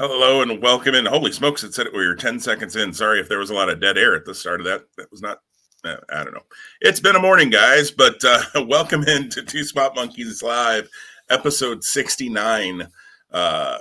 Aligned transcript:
Hello 0.00 0.40
and 0.40 0.62
welcome 0.62 0.94
in. 0.94 1.04
Holy 1.04 1.30
smokes, 1.30 1.62
it 1.62 1.74
said 1.74 1.88
we 1.92 2.06
were 2.06 2.14
10 2.14 2.40
seconds 2.40 2.74
in. 2.74 2.90
Sorry 2.90 3.20
if 3.20 3.28
there 3.28 3.38
was 3.38 3.50
a 3.50 3.54
lot 3.54 3.68
of 3.68 3.82
dead 3.82 3.98
air 3.98 4.14
at 4.16 4.24
the 4.24 4.34
start 4.34 4.58
of 4.58 4.64
that. 4.64 4.84
That 4.96 5.10
was 5.10 5.20
not, 5.20 5.40
uh, 5.84 5.96
I 6.10 6.24
don't 6.24 6.32
know. 6.32 6.40
It's 6.80 7.00
been 7.00 7.16
a 7.16 7.20
morning, 7.20 7.50
guys, 7.50 7.90
but 7.90 8.18
uh, 8.24 8.40
welcome 8.66 9.02
in 9.02 9.28
to 9.28 9.42
Two 9.42 9.62
Spot 9.62 9.94
Monkeys 9.94 10.42
Live, 10.42 10.88
episode 11.28 11.84
69. 11.84 12.88
Uh, 13.30 13.78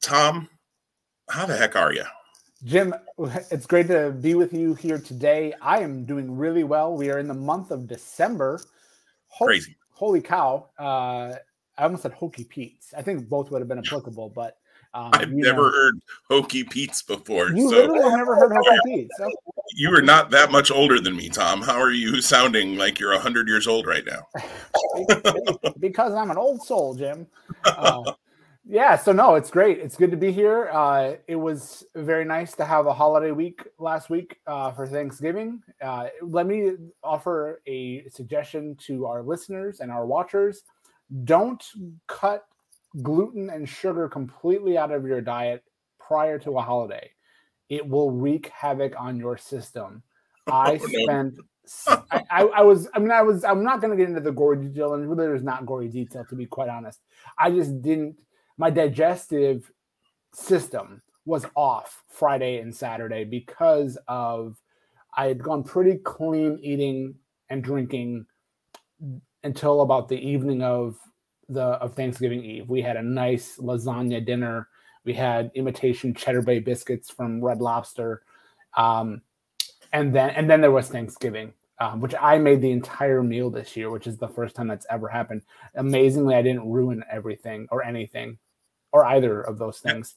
Tom, 0.00 0.48
how 1.28 1.44
the 1.44 1.58
heck 1.58 1.76
are 1.76 1.92
you? 1.92 2.04
Jim, 2.64 2.94
it's 3.50 3.66
great 3.66 3.88
to 3.88 4.12
be 4.12 4.34
with 4.34 4.54
you 4.54 4.72
here 4.72 4.98
today. 4.98 5.52
I 5.60 5.80
am 5.80 6.06
doing 6.06 6.34
really 6.34 6.64
well. 6.64 6.96
We 6.96 7.10
are 7.10 7.18
in 7.18 7.28
the 7.28 7.34
month 7.34 7.70
of 7.70 7.86
December. 7.86 8.62
Crazy. 9.36 9.76
Holy 9.90 10.22
cow. 10.22 10.70
Uh, 10.78 11.34
I 11.76 11.82
almost 11.82 12.00
said 12.00 12.12
Hokey 12.12 12.44
Pete's. 12.44 12.94
I 12.96 13.02
think 13.02 13.28
both 13.28 13.50
would 13.50 13.60
have 13.60 13.68
been 13.68 13.80
applicable, 13.80 14.30
but 14.30 14.56
um, 14.94 15.10
I've 15.12 15.32
never 15.32 15.62
know, 15.62 15.72
heard 15.72 16.00
Hokey 16.30 16.62
Pete's 16.64 17.02
before. 17.02 17.48
You 17.48 17.68
so. 17.68 17.76
literally 17.76 18.02
have 18.02 18.18
never 18.18 18.36
heard 18.36 18.52
Hokey 18.54 18.78
Pete's. 18.84 19.16
So. 19.18 19.30
You 19.74 19.94
are 19.94 20.02
not 20.02 20.30
that 20.30 20.52
much 20.52 20.70
older 20.70 21.00
than 21.00 21.16
me, 21.16 21.28
Tom. 21.28 21.62
How 21.62 21.80
are 21.80 21.90
you 21.90 22.20
sounding 22.20 22.76
like 22.76 23.00
you're 23.00 23.12
100 23.12 23.48
years 23.48 23.66
old 23.66 23.88
right 23.88 24.04
now? 24.06 24.26
because 25.80 26.14
I'm 26.14 26.30
an 26.30 26.38
old 26.38 26.62
soul, 26.62 26.94
Jim. 26.94 27.26
Uh, 27.64 28.12
yeah, 28.64 28.96
so 28.96 29.10
no, 29.10 29.34
it's 29.34 29.50
great. 29.50 29.80
It's 29.80 29.96
good 29.96 30.12
to 30.12 30.16
be 30.16 30.30
here. 30.30 30.70
Uh, 30.72 31.14
it 31.26 31.36
was 31.36 31.84
very 31.96 32.24
nice 32.24 32.54
to 32.54 32.64
have 32.64 32.86
a 32.86 32.94
holiday 32.94 33.32
week 33.32 33.64
last 33.78 34.10
week 34.10 34.38
uh, 34.46 34.70
for 34.70 34.86
Thanksgiving. 34.86 35.60
Uh, 35.82 36.06
let 36.22 36.46
me 36.46 36.74
offer 37.02 37.60
a 37.66 38.08
suggestion 38.10 38.76
to 38.86 39.06
our 39.06 39.22
listeners 39.22 39.80
and 39.80 39.90
our 39.90 40.06
watchers 40.06 40.62
don't 41.24 41.64
cut 42.06 42.46
gluten 43.02 43.50
and 43.50 43.68
sugar 43.68 44.08
completely 44.08 44.78
out 44.78 44.90
of 44.90 45.06
your 45.06 45.20
diet 45.20 45.64
prior 45.98 46.38
to 46.40 46.58
a 46.58 46.62
holiday. 46.62 47.10
It 47.68 47.88
will 47.88 48.10
wreak 48.10 48.48
havoc 48.48 48.94
on 48.98 49.16
your 49.16 49.36
system. 49.36 50.02
I 50.46 50.78
oh, 50.82 50.86
spent. 50.86 51.34
I, 51.88 52.22
I, 52.30 52.42
I, 52.42 52.62
was. 52.62 52.88
I 52.94 52.98
mean, 52.98 53.10
I 53.10 53.22
was. 53.22 53.44
I'm 53.44 53.64
not 53.64 53.80
going 53.80 53.90
to 53.90 53.96
get 53.96 54.08
into 54.08 54.20
the 54.20 54.32
gory 54.32 54.58
detail, 54.58 54.94
and 54.94 55.08
really, 55.08 55.26
there's 55.26 55.42
not 55.42 55.64
gory 55.64 55.88
detail 55.88 56.24
to 56.28 56.36
be 56.36 56.46
quite 56.46 56.68
honest. 56.68 57.00
I 57.38 57.50
just 57.50 57.80
didn't. 57.80 58.20
My 58.58 58.70
digestive 58.70 59.70
system 60.34 61.02
was 61.24 61.46
off 61.56 62.02
Friday 62.08 62.58
and 62.58 62.74
Saturday 62.74 63.24
because 63.24 63.96
of 64.06 64.60
I 65.16 65.26
had 65.26 65.42
gone 65.42 65.62
pretty 65.62 65.98
clean 65.98 66.58
eating 66.62 67.14
and 67.48 67.62
drinking 67.62 68.26
until 69.42 69.80
about 69.80 70.08
the 70.08 70.18
evening 70.18 70.62
of 70.62 70.96
the 71.48 71.62
of 71.62 71.94
Thanksgiving 71.94 72.44
Eve. 72.44 72.68
We 72.68 72.82
had 72.82 72.96
a 72.96 73.02
nice 73.02 73.58
lasagna 73.58 74.24
dinner. 74.24 74.68
We 75.04 75.12
had 75.12 75.50
imitation 75.54 76.14
Cheddar 76.14 76.42
Bay 76.42 76.60
biscuits 76.60 77.10
from 77.10 77.44
Red 77.44 77.60
Lobster, 77.60 78.22
um, 78.76 79.22
and 79.92 80.14
then 80.14 80.30
and 80.30 80.48
then 80.48 80.60
there 80.60 80.70
was 80.70 80.88
Thanksgiving, 80.88 81.52
um, 81.78 82.00
which 82.00 82.14
I 82.20 82.38
made 82.38 82.62
the 82.62 82.72
entire 82.72 83.22
meal 83.22 83.50
this 83.50 83.76
year, 83.76 83.90
which 83.90 84.06
is 84.06 84.16
the 84.16 84.28
first 84.28 84.56
time 84.56 84.68
that's 84.68 84.86
ever 84.90 85.08
happened. 85.08 85.42
Amazingly, 85.74 86.34
I 86.34 86.42
didn't 86.42 86.70
ruin 86.70 87.04
everything 87.10 87.68
or 87.70 87.84
anything, 87.84 88.38
or 88.92 89.04
either 89.04 89.42
of 89.42 89.58
those 89.58 89.78
things. 89.78 90.14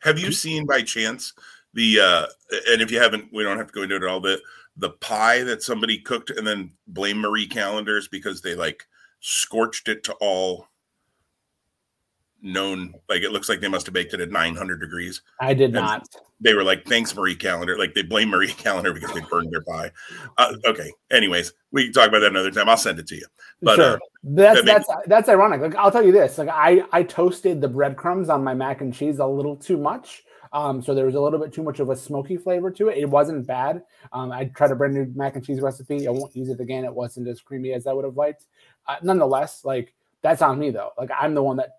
Have 0.00 0.18
you 0.18 0.32
seen 0.32 0.66
by 0.66 0.82
chance 0.82 1.32
the 1.72 2.00
uh 2.00 2.26
and 2.68 2.82
if 2.82 2.90
you 2.90 3.00
haven't, 3.00 3.32
we 3.32 3.42
don't 3.42 3.56
have 3.56 3.68
to 3.68 3.72
go 3.72 3.82
into 3.82 3.96
it 3.96 4.04
all, 4.04 4.20
but 4.20 4.40
the 4.76 4.90
pie 4.90 5.42
that 5.44 5.62
somebody 5.62 5.98
cooked 5.98 6.30
and 6.30 6.46
then 6.46 6.72
blame 6.86 7.18
Marie 7.18 7.46
Callender's 7.46 8.08
because 8.08 8.40
they 8.40 8.54
like 8.54 8.86
scorched 9.26 9.88
it 9.88 10.04
to 10.04 10.12
all 10.20 10.66
known 12.42 12.92
like 13.08 13.22
it 13.22 13.32
looks 13.32 13.48
like 13.48 13.58
they 13.58 13.68
must 13.68 13.86
have 13.86 13.94
baked 13.94 14.12
it 14.12 14.20
at 14.20 14.30
900 14.30 14.78
degrees 14.78 15.22
i 15.40 15.54
did 15.54 15.74
and 15.74 15.76
not 15.76 16.06
they 16.42 16.52
were 16.52 16.62
like 16.62 16.84
thanks 16.84 17.16
marie 17.16 17.34
callender 17.34 17.78
like 17.78 17.94
they 17.94 18.02
blame 18.02 18.28
marie 18.28 18.52
Callender 18.58 18.92
because 18.92 19.14
they 19.14 19.22
burned 19.30 19.50
their 19.50 19.62
pie 19.62 19.90
uh, 20.36 20.52
okay 20.66 20.92
anyways 21.10 21.54
we 21.72 21.84
can 21.84 21.92
talk 21.94 22.08
about 22.08 22.18
that 22.18 22.32
another 22.32 22.50
time 22.50 22.68
i'll 22.68 22.76
send 22.76 22.98
it 22.98 23.06
to 23.06 23.16
you 23.16 23.24
but 23.62 23.76
sure. 23.76 23.94
uh, 23.94 23.98
that's 24.24 24.62
that 24.62 24.66
that's 24.66 24.88
that's 25.06 25.28
ironic 25.30 25.62
like 25.62 25.74
i'll 25.76 25.90
tell 25.90 26.04
you 26.04 26.12
this 26.12 26.36
like 26.36 26.50
i 26.50 26.84
i 26.92 27.02
toasted 27.02 27.62
the 27.62 27.68
breadcrumbs 27.68 28.28
on 28.28 28.44
my 28.44 28.52
mac 28.52 28.82
and 28.82 28.92
cheese 28.92 29.20
a 29.20 29.26
little 29.26 29.56
too 29.56 29.78
much 29.78 30.22
um, 30.54 30.80
so 30.80 30.94
there 30.94 31.04
was 31.04 31.16
a 31.16 31.20
little 31.20 31.40
bit 31.40 31.52
too 31.52 31.64
much 31.64 31.80
of 31.80 31.90
a 31.90 31.96
smoky 31.96 32.36
flavor 32.36 32.70
to 32.70 32.88
it. 32.88 32.96
It 32.96 33.10
wasn't 33.10 33.44
bad. 33.44 33.82
Um, 34.12 34.30
I 34.30 34.44
tried 34.44 34.70
a 34.70 34.76
brand 34.76 34.94
new 34.94 35.12
mac 35.16 35.34
and 35.34 35.44
cheese 35.44 35.60
recipe. 35.60 36.06
I 36.06 36.12
won't 36.12 36.34
use 36.36 36.48
it 36.48 36.60
again. 36.60 36.84
It 36.84 36.94
wasn't 36.94 37.26
as 37.26 37.40
creamy 37.40 37.72
as 37.72 37.88
I 37.88 37.92
would 37.92 38.04
have 38.04 38.16
liked. 38.16 38.46
Uh, 38.86 38.96
nonetheless, 39.02 39.64
like 39.64 39.94
that's 40.22 40.42
on 40.42 40.58
me 40.58 40.70
though. 40.70 40.90
Like 40.98 41.10
I'm 41.18 41.34
the 41.34 41.42
one 41.42 41.56
that 41.58 41.78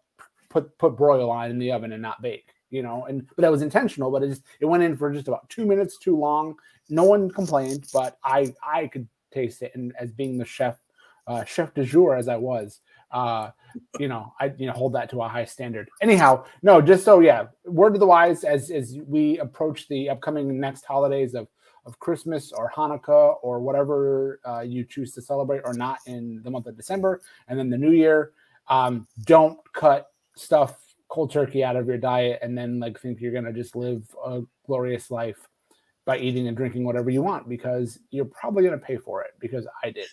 put 0.50 0.78
put 0.78 0.96
broil 0.96 1.30
on 1.30 1.52
in 1.52 1.60
the 1.60 1.72
oven 1.72 1.92
and 1.92 2.02
not 2.02 2.22
bake. 2.22 2.52
You 2.70 2.82
know, 2.84 3.06
and 3.06 3.26
but 3.36 3.44
that 3.44 3.52
was 3.52 3.62
intentional. 3.62 4.12
But 4.12 4.24
it 4.24 4.30
just 4.30 4.44
it 4.60 4.66
went 4.66 4.84
in 4.84 4.98
for 4.98 5.12
just 5.12 5.28
about 5.28 5.50
two 5.50 5.66
minutes 5.66 5.98
too 5.98 6.18
long. 6.18 6.56
No 6.90 7.04
one 7.04 7.30
complained, 7.30 7.88
but 7.94 8.18
I 8.24 8.54
I 8.64 8.88
could 8.88 9.08
taste 9.32 9.62
it. 9.62 9.72
And 9.76 9.94
as 10.00 10.12
being 10.12 10.38
the 10.38 10.46
chef 10.46 10.78
uh, 11.28 11.44
chef 11.44 11.74
de 11.74 11.84
jour 11.84 12.16
as 12.16 12.28
I 12.28 12.38
was, 12.38 12.82
uh, 13.12 13.52
you 14.00 14.08
know, 14.08 14.34
I 14.40 14.54
you 14.58 14.68
know 14.68 14.74
hold 14.74 14.94
that 14.94 15.10
to 15.12 15.22
a 15.22 15.28
high 15.28 15.46
standard. 15.46 15.90
Anyhow, 16.02 16.46
no, 16.62 16.82
just 16.82 17.06
so 17.06 17.20
yeah, 17.20 17.46
word 17.66 17.94
to 17.94 18.00
the 18.00 18.06
wise 18.06 18.44
as 18.44 18.72
as 18.72 18.98
we 19.08 19.40
approach 19.40 19.88
the 19.88 20.10
upcoming 20.10 20.60
next 20.60 20.86
holidays 20.86 21.34
of 21.34 21.48
of 21.85 22.00
Christmas 22.00 22.51
or 22.51 22.72
Hanukkah 22.75 23.38
or 23.41 23.59
whatever 23.59 24.40
uh, 24.46 24.62
you 24.62 24.84
choose 24.84 25.12
to 25.13 25.22
celebrate 25.22 25.62
or 25.66 25.73
not 25.73 26.00
in 26.06 26.41
the 26.44 26.50
month 26.51 26.68
of 26.68 26.75
December, 26.75 27.22
and 27.47 27.57
then 27.57 27.69
the 27.69 27.78
New 27.78 27.91
Year. 27.91 28.31
Um, 28.68 29.07
don't 29.25 29.59
cut 29.73 30.07
stuff 30.35 30.78
cold 31.07 31.31
turkey 31.31 31.63
out 31.63 31.75
of 31.75 31.88
your 31.88 31.97
diet 31.97 32.40
and 32.41 32.57
then 32.57 32.79
like 32.79 33.00
think 33.00 33.22
you're 33.22 33.31
gonna 33.31 33.53
just 33.53 33.75
live 33.75 34.03
a 34.25 34.41
glorious 34.66 35.12
life 35.12 35.47
by 36.06 36.18
eating 36.18 36.47
and 36.47 36.57
drinking 36.57 36.84
whatever 36.84 37.09
you 37.09 37.22
want 37.22 37.47
because 37.47 38.00
you're 38.09 38.25
probably 38.25 38.63
gonna 38.63 38.78
pay 38.78 38.97
for 38.97 39.24
it 39.24 39.31
because 39.40 39.68
I 39.84 39.91
did. 39.91 40.07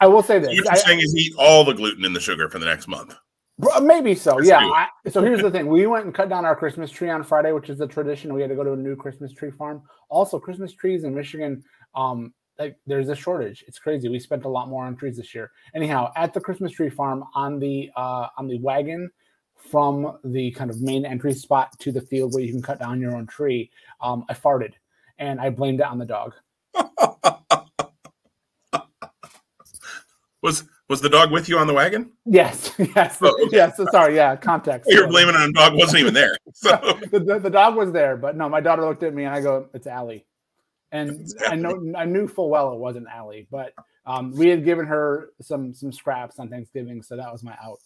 I 0.00 0.06
will 0.06 0.22
say 0.22 0.38
this. 0.38 0.48
What 0.48 0.56
you're 0.56 0.76
saying 0.76 1.00
is 1.00 1.14
eat 1.16 1.34
all 1.38 1.64
the 1.64 1.72
gluten 1.72 2.04
and 2.04 2.14
the 2.14 2.20
sugar 2.20 2.48
for 2.48 2.58
the 2.58 2.66
next 2.66 2.86
month. 2.86 3.14
Maybe 3.80 4.14
so. 4.14 4.36
Let's 4.36 4.48
yeah. 4.48 4.58
I, 4.58 4.88
so 5.08 5.22
here's 5.22 5.40
the 5.40 5.50
thing: 5.50 5.66
we 5.66 5.86
went 5.86 6.04
and 6.04 6.14
cut 6.14 6.28
down 6.28 6.44
our 6.44 6.54
Christmas 6.54 6.90
tree 6.90 7.08
on 7.08 7.22
Friday, 7.22 7.52
which 7.52 7.70
is 7.70 7.80
a 7.80 7.86
tradition. 7.86 8.34
We 8.34 8.42
had 8.42 8.50
to 8.50 8.56
go 8.56 8.64
to 8.64 8.72
a 8.72 8.76
new 8.76 8.96
Christmas 8.96 9.32
tree 9.32 9.50
farm. 9.50 9.82
Also, 10.10 10.38
Christmas 10.38 10.74
trees 10.74 11.04
in 11.04 11.14
Michigan, 11.14 11.62
um, 11.94 12.34
like 12.58 12.76
there's 12.86 13.08
a 13.08 13.16
shortage. 13.16 13.64
It's 13.66 13.78
crazy. 13.78 14.10
We 14.10 14.18
spent 14.18 14.44
a 14.44 14.48
lot 14.48 14.68
more 14.68 14.84
on 14.84 14.94
trees 14.94 15.16
this 15.16 15.34
year. 15.34 15.52
Anyhow, 15.74 16.12
at 16.16 16.34
the 16.34 16.40
Christmas 16.40 16.72
tree 16.72 16.90
farm 16.90 17.24
on 17.34 17.58
the 17.58 17.90
uh, 17.96 18.28
on 18.36 18.46
the 18.46 18.58
wagon 18.58 19.10
from 19.56 20.18
the 20.22 20.50
kind 20.50 20.70
of 20.70 20.82
main 20.82 21.06
entry 21.06 21.32
spot 21.32 21.70
to 21.78 21.90
the 21.90 22.02
field 22.02 22.34
where 22.34 22.44
you 22.44 22.52
can 22.52 22.60
cut 22.60 22.78
down 22.78 23.00
your 23.00 23.16
own 23.16 23.26
tree, 23.26 23.70
um, 24.02 24.24
I 24.28 24.34
farted 24.34 24.74
and 25.18 25.40
I 25.40 25.48
blamed 25.48 25.80
it 25.80 25.86
on 25.86 25.98
the 25.98 26.04
dog. 26.04 26.34
Was 30.42 30.64
was 30.88 31.00
the 31.00 31.08
dog 31.08 31.32
with 31.32 31.48
you 31.48 31.58
on 31.58 31.66
the 31.66 31.74
wagon? 31.74 32.12
Yes, 32.24 32.72
yes, 32.78 33.18
oh, 33.22 33.36
okay. 33.44 33.56
yes. 33.56 33.80
Sorry, 33.90 34.16
yeah. 34.16 34.36
Context. 34.36 34.90
You're 34.90 35.08
blaming 35.08 35.34
on 35.34 35.52
dog 35.52 35.74
wasn't 35.74 36.00
even 36.00 36.14
there. 36.14 36.36
So 36.54 36.70
the, 37.10 37.20
the, 37.20 37.38
the, 37.38 37.50
dog 37.50 37.76
was 37.76 37.92
there, 37.92 38.16
but 38.16 38.34
no. 38.34 38.48
My 38.48 38.62
daughter 38.62 38.82
looked 38.82 39.02
at 39.02 39.12
me 39.12 39.24
and 39.24 39.34
I 39.34 39.42
go, 39.42 39.68
"It's 39.74 39.86
Allie," 39.86 40.24
and 40.90 41.28
I 41.46 41.54
know 41.54 41.92
I 41.94 42.06
knew 42.06 42.26
full 42.26 42.48
well 42.48 42.72
it 42.72 42.78
wasn't 42.78 43.08
Allie, 43.08 43.46
but 43.50 43.74
um, 44.06 44.32
we 44.32 44.48
had 44.48 44.64
given 44.64 44.86
her 44.86 45.32
some 45.42 45.74
some 45.74 45.92
scraps 45.92 46.38
on 46.38 46.48
Thanksgiving, 46.48 47.02
so 47.02 47.14
that 47.16 47.30
was 47.30 47.42
my 47.42 47.54
out. 47.62 47.78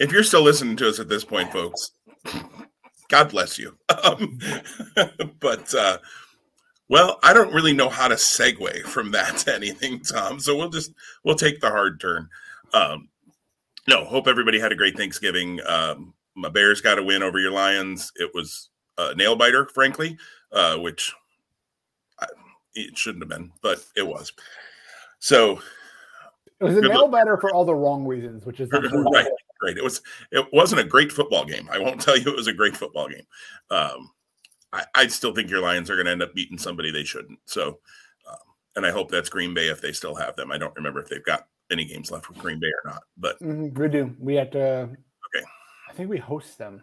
If 0.00 0.12
you're 0.12 0.24
still 0.24 0.42
listening 0.42 0.76
to 0.76 0.88
us 0.88 0.98
at 0.98 1.10
this 1.10 1.26
point, 1.26 1.52
folks, 1.52 1.92
God 3.08 3.30
bless 3.30 3.58
you. 3.58 3.76
Um, 4.02 4.38
but 5.40 5.74
uh, 5.74 5.98
well, 6.90 7.20
I 7.22 7.32
don't 7.32 7.54
really 7.54 7.72
know 7.72 7.88
how 7.88 8.08
to 8.08 8.16
segue 8.16 8.82
from 8.82 9.12
that 9.12 9.38
to 9.38 9.54
anything, 9.54 10.00
Tom. 10.00 10.40
So 10.40 10.56
we'll 10.56 10.70
just 10.70 10.92
we'll 11.24 11.36
take 11.36 11.60
the 11.60 11.70
hard 11.70 12.00
turn. 12.00 12.28
Um, 12.74 13.08
no, 13.88 14.04
hope 14.04 14.26
everybody 14.26 14.58
had 14.58 14.72
a 14.72 14.76
great 14.76 14.96
Thanksgiving. 14.96 15.60
Um, 15.66 16.14
my 16.34 16.48
Bears 16.48 16.80
got 16.80 16.98
a 16.98 17.02
win 17.02 17.22
over 17.22 17.38
your 17.38 17.52
Lions. 17.52 18.10
It 18.16 18.32
was 18.34 18.70
a 18.98 19.14
nail 19.14 19.36
biter, 19.36 19.66
frankly, 19.66 20.18
uh, 20.50 20.78
which 20.78 21.14
I, 22.18 22.26
it 22.74 22.98
shouldn't 22.98 23.22
have 23.22 23.30
been, 23.30 23.52
but 23.62 23.84
it 23.94 24.06
was. 24.06 24.32
So 25.20 25.60
it 26.58 26.64
was 26.64 26.76
a 26.76 26.80
nail 26.80 27.06
biter 27.06 27.36
for 27.36 27.52
all 27.52 27.64
the 27.64 27.74
wrong 27.74 28.04
reasons, 28.04 28.44
which 28.44 28.58
is 28.58 28.68
right. 28.72 29.28
Right. 29.62 29.76
It 29.76 29.84
was. 29.84 30.02
It 30.32 30.44
wasn't 30.52 30.80
a 30.80 30.84
great 30.84 31.12
football 31.12 31.44
game. 31.44 31.68
I 31.70 31.78
won't 31.78 32.00
tell 32.02 32.18
you 32.18 32.32
it 32.32 32.36
was 32.36 32.48
a 32.48 32.52
great 32.52 32.76
football 32.76 33.08
game. 33.08 33.26
Um, 33.70 34.10
I, 34.72 34.84
I 34.94 35.06
still 35.08 35.34
think 35.34 35.50
your 35.50 35.60
Lions 35.60 35.90
are 35.90 35.96
going 35.96 36.06
to 36.06 36.12
end 36.12 36.22
up 36.22 36.34
beating 36.34 36.58
somebody 36.58 36.90
they 36.90 37.04
shouldn't. 37.04 37.38
So, 37.44 37.78
um, 38.28 38.36
and 38.76 38.86
I 38.86 38.90
hope 38.90 39.10
that's 39.10 39.28
Green 39.28 39.54
Bay 39.54 39.68
if 39.68 39.80
they 39.80 39.92
still 39.92 40.14
have 40.14 40.36
them. 40.36 40.52
I 40.52 40.58
don't 40.58 40.74
remember 40.76 41.00
if 41.00 41.08
they've 41.08 41.24
got 41.24 41.46
any 41.70 41.84
games 41.84 42.10
left 42.10 42.28
with 42.28 42.38
Green 42.38 42.60
Bay 42.60 42.68
or 42.84 42.90
not, 42.90 43.02
but 43.16 43.40
mm-hmm, 43.40 43.80
we 43.80 43.88
do. 43.88 44.14
We 44.18 44.34
have 44.36 44.50
to. 44.52 44.82
Okay. 44.82 45.44
I 45.88 45.92
think 45.92 46.10
we 46.10 46.18
host 46.18 46.58
them. 46.58 46.82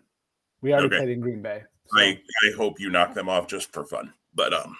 We 0.61 0.73
already 0.73 0.87
okay. 0.87 0.97
played 0.97 1.09
in 1.09 1.19
Green 1.19 1.41
Bay. 1.41 1.63
So. 1.87 1.99
I 1.99 2.19
I 2.43 2.55
hope 2.55 2.79
you 2.79 2.89
knock 2.89 3.13
them 3.13 3.29
off 3.29 3.47
just 3.47 3.71
for 3.71 3.85
fun, 3.85 4.13
but 4.33 4.53
um, 4.53 4.75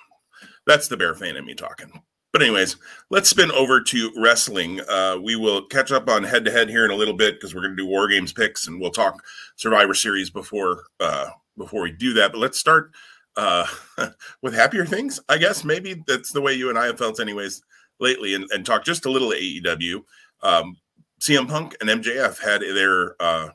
that's 0.66 0.88
the 0.88 0.98
bear 0.98 1.16
fan 1.16 1.38
in 1.38 1.46
me 1.46 1.54
talking. 1.54 2.02
but 2.34 2.42
anyways, 2.42 2.76
let's 3.10 3.30
spin 3.30 3.52
over 3.52 3.82
to 3.82 4.12
wrestling. 4.18 4.82
Uh, 4.82 5.18
we 5.22 5.36
will 5.36 5.66
catch 5.66 5.92
up 5.92 6.10
on 6.10 6.24
head 6.24 6.46
to 6.46 6.52
head 6.52 6.70
here 6.70 6.86
in 6.86 6.92
a 6.92 6.96
little 6.96 7.14
bit 7.14 7.36
because 7.36 7.56
we're 7.56 7.62
going 7.62 7.76
to 7.76 7.82
do 7.82 7.88
War 7.88 8.08
Games 8.08 8.34
picks 8.34 8.68
and 8.68 8.80
we'll 8.80 8.92
talk 8.92 9.24
Survivor 9.56 9.94
Series 9.94 10.30
before 10.30 10.84
uh, 11.00 11.28
before 11.58 11.82
we 11.82 11.92
do 11.92 12.14
that. 12.14 12.32
But 12.32 12.40
let's 12.40 12.60
start 12.60 12.92
uh, 13.36 13.66
with 14.42 14.54
happier 14.54 14.86
things. 14.86 15.20
I 15.30 15.38
guess 15.38 15.64
maybe 15.64 16.04
that's 16.08 16.32
the 16.32 16.42
way 16.42 16.54
you 16.54 16.70
and 16.70 16.78
I 16.78 16.88
have 16.88 16.98
felt, 16.98 17.20
anyways, 17.20 17.62
lately, 18.00 18.34
and, 18.36 18.46
and 18.52 18.66
talk 18.66 18.84
just 18.84 19.06
a 19.06 19.12
little 19.12 19.30
AEW. 19.32 20.04
Um, 20.44 20.78
CM 21.22 21.48
Punk 21.48 21.76
and 21.82 21.90
MJF 21.90 22.40
had 22.40 22.62
their, 22.62 23.16
uh, 23.22 23.50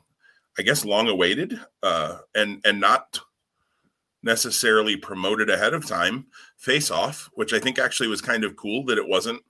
I 0.57 0.61
guess, 0.61 0.85
long 0.85 1.07
awaited 1.07 1.59
uh, 1.81 2.17
and 2.35 2.61
and 2.65 2.79
not 2.79 3.19
necessarily 4.23 4.95
promoted 4.95 5.49
ahead 5.49 5.73
of 5.73 5.85
time 5.85 6.25
face 6.57 6.89
off, 6.89 7.29
which 7.33 7.53
I 7.53 7.59
think 7.59 7.77
actually 7.77 8.07
was 8.07 8.21
kind 8.21 8.43
of 8.43 8.55
cool 8.55 8.85
that 8.85 8.97
it 8.97 9.07
wasn't 9.07 9.41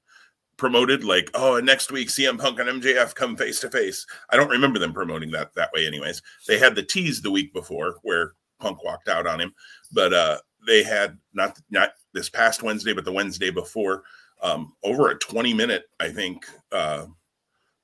promoted 0.57 1.03
like, 1.03 1.29
oh, 1.33 1.59
next 1.59 1.91
week 1.91 2.09
CM 2.09 2.39
Punk 2.39 2.59
and 2.59 2.81
MJF 2.81 3.15
come 3.15 3.35
face 3.35 3.59
to 3.61 3.69
face. 3.69 4.05
I 4.29 4.37
don't 4.37 4.49
remember 4.49 4.79
them 4.79 4.93
promoting 4.93 5.31
that 5.31 5.53
that 5.55 5.71
way, 5.73 5.85
anyways. 5.87 6.21
They 6.47 6.57
had 6.57 6.75
the 6.75 6.83
tease 6.83 7.21
the 7.21 7.31
week 7.31 7.53
before 7.53 7.97
where 8.01 8.33
Punk 8.63 8.83
walked 8.83 9.09
out 9.09 9.27
on 9.27 9.41
him, 9.41 9.53
but 9.91 10.13
uh, 10.13 10.37
they 10.65 10.83
had 10.83 11.17
not 11.33 11.59
not 11.69 11.91
this 12.13 12.29
past 12.29 12.63
Wednesday, 12.63 12.93
but 12.93 13.05
the 13.05 13.11
Wednesday 13.11 13.51
before, 13.51 14.03
um, 14.41 14.73
over 14.83 15.09
a 15.09 15.19
20 15.19 15.53
minute, 15.53 15.85
I 15.99 16.09
think, 16.09 16.45
uh, 16.71 17.07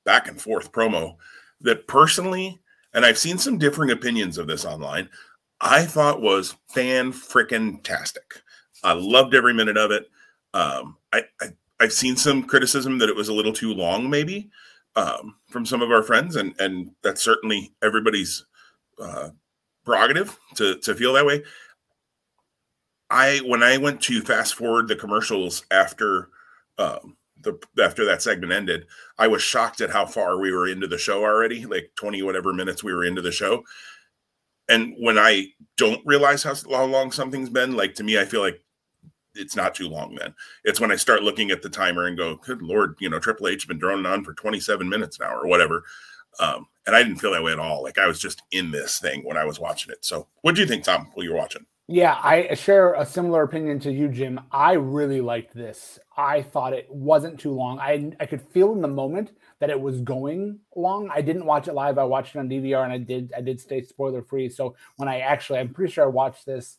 back 0.04 0.28
and 0.28 0.40
forth 0.40 0.72
promo 0.72 1.16
that 1.60 1.86
personally, 1.86 2.58
and 2.94 3.04
I've 3.04 3.18
seen 3.18 3.36
some 3.36 3.58
differing 3.58 3.90
opinions 3.90 4.38
of 4.38 4.46
this 4.46 4.64
online. 4.64 5.08
I 5.60 5.84
thought 5.84 6.22
was 6.22 6.56
fan 6.68 7.12
freaking 7.12 7.82
tastic. 7.82 8.42
I 8.82 8.94
loved 8.94 9.34
every 9.34 9.52
minute 9.52 9.76
of 9.76 9.90
it. 9.90 10.08
Um, 10.54 10.96
I, 11.12 11.24
I 11.42 11.48
I've 11.80 11.92
seen 11.92 12.16
some 12.16 12.42
criticism 12.42 12.98
that 12.98 13.08
it 13.08 13.16
was 13.16 13.28
a 13.28 13.34
little 13.34 13.52
too 13.52 13.72
long, 13.74 14.08
maybe 14.08 14.50
um, 14.96 15.36
from 15.50 15.64
some 15.66 15.82
of 15.82 15.90
our 15.90 16.02
friends, 16.02 16.36
and 16.36 16.54
and 16.58 16.90
that's 17.02 17.22
certainly 17.22 17.72
everybody's 17.82 18.46
uh, 18.98 19.30
prerogative 19.90 20.38
to 20.54 20.78
to 20.78 20.94
feel 20.94 21.12
that 21.14 21.26
way. 21.26 21.42
I 23.10 23.38
when 23.38 23.62
I 23.62 23.76
went 23.76 24.00
to 24.02 24.22
fast 24.22 24.54
forward 24.54 24.86
the 24.86 24.94
commercials 24.94 25.64
after 25.70 26.28
um, 26.78 27.16
the 27.40 27.58
after 27.82 28.04
that 28.04 28.22
segment 28.22 28.52
ended, 28.52 28.86
I 29.18 29.26
was 29.26 29.42
shocked 29.42 29.80
at 29.80 29.90
how 29.90 30.06
far 30.06 30.38
we 30.38 30.52
were 30.52 30.68
into 30.68 30.86
the 30.86 30.98
show 30.98 31.24
already, 31.24 31.66
like 31.66 31.90
twenty 31.96 32.22
whatever 32.22 32.52
minutes 32.52 32.84
we 32.84 32.94
were 32.94 33.04
into 33.04 33.20
the 33.20 33.32
show. 33.32 33.64
And 34.68 34.94
when 35.00 35.18
I 35.18 35.48
don't 35.76 36.06
realize 36.06 36.44
how, 36.44 36.54
how 36.70 36.84
long 36.84 37.10
something's 37.10 37.50
been, 37.50 37.74
like 37.76 37.96
to 37.96 38.04
me, 38.04 38.20
I 38.20 38.24
feel 38.24 38.40
like 38.40 38.62
it's 39.34 39.56
not 39.56 39.74
too 39.74 39.88
long 39.88 40.14
then. 40.14 40.32
It's 40.62 40.80
when 40.80 40.92
I 40.92 40.96
start 40.96 41.24
looking 41.24 41.50
at 41.50 41.62
the 41.62 41.68
timer 41.68 42.06
and 42.06 42.16
go, 42.16 42.36
good 42.36 42.62
Lord, 42.62 42.94
you 43.00 43.10
know, 43.10 43.18
Triple 43.18 43.48
H 43.48 43.66
been 43.66 43.80
droning 43.80 44.06
on 44.06 44.22
for 44.22 44.32
27 44.34 44.88
minutes 44.88 45.18
now 45.18 45.34
or 45.34 45.48
whatever. 45.48 45.82
Um, 46.38 46.66
and 46.86 46.96
I 46.96 47.02
didn't 47.02 47.18
feel 47.18 47.32
that 47.32 47.42
way 47.42 47.52
at 47.52 47.58
all. 47.58 47.82
Like 47.82 47.98
I 47.98 48.06
was 48.06 48.18
just 48.18 48.42
in 48.50 48.70
this 48.70 48.98
thing 48.98 49.22
when 49.24 49.36
I 49.36 49.44
was 49.44 49.60
watching 49.60 49.92
it. 49.92 50.04
So 50.04 50.26
what 50.42 50.54
do 50.54 50.60
you 50.60 50.66
think, 50.66 50.84
Tom, 50.84 51.10
while 51.14 51.24
you 51.24 51.32
were 51.32 51.38
watching? 51.38 51.66
Yeah, 51.92 52.20
I 52.22 52.54
share 52.54 52.94
a 52.94 53.04
similar 53.04 53.42
opinion 53.42 53.80
to 53.80 53.92
you, 53.92 54.08
Jim. 54.08 54.38
I 54.52 54.74
really 54.74 55.20
liked 55.20 55.52
this. 55.52 55.98
I 56.16 56.40
thought 56.40 56.72
it 56.72 56.86
wasn't 56.88 57.40
too 57.40 57.50
long. 57.50 57.80
I 57.80 58.12
I 58.20 58.26
could 58.26 58.42
feel 58.42 58.72
in 58.72 58.80
the 58.80 58.86
moment 58.86 59.32
that 59.58 59.70
it 59.70 59.80
was 59.80 60.00
going 60.00 60.60
long. 60.76 61.10
I 61.12 61.20
didn't 61.20 61.46
watch 61.46 61.66
it 61.66 61.74
live. 61.74 61.98
I 61.98 62.04
watched 62.04 62.36
it 62.36 62.38
on 62.38 62.48
DVR 62.48 62.84
and 62.84 62.92
I 62.92 62.98
did 62.98 63.32
I 63.36 63.40
did 63.40 63.60
stay 63.60 63.82
spoiler 63.82 64.22
free. 64.22 64.48
So 64.48 64.76
when 64.98 65.08
I 65.08 65.18
actually 65.18 65.58
I'm 65.58 65.74
pretty 65.74 65.92
sure 65.92 66.04
I 66.04 66.08
watched 66.08 66.46
this 66.46 66.78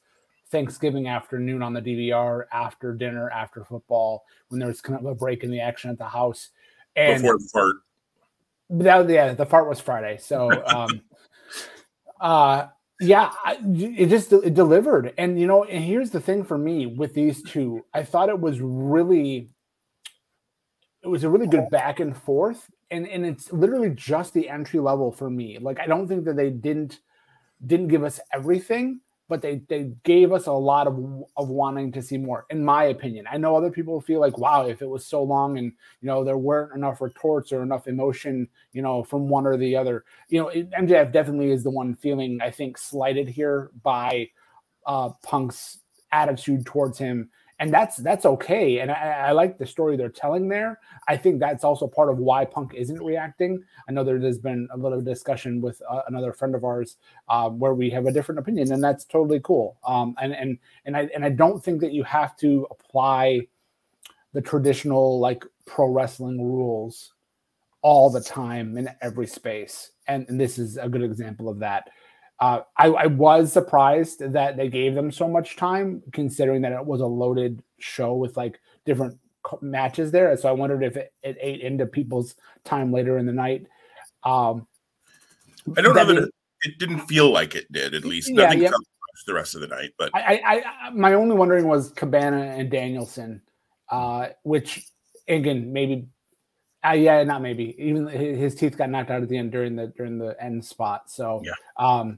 Thanksgiving 0.50 1.10
afternoon 1.10 1.62
on 1.62 1.74
the 1.74 1.82
DVR 1.82 2.46
after 2.54 2.94
dinner, 2.94 3.30
after 3.32 3.66
football, 3.66 4.24
when 4.48 4.60
there 4.60 4.70
was 4.70 4.80
kind 4.80 4.98
of 4.98 5.06
a 5.06 5.14
break 5.14 5.44
in 5.44 5.52
the 5.52 5.60
action 5.60 5.90
at 5.90 5.98
the 5.98 6.06
house. 6.06 6.52
And 6.96 7.22
before 7.22 7.38
the 7.38 7.50
fart. 7.52 7.76
That, 8.72 9.10
yeah, 9.10 9.34
the 9.34 9.46
fart 9.46 9.68
was 9.68 9.80
Friday. 9.80 10.18
So, 10.18 10.50
um, 10.66 11.02
uh, 12.20 12.68
yeah, 13.02 13.32
it 13.60 14.08
just 14.08 14.32
it 14.32 14.54
delivered. 14.54 15.14
And 15.18 15.40
you 15.40 15.48
know, 15.48 15.64
and 15.64 15.84
here's 15.84 16.12
the 16.12 16.22
thing 16.22 16.44
for 16.44 16.58
me 16.58 16.86
with 16.86 17.14
these 17.14 17.42
two, 17.42 17.84
I 17.94 18.04
thought 18.04 18.30
it 18.30 18.40
was 18.40 18.62
really, 18.62 19.50
it 21.04 21.08
was 21.08 21.24
a 21.24 21.30
really 21.30 21.48
good 21.48 21.70
back 21.72 22.00
and 22.00 22.16
forth, 22.16 22.70
and 22.92 23.08
and 23.08 23.26
it's 23.26 23.52
literally 23.52 23.90
just 23.90 24.34
the 24.34 24.50
entry 24.50 24.80
level 24.80 25.12
for 25.12 25.30
me. 25.30 25.58
Like 25.60 25.80
I 25.80 25.88
don't 25.88 26.08
think 26.08 26.26
that 26.26 26.36
they 26.36 26.52
didn't 26.52 27.00
didn't 27.66 27.88
give 27.88 28.04
us 28.04 28.20
everything, 28.34 29.02
but 29.32 29.42
they 29.42 29.62
they 29.70 29.90
gave 30.04 30.34
us 30.34 30.46
a 30.46 30.52
lot 30.52 30.88
of 30.88 31.24
of 31.38 31.48
wanting 31.48 31.90
to 31.94 32.02
see 32.02 32.18
more 32.18 32.46
in 32.50 32.66
my 32.66 32.84
opinion. 32.84 33.26
I 33.32 33.38
know 33.38 33.56
other 33.56 33.72
people 33.72 34.02
feel 34.02 34.20
like 34.20 34.38
wow 34.38 34.68
if 34.68 34.82
it 34.82 34.90
was 34.90 35.06
so 35.06 35.24
long 35.24 35.58
and 35.58 35.72
you 36.02 36.08
know 36.08 36.26
there 36.26 36.38
weren't 36.38 36.76
enough 36.76 37.00
retorts 37.00 37.54
or 37.54 37.64
enough 37.64 37.88
emotion 37.88 38.50
you 38.74 38.82
know 38.82 39.06
from 39.06 39.30
one 39.30 39.48
or 39.48 39.56
the 39.56 39.78
other 39.78 40.04
you 40.28 40.42
know 40.42 40.50
mjf 40.50 41.14
definitely 41.14 41.52
is 41.52 41.64
the 41.64 41.70
one 41.70 41.96
feeling 41.96 42.40
i 42.42 42.52
think 42.52 42.78
slighted 42.78 43.30
here 43.30 43.72
by 43.84 44.28
uh 44.86 45.10
punk's 45.24 45.80
attitude 46.12 46.66
towards 46.66 46.98
him 46.98 47.30
and 47.62 47.72
that's 47.72 47.98
that's 47.98 48.26
okay. 48.26 48.80
And 48.80 48.90
I, 48.90 49.28
I, 49.28 49.32
like 49.34 49.60
the 49.60 49.68
story 49.68 49.96
they're 49.96 50.10
telling 50.10 50.50
there. 50.50 50.80
I 51.08 51.16
think 51.16 51.40
that's 51.40 51.64
also 51.64 51.88
part 51.88 52.10
of 52.10 52.18
why 52.18 52.44
Punk 52.44 52.74
isn't 52.74 53.00
reacting. 53.00 53.64
I 53.88 53.92
know 53.92 54.04
there's 54.04 54.40
been 54.40 54.68
a 54.74 54.78
little 54.78 55.00
discussion 55.00 55.62
with 55.62 55.80
uh, 55.88 56.02
another 56.08 56.34
friend 56.34 56.56
of 56.56 56.64
ours 56.64 56.98
uh, 57.30 57.50
where 57.50 57.76
we 57.76 57.92
have 57.92 58.08
a 58.08 58.12
different 58.12 58.40
opinion, 58.40 58.72
and 58.72 58.84
that's 58.84 59.06
totally 59.06 59.40
cool. 59.44 59.78
Um, 59.86 60.16
and 60.20 60.34
and 60.34 60.58
and 60.86 60.98
I 60.98 61.08
and 61.14 61.24
I 61.24 61.30
don't 61.30 61.64
think 61.64 61.82
that 61.82 61.94
you 61.94 62.04
have 62.04 62.36
to 62.38 62.66
apply 62.72 63.42
the 64.34 64.42
traditional 64.42 65.20
like 65.20 65.46
pro 65.66 65.86
wrestling 65.86 66.44
rules 66.44 67.14
all 67.84 68.10
the 68.10 68.22
time 68.22 68.76
in 68.76 68.90
every 69.02 69.28
space. 69.28 69.92
And, 70.08 70.28
and 70.30 70.40
this 70.40 70.58
is 70.58 70.78
a 70.78 70.90
good 70.90 71.04
example 71.04 71.48
of 71.48 71.60
that. 71.60 71.90
Uh, 72.42 72.62
I, 72.76 72.88
I, 72.88 73.06
was 73.06 73.54
surprised 73.54 74.20
that 74.34 74.58
they 74.58 74.68
gave 74.68 74.96
them 74.96 75.12
so 75.12 75.28
much 75.28 75.58
time, 75.58 76.02
considering 76.12 76.64
that 76.64 76.72
it 76.72 76.84
was 76.84 77.00
a 77.00 77.06
loaded 77.06 77.62
show 77.78 78.16
with 78.16 78.36
like 78.36 78.60
different 78.84 79.20
matches 79.62 80.12
there. 80.12 80.36
So 80.38 80.50
I 80.50 80.52
wondered 80.52 80.84
if 80.84 80.98
it, 80.98 81.14
it 81.22 81.38
ate 81.40 81.62
into 81.62 81.86
people's 81.86 82.34
time 82.64 82.92
later 82.92 83.20
in 83.20 83.28
the 83.28 83.32
night. 83.32 83.68
Um, 84.24 84.66
I 85.78 85.82
don't 85.82 85.96
know 85.96 86.04
that 86.04 86.18
it, 86.18 86.30
it, 86.64 86.80
didn't 86.80 87.02
feel 87.02 87.30
like 87.30 87.54
it 87.54 87.72
did. 87.72 87.94
At 87.94 88.06
least 88.06 88.30
yeah, 88.30 88.46
nothing 88.46 88.64
yeah. 88.64 88.72
the 89.28 89.34
rest 89.36 89.54
of 89.54 89.62
the 89.62 89.68
night. 89.68 89.92
But 90.00 90.10
I, 90.16 90.42
I, 90.44 90.64
I, 90.66 90.90
my 90.90 91.14
only 91.14 91.36
wondering 91.36 91.68
was 91.68 91.92
Cabana 91.92 92.42
and 92.42 92.72
Danielson, 92.72 93.44
uh, 93.92 94.30
which 94.42 94.84
again 95.28 95.72
maybe 95.72 96.08
uh, 96.84 96.94
yeah, 96.94 97.22
not 97.24 97.44
maybe. 97.44 97.76
Even 97.78 98.08
his 98.08 98.56
teeth 98.56 98.78
got 98.78 98.90
knocked 98.90 99.12
out 99.12 99.22
at 99.22 99.30
the 99.30 99.38
end 99.38 99.52
during 99.52 99.76
the 99.76 99.94
during 99.96 100.18
the 100.18 100.36
end 100.42 100.66
spot. 100.66 101.12
So 101.12 101.44
yeah. 101.46 101.54
Um, 101.78 102.18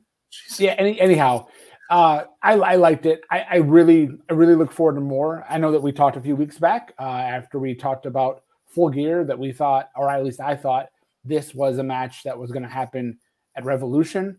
Jeez. 0.50 0.60
Yeah. 0.60 0.76
Any, 0.78 1.00
anyhow, 1.00 1.48
uh, 1.90 2.24
I, 2.42 2.54
I, 2.54 2.76
liked 2.76 3.06
it. 3.06 3.22
I, 3.30 3.46
I, 3.52 3.56
really, 3.58 4.10
I 4.30 4.34
really 4.34 4.56
look 4.56 4.72
forward 4.72 4.96
to 4.96 5.02
more. 5.02 5.46
I 5.50 5.58
know 5.58 5.72
that 5.72 5.82
we 5.82 5.92
talked 5.92 6.18
a 6.18 6.22
few 6.22 6.36
weeks 6.36 6.58
back 6.58 6.94
uh, 7.00 7.04
after 7.04 7.60
we 7.60 7.76
talked 7.76 8.06
about 8.06 8.44
Full 8.68 8.90
Gear 8.90 9.24
that 9.26 9.38
we 9.38 9.52
thought, 9.52 9.90
or 9.96 10.10
at 10.10 10.24
least 10.24 10.40
I 10.40 10.56
thought, 10.56 10.88
this 11.24 11.54
was 11.54 11.78
a 11.78 11.84
match 11.84 12.24
that 12.24 12.38
was 12.38 12.52
going 12.52 12.64
to 12.64 12.70
happen 12.70 13.20
at 13.56 13.64
Revolution. 13.66 14.38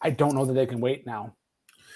I 0.00 0.10
don't 0.10 0.34
know 0.34 0.44
that 0.44 0.52
they 0.52 0.66
can 0.66 0.80
wait 0.80 1.06
now. 1.06 1.34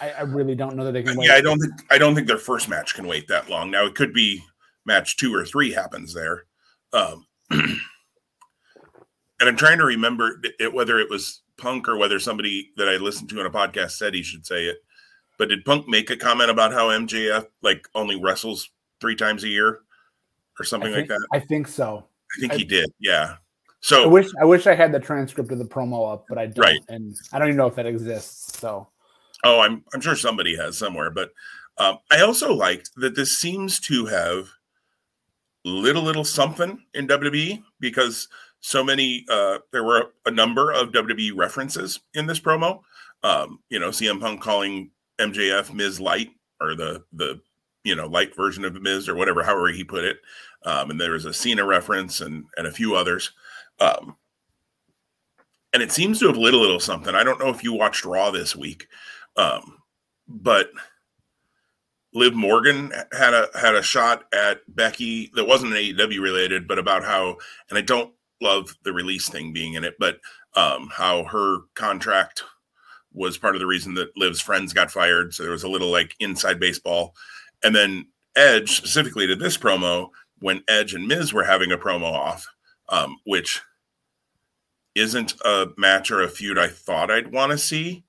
I, 0.00 0.10
I, 0.10 0.20
really 0.22 0.54
don't 0.54 0.76
know 0.76 0.84
that 0.84 0.92
they 0.92 1.02
can 1.02 1.16
wait. 1.16 1.28
Yeah, 1.28 1.34
I 1.34 1.40
don't 1.40 1.58
think 1.58 1.74
I 1.90 1.98
don't 1.98 2.14
think 2.14 2.26
their 2.26 2.38
first 2.38 2.68
match 2.68 2.94
can 2.94 3.06
wait 3.06 3.26
that 3.28 3.50
long. 3.50 3.70
Now 3.70 3.84
it 3.84 3.94
could 3.94 4.12
be 4.12 4.42
match 4.86 5.16
two 5.16 5.34
or 5.34 5.44
three 5.44 5.72
happens 5.72 6.14
there. 6.14 6.44
Um, 6.92 7.26
and 7.50 7.80
I'm 9.40 9.56
trying 9.56 9.78
to 9.78 9.84
remember 9.84 10.40
it, 10.58 10.72
whether 10.72 10.98
it 10.98 11.10
was 11.10 11.42
Punk 11.58 11.88
or 11.88 11.96
whether 11.96 12.18
somebody 12.18 12.70
that 12.76 12.88
I 12.88 12.96
listened 12.96 13.28
to 13.30 13.40
on 13.40 13.46
a 13.46 13.50
podcast 13.50 13.92
said 13.92 14.14
he 14.14 14.22
should 14.22 14.46
say 14.46 14.64
it. 14.64 14.78
But 15.38 15.50
did 15.50 15.64
Punk 15.64 15.88
make 15.88 16.10
a 16.10 16.16
comment 16.16 16.50
about 16.50 16.72
how 16.72 16.88
MJF 16.88 17.46
like 17.62 17.86
only 17.94 18.20
wrestles 18.20 18.70
three 19.00 19.14
times 19.14 19.44
a 19.44 19.48
year 19.48 19.80
or 20.58 20.64
something 20.64 20.92
think, 20.92 21.08
like 21.10 21.18
that? 21.18 21.26
I 21.32 21.40
think 21.40 21.68
so. 21.68 22.04
I 22.36 22.40
think 22.40 22.52
I, 22.52 22.56
he 22.56 22.64
did. 22.64 22.90
Yeah. 22.98 23.36
So 23.80 24.04
I 24.04 24.06
wish 24.06 24.28
I 24.40 24.44
wish 24.44 24.66
I 24.66 24.74
had 24.74 24.92
the 24.92 24.98
transcript 24.98 25.52
of 25.52 25.58
the 25.58 25.64
promo 25.64 26.12
up, 26.12 26.26
but 26.28 26.38
I 26.38 26.46
don't, 26.46 26.64
right. 26.64 26.80
and 26.88 27.16
I 27.32 27.38
don't 27.38 27.48
even 27.48 27.58
know 27.58 27.68
if 27.68 27.76
that 27.76 27.86
exists. 27.86 28.58
So. 28.58 28.88
Oh, 29.44 29.60
I'm 29.60 29.84
I'm 29.94 30.00
sure 30.00 30.16
somebody 30.16 30.56
has 30.56 30.76
somewhere, 30.76 31.10
but 31.10 31.30
um, 31.78 31.98
I 32.10 32.22
also 32.22 32.52
liked 32.52 32.90
that 32.96 33.14
this 33.14 33.38
seems 33.38 33.78
to 33.80 34.06
have 34.06 34.48
little 35.64 36.02
little 36.02 36.24
something 36.24 36.82
in 36.94 37.06
WWE 37.06 37.62
because 37.78 38.28
so 38.60 38.82
many 38.82 39.24
uh 39.30 39.58
there 39.72 39.84
were 39.84 40.12
a 40.26 40.30
number 40.30 40.72
of 40.72 40.90
WWE 40.92 41.32
references 41.36 42.00
in 42.14 42.26
this 42.26 42.40
promo. 42.40 42.80
Um, 43.22 43.60
you 43.68 43.78
know, 43.78 43.90
CM 43.90 44.20
Punk 44.20 44.40
calling 44.40 44.90
MJF 45.18 45.72
Miz 45.72 46.00
Light 46.00 46.30
or 46.60 46.74
the 46.74 47.04
the 47.12 47.40
you 47.84 47.94
know 47.94 48.06
light 48.06 48.34
version 48.34 48.64
of 48.64 48.80
Miz 48.80 49.08
or 49.08 49.14
whatever, 49.14 49.42
however 49.42 49.68
he 49.68 49.84
put 49.84 50.04
it. 50.04 50.18
Um, 50.64 50.90
and 50.90 51.00
there 51.00 51.12
was 51.12 51.24
a 51.24 51.32
Cena 51.32 51.64
reference 51.64 52.20
and 52.20 52.44
and 52.56 52.66
a 52.66 52.72
few 52.72 52.94
others. 52.94 53.32
Um, 53.80 54.16
and 55.72 55.82
it 55.82 55.92
seems 55.92 56.18
to 56.18 56.26
have 56.26 56.36
lit 56.36 56.54
a 56.54 56.58
little 56.58 56.80
something. 56.80 57.14
I 57.14 57.24
don't 57.24 57.38
know 57.38 57.50
if 57.50 57.62
you 57.62 57.72
watched 57.72 58.04
Raw 58.04 58.30
this 58.30 58.56
week, 58.56 58.86
um, 59.36 59.78
but 60.26 60.70
Liv 62.14 62.34
Morgan 62.34 62.92
had 63.12 63.34
a 63.34 63.48
had 63.54 63.74
a 63.74 63.82
shot 63.82 64.24
at 64.32 64.60
Becky 64.68 65.30
that 65.34 65.46
wasn't 65.46 65.74
an 65.74 65.78
AEW 65.78 66.20
related, 66.20 66.66
but 66.66 66.78
about 66.78 67.04
how, 67.04 67.36
and 67.68 67.78
I 67.78 67.82
don't 67.82 68.12
love 68.40 68.74
the 68.84 68.92
release 68.92 69.28
thing 69.28 69.52
being 69.52 69.74
in 69.74 69.84
it, 69.84 69.94
but 69.98 70.18
um, 70.54 70.88
how 70.92 71.24
her 71.24 71.58
contract 71.74 72.42
was 73.12 73.38
part 73.38 73.54
of 73.54 73.60
the 73.60 73.66
reason 73.66 73.94
that 73.94 74.16
Liv's 74.16 74.40
friends 74.40 74.72
got 74.72 74.90
fired. 74.90 75.34
So 75.34 75.42
there 75.42 75.52
was 75.52 75.64
a 75.64 75.68
little 75.68 75.90
like 75.90 76.14
inside 76.20 76.60
baseball, 76.60 77.14
and 77.62 77.74
then 77.74 78.06
Edge 78.36 78.70
specifically 78.70 79.26
to 79.26 79.36
this 79.36 79.56
promo 79.56 80.10
when 80.40 80.62
Edge 80.68 80.94
and 80.94 81.08
Miz 81.08 81.32
were 81.32 81.44
having 81.44 81.72
a 81.72 81.78
promo 81.78 82.12
off, 82.12 82.46
um, 82.88 83.16
which 83.24 83.60
isn't 84.94 85.34
a 85.44 85.68
match 85.76 86.10
or 86.10 86.22
a 86.22 86.28
feud 86.28 86.58
I 86.58 86.68
thought 86.68 87.10
I'd 87.10 87.32
want 87.32 87.52
to 87.52 87.58
see, 87.58 88.04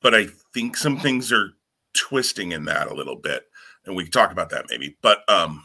but 0.00 0.14
I 0.14 0.28
think 0.54 0.76
some 0.76 0.98
things 0.98 1.32
are 1.32 1.52
twisting 1.94 2.52
in 2.52 2.64
that 2.66 2.88
a 2.88 2.94
little 2.94 3.16
bit, 3.16 3.44
and 3.84 3.96
we 3.96 4.04
can 4.04 4.12
talk 4.12 4.32
about 4.32 4.50
that 4.50 4.66
maybe. 4.68 4.96
But 5.02 5.28
um, 5.28 5.64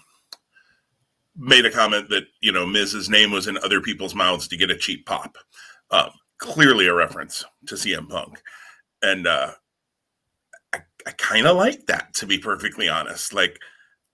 made 1.36 1.66
a 1.66 1.72
comment 1.72 2.10
that 2.10 2.26
you 2.42 2.52
know 2.52 2.66
Miz's 2.66 3.10
name 3.10 3.32
was 3.32 3.48
in 3.48 3.58
other 3.60 3.82
people's 3.82 4.16
mouths 4.16 4.48
to 4.48 4.58
get 4.58 4.72
a 4.72 4.78
cheap 4.78 5.06
pop. 5.06 5.38
Um, 5.92 6.12
clearly 6.38 6.88
a 6.88 6.94
reference 6.94 7.44
to 7.68 7.76
CM 7.76 8.10
Punk, 8.10 8.42
and 9.02 9.28
uh, 9.28 9.52
I, 10.74 10.80
I 11.08 11.12
kind 11.12 11.48
of 11.48 11.58
like 11.58 11.86
that 11.88 12.14
to 12.16 12.26
be 12.26 12.38
perfectly 12.38 12.90
honest. 12.90 13.34
Like 13.34 13.60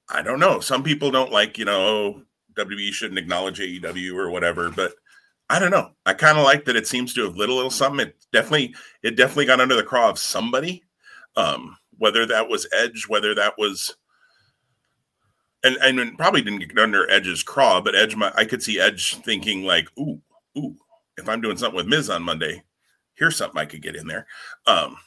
I 0.09 0.21
don't 0.21 0.39
know, 0.39 0.59
some 0.59 0.83
people 0.83 1.11
don't 1.11 1.31
like 1.31 1.57
you 1.57 1.65
know 1.65 2.23
WWE 2.53 2.91
shouldn't 2.91 3.19
acknowledge 3.19 3.59
AEW 3.59 4.15
or 4.15 4.29
whatever, 4.29 4.69
but 4.69 4.93
I 5.49 5.59
don't 5.59 5.71
know. 5.71 5.91
I 6.05 6.13
kind 6.13 6.37
of 6.37 6.43
like 6.43 6.65
that 6.65 6.75
it 6.75 6.87
seems 6.87 7.13
to 7.13 7.23
have 7.23 7.35
lit 7.35 7.49
a 7.49 7.53
little 7.53 7.71
something. 7.71 8.07
It 8.07 8.15
definitely 8.31 8.75
it 9.03 9.15
definitely 9.15 9.45
got 9.45 9.61
under 9.61 9.75
the 9.75 9.83
craw 9.83 10.09
of 10.09 10.19
somebody. 10.19 10.83
Um, 11.35 11.77
whether 11.97 12.25
that 12.25 12.47
was 12.47 12.67
Edge, 12.73 13.05
whether 13.07 13.35
that 13.35 13.53
was 13.57 13.95
and 15.63 15.77
and 15.77 16.17
probably 16.17 16.41
didn't 16.41 16.59
get 16.59 16.77
under 16.77 17.09
Edge's 17.09 17.43
craw, 17.43 17.81
but 17.81 17.95
Edge, 17.95 18.15
I 18.35 18.45
could 18.45 18.63
see 18.63 18.79
Edge 18.79 19.15
thinking 19.17 19.63
like, 19.63 19.89
"Ooh, 19.97 20.21
ooh, 20.57 20.75
if 21.17 21.27
I'm 21.27 21.41
doing 21.41 21.57
something 21.57 21.75
with 21.75 21.87
Miz 21.87 22.09
on 22.09 22.23
Monday, 22.23 22.63
here's 23.15 23.35
something 23.37 23.59
I 23.59 23.65
could 23.65 23.81
get 23.81 23.95
in 23.95 24.07
there." 24.07 24.27
Um, 24.67 24.97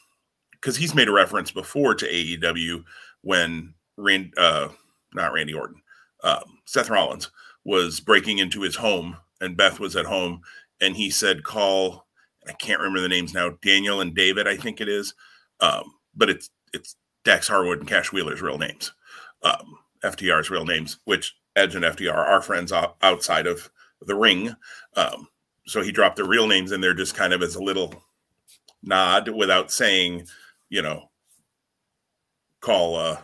because 0.52 0.76
he's 0.76 0.94
made 0.94 1.08
a 1.08 1.12
reference 1.12 1.50
before 1.50 1.94
to 1.96 2.06
AEW 2.06 2.84
when 3.22 3.74
Rand, 3.96 4.34
uh, 4.36 4.68
not 5.14 5.32
Randy 5.32 5.54
Orton, 5.54 5.82
um, 6.22 6.60
Seth 6.66 6.90
Rollins 6.90 7.30
was 7.64 8.00
breaking 8.00 8.38
into 8.38 8.62
his 8.62 8.76
home, 8.76 9.16
and 9.40 9.56
Beth 9.56 9.80
was 9.80 9.96
at 9.96 10.06
home, 10.06 10.42
and 10.80 10.96
he 10.96 11.10
said, 11.10 11.44
"Call." 11.44 12.06
I 12.48 12.52
can't 12.54 12.80
remember 12.80 13.00
the 13.00 13.08
names 13.08 13.32
now. 13.32 13.50
Daniel 13.62 14.00
and 14.00 14.14
David, 14.16 14.48
I 14.48 14.56
think 14.56 14.80
it 14.80 14.88
is, 14.88 15.14
um, 15.60 15.94
but 16.14 16.28
it's 16.28 16.50
it's 16.72 16.96
Dax 17.24 17.48
Harwood 17.48 17.78
and 17.78 17.88
Cash 17.88 18.12
Wheeler's 18.12 18.42
real 18.42 18.58
names, 18.58 18.92
um, 19.44 19.78
FTR's 20.04 20.50
real 20.50 20.64
names, 20.64 20.98
which 21.04 21.34
Edge 21.56 21.74
and 21.74 21.84
FTR 21.84 22.14
are 22.14 22.40
friends 22.40 22.72
outside 22.72 23.46
of 23.46 23.70
the 24.00 24.14
ring. 24.14 24.54
Um, 24.96 25.28
so 25.66 25.82
he 25.82 25.92
dropped 25.92 26.16
their 26.16 26.26
real 26.26 26.46
names 26.46 26.72
in 26.72 26.80
there 26.80 26.94
just 26.94 27.14
kind 27.14 27.32
of 27.32 27.42
as 27.42 27.54
a 27.54 27.62
little 27.62 28.02
nod 28.82 29.28
without 29.28 29.70
saying, 29.70 30.26
you 30.68 30.82
know, 30.82 31.10
call 32.60 32.96
uh 32.96 33.18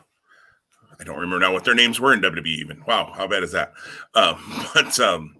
I 1.01 1.05
don't 1.05 1.17
remember 1.17 1.39
now 1.39 1.53
what 1.53 1.65
their 1.65 1.77
names 1.77 2.01
were 2.01 2.13
in 2.13 2.21
WWE 2.21 2.47
even. 2.47 2.83
Wow, 2.85 3.13
how 3.15 3.29
bad 3.29 3.45
is 3.45 3.53
that? 3.53 3.73
Um, 4.15 4.67
but 4.75 4.99
um 5.01 5.37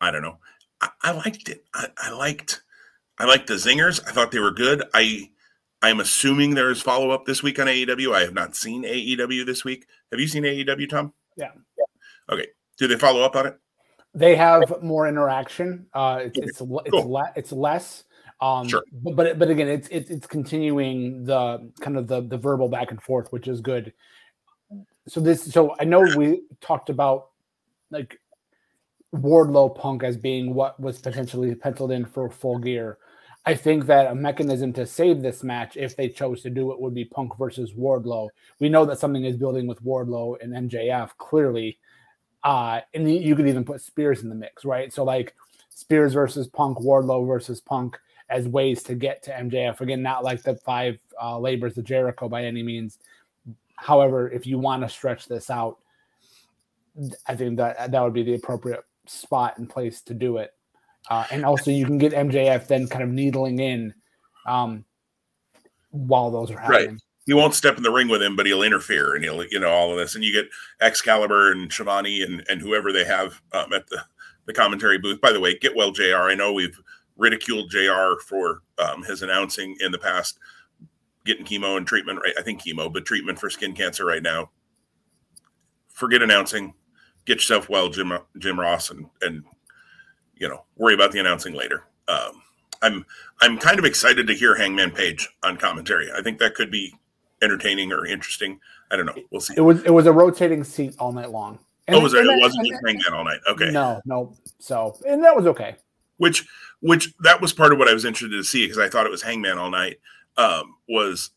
I 0.00 0.10
don't 0.10 0.22
know. 0.22 0.38
I, 0.80 0.88
I 1.02 1.12
liked 1.12 1.48
it. 1.48 1.64
I, 1.72 1.86
I 1.96 2.10
liked 2.10 2.62
I 3.18 3.24
liked 3.24 3.46
the 3.46 3.54
zingers. 3.54 4.00
I 4.06 4.12
thought 4.12 4.32
they 4.32 4.40
were 4.40 4.50
good. 4.50 4.82
I 4.92 5.30
I'm 5.82 6.00
assuming 6.00 6.54
there 6.54 6.70
is 6.70 6.80
follow 6.80 7.10
up 7.10 7.26
this 7.26 7.42
week 7.42 7.58
on 7.58 7.66
AEW. 7.66 8.14
I 8.14 8.20
have 8.20 8.34
not 8.34 8.56
seen 8.56 8.84
AEW 8.84 9.44
this 9.44 9.64
week. 9.64 9.86
Have 10.14 10.20
you 10.20 10.28
seen 10.28 10.44
AEW, 10.44 10.88
Tom? 10.88 11.12
Yeah. 11.36 11.50
Okay. 12.30 12.46
Do 12.78 12.86
they 12.86 12.96
follow 12.96 13.22
up 13.22 13.34
on 13.34 13.46
it? 13.46 13.58
They 14.14 14.36
have 14.36 14.80
more 14.80 15.08
interaction. 15.08 15.86
Uh, 15.92 16.20
it's 16.22 16.38
it's 16.38 16.58
cool. 16.58 16.82
it's, 16.84 17.04
le- 17.04 17.32
it's 17.34 17.50
less. 17.50 18.04
Um, 18.40 18.68
sure. 18.68 18.84
But, 18.92 19.16
but 19.16 19.38
but 19.40 19.50
again, 19.50 19.66
it's 19.66 19.88
it's 19.90 20.08
it's 20.08 20.26
continuing 20.28 21.24
the 21.24 21.68
kind 21.80 21.96
of 21.96 22.06
the 22.06 22.20
the 22.20 22.38
verbal 22.38 22.68
back 22.68 22.92
and 22.92 23.02
forth, 23.02 23.32
which 23.32 23.48
is 23.48 23.60
good. 23.60 23.92
So 25.08 25.20
this 25.20 25.44
so 25.52 25.74
I 25.80 25.84
know 25.84 26.06
we 26.16 26.42
talked 26.60 26.90
about 26.90 27.30
like 27.90 28.20
Wardlow 29.12 29.76
Punk 29.76 30.04
as 30.04 30.16
being 30.16 30.54
what 30.54 30.78
was 30.78 31.00
potentially 31.00 31.52
penciled 31.56 31.90
in 31.90 32.04
for 32.04 32.30
full 32.30 32.58
gear. 32.58 32.98
I 33.46 33.54
think 33.54 33.86
that 33.86 34.10
a 34.10 34.14
mechanism 34.14 34.72
to 34.72 34.86
save 34.86 35.20
this 35.20 35.42
match, 35.42 35.76
if 35.76 35.96
they 35.96 36.08
chose 36.08 36.42
to 36.42 36.50
do 36.50 36.72
it, 36.72 36.80
would 36.80 36.94
be 36.94 37.04
Punk 37.04 37.36
versus 37.36 37.72
Wardlow. 37.72 38.30
We 38.58 38.70
know 38.70 38.86
that 38.86 38.98
something 38.98 39.24
is 39.24 39.36
building 39.36 39.66
with 39.66 39.84
Wardlow 39.84 40.36
and 40.40 40.70
MJF 40.70 41.10
clearly, 41.18 41.78
uh, 42.42 42.80
and 42.94 43.12
you 43.12 43.36
could 43.36 43.48
even 43.48 43.64
put 43.64 43.82
Spears 43.82 44.22
in 44.22 44.30
the 44.30 44.34
mix, 44.34 44.64
right? 44.64 44.92
So 44.92 45.04
like 45.04 45.34
Spears 45.68 46.14
versus 46.14 46.46
Punk, 46.46 46.78
Wardlow 46.78 47.26
versus 47.26 47.60
Punk 47.60 47.98
as 48.30 48.48
ways 48.48 48.82
to 48.84 48.94
get 48.94 49.22
to 49.24 49.30
MJF. 49.32 49.80
Again, 49.80 50.02
not 50.02 50.24
like 50.24 50.42
the 50.42 50.56
five 50.56 50.98
uh, 51.22 51.38
labors 51.38 51.76
of 51.76 51.84
Jericho 51.84 52.28
by 52.28 52.44
any 52.44 52.62
means. 52.62 52.98
However, 53.76 54.30
if 54.30 54.46
you 54.46 54.58
want 54.58 54.82
to 54.82 54.88
stretch 54.88 55.26
this 55.26 55.50
out, 55.50 55.78
I 57.26 57.34
think 57.36 57.58
that 57.58 57.90
that 57.90 58.02
would 58.02 58.14
be 58.14 58.22
the 58.22 58.34
appropriate 58.34 58.84
spot 59.06 59.58
and 59.58 59.68
place 59.68 60.00
to 60.02 60.14
do 60.14 60.38
it. 60.38 60.54
Uh, 61.10 61.24
and 61.30 61.44
also, 61.44 61.70
you 61.70 61.84
can 61.84 61.98
get 61.98 62.12
MJF 62.12 62.66
then 62.66 62.88
kind 62.88 63.04
of 63.04 63.10
needling 63.10 63.58
in 63.58 63.94
um, 64.46 64.84
while 65.90 66.30
those 66.30 66.50
are 66.50 66.58
happening. 66.58 66.90
Right. 66.90 66.98
He 67.26 67.32
won't 67.32 67.54
step 67.54 67.76
in 67.76 67.82
the 67.82 67.90
ring 67.90 68.08
with 68.08 68.22
him, 68.22 68.36
but 68.36 68.44
he'll 68.44 68.62
interfere 68.62 69.14
and 69.14 69.24
he'll, 69.24 69.44
you 69.46 69.58
know, 69.58 69.70
all 69.70 69.90
of 69.90 69.98
this. 69.98 70.14
And 70.14 70.22
you 70.22 70.32
get 70.32 70.50
Excalibur 70.80 71.52
and 71.52 71.72
Schiavone 71.72 72.20
and, 72.22 72.44
and 72.50 72.60
whoever 72.60 72.92
they 72.92 73.04
have 73.04 73.40
um, 73.52 73.72
at 73.72 73.86
the, 73.88 74.02
the 74.44 74.52
commentary 74.52 74.98
booth. 74.98 75.20
By 75.22 75.32
the 75.32 75.40
way, 75.40 75.56
get 75.58 75.74
well, 75.74 75.90
JR. 75.90 76.28
I 76.28 76.34
know 76.34 76.52
we've 76.52 76.78
ridiculed 77.16 77.70
JR 77.70 78.20
for 78.26 78.62
um, 78.78 79.02
his 79.04 79.22
announcing 79.22 79.76
in 79.80 79.92
the 79.92 79.98
past, 79.98 80.38
getting 81.24 81.46
chemo 81.46 81.76
and 81.76 81.86
treatment, 81.86 82.20
right? 82.22 82.34
I 82.38 82.42
think 82.42 82.62
chemo, 82.62 82.92
but 82.92 83.06
treatment 83.06 83.38
for 83.38 83.48
skin 83.48 83.74
cancer 83.74 84.04
right 84.04 84.22
now. 84.22 84.50
Forget 85.88 86.22
announcing. 86.22 86.74
Get 87.24 87.36
yourself 87.36 87.70
well, 87.70 87.88
Jim 87.88 88.12
Jim 88.38 88.60
Ross, 88.60 88.90
and 88.90 89.06
and 89.22 89.44
you 90.36 90.48
know, 90.48 90.64
worry 90.76 90.94
about 90.94 91.12
the 91.12 91.20
announcing 91.20 91.54
later. 91.54 91.84
Um, 92.08 92.42
I'm 92.82 93.06
I'm 93.40 93.58
kind 93.58 93.78
of 93.78 93.84
excited 93.84 94.26
to 94.26 94.34
hear 94.34 94.54
Hangman 94.54 94.90
Page 94.90 95.28
on 95.42 95.56
commentary. 95.56 96.10
I 96.12 96.22
think 96.22 96.38
that 96.38 96.54
could 96.54 96.70
be 96.70 96.92
entertaining 97.42 97.92
or 97.92 98.06
interesting. 98.06 98.60
I 98.90 98.96
don't 98.96 99.06
know. 99.06 99.14
We'll 99.30 99.40
see. 99.40 99.54
It 99.56 99.62
was 99.62 99.82
it 99.84 99.90
was 99.90 100.06
a 100.06 100.12
rotating 100.12 100.64
seat 100.64 100.94
all 100.98 101.12
night 101.12 101.30
long. 101.30 101.58
And, 101.86 101.96
oh, 101.96 102.00
was 102.00 102.14
it? 102.14 102.24
It 102.24 102.40
wasn't 102.40 102.66
just 102.66 102.80
Hangman 102.86 103.12
all 103.12 103.24
night. 103.24 103.40
Okay. 103.48 103.70
No, 103.70 104.00
no. 104.04 104.34
So 104.58 104.98
and 105.06 105.22
that 105.24 105.36
was 105.36 105.46
okay. 105.46 105.76
Which 106.18 106.46
which 106.80 107.14
that 107.20 107.40
was 107.40 107.52
part 107.52 107.72
of 107.72 107.78
what 107.78 107.88
I 107.88 107.94
was 107.94 108.04
interested 108.04 108.36
to 108.36 108.44
see 108.44 108.64
because 108.64 108.78
I 108.78 108.88
thought 108.88 109.06
it 109.06 109.10
was 109.10 109.22
Hangman 109.22 109.58
all 109.58 109.70
night. 109.70 109.98
Um, 110.36 110.76
was 110.88 111.30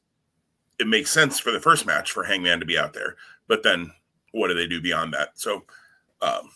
it 0.80 0.88
makes 0.88 1.12
sense 1.12 1.40
for 1.40 1.52
the 1.52 1.60
first 1.60 1.86
match 1.86 2.12
for 2.12 2.24
Hangman 2.24 2.60
to 2.60 2.66
be 2.66 2.78
out 2.78 2.94
there, 2.94 3.16
but 3.48 3.64
then 3.64 3.92
what 4.32 4.50
do 4.50 4.54
they 4.54 4.68
do 4.68 4.82
beyond 4.82 5.14
that? 5.14 5.40
So 5.40 5.64
um, 6.22 6.50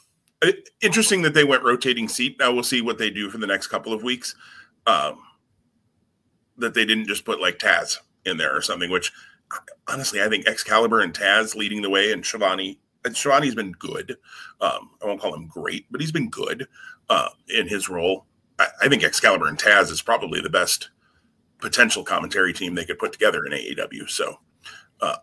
interesting 0.82 1.22
that 1.22 1.34
they 1.34 1.44
went 1.44 1.64
rotating 1.64 2.08
seat. 2.08 2.38
Now 2.40 2.52
we'll 2.52 2.64
see 2.64 2.82
what 2.82 2.98
they 2.98 3.10
do 3.10 3.30
for 3.30 3.38
the 3.38 3.48
next 3.48 3.68
couple 3.68 3.94
of 3.94 4.04
weeks. 4.04 4.36
Um, 4.88 5.20
that 6.58 6.74
they 6.74 6.86
didn't 6.86 7.08
just 7.08 7.26
put 7.26 7.42
like 7.42 7.60
Taz 7.60 7.98
in 8.26 8.38
there 8.38 8.56
or 8.56 8.62
something, 8.62 8.90
which 8.90 9.12
honestly, 9.88 10.22
I 10.22 10.30
think 10.30 10.48
Excalibur 10.48 11.02
and 11.02 11.14
Taz 11.14 11.56
leading 11.56 11.82
the 11.82 11.90
way 11.90 12.12
and 12.12 12.26
Schiavone. 12.26 12.80
And 13.04 13.18
Schiavone's 13.18 13.56
been 13.56 13.72
good. 13.72 14.18
Um, 14.60 14.92
I 15.02 15.08
won't 15.08 15.20
call 15.20 15.34
him 15.34 15.48
great, 15.48 15.86
but 15.90 16.02
he's 16.02 16.12
been 16.12 16.30
good 16.30 16.68
uh, 17.10 17.30
in 17.50 17.68
his 17.68 17.90
role. 17.90 18.26
I, 18.60 18.68
I 18.84 18.90
think 18.90 19.04
Excalibur 19.04 19.48
and 19.48 19.58
Taz 19.58 19.92
is 19.92 20.02
probably 20.02 20.40
the 20.40 20.50
best 20.50 20.92
potential 21.60 22.04
commentary 22.04 22.54
team 22.54 22.76
they 22.76 22.86
could 22.86 23.00
put 23.00 23.12
together 23.12 23.46
in 23.46 23.54
AEW. 23.54 24.10
So, 24.10 24.40
uh, 25.02 25.18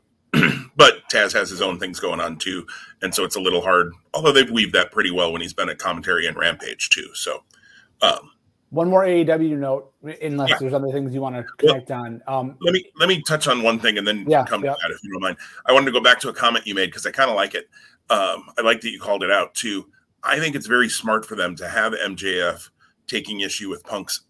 but 0.79 1.03
Taz 1.11 1.33
has 1.33 1.51
his 1.51 1.61
own 1.61 1.79
things 1.79 1.99
going 1.99 2.21
on 2.21 2.39
too, 2.39 2.65
and 3.03 3.13
so 3.13 3.25
it's 3.25 3.35
a 3.35 3.41
little 3.41 3.61
hard. 3.61 3.93
Although 4.15 4.33
they've 4.33 4.51
weaved 4.51 4.73
that 4.75 4.93
pretty 4.93 5.11
well 5.11 5.33
when 5.33 5.43
he's 5.43 5.53
been 5.53 5.69
at 5.69 5.79
commentary 5.79 6.27
and 6.27 6.37
Rampage 6.37 6.89
too. 6.91 7.09
So, 7.15 7.43
um, 8.01 8.31
one 8.71 8.89
more 8.89 9.03
AEW 9.03 9.59
note, 9.59 9.93
unless 10.23 10.51
yeah. 10.51 10.57
there's 10.61 10.73
other 10.73 10.93
things 10.93 11.13
you 11.13 11.21
want 11.21 11.35
to 11.35 11.43
connect 11.59 11.91
well, 11.91 12.05
on. 12.05 12.23
Um, 12.29 12.57
let 12.61 12.73
me 12.73 12.85
let 12.97 13.09
me 13.09 13.21
touch 13.23 13.49
on 13.49 13.65
one 13.65 13.81
thing 13.81 13.99
and 13.99 14.07
then 14.07 14.25
yeah, 14.29 14.45
come 14.45 14.65
yeah. 14.65 14.71
to 14.71 14.79
that 14.81 14.95
if 14.95 15.03
you 15.03 15.11
don't 15.11 15.21
mind. 15.21 15.37
I 15.67 15.73
wanted 15.73 15.87
to 15.87 15.93
go 15.93 16.01
back 16.01 16.21
to 16.21 16.29
a 16.29 16.33
comment 16.33 16.65
you 16.65 16.77
made 16.77 16.87
because 16.87 17.05
I 17.05 17.11
kind 17.11 17.29
of 17.29 17.35
like 17.35 17.57
it. 17.57 17.69
Um, 18.09 18.49
I 18.57 18.63
like 18.63 18.81
that 18.83 18.91
you 18.91 19.01
called 19.01 19.25
it 19.25 19.33
out 19.33 19.55
too. 19.55 19.89
I 20.23 20.39
think 20.39 20.55
it's 20.55 20.69
very 20.69 20.89
smart 20.89 21.27
for 21.27 21.35
them 21.35 21.57
to 21.57 21.69
have 21.69 21.93
MJF 21.93 22.71
taking 23.09 23.41
issue 23.41 23.69
with 23.69 23.83
Punk's 23.83 24.23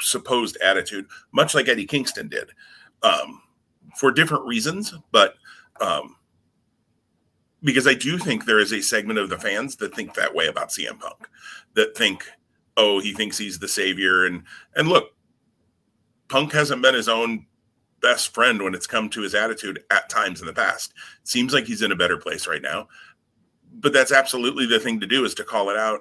supposed 0.00 0.56
attitude, 0.60 1.06
much 1.30 1.54
like 1.54 1.68
Eddie 1.68 1.86
Kingston 1.86 2.28
did. 2.28 2.50
Um, 3.04 3.42
for 3.96 4.10
different 4.10 4.44
reasons, 4.44 4.92
but 5.12 5.34
um, 5.80 6.16
because 7.62 7.86
I 7.86 7.94
do 7.94 8.18
think 8.18 8.44
there 8.44 8.60
is 8.60 8.72
a 8.72 8.80
segment 8.80 9.18
of 9.18 9.30
the 9.30 9.38
fans 9.38 9.76
that 9.76 9.94
think 9.94 10.14
that 10.14 10.34
way 10.34 10.46
about 10.46 10.70
CM 10.70 10.98
Punk, 11.00 11.28
that 11.74 11.96
think, 11.96 12.24
oh, 12.76 13.00
he 13.00 13.12
thinks 13.12 13.38
he's 13.38 13.58
the 13.58 13.68
savior, 13.68 14.26
and 14.26 14.42
and 14.76 14.88
look, 14.88 15.14
Punk 16.28 16.52
hasn't 16.52 16.82
been 16.82 16.94
his 16.94 17.08
own 17.08 17.46
best 18.00 18.32
friend 18.32 18.62
when 18.62 18.74
it's 18.74 18.86
come 18.86 19.08
to 19.10 19.22
his 19.22 19.34
attitude 19.34 19.82
at 19.90 20.08
times 20.08 20.40
in 20.40 20.46
the 20.46 20.52
past. 20.52 20.92
Seems 21.24 21.52
like 21.52 21.64
he's 21.64 21.82
in 21.82 21.92
a 21.92 21.96
better 21.96 22.16
place 22.16 22.46
right 22.46 22.62
now. 22.62 22.88
But 23.72 23.92
that's 23.92 24.12
absolutely 24.12 24.66
the 24.66 24.80
thing 24.80 25.00
to 25.00 25.06
do 25.06 25.24
is 25.24 25.34
to 25.34 25.44
call 25.44 25.70
it 25.70 25.76
out 25.76 26.00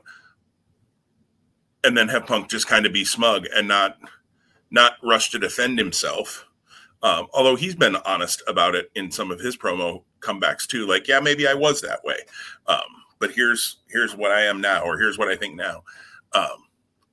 and 1.84 1.98
then 1.98 2.08
have 2.10 2.26
Punk 2.26 2.50
just 2.50 2.68
kind 2.68 2.86
of 2.86 2.94
be 2.94 3.06
smug 3.06 3.46
and 3.56 3.68
not 3.68 3.98
not 4.70 4.94
rush 5.02 5.30
to 5.32 5.40
defend 5.40 5.80
himself. 5.80 6.46
Um, 7.04 7.27
although 7.34 7.56
he's 7.56 7.75
been 7.75 7.96
honest 7.98 8.42
about 8.48 8.75
it 8.75 8.89
in 8.96 9.12
some 9.12 9.32
of 9.32 9.39
his 9.39 9.56
promo 9.56 10.04
comebacks 10.20 10.66
too, 10.66 10.88
like, 10.88 11.08
yeah, 11.08 11.20
maybe 11.20 11.48
I 11.48 11.54
was 11.54 11.82
that 11.82 12.04
way. 12.04 12.18
Um, 12.68 12.80
but 13.20 13.32
here's 13.32 13.77
here's 13.88 14.16
what 14.16 14.32
I 14.32 14.42
am 14.42 14.62
now, 14.62 14.84
or 14.84 14.98
here's 14.98 15.18
what 15.18 15.27
I 15.27 15.36
think 15.36 15.56
now. 15.56 15.84
Um, 16.34 16.66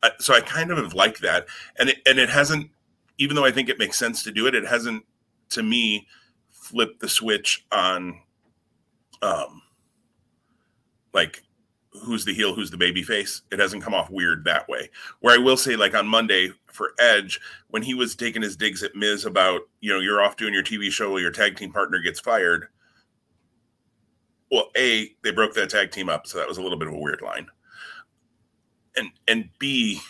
I, 0.02 0.10
so 0.18 0.34
I 0.34 0.40
kind 0.40 0.70
of 0.70 0.94
like 0.94 1.18
that, 1.18 1.46
and 1.78 1.90
it, 1.90 1.98
and 2.06 2.18
it 2.18 2.28
hasn't, 2.28 2.70
even 3.18 3.36
though 3.36 3.44
I 3.44 3.50
think 3.50 3.68
it 3.68 3.78
makes 3.78 3.98
sense 3.98 4.22
to 4.24 4.32
do 4.32 4.46
it, 4.46 4.54
it 4.54 4.66
hasn't 4.66 5.04
to 5.50 5.62
me 5.62 6.06
flipped 6.50 7.00
the 7.00 7.08
switch 7.08 7.64
on, 7.70 8.20
um, 9.22 9.62
like 11.12 11.42
who's 12.02 12.24
the 12.24 12.34
heel, 12.34 12.54
who's 12.54 12.70
the 12.70 12.76
baby 12.76 13.02
face. 13.02 13.42
It 13.50 13.60
hasn't 13.60 13.82
come 13.82 13.94
off 13.94 14.10
weird 14.10 14.44
that 14.44 14.68
way. 14.68 14.90
Where 15.20 15.34
I 15.34 15.42
will 15.42 15.56
say, 15.56 15.76
like 15.76 15.94
on 15.94 16.06
Monday 16.06 16.50
for 16.66 16.92
Edge, 16.98 17.40
when 17.68 17.82
he 17.82 17.94
was 17.94 18.16
taking 18.16 18.42
his 18.42 18.56
digs 18.56 18.82
at 18.82 18.96
Miz 18.96 19.24
about, 19.24 19.62
you 19.80 19.92
know, 19.92 20.00
you're 20.00 20.22
off 20.22 20.36
doing 20.36 20.54
your 20.54 20.62
TV 20.62 20.90
show 20.90 21.10
while 21.10 21.20
your 21.20 21.30
tag 21.30 21.56
team 21.56 21.72
partner 21.72 22.00
gets 22.00 22.20
fired. 22.20 22.66
Well, 24.50 24.70
A, 24.76 25.10
they 25.22 25.30
broke 25.30 25.54
that 25.54 25.70
tag 25.70 25.90
team 25.90 26.08
up, 26.08 26.26
so 26.26 26.38
that 26.38 26.48
was 26.48 26.58
a 26.58 26.62
little 26.62 26.78
bit 26.78 26.88
of 26.88 26.94
a 26.94 26.98
weird 26.98 27.22
line. 27.22 27.46
And 28.96 29.10
and 29.26 29.48
B, 29.58 30.00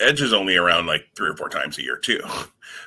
Edge 0.00 0.20
is 0.20 0.32
only 0.32 0.56
around 0.56 0.86
like 0.86 1.06
three 1.16 1.28
or 1.28 1.36
four 1.36 1.48
times 1.48 1.78
a 1.78 1.82
year 1.82 1.96
too. 1.96 2.20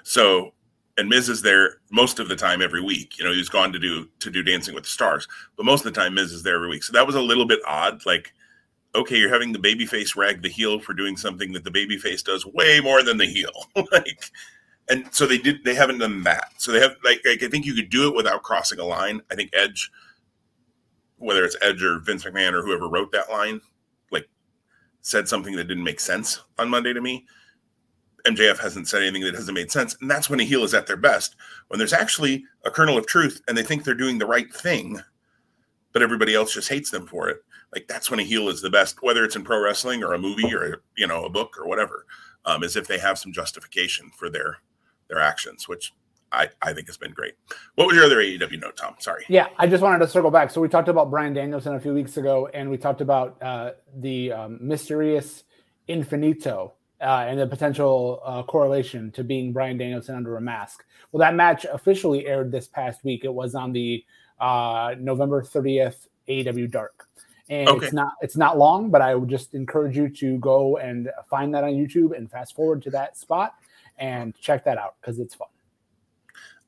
So 0.04 0.54
and 0.98 1.10
Miz 1.10 1.30
is 1.30 1.42
there 1.42 1.78
most 1.90 2.20
of 2.20 2.28
the 2.28 2.36
time 2.36 2.62
every 2.62 2.82
week. 2.82 3.18
You 3.18 3.26
know, 3.26 3.34
he's 3.34 3.50
gone 3.50 3.72
to 3.74 3.80
do 3.80 4.08
to 4.20 4.30
do 4.30 4.44
Dancing 4.44 4.76
with 4.76 4.84
the 4.84 4.90
Stars, 4.90 5.28
but 5.56 5.66
most 5.66 5.86
of 5.86 5.94
the 5.94 6.00
time 6.00 6.14
Miz 6.14 6.32
is 6.32 6.44
there 6.44 6.56
every 6.56 6.70
week. 6.70 6.84
So 6.84 6.94
that 6.94 7.06
was 7.06 7.16
a 7.16 7.22
little 7.22 7.46
bit 7.46 7.60
odd. 7.68 8.06
Like, 8.06 8.34
okay, 8.96 9.18
you're 9.18 9.30
having 9.30 9.52
the 9.52 9.60
babyface 9.60 10.16
rag 10.16 10.42
the 10.42 10.50
heel 10.50 10.80
for 10.80 10.94
doing 10.94 11.18
something 11.18 11.54
that 11.54 11.64
the 11.64 11.72
babyface 11.72 12.24
does 12.24 12.46
way 12.46 12.80
more 12.82 13.04
than 13.04 13.18
the 13.18 13.26
heel. 13.26 13.52
like, 13.92 14.32
and 14.90 15.06
so 15.12 15.26
they 15.26 15.38
did. 15.38 15.64
They 15.64 15.76
haven't 15.76 16.00
done 16.00 16.24
that. 16.24 16.52
So 16.58 16.72
they 16.72 16.80
have 16.80 16.96
like, 17.04 17.22
like 17.26 17.44
I 17.44 17.48
think 17.48 17.66
you 17.66 17.74
could 17.74 17.90
do 17.90 18.08
it 18.08 18.16
without 18.16 18.44
crossing 18.44 18.80
a 18.80 18.86
line. 18.86 19.22
I 19.32 19.36
think 19.36 19.52
Edge, 19.54 19.90
whether 21.18 21.46
it's 21.46 21.58
Edge 21.62 21.84
or 21.84 22.00
Vince 22.00 22.26
McMahon 22.26 22.54
or 22.54 22.64
whoever 22.64 22.90
wrote 22.90 23.12
that 23.14 23.30
line, 23.32 23.62
like 24.12 24.28
said 25.02 25.28
something 25.28 25.56
that 25.56 25.68
didn't 25.68 25.84
make 25.84 26.00
sense 26.00 26.42
on 26.58 26.70
Monday 26.70 26.94
to 26.94 27.02
me 27.02 27.26
MJF 28.26 28.60
hasn't 28.60 28.88
said 28.88 29.02
anything 29.02 29.24
that 29.24 29.36
hasn't 29.36 29.56
made 29.56 29.72
sense. 29.72 29.96
And 30.02 30.10
that's 30.10 30.30
when 30.30 30.40
a 30.40 30.44
heel 30.44 30.64
is 30.64 30.74
at 30.74 30.88
their 30.88 30.98
best, 30.98 31.36
when 31.68 31.78
there's 31.78 31.94
actually 31.94 32.46
a 32.66 32.72
kernel 32.72 32.98
of 32.98 33.08
truth 33.08 33.42
and 33.48 33.58
they 33.58 33.64
think 33.64 33.84
they're 33.84 33.94
doing 33.94 34.18
the 34.18 34.26
right 34.26 34.52
thing, 34.54 35.02
but 35.92 36.02
everybody 36.02 36.36
else 36.36 36.54
just 36.54 36.70
hates 36.70 36.92
them 36.92 37.08
for 37.08 37.30
it. 37.30 37.44
Like 37.74 37.88
that's 37.88 38.12
when 38.12 38.20
a 38.20 38.24
heel 38.24 38.50
is 38.50 38.62
the 38.62 38.70
best, 38.70 39.02
whether 39.02 39.24
it's 39.24 39.36
in 39.36 39.44
pro 39.44 39.64
wrestling 39.64 40.04
or 40.04 40.14
a 40.14 40.20
movie 40.20 40.54
or 40.54 40.82
you 40.98 41.08
know 41.08 41.26
a 41.26 41.30
book 41.30 41.58
or 41.58 41.68
whatever, 41.68 42.06
um, 42.46 42.64
is 42.64 42.76
if 42.76 42.88
they 42.88 43.00
have 43.00 43.18
some 43.18 43.32
justification 43.32 44.12
for 44.16 44.30
their 44.30 44.58
their 45.08 45.20
actions, 45.20 45.68
which 45.68 45.94
I, 46.32 46.50
I 46.62 46.74
think 46.74 46.88
has 46.88 46.98
been 46.98 47.12
great. 47.12 47.34
What 47.76 47.88
was 47.88 47.96
your 47.96 48.06
other 48.06 48.18
AEW 48.18 48.62
note, 48.62 48.78
Tom? 48.78 48.96
Sorry. 49.00 49.26
Yeah, 49.28 49.48
I 49.58 49.68
just 49.68 49.84
wanted 49.84 50.00
to 50.00 50.08
circle 50.08 50.32
back. 50.32 50.50
So 50.50 50.62
we 50.62 50.70
talked 50.70 50.88
about 50.88 51.10
Bryan 51.10 51.34
Danielson 51.34 51.76
a 51.76 51.80
few 51.80 51.94
weeks 51.94 52.18
ago, 52.18 52.48
and 52.54 52.70
we 52.70 52.78
talked 52.78 53.02
about 53.02 53.42
uh, 53.42 53.72
the 53.98 54.32
um, 54.32 54.58
mysterious 54.62 55.44
Infinito 55.90 56.72
uh, 57.02 57.26
and 57.28 57.40
the 57.40 57.48
potential 57.48 58.22
uh, 58.24 58.44
correlation 58.44 59.12
to 59.12 59.24
being 59.24 59.52
Bryan 59.52 59.78
Danielson 59.78 60.16
under 60.16 60.38
a 60.38 60.42
mask. 60.42 60.86
Well, 61.12 61.20
that 61.20 61.36
match 61.36 61.66
officially 61.66 62.28
aired 62.28 62.52
this 62.52 62.68
past 62.68 63.04
week. 63.04 63.26
It 63.26 63.34
was 63.34 63.56
on 63.56 63.74
the 63.74 64.06
uh, 64.40 64.96
November 65.00 65.42
30th 65.42 66.08
AEW 66.28 66.70
Dark, 66.70 67.08
and 67.50 67.68
okay. 67.68 67.86
it's 67.86 67.94
not 67.94 68.14
it's 68.22 68.38
not 68.38 68.58
long, 68.58 68.90
but 68.90 69.02
I 69.02 69.16
would 69.16 69.30
just 69.30 69.54
encourage 69.54 69.98
you 69.98 70.10
to 70.10 70.38
go 70.38 70.78
and 70.78 71.10
find 71.30 71.54
that 71.54 71.64
on 71.64 71.72
YouTube 71.72 72.16
and 72.16 72.30
fast 72.30 72.56
forward 72.56 72.82
to 72.84 72.90
that 72.92 73.18
spot 73.18 73.56
and 73.98 74.36
check 74.40 74.64
that 74.66 74.78
out 74.78 74.96
because 75.02 75.20
it's 75.20 75.36
fun. 75.36 75.48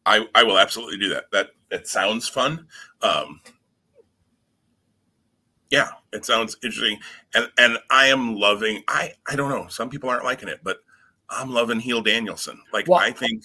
I, 0.05 0.27
I 0.35 0.43
will 0.43 0.59
absolutely 0.59 0.97
do 0.97 1.09
that. 1.09 1.31
That 1.31 1.51
that 1.69 1.87
sounds 1.87 2.27
fun. 2.27 2.67
Um, 3.01 3.41
yeah, 5.73 5.89
it 6.11 6.23
sounds 6.23 6.55
interesting, 6.61 6.99
and 7.33 7.49
and 7.57 7.79
I 7.89 8.05
am 8.05 8.35
loving. 8.35 8.83
I 8.87 9.13
I 9.27 9.35
don't 9.35 9.49
know. 9.49 9.65
Some 9.69 9.89
people 9.89 10.07
aren't 10.07 10.23
liking 10.23 10.47
it, 10.47 10.59
but 10.63 10.83
I'm 11.31 11.49
loving 11.49 11.79
heel 11.79 11.99
Danielson. 11.99 12.61
Like 12.71 12.87
well, 12.87 12.99
I 12.99 13.09
think. 13.09 13.43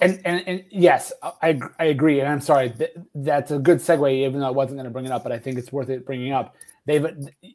And, 0.00 0.20
and, 0.24 0.42
and 0.46 0.64
yes, 0.70 1.12
I, 1.42 1.58
I 1.78 1.84
agree. 1.86 2.20
And 2.20 2.28
I'm 2.28 2.40
sorry, 2.40 2.72
that's 3.16 3.50
a 3.50 3.58
good 3.58 3.78
segue, 3.78 4.12
even 4.12 4.40
though 4.40 4.46
I 4.46 4.50
wasn't 4.50 4.76
going 4.76 4.84
to 4.84 4.90
bring 4.90 5.06
it 5.06 5.10
up, 5.10 5.24
but 5.24 5.32
I 5.32 5.38
think 5.38 5.58
it's 5.58 5.72
worth 5.72 5.88
it 5.88 6.06
bringing 6.06 6.32
up. 6.32 6.54
They've, 6.86 7.04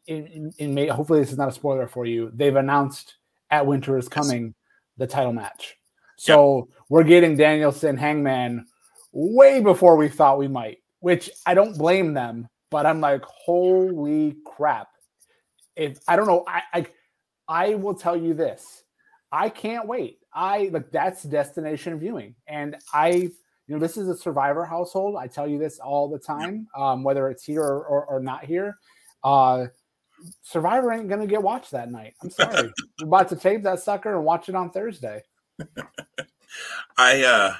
in, 0.07 0.51
in 0.57 0.73
May, 0.73 0.87
hopefully 0.87 1.21
this 1.21 1.31
is 1.31 1.37
not 1.37 1.47
a 1.47 1.53
spoiler 1.53 1.87
for 1.87 2.05
you. 2.05 2.31
They've 2.33 2.55
announced 2.55 3.15
at 3.49 3.65
Winter 3.65 3.97
is 3.97 4.09
Coming 4.09 4.55
the 4.97 5.07
title 5.07 5.31
match. 5.31 5.77
So 6.17 6.67
we're 6.89 7.05
getting 7.05 7.37
Danielson 7.37 7.95
Hangman 7.95 8.65
way 9.13 9.61
before 9.61 9.95
we 9.95 10.09
thought 10.09 10.37
we 10.37 10.49
might, 10.49 10.79
which 10.99 11.29
I 11.45 11.53
don't 11.53 11.77
blame 11.77 12.13
them 12.13 12.49
but 12.73 12.87
I'm 12.87 12.99
like, 12.99 13.23
holy 13.23 14.35
crap. 14.45 14.89
If 15.75 15.99
I 16.07 16.15
don't 16.15 16.27
know, 16.27 16.43
I, 16.47 16.63
I 16.73 16.85
I 17.47 17.75
will 17.75 17.93
tell 17.93 18.17
you 18.17 18.33
this. 18.33 18.83
I 19.31 19.49
can't 19.49 19.87
wait. 19.87 20.17
I 20.33 20.69
like 20.73 20.91
that's 20.91 21.23
destination 21.23 21.99
viewing. 21.99 22.35
And 22.47 22.75
I, 22.91 23.09
you 23.11 23.31
know, 23.67 23.79
this 23.79 23.95
is 23.95 24.09
a 24.09 24.17
survivor 24.17 24.65
household. 24.65 25.15
I 25.19 25.27
tell 25.27 25.47
you 25.47 25.59
this 25.59 25.77
all 25.77 26.09
the 26.09 26.19
time, 26.19 26.67
um, 26.75 27.03
whether 27.03 27.29
it's 27.29 27.43
here 27.43 27.61
or, 27.61 27.85
or, 27.85 28.05
or 28.05 28.19
not 28.19 28.43
here. 28.43 28.77
Uh, 29.23 29.67
Survivor 30.41 30.93
ain't 30.93 31.09
gonna 31.09 31.27
get 31.27 31.43
watched 31.43 31.71
that 31.71 31.91
night. 31.91 32.13
I'm 32.23 32.29
sorry. 32.29 32.71
We're 32.99 33.07
about 33.07 33.29
to 33.29 33.35
tape 33.35 33.63
that 33.63 33.81
sucker 33.81 34.15
and 34.15 34.25
watch 34.25 34.49
it 34.49 34.55
on 34.55 34.71
Thursday. 34.71 35.21
I 36.97 37.23
uh 37.23 37.55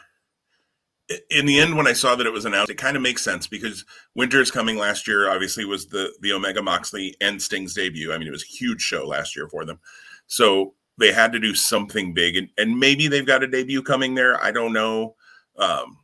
in 1.30 1.46
the 1.46 1.60
end, 1.60 1.76
when 1.76 1.88
I 1.88 1.94
saw 1.94 2.16
that 2.16 2.28
it 2.28 2.34
was 2.34 2.46
announced, 2.46 2.72
it 2.72 2.78
kind 2.78 2.96
of 2.96 3.04
makes 3.04 3.24
sense 3.24 3.48
because 3.48 3.86
Winter 4.16 4.42
is 4.42 4.52
coming 4.52 4.78
last 4.78 5.08
year. 5.08 5.30
Obviously, 5.30 5.66
was 5.66 5.88
the 5.88 6.13
the 6.22 6.32
Omega 6.32 6.62
Moxley 6.62 7.16
and 7.22 7.42
Sting's 7.42 7.74
debut. 7.74 8.13
I 8.13 8.18
mean, 8.18 8.28
it 8.28 8.32
was 8.32 8.44
a 8.44 8.58
huge 8.58 8.82
show 8.82 9.06
last 9.06 9.36
year 9.36 9.48
for 9.50 9.66
them, 9.66 9.80
so 10.28 10.74
they 10.98 11.12
had 11.12 11.34
to 11.34 11.39
do 11.39 11.56
something 11.56 12.13
big, 12.13 12.38
and, 12.38 12.50
and 12.58 12.80
maybe 12.80 13.08
they've 13.08 13.26
got 13.26 13.44
a 13.44 13.48
debut 13.48 13.82
coming 13.82 14.16
there. 14.16 14.42
I 14.44 14.52
don't 14.52 14.74
know. 14.74 15.16
Um, 15.58 15.98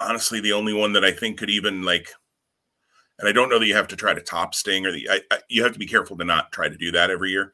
honestly, 0.00 0.40
the 0.40 0.52
only 0.52 0.72
one 0.72 0.92
that 0.94 1.04
I 1.04 1.10
think 1.10 1.38
could 1.38 1.50
even 1.50 1.82
like, 1.82 2.10
and 3.18 3.28
I 3.28 3.32
don't 3.32 3.50
know 3.50 3.58
that 3.58 3.66
you 3.66 3.74
have 3.74 3.88
to 3.88 3.96
try 3.96 4.14
to 4.14 4.20
top 4.20 4.54
Sting 4.54 4.86
or 4.86 4.92
the 4.92 5.08
I, 5.10 5.20
I, 5.30 5.38
you 5.48 5.62
have 5.62 5.72
to 5.72 5.78
be 5.78 5.86
careful 5.86 6.16
to 6.16 6.24
not 6.24 6.52
try 6.52 6.68
to 6.68 6.76
do 6.76 6.92
that 6.92 7.10
every 7.10 7.30
year. 7.30 7.52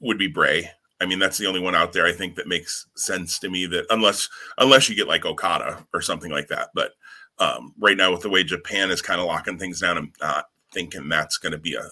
Would 0.00 0.18
be 0.18 0.28
Bray. 0.28 0.70
I 1.02 1.06
mean, 1.06 1.18
that's 1.18 1.36
the 1.36 1.46
only 1.46 1.58
one 1.58 1.74
out 1.74 1.92
there 1.92 2.06
I 2.06 2.12
think 2.12 2.36
that 2.36 2.46
makes 2.46 2.86
sense 2.94 3.40
to 3.40 3.50
me. 3.50 3.66
That 3.66 3.86
unless 3.90 4.28
unless 4.58 4.88
you 4.88 4.94
get 4.94 5.08
like 5.08 5.26
Okada 5.26 5.84
or 5.92 6.00
something 6.00 6.30
like 6.30 6.46
that, 6.48 6.68
but 6.74 6.92
um, 7.40 7.74
right 7.78 7.96
now 7.96 8.12
with 8.12 8.22
the 8.22 8.30
way 8.30 8.44
Japan 8.44 8.88
is 8.90 9.02
kind 9.02 9.20
of 9.20 9.26
locking 9.26 9.58
things 9.58 9.80
down, 9.80 9.98
I'm 9.98 10.12
not 10.20 10.46
thinking 10.72 11.08
that's 11.08 11.38
going 11.38 11.52
to 11.52 11.58
be 11.58 11.74
a. 11.74 11.90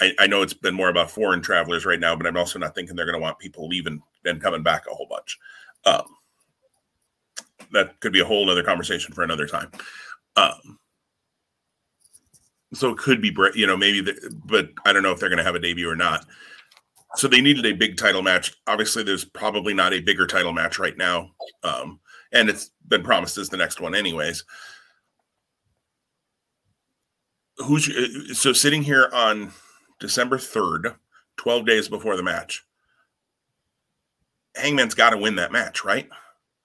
I, 0.00 0.12
I 0.20 0.26
know 0.26 0.40
it's 0.40 0.54
been 0.54 0.74
more 0.74 0.88
about 0.88 1.10
foreign 1.10 1.42
travelers 1.42 1.84
right 1.84 2.00
now, 2.00 2.16
but 2.16 2.26
I'm 2.26 2.36
also 2.36 2.58
not 2.58 2.74
thinking 2.74 2.96
they're 2.96 3.04
going 3.04 3.18
to 3.18 3.22
want 3.22 3.38
people 3.38 3.68
leaving 3.68 4.02
and 4.24 4.42
coming 4.42 4.62
back 4.62 4.84
a 4.90 4.94
whole 4.94 5.06
bunch. 5.08 5.38
Um, 5.84 6.06
that 7.72 8.00
could 8.00 8.12
be 8.12 8.20
a 8.20 8.24
whole 8.24 8.48
other 8.48 8.62
conversation 8.62 9.12
for 9.14 9.22
another 9.22 9.46
time. 9.46 9.70
Um, 10.36 10.78
so 12.72 12.90
it 12.90 12.98
could 12.98 13.22
be, 13.22 13.34
you 13.54 13.66
know, 13.66 13.76
maybe, 13.76 14.00
the, 14.00 14.34
but 14.44 14.70
I 14.84 14.92
don't 14.92 15.02
know 15.02 15.12
if 15.12 15.20
they're 15.20 15.30
going 15.30 15.38
to 15.38 15.44
have 15.44 15.54
a 15.54 15.60
debut 15.60 15.88
or 15.88 15.96
not. 15.96 16.26
So 17.14 17.28
they 17.28 17.40
needed 17.40 17.64
a 17.66 17.72
big 17.72 17.96
title 17.96 18.22
match. 18.22 18.54
Obviously, 18.66 19.02
there's 19.02 19.24
probably 19.24 19.72
not 19.72 19.94
a 19.94 20.00
bigger 20.00 20.26
title 20.26 20.52
match 20.52 20.78
right 20.78 20.96
now. 20.96 21.30
Um, 21.62 22.00
and 22.32 22.48
it's 22.48 22.70
been 22.88 23.02
promised 23.02 23.38
as 23.38 23.48
the 23.48 23.56
next 23.56 23.80
one, 23.80 23.94
anyways. 23.94 24.44
Who's 27.58 27.88
uh, 27.88 28.34
so 28.34 28.52
sitting 28.52 28.82
here 28.82 29.08
on 29.12 29.52
December 30.00 30.36
3rd, 30.36 30.96
12 31.36 31.66
days 31.66 31.88
before 31.88 32.16
the 32.16 32.22
match? 32.22 32.66
Hangman's 34.56 34.94
got 34.94 35.10
to 35.10 35.18
win 35.18 35.36
that 35.36 35.52
match, 35.52 35.84
right? 35.84 36.08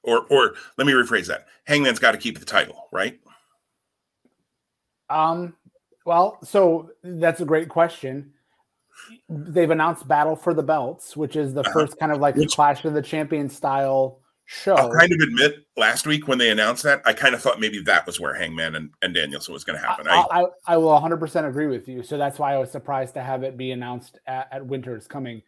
Or, 0.04 0.26
or 0.30 0.56
let 0.78 0.88
me 0.88 0.94
rephrase 0.94 1.28
that. 1.28 1.48
Hangman's 1.66 2.00
got 2.00 2.14
to 2.14 2.18
keep 2.18 2.40
the 2.40 2.46
title, 2.46 2.88
right? 2.92 3.20
Um. 5.10 5.56
Well, 6.04 6.40
so 6.44 6.90
that's 7.04 7.42
a 7.42 7.46
great 7.46 7.70
question 7.70 8.34
they've 9.30 9.70
announced 9.70 10.08
Battle 10.08 10.36
for 10.36 10.54
the 10.54 10.64
Belts, 10.64 11.16
which 11.16 11.36
is 11.36 11.54
the 11.54 11.62
uh-huh. 11.62 11.74
first 11.74 12.00
kind 12.00 12.12
of 12.12 12.20
like 12.20 12.36
which, 12.36 12.56
Clash 12.56 12.84
of 12.86 12.94
the 12.94 13.02
Champion 13.02 13.50
style 13.50 14.20
show. 14.46 14.76
I'll 14.76 14.94
kind 14.94 15.12
of 15.12 15.20
admit 15.22 15.66
last 15.78 16.06
week 16.06 16.28
when 16.28 16.38
they 16.38 16.50
announced 16.50 16.84
that, 16.84 17.02
I 17.06 17.14
kind 17.14 17.34
of 17.34 17.42
thought 17.42 17.60
maybe 17.60 17.82
that 17.84 18.06
was 18.06 18.20
where 18.20 18.34
Hangman 18.34 18.76
and, 18.76 18.90
and 19.02 19.14
Danielson 19.14 19.54
was 19.54 19.64
going 19.64 19.80
to 19.80 19.86
happen. 19.86 20.08
I, 20.08 20.26
I, 20.32 20.46
I, 20.68 20.78
will 20.78 20.90
100% 20.90 21.48
agree 21.48 21.68
with 21.68 21.88
you. 21.88 22.04
So 22.04 22.18
that's 22.18 22.38
why 22.38 22.54
I 22.54 22.58
was 22.58 22.72
surprised 22.72 23.14
to 23.16 23.22
have 23.22 23.44
it 23.44 23.58
be 23.58 23.72
announced 23.72 24.20
at, 24.28 24.48
at 24.52 24.66
Winter's 24.66 25.08
coming. 25.08 25.42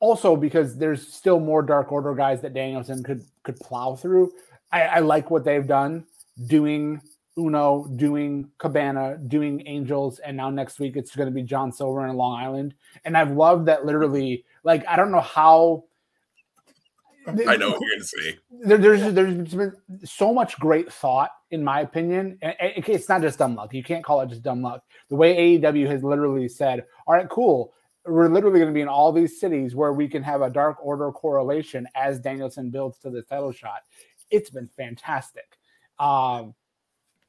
also 0.00 0.36
because 0.36 0.76
there's 0.76 1.06
still 1.06 1.40
more 1.40 1.62
Dark 1.62 1.90
Order 1.90 2.14
guys 2.14 2.42
that 2.42 2.52
Danielson 2.52 3.02
could 3.02 3.24
could 3.42 3.56
plow 3.56 3.96
through. 3.96 4.32
I, 4.70 4.82
I 4.82 4.98
like 4.98 5.30
what 5.30 5.44
they've 5.44 5.66
done 5.66 6.04
doing 6.46 7.00
Uno, 7.38 7.86
doing 7.96 8.50
Cabana, 8.58 9.18
doing 9.26 9.62
Angels, 9.66 10.18
and 10.20 10.36
now 10.36 10.48
next 10.48 10.80
week 10.80 10.96
it's 10.96 11.14
going 11.14 11.28
to 11.28 11.34
be 11.34 11.42
John 11.42 11.70
Silver 11.70 12.06
in 12.06 12.16
Long 12.16 12.40
Island. 12.40 12.74
And 13.04 13.16
I've 13.16 13.32
loved 13.32 13.66
that 13.66 13.84
literally, 13.84 14.44
like, 14.64 14.86
I 14.88 14.96
don't 14.96 15.10
know 15.10 15.20
how. 15.20 15.84
I 17.28 17.32
know 17.32 17.70
what 17.70 17.80
you're 17.80 17.90
going 17.90 17.98
to 17.98 18.04
say. 18.04 18.38
There, 18.50 18.78
there's 18.78 19.12
there's 19.12 19.54
been 19.54 19.72
so 20.04 20.32
much 20.32 20.58
great 20.58 20.90
thought, 20.90 21.30
in 21.50 21.62
my 21.62 21.80
opinion. 21.80 22.38
And 22.40 22.54
it's 22.60 23.08
not 23.08 23.20
just 23.20 23.38
dumb 23.38 23.56
luck. 23.56 23.74
You 23.74 23.82
can't 23.82 24.04
call 24.04 24.20
it 24.20 24.28
just 24.28 24.42
dumb 24.42 24.62
luck. 24.62 24.84
The 25.10 25.16
way 25.16 25.58
AEW 25.58 25.88
has 25.88 26.02
literally 26.02 26.48
said, 26.48 26.84
"All 27.06 27.14
right, 27.14 27.28
cool, 27.28 27.74
we're 28.06 28.28
literally 28.28 28.60
going 28.60 28.70
to 28.70 28.74
be 28.74 28.80
in 28.80 28.88
all 28.88 29.12
these 29.12 29.38
cities 29.40 29.74
where 29.74 29.92
we 29.92 30.08
can 30.08 30.22
have 30.22 30.40
a 30.40 30.48
Dark 30.48 30.78
Order 30.80 31.10
correlation 31.10 31.86
as 31.96 32.20
Danielson 32.20 32.70
builds 32.70 32.98
to 32.98 33.10
the 33.10 33.22
title 33.22 33.52
shot." 33.52 33.80
It's 34.30 34.48
been 34.48 34.68
fantastic. 34.68 35.58
Um, 35.98 36.54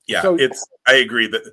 yeah, 0.08 0.22
so, 0.22 0.36
it's. 0.36 0.66
I 0.88 0.96
agree 0.96 1.28
that 1.28 1.44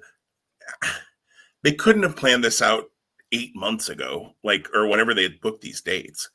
they 1.62 1.73
couldn't 1.73 2.05
have 2.05 2.17
planned 2.17 2.45
this 2.45 2.62
out 2.62 2.87
eight 3.33 3.55
months 3.55 3.88
ago, 3.88 4.35
like 4.43 4.69
or 4.75 4.87
whenever 4.87 5.12
they 5.12 5.25
had 5.25 5.40
booked 5.40 5.62
these 5.62 5.81
dates. 5.81 6.31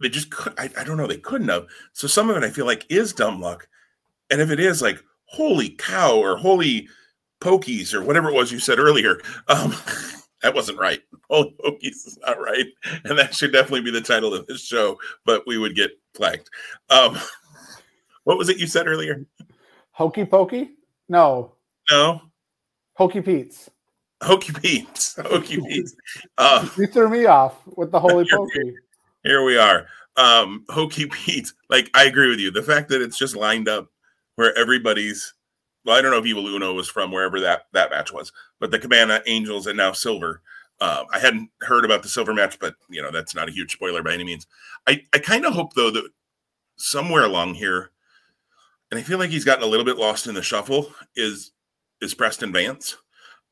They 0.00 0.08
just 0.08 0.30
could. 0.30 0.54
I, 0.58 0.70
I 0.78 0.84
don't 0.84 0.96
know. 0.96 1.06
They 1.06 1.18
couldn't 1.18 1.48
have. 1.48 1.66
So 1.92 2.08
some 2.08 2.30
of 2.30 2.36
it 2.36 2.42
I 2.42 2.50
feel 2.50 2.66
like 2.66 2.86
is 2.88 3.12
dumb 3.12 3.40
luck, 3.40 3.68
and 4.30 4.40
if 4.40 4.50
it 4.50 4.60
is 4.60 4.82
like 4.82 5.02
holy 5.26 5.70
cow 5.70 6.16
or 6.16 6.36
holy 6.36 6.88
pokies 7.40 7.92
or 7.92 8.02
whatever 8.02 8.28
it 8.30 8.34
was 8.34 8.50
you 8.50 8.58
said 8.58 8.78
earlier, 8.78 9.20
um, 9.48 9.74
that 10.42 10.54
wasn't 10.54 10.78
right. 10.78 11.00
Holy 11.28 11.54
pokies 11.62 12.06
is 12.06 12.18
not 12.26 12.40
right, 12.40 12.66
and 13.04 13.18
that 13.18 13.34
should 13.34 13.52
definitely 13.52 13.82
be 13.82 13.90
the 13.90 14.00
title 14.00 14.34
of 14.34 14.46
this 14.46 14.64
show. 14.64 14.98
But 15.26 15.46
we 15.46 15.58
would 15.58 15.76
get 15.76 15.92
flagged. 16.14 16.48
Um, 16.88 17.18
what 18.24 18.38
was 18.38 18.48
it 18.48 18.58
you 18.58 18.66
said 18.66 18.88
earlier? 18.88 19.24
Hokey 19.94 20.24
Pokey? 20.24 20.70
No. 21.08 21.52
No. 21.88 22.20
Hokey 22.94 23.20
Pete's. 23.20 23.70
Hokey 24.22 24.52
Pete's. 24.52 25.14
Hokey 25.18 25.60
Pete's. 25.60 25.94
Uh, 26.36 26.68
you 26.78 26.88
threw 26.88 27.08
me 27.08 27.26
off 27.26 27.60
with 27.76 27.92
the 27.92 28.00
Holy 28.00 28.26
Pokey. 28.28 28.74
Here 29.22 29.44
we 29.44 29.56
are. 29.56 29.86
Um, 30.16 30.64
Hokey 30.68 31.06
Pete's. 31.06 31.54
Like, 31.70 31.90
I 31.94 32.04
agree 32.06 32.28
with 32.28 32.40
you. 32.40 32.50
The 32.50 32.62
fact 32.62 32.88
that 32.88 33.02
it's 33.02 33.16
just 33.16 33.36
lined 33.36 33.68
up 33.68 33.88
where 34.34 34.56
everybody's, 34.58 35.32
well, 35.84 35.96
I 35.96 36.02
don't 36.02 36.10
know 36.10 36.18
if 36.18 36.26
Evil 36.26 36.48
Uno 36.48 36.74
was 36.74 36.88
from 36.88 37.12
wherever 37.12 37.38
that, 37.40 37.66
that 37.72 37.90
match 37.90 38.12
was, 38.12 38.32
but 38.58 38.72
the 38.72 38.80
Cabana 38.80 39.22
Angels 39.26 39.68
and 39.68 39.76
now 39.76 39.92
Silver. 39.92 40.42
Uh, 40.80 41.04
I 41.12 41.20
hadn't 41.20 41.50
heard 41.60 41.84
about 41.84 42.02
the 42.02 42.08
Silver 42.08 42.34
match, 42.34 42.58
but, 42.58 42.74
you 42.88 43.00
know, 43.00 43.12
that's 43.12 43.34
not 43.34 43.48
a 43.48 43.52
huge 43.52 43.74
spoiler 43.74 44.02
by 44.02 44.12
any 44.12 44.24
means. 44.24 44.48
I, 44.88 45.02
I 45.12 45.18
kind 45.18 45.46
of 45.46 45.52
hope, 45.52 45.74
though, 45.74 45.92
that 45.92 46.10
somewhere 46.76 47.22
along 47.22 47.54
here, 47.54 47.92
and 48.94 49.00
I 49.00 49.04
feel 49.04 49.18
like 49.18 49.30
he's 49.30 49.44
gotten 49.44 49.64
a 49.64 49.66
little 49.66 49.84
bit 49.84 49.96
lost 49.96 50.28
in 50.28 50.36
the 50.36 50.42
shuffle. 50.42 50.94
Is 51.16 51.50
is 52.00 52.14
Preston 52.14 52.52
Vance, 52.52 52.96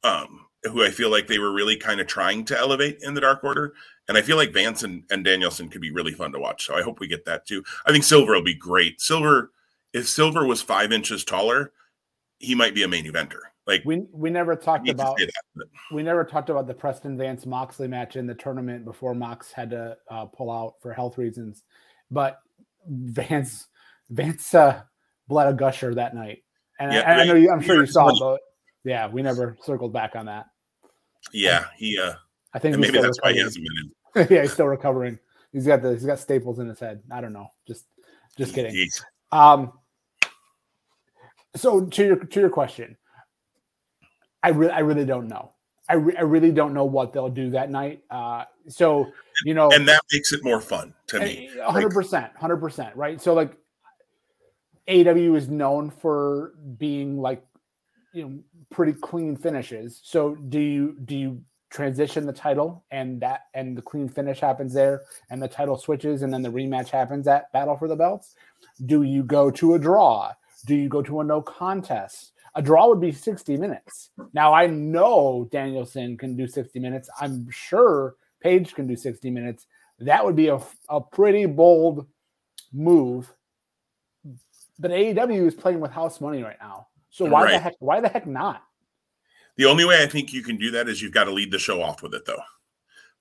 um, 0.04 0.46
who 0.62 0.84
I 0.84 0.90
feel 0.90 1.10
like 1.10 1.26
they 1.26 1.40
were 1.40 1.52
really 1.52 1.76
kind 1.76 2.00
of 2.00 2.06
trying 2.06 2.44
to 2.44 2.56
elevate 2.56 2.98
in 3.02 3.14
the 3.14 3.20
Dark 3.20 3.42
Order, 3.42 3.74
and 4.06 4.16
I 4.16 4.22
feel 4.22 4.36
like 4.36 4.52
Vance 4.52 4.84
and, 4.84 5.02
and 5.10 5.24
Danielson 5.24 5.68
could 5.68 5.80
be 5.80 5.90
really 5.90 6.12
fun 6.12 6.30
to 6.30 6.38
watch. 6.38 6.64
So 6.64 6.76
I 6.76 6.82
hope 6.82 7.00
we 7.00 7.08
get 7.08 7.24
that 7.24 7.44
too. 7.44 7.64
I 7.84 7.90
think 7.90 8.04
Silver 8.04 8.34
will 8.34 8.44
be 8.44 8.54
great. 8.54 9.00
Silver, 9.00 9.50
if 9.92 10.08
Silver 10.08 10.46
was 10.46 10.62
five 10.62 10.92
inches 10.92 11.24
taller, 11.24 11.72
he 12.38 12.54
might 12.54 12.76
be 12.76 12.84
a 12.84 12.88
main 12.88 13.10
eventer. 13.10 13.40
Like 13.66 13.82
we 13.84 14.04
we 14.12 14.30
never 14.30 14.54
talked 14.54 14.88
about 14.88 15.16
that, 15.16 15.66
we 15.90 16.04
never 16.04 16.22
talked 16.22 16.50
about 16.50 16.68
the 16.68 16.74
Preston 16.74 17.18
Vance 17.18 17.46
Moxley 17.46 17.88
match 17.88 18.14
in 18.14 18.28
the 18.28 18.34
tournament 18.36 18.84
before 18.84 19.12
Mox 19.12 19.50
had 19.50 19.70
to 19.70 19.96
uh, 20.08 20.26
pull 20.26 20.52
out 20.52 20.74
for 20.80 20.92
health 20.92 21.18
reasons, 21.18 21.64
but 22.12 22.38
Vance 22.86 23.66
Vance 24.08 24.54
uh, 24.54 24.82
bled 25.28 25.48
a 25.48 25.52
gusher 25.52 25.94
that 25.94 26.14
night. 26.14 26.42
And, 26.78 26.92
yeah, 26.92 27.00
I, 27.00 27.20
I, 27.20 27.24
know 27.24 27.34
you, 27.34 27.50
I'm 27.50 27.60
sure 27.60 27.80
you 27.80 27.86
saw 27.86 28.08
it, 28.08 28.16
but 28.18 28.40
yeah, 28.84 29.08
we 29.08 29.22
never 29.22 29.56
circled 29.62 29.92
back 29.92 30.16
on 30.16 30.26
that. 30.26 30.46
Yeah, 31.32 31.66
he. 31.76 31.98
uh 31.98 32.14
I 32.54 32.58
think 32.58 32.76
maybe 32.76 32.98
that's 32.98 33.18
recovering. 33.18 33.20
why 33.22 33.32
he 33.32 33.38
hasn't 33.40 33.64
been 33.64 34.24
in. 34.24 34.26
yeah, 34.36 34.42
he's 34.42 34.52
still 34.52 34.66
recovering. 34.66 35.18
He's 35.52 35.66
got 35.66 35.82
the 35.82 35.92
he's 35.92 36.04
got 36.04 36.18
staples 36.18 36.58
in 36.58 36.68
his 36.68 36.80
head. 36.80 37.02
I 37.10 37.20
don't 37.20 37.32
know. 37.32 37.48
Just 37.66 37.86
just 38.36 38.54
kidding. 38.54 38.88
Um. 39.30 39.72
So 41.54 41.84
to 41.84 42.04
your 42.04 42.16
to 42.16 42.40
your 42.40 42.50
question, 42.50 42.96
I 44.42 44.48
really 44.48 44.72
I 44.72 44.80
really 44.80 45.04
don't 45.04 45.28
know. 45.28 45.52
I, 45.88 45.94
re- 45.94 46.16
I 46.16 46.22
really 46.22 46.52
don't 46.52 46.74
know 46.74 46.84
what 46.84 47.12
they'll 47.12 47.28
do 47.28 47.50
that 47.50 47.70
night. 47.70 48.02
Uh, 48.10 48.44
so 48.68 49.10
you 49.44 49.52
know, 49.52 49.70
and 49.70 49.86
that 49.88 50.00
makes 50.12 50.32
it 50.32 50.42
more 50.42 50.60
fun 50.60 50.94
to 51.08 51.20
me. 51.20 51.50
Hundred 51.64 51.90
percent, 51.90 52.32
hundred 52.36 52.58
percent, 52.58 52.96
right? 52.96 53.20
So 53.20 53.34
like 53.34 53.56
AW 54.92 55.34
is 55.34 55.48
known 55.48 55.90
for 55.90 56.52
being 56.78 57.18
like 57.18 57.42
you 58.12 58.28
know 58.28 58.38
pretty 58.70 58.92
clean 58.92 59.36
finishes. 59.36 60.00
So 60.04 60.34
do 60.34 60.60
you 60.60 60.96
do 61.04 61.16
you 61.16 61.42
transition 61.70 62.26
the 62.26 62.32
title 62.32 62.84
and 62.90 63.20
that 63.22 63.42
and 63.54 63.76
the 63.76 63.82
clean 63.82 64.08
finish 64.08 64.40
happens 64.40 64.74
there 64.74 65.02
and 65.30 65.42
the 65.42 65.48
title 65.48 65.78
switches 65.78 66.22
and 66.22 66.32
then 66.32 66.42
the 66.42 66.50
rematch 66.50 66.90
happens 66.90 67.26
at 67.26 67.50
Battle 67.52 67.76
for 67.76 67.88
the 67.88 67.96
Belts? 67.96 68.34
Do 68.86 69.02
you 69.02 69.22
go 69.22 69.50
to 69.52 69.74
a 69.74 69.78
draw? 69.78 70.32
Do 70.66 70.76
you 70.76 70.88
go 70.88 71.02
to 71.02 71.20
a 71.20 71.24
no 71.24 71.40
contest? 71.40 72.32
A 72.54 72.60
draw 72.60 72.88
would 72.88 73.00
be 73.00 73.12
60 73.12 73.56
minutes. 73.56 74.10
Now 74.34 74.52
I 74.52 74.66
know 74.66 75.48
Danielson 75.50 76.18
can 76.18 76.36
do 76.36 76.46
60 76.46 76.78
minutes. 76.78 77.08
I'm 77.18 77.50
sure 77.50 78.16
Page 78.42 78.74
can 78.74 78.86
do 78.86 78.96
60 78.96 79.30
minutes. 79.30 79.66
That 80.00 80.24
would 80.24 80.36
be 80.36 80.48
a, 80.48 80.58
a 80.88 81.00
pretty 81.00 81.46
bold 81.46 82.06
move 82.72 83.32
but 84.78 84.90
AEW 84.90 85.46
is 85.46 85.54
playing 85.54 85.80
with 85.80 85.90
house 85.90 86.20
money 86.20 86.42
right 86.42 86.56
now. 86.60 86.88
So 87.10 87.26
why 87.26 87.44
right. 87.44 87.52
the 87.52 87.58
heck 87.58 87.74
why 87.78 88.00
the 88.00 88.08
heck 88.08 88.26
not? 88.26 88.62
The 89.56 89.66
only 89.66 89.84
way 89.84 90.02
I 90.02 90.06
think 90.06 90.32
you 90.32 90.42
can 90.42 90.56
do 90.56 90.70
that 90.72 90.88
is 90.88 91.02
you've 91.02 91.12
got 91.12 91.24
to 91.24 91.30
lead 91.30 91.50
the 91.50 91.58
show 91.58 91.82
off 91.82 92.02
with 92.02 92.14
it 92.14 92.24
though. 92.24 92.40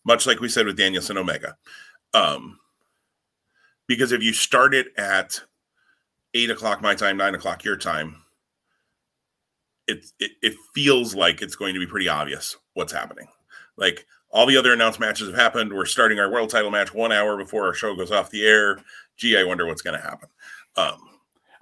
Much 0.05 0.25
like 0.25 0.39
we 0.39 0.49
said 0.49 0.65
with 0.65 0.77
Danielson 0.77 1.17
Omega. 1.17 1.55
Um 2.13 2.57
because 3.87 4.13
if 4.13 4.23
you 4.23 4.31
start 4.31 4.73
it 4.73 4.87
at 4.97 5.41
eight 6.33 6.49
o'clock 6.49 6.81
my 6.81 6.95
time, 6.95 7.17
nine 7.17 7.35
o'clock 7.35 7.63
your 7.65 7.75
time, 7.75 8.23
it, 9.87 10.05
it 10.19 10.31
it 10.41 10.53
feels 10.73 11.13
like 11.13 11.41
it's 11.41 11.55
going 11.55 11.73
to 11.73 11.79
be 11.79 11.87
pretty 11.87 12.07
obvious 12.07 12.55
what's 12.73 12.93
happening. 12.93 13.27
Like 13.75 14.05
all 14.31 14.45
the 14.45 14.57
other 14.57 14.71
announced 14.71 14.99
matches 14.99 15.27
have 15.27 15.37
happened. 15.37 15.73
We're 15.73 15.85
starting 15.85 16.19
our 16.19 16.31
world 16.31 16.49
title 16.49 16.71
match 16.71 16.93
one 16.93 17.11
hour 17.11 17.37
before 17.37 17.65
our 17.65 17.73
show 17.73 17.95
goes 17.95 18.11
off 18.11 18.29
the 18.29 18.45
air. 18.45 18.81
Gee, 19.17 19.37
I 19.37 19.43
wonder 19.43 19.65
what's 19.65 19.81
going 19.81 19.99
to 19.99 20.05
happen. 20.05 20.29
Um, 20.77 21.10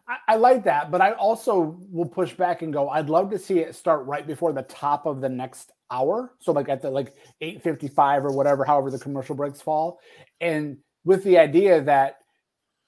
I, 0.10 0.18
I 0.28 0.36
like 0.38 0.64
that, 0.64 0.90
but 0.90 1.02
I 1.02 1.12
also 1.12 1.78
will 1.92 2.08
push 2.08 2.34
back 2.34 2.64
and 2.64 2.74
go. 2.74 2.90
I'd 2.90 3.10
love 3.10 3.30
to 3.30 3.40
see 3.40 3.60
it 3.60 3.76
start 3.76 4.06
right 4.08 4.26
before 4.26 4.52
the 4.52 4.64
top 4.64 5.06
of 5.06 5.22
the 5.22 5.30
next 5.30 5.72
hour. 5.92 6.34
So 6.40 6.52
like 6.52 6.68
at 6.68 6.82
the 6.82 6.90
like 6.90 7.14
eight 7.42 7.62
fifty 7.62 7.88
five 7.88 8.26
or 8.26 8.32
whatever, 8.32 8.66
however 8.66 8.90
the 8.90 9.00
commercial 9.00 9.36
breaks 9.36 9.62
fall, 9.62 10.00
and 10.42 10.78
with 11.06 11.24
the 11.24 11.38
idea 11.38 11.82
that 11.82 12.18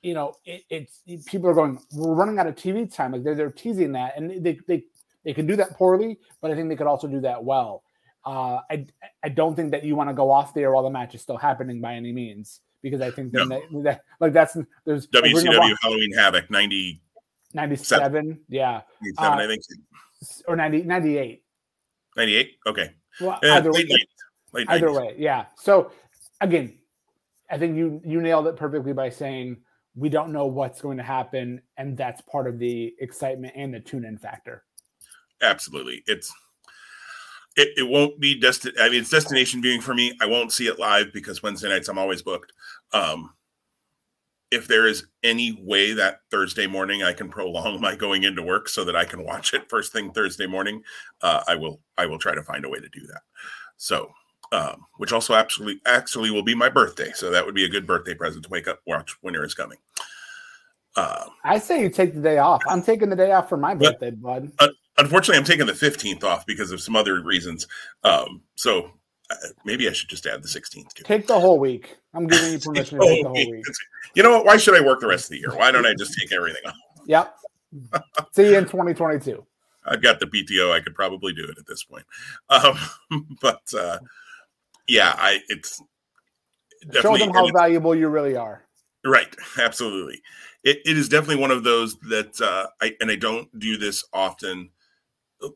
you 0.01 0.15
know 0.15 0.33
it, 0.45 0.63
it's 0.69 1.01
people 1.27 1.47
are 1.49 1.53
going, 1.53 1.79
we're 1.93 2.15
running 2.15 2.39
out 2.39 2.47
of 2.47 2.55
TV 2.55 2.91
time. 2.93 3.11
Like 3.11 3.23
they're 3.23 3.35
they're 3.35 3.51
teasing 3.51 3.91
that, 3.91 4.17
and 4.17 4.43
they 4.43 4.59
they 4.67 4.83
they 5.23 5.33
can 5.33 5.45
do 5.45 5.55
that 5.57 5.77
poorly, 5.77 6.17
but 6.41 6.49
I 6.49 6.55
think 6.55 6.69
they 6.69 6.75
could 6.75 6.87
also 6.87 7.07
do 7.07 7.21
that 7.21 7.43
well. 7.43 7.83
Uh, 8.25 8.59
I 8.69 8.87
I 9.23 9.29
don't 9.29 9.55
think 9.55 9.71
that 9.71 9.83
you 9.83 9.95
want 9.95 10.09
to 10.09 10.15
go 10.15 10.31
off 10.31 10.55
there 10.55 10.71
while 10.71 10.83
the 10.83 10.89
match 10.89 11.13
is 11.13 11.21
still 11.21 11.37
happening 11.37 11.81
by 11.81 11.93
any 11.93 12.11
means 12.11 12.61
because 12.81 13.01
I 13.01 13.11
think 13.11 13.31
no. 13.33 13.47
that, 13.47 13.61
that, 13.83 14.03
like 14.19 14.33
that's 14.33 14.57
there's 14.85 15.07
WCW 15.07 15.57
like, 15.57 15.77
Halloween 15.81 16.13
Havoc 16.13 16.49
ninety 16.49 17.01
97 17.53 18.39
yeah. 18.49 18.81
97, 19.01 19.39
uh, 19.39 19.43
i 19.43 19.47
think. 19.47 19.61
or 20.47 20.55
90 20.55 20.83
98 20.83 21.43
98 22.17 22.57
okay. 22.67 22.91
Well 23.19 23.39
either, 23.43 23.71
way, 23.71 23.85
either 24.67 24.91
way 24.91 25.15
yeah. 25.17 25.45
So 25.57 25.91
again 26.39 26.77
i 27.49 27.57
think 27.57 27.77
you 27.77 28.01
you 28.05 28.21
nailed 28.21 28.47
it 28.47 28.55
perfectly 28.55 28.93
by 28.93 29.09
saying 29.09 29.57
we 29.95 30.09
don't 30.09 30.31
know 30.31 30.45
what's 30.45 30.81
going 30.81 30.97
to 30.97 31.03
happen 31.03 31.61
and 31.77 31.97
that's 31.97 32.21
part 32.21 32.47
of 32.47 32.59
the 32.59 32.93
excitement 32.99 33.53
and 33.55 33.73
the 33.73 33.79
tune 33.79 34.05
in 34.05 34.17
factor. 34.17 34.63
Absolutely. 35.41 36.03
It's 36.07 36.31
it, 37.57 37.69
it 37.77 37.83
won't 37.83 38.17
be 38.21 38.39
destined 38.39 38.75
i 38.79 38.87
mean 38.87 39.01
it's 39.01 39.09
destination 39.09 39.61
viewing 39.61 39.81
for 39.81 39.93
me. 39.93 40.17
I 40.21 40.25
won't 40.25 40.53
see 40.53 40.67
it 40.67 40.79
live 40.79 41.11
because 41.13 41.43
wednesday 41.43 41.69
nights 41.69 41.89
i'm 41.89 41.97
always 41.97 42.21
booked. 42.21 42.53
Um 42.93 43.31
if 44.51 44.67
there 44.67 44.85
is 44.85 45.05
any 45.23 45.57
way 45.63 45.93
that 45.93 46.19
Thursday 46.29 46.67
morning 46.67 47.03
I 47.03 47.13
can 47.13 47.29
prolong 47.29 47.81
my 47.81 47.95
going 47.95 48.23
into 48.23 48.43
work 48.43 48.69
so 48.69 48.83
that 48.83 48.95
I 48.95 49.05
can 49.05 49.23
watch 49.23 49.53
it 49.53 49.69
first 49.69 49.93
thing 49.93 50.11
Thursday 50.11 50.47
morning, 50.47 50.83
uh, 51.21 51.43
I 51.47 51.55
will 51.55 51.81
I 51.97 52.05
will 52.05 52.19
try 52.19 52.35
to 52.35 52.43
find 52.43 52.65
a 52.65 52.69
way 52.69 52.79
to 52.79 52.89
do 52.89 53.07
that. 53.07 53.21
So, 53.77 54.11
um, 54.51 54.85
which 54.97 55.13
also 55.13 55.33
absolutely 55.33 55.81
actually 55.85 56.29
will 56.29 56.43
be 56.43 56.53
my 56.53 56.69
birthday, 56.69 57.11
so 57.13 57.31
that 57.31 57.45
would 57.45 57.55
be 57.55 57.65
a 57.65 57.69
good 57.69 57.87
birthday 57.87 58.13
present 58.13 58.43
to 58.43 58.49
wake 58.49 58.67
up 58.67 58.79
watch 58.85 59.15
Winter 59.23 59.43
is 59.43 59.53
Coming. 59.53 59.77
Uh, 60.97 61.25
I 61.45 61.57
say 61.57 61.81
you 61.81 61.89
take 61.89 62.13
the 62.13 62.21
day 62.21 62.37
off. 62.37 62.61
I'm 62.67 62.83
taking 62.83 63.09
the 63.09 63.15
day 63.15 63.31
off 63.31 63.47
for 63.47 63.55
my 63.55 63.73
birthday, 63.73 64.11
bud. 64.11 64.51
Uh, 64.59 64.67
unfortunately, 64.97 65.37
I'm 65.37 65.45
taking 65.45 65.65
the 65.65 65.71
15th 65.71 66.25
off 66.25 66.45
because 66.45 66.71
of 66.71 66.81
some 66.81 66.97
other 66.97 67.23
reasons. 67.23 67.65
Um, 68.03 68.41
so 68.55 68.91
maybe 69.65 69.87
I 69.87 69.91
should 69.91 70.09
just 70.09 70.25
add 70.25 70.43
the 70.43 70.47
16th 70.47 70.93
too. 70.93 71.03
Take 71.03 71.27
the 71.27 71.39
whole 71.39 71.59
week. 71.59 71.97
I'm 72.13 72.27
giving 72.27 72.53
you 72.53 72.59
permission 72.63 72.99
to 72.99 73.05
take 73.05 73.23
the 73.23 73.29
whole 73.29 73.51
week. 73.51 73.65
You 74.15 74.23
know 74.23 74.31
what? 74.31 74.45
Why 74.45 74.57
should 74.57 74.75
I 74.75 74.85
work 74.85 74.99
the 74.99 75.07
rest 75.07 75.25
of 75.25 75.29
the 75.31 75.39
year? 75.39 75.55
Why 75.55 75.71
don't 75.71 75.85
I 75.85 75.93
just 75.97 76.17
take 76.19 76.31
everything 76.31 76.61
off? 76.65 76.75
Yep. 77.07 77.35
See 78.33 78.49
you 78.49 78.57
in 78.57 78.65
2022. 78.65 79.45
I've 79.85 80.01
got 80.01 80.19
the 80.19 80.27
PTO. 80.27 80.71
I 80.71 80.79
could 80.79 80.95
probably 80.95 81.33
do 81.33 81.45
it 81.45 81.57
at 81.57 81.65
this 81.65 81.83
point. 81.83 82.05
Um, 82.49 82.77
but 83.41 83.61
uh, 83.77 83.99
yeah, 84.87 85.13
I 85.17 85.39
it's 85.47 85.81
show 86.93 87.17
them 87.17 87.31
how 87.33 87.49
valuable 87.51 87.95
you 87.95 88.09
really 88.09 88.35
are. 88.35 88.63
Right, 89.03 89.35
absolutely. 89.57 90.21
It, 90.63 90.79
it 90.85 90.97
is 90.97 91.09
definitely 91.09 91.41
one 91.41 91.51
of 91.51 91.63
those 91.63 91.95
that 92.09 92.39
uh, 92.39 92.67
I 92.81 92.95
and 93.01 93.09
I 93.09 93.15
don't 93.15 93.47
do 93.57 93.77
this 93.77 94.03
often. 94.13 94.69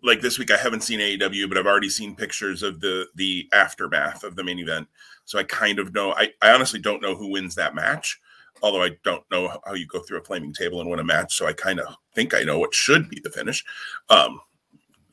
Like 0.04 0.21
this 0.21 0.39
week, 0.39 0.52
I 0.52 0.58
haven't 0.58 0.82
seen 0.82 1.00
AEW, 1.00 1.48
but 1.48 1.58
I've 1.58 1.67
already 1.67 1.89
seen 1.89 2.15
pictures 2.15 2.63
of 2.63 2.80
the 2.80 3.08
the 3.15 3.48
aftermath 3.54 4.24
of 4.24 4.36
the 4.36 4.43
main 4.43 4.60
event, 4.60 4.88
so 5.26 5.38
I 5.38 5.43
kind 5.43 5.78
of 5.78 5.93
know. 5.93 6.13
I, 6.13 6.30
I 6.41 6.52
honestly 6.52 6.80
don't 6.80 7.02
know 7.02 7.15
who 7.15 7.32
wins 7.32 7.54
that 7.56 7.76
match, 7.76 8.19
although 8.63 8.82
I 8.82 8.91
don't 9.04 9.24
know 9.30 9.60
how 9.63 9.74
you 9.74 9.86
go 9.86 10.00
through 10.00 10.19
a 10.19 10.24
flaming 10.24 10.54
table 10.54 10.82
and 10.82 10.89
win 10.89 11.00
a 11.00 11.04
match. 11.04 11.36
So 11.36 11.45
I 11.45 11.54
kind 11.54 11.80
of 11.80 11.95
think 12.15 12.34
I 12.34 12.41
know 12.41 12.58
what 12.58 12.74
should 12.74 13.10
be 13.10 13.19
the 13.19 13.30
finish. 13.30 13.63
Um, 14.10 14.39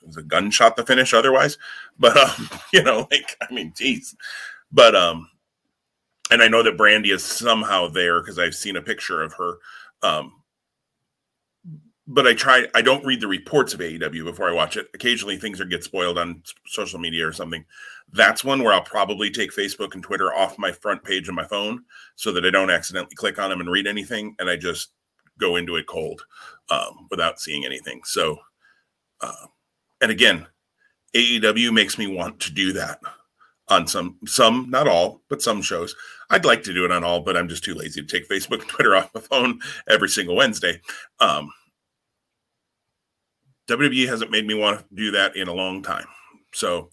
it 0.00 0.06
was 0.06 0.16
a 0.16 0.22
gunshot 0.22 0.76
the 0.76 0.86
finish 0.86 1.12
otherwise, 1.12 1.58
but 1.98 2.16
um, 2.16 2.48
you 2.72 2.82
know, 2.82 3.06
like 3.10 3.36
I 3.42 3.52
mean, 3.52 3.74
geez, 3.76 4.16
but 4.72 4.96
um, 4.96 5.28
and 6.30 6.42
I 6.42 6.48
know 6.48 6.62
that 6.62 6.78
Brandy 6.78 7.10
is 7.10 7.22
somehow 7.22 7.88
there 7.88 8.20
because 8.20 8.38
I've 8.38 8.54
seen 8.54 8.76
a 8.76 8.82
picture 8.82 9.22
of 9.22 9.34
her. 9.34 9.58
Um, 10.02 10.41
but 12.06 12.26
I 12.26 12.34
try. 12.34 12.66
I 12.74 12.82
don't 12.82 13.04
read 13.04 13.20
the 13.20 13.28
reports 13.28 13.74
of 13.74 13.80
AEW 13.80 14.24
before 14.24 14.48
I 14.48 14.52
watch 14.52 14.76
it. 14.76 14.88
Occasionally, 14.94 15.36
things 15.36 15.60
are 15.60 15.64
get 15.64 15.84
spoiled 15.84 16.18
on 16.18 16.42
social 16.66 16.98
media 16.98 17.26
or 17.26 17.32
something. 17.32 17.64
That's 18.12 18.44
one 18.44 18.62
where 18.62 18.72
I'll 18.72 18.82
probably 18.82 19.30
take 19.30 19.52
Facebook 19.52 19.94
and 19.94 20.02
Twitter 20.02 20.34
off 20.34 20.58
my 20.58 20.72
front 20.72 21.04
page 21.04 21.28
of 21.28 21.34
my 21.34 21.44
phone 21.44 21.84
so 22.16 22.32
that 22.32 22.44
I 22.44 22.50
don't 22.50 22.70
accidentally 22.70 23.14
click 23.14 23.38
on 23.38 23.50
them 23.50 23.60
and 23.60 23.70
read 23.70 23.86
anything, 23.86 24.34
and 24.38 24.50
I 24.50 24.56
just 24.56 24.90
go 25.38 25.56
into 25.56 25.76
it 25.76 25.86
cold 25.86 26.24
um, 26.70 27.06
without 27.10 27.40
seeing 27.40 27.64
anything. 27.64 28.00
So, 28.04 28.38
uh, 29.20 29.46
and 30.00 30.10
again, 30.10 30.46
AEW 31.14 31.72
makes 31.72 31.98
me 31.98 32.06
want 32.06 32.40
to 32.40 32.52
do 32.52 32.72
that 32.72 32.98
on 33.68 33.86
some 33.86 34.18
some 34.26 34.68
not 34.68 34.88
all 34.88 35.22
but 35.28 35.40
some 35.40 35.62
shows 35.62 35.94
i'd 36.30 36.44
like 36.44 36.64
to 36.64 36.74
do 36.74 36.84
it 36.84 36.90
on 36.90 37.04
all 37.04 37.20
but 37.20 37.36
i'm 37.36 37.48
just 37.48 37.62
too 37.62 37.74
lazy 37.74 38.02
to 38.02 38.06
take 38.06 38.28
facebook 38.28 38.60
and 38.60 38.68
twitter 38.68 38.96
off 38.96 39.14
my 39.14 39.20
phone 39.20 39.58
every 39.88 40.08
single 40.08 40.34
wednesday 40.34 40.80
um 41.20 41.50
wwe 43.76 44.08
hasn't 44.08 44.30
made 44.30 44.46
me 44.46 44.54
want 44.54 44.78
to 44.78 44.94
do 44.94 45.10
that 45.12 45.36
in 45.36 45.48
a 45.48 45.52
long 45.52 45.82
time. 45.82 46.06
So 46.52 46.90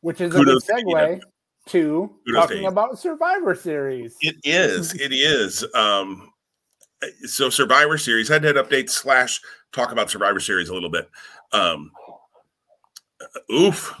which 0.00 0.20
is 0.20 0.34
a 0.34 0.44
good 0.44 0.62
segue 0.62 1.20
to 1.68 2.10
talking 2.34 2.62
to 2.62 2.68
about 2.68 2.98
survivor 2.98 3.54
series. 3.54 4.16
It 4.20 4.36
is 4.44 4.94
it 4.94 5.12
is. 5.12 5.64
Um 5.74 6.32
so 7.24 7.50
survivor 7.50 7.98
series 7.98 8.28
head 8.28 8.42
to 8.42 8.48
head 8.48 8.56
updates 8.56 8.90
slash 8.90 9.40
talk 9.72 9.92
about 9.92 10.10
survivor 10.10 10.40
series 10.40 10.68
a 10.68 10.74
little 10.74 10.90
bit. 10.90 11.08
Um 11.52 11.90
oof. 13.52 13.94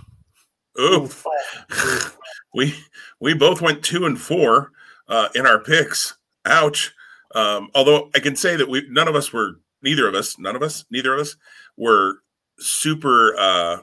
Oof. 0.78 1.24
we 2.54 2.74
we 3.20 3.34
both 3.34 3.62
went 3.62 3.82
two 3.82 4.06
and 4.06 4.20
four 4.20 4.72
uh, 5.08 5.28
in 5.34 5.46
our 5.46 5.58
picks. 5.58 6.16
Ouch. 6.44 6.92
Um, 7.34 7.70
although 7.74 8.10
I 8.14 8.20
can 8.20 8.36
say 8.36 8.56
that 8.56 8.68
we 8.68 8.86
none 8.88 9.08
of 9.08 9.16
us 9.16 9.32
were 9.32 9.60
neither 9.86 10.08
of 10.08 10.14
us, 10.16 10.38
none 10.38 10.56
of 10.56 10.62
us, 10.62 10.84
neither 10.90 11.14
of 11.14 11.20
us 11.20 11.36
were 11.76 12.22
super 12.58 13.36
uh, 13.38 13.78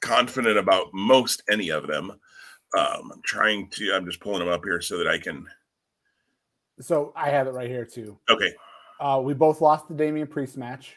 confident 0.00 0.56
about 0.56 0.86
most 0.94 1.42
any 1.50 1.70
of 1.70 1.88
them. 1.88 2.12
Um, 2.78 3.10
I'm 3.12 3.22
trying 3.24 3.68
to. 3.70 3.92
I'm 3.92 4.06
just 4.06 4.20
pulling 4.20 4.38
them 4.38 4.48
up 4.48 4.64
here 4.64 4.80
so 4.80 4.96
that 4.98 5.08
I 5.08 5.18
can. 5.18 5.46
So 6.80 7.12
I 7.16 7.30
have 7.30 7.48
it 7.48 7.50
right 7.50 7.68
here 7.68 7.84
too. 7.84 8.16
Okay. 8.30 8.54
Uh, 9.00 9.20
we 9.22 9.34
both 9.34 9.60
lost 9.60 9.88
the 9.88 9.94
Damian 9.94 10.28
Priest 10.28 10.56
match 10.56 10.96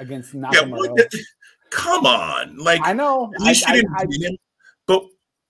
against 0.00 0.34
Nakamura. 0.34 0.96
Yeah, 0.96 1.20
come 1.70 2.06
on. 2.06 2.56
Like 2.56 2.80
I 2.82 2.94
know. 2.94 3.30
At 3.34 3.42
least 3.42 3.68
I, 3.68 3.74
you 3.74 3.82
didn't 3.82 3.96
I, 3.96 4.02
I, 4.02 4.30
him. 4.30 4.36
But 4.86 5.04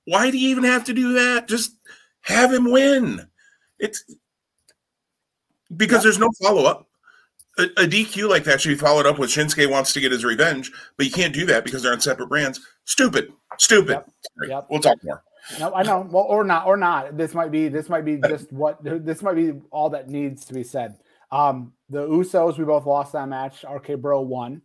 why 0.07 0.31
do 0.31 0.37
you 0.37 0.49
even 0.51 0.65
have 0.65 0.85
to 0.85 0.93
do 0.93 1.13
that? 1.15 1.49
Just 1.49 1.77
have 2.23 2.53
him 2.53 2.71
win. 2.71 3.27
It's 3.79 4.05
because 5.75 5.99
yeah. 5.99 6.03
there's 6.03 6.19
no 6.19 6.31
follow 6.43 6.65
up. 6.65 6.89
A, 7.59 7.65
a, 7.65 7.87
DQ 7.87 8.29
like 8.29 8.45
that 8.45 8.61
should 8.61 8.71
be 8.71 8.75
followed 8.77 9.05
up 9.05 9.19
with 9.19 9.31
Shinsuke 9.31 9.71
wants 9.71 9.93
to 9.93 10.01
get 10.01 10.11
his 10.11 10.25
revenge, 10.25 10.73
but 10.97 11.05
you 11.05 11.13
can't 11.13 11.35
do 11.35 11.45
that 11.47 11.65
because 11.65 11.83
they're 11.83 11.93
on 11.93 12.01
separate 12.01 12.29
brands. 12.29 12.61
Stupid. 12.85 13.33
Stupid. 13.59 13.91
Yep. 13.91 14.11
Yep. 14.49 14.67
We'll 14.71 14.81
talk 14.81 14.97
more. 15.05 15.23
No, 15.59 15.75
I 15.75 15.83
know. 15.83 16.09
Well, 16.11 16.25
or 16.25 16.45
not, 16.45 16.67
or 16.67 16.77
not. 16.77 17.17
This 17.17 17.35
might 17.35 17.51
be. 17.51 17.69
This 17.69 17.89
might 17.89 18.05
be 18.05 18.17
just 18.17 18.53
what. 18.53 18.83
This 18.83 19.23
might 19.23 19.35
be 19.35 19.53
all 19.71 19.91
that 19.91 20.09
needs 20.09 20.45
to 20.47 20.55
be 20.55 20.63
said. 20.63 20.97
Um, 21.31 21.73
the 21.91 22.07
Usos, 22.07 22.59
we 22.59 22.65
both 22.65 22.87
lost 22.87 23.13
that 23.13 23.29
match. 23.29 23.65
RK 23.69 24.01
Bro 24.01 24.23
won. 24.23 24.63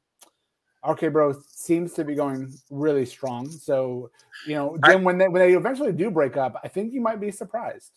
RK 0.87 1.11
Bro 1.11 1.41
seems 1.49 1.93
to 1.93 2.05
be 2.05 2.15
going 2.15 2.53
really 2.69 3.05
strong. 3.05 3.49
So, 3.49 4.11
you 4.45 4.55
know, 4.55 4.77
then 4.83 5.03
when 5.03 5.17
they 5.17 5.27
when 5.27 5.41
they 5.41 5.53
eventually 5.53 5.91
do 5.91 6.11
break 6.11 6.37
up, 6.37 6.59
I 6.63 6.67
think 6.67 6.93
you 6.93 7.01
might 7.01 7.19
be 7.19 7.31
surprised 7.31 7.91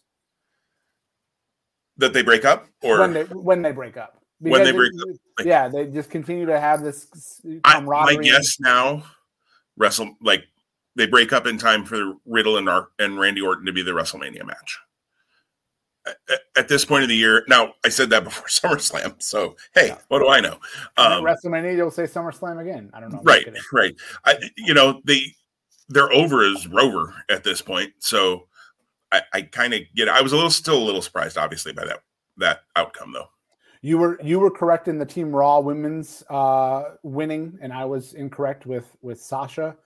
that 1.99 2.13
they 2.13 2.23
break 2.23 2.45
up, 2.45 2.67
or 2.83 3.01
when 3.01 3.13
they 3.13 3.25
when 3.25 3.63
they 3.63 3.73
break 3.73 3.97
up. 3.97 4.20
When 4.41 4.65
they 4.65 4.73
break 4.73 4.93
up, 5.01 5.09
like, 5.39 5.47
yeah, 5.47 5.69
they 5.69 5.87
just 5.87 6.11
continue 6.11 6.47
to 6.47 6.59
have 6.59 6.83
this 6.83 7.07
camaraderie. 7.63 8.15
I, 8.15 8.17
my 8.17 8.23
guess 8.23 8.59
now, 8.59 9.05
wrestle 9.77 10.17
like 10.23 10.45
they 10.97 11.07
break 11.07 11.33
up 11.33 11.47
in 11.47 11.59
time 11.59 11.85
for 11.85 12.15
Riddle 12.25 12.57
and 12.57 12.87
and 12.99 13.21
Randy 13.21 13.43
Orton 13.43 13.67
to 13.67 13.73
be 13.73 13.83
the 13.83 13.93
WrestleMania 13.93 14.47
match 14.47 14.79
at 16.57 16.69
this 16.69 16.85
point 16.85 17.03
of 17.03 17.09
the 17.09 17.17
year. 17.17 17.45
Now, 17.49 17.75
I 17.85 17.89
said 17.89 18.11
that 18.11 18.25
before 18.25 18.47
SummerSlam, 18.47 19.23
so 19.23 19.57
hey, 19.75 19.89
yeah. 19.89 19.99
what 20.09 20.21
do 20.21 20.29
I 20.29 20.41
know? 20.41 20.59
Um, 20.97 21.25
WrestleMania, 21.25 21.77
you'll 21.77 21.91
say 21.91 22.05
SummerSlam 22.05 22.61
again. 22.61 22.91
I 22.93 23.01
don't 23.01 23.13
know. 23.13 23.21
Right, 23.23 23.47
right. 23.73 23.95
I, 24.25 24.51
you 24.57 24.75
know, 24.75 25.01
they 25.05 25.35
they're 25.89 26.13
over 26.13 26.45
as 26.45 26.67
Rover 26.69 27.15
at 27.29 27.45
this 27.45 27.61
point, 27.63 27.93
so 27.99 28.47
I, 29.13 29.23
I 29.33 29.43
kind 29.43 29.75
of 29.75 29.81
get. 29.95 30.09
I 30.09 30.21
was 30.23 30.33
a 30.33 30.37
little, 30.37 30.51
still 30.51 30.79
a 30.79 30.85
little 30.85 31.03
surprised, 31.03 31.37
obviously, 31.37 31.73
by 31.73 31.85
that 31.85 32.03
that 32.39 32.63
outcome, 32.77 33.13
though. 33.13 33.29
You 33.83 33.99
were 33.99 34.21
you 34.23 34.39
were 34.39 34.51
correct 34.51 34.89
in 34.89 34.99
the 34.99 35.07
Team 35.07 35.35
Raw 35.35 35.61
women's 35.61 36.23
uh, 36.29 36.97
winning, 37.03 37.59
and 37.63 37.73
I 37.73 37.87
was 37.87 38.15
incorrect 38.15 38.67
with 38.67 38.87
with 39.01 39.21
Sasha. 39.21 39.77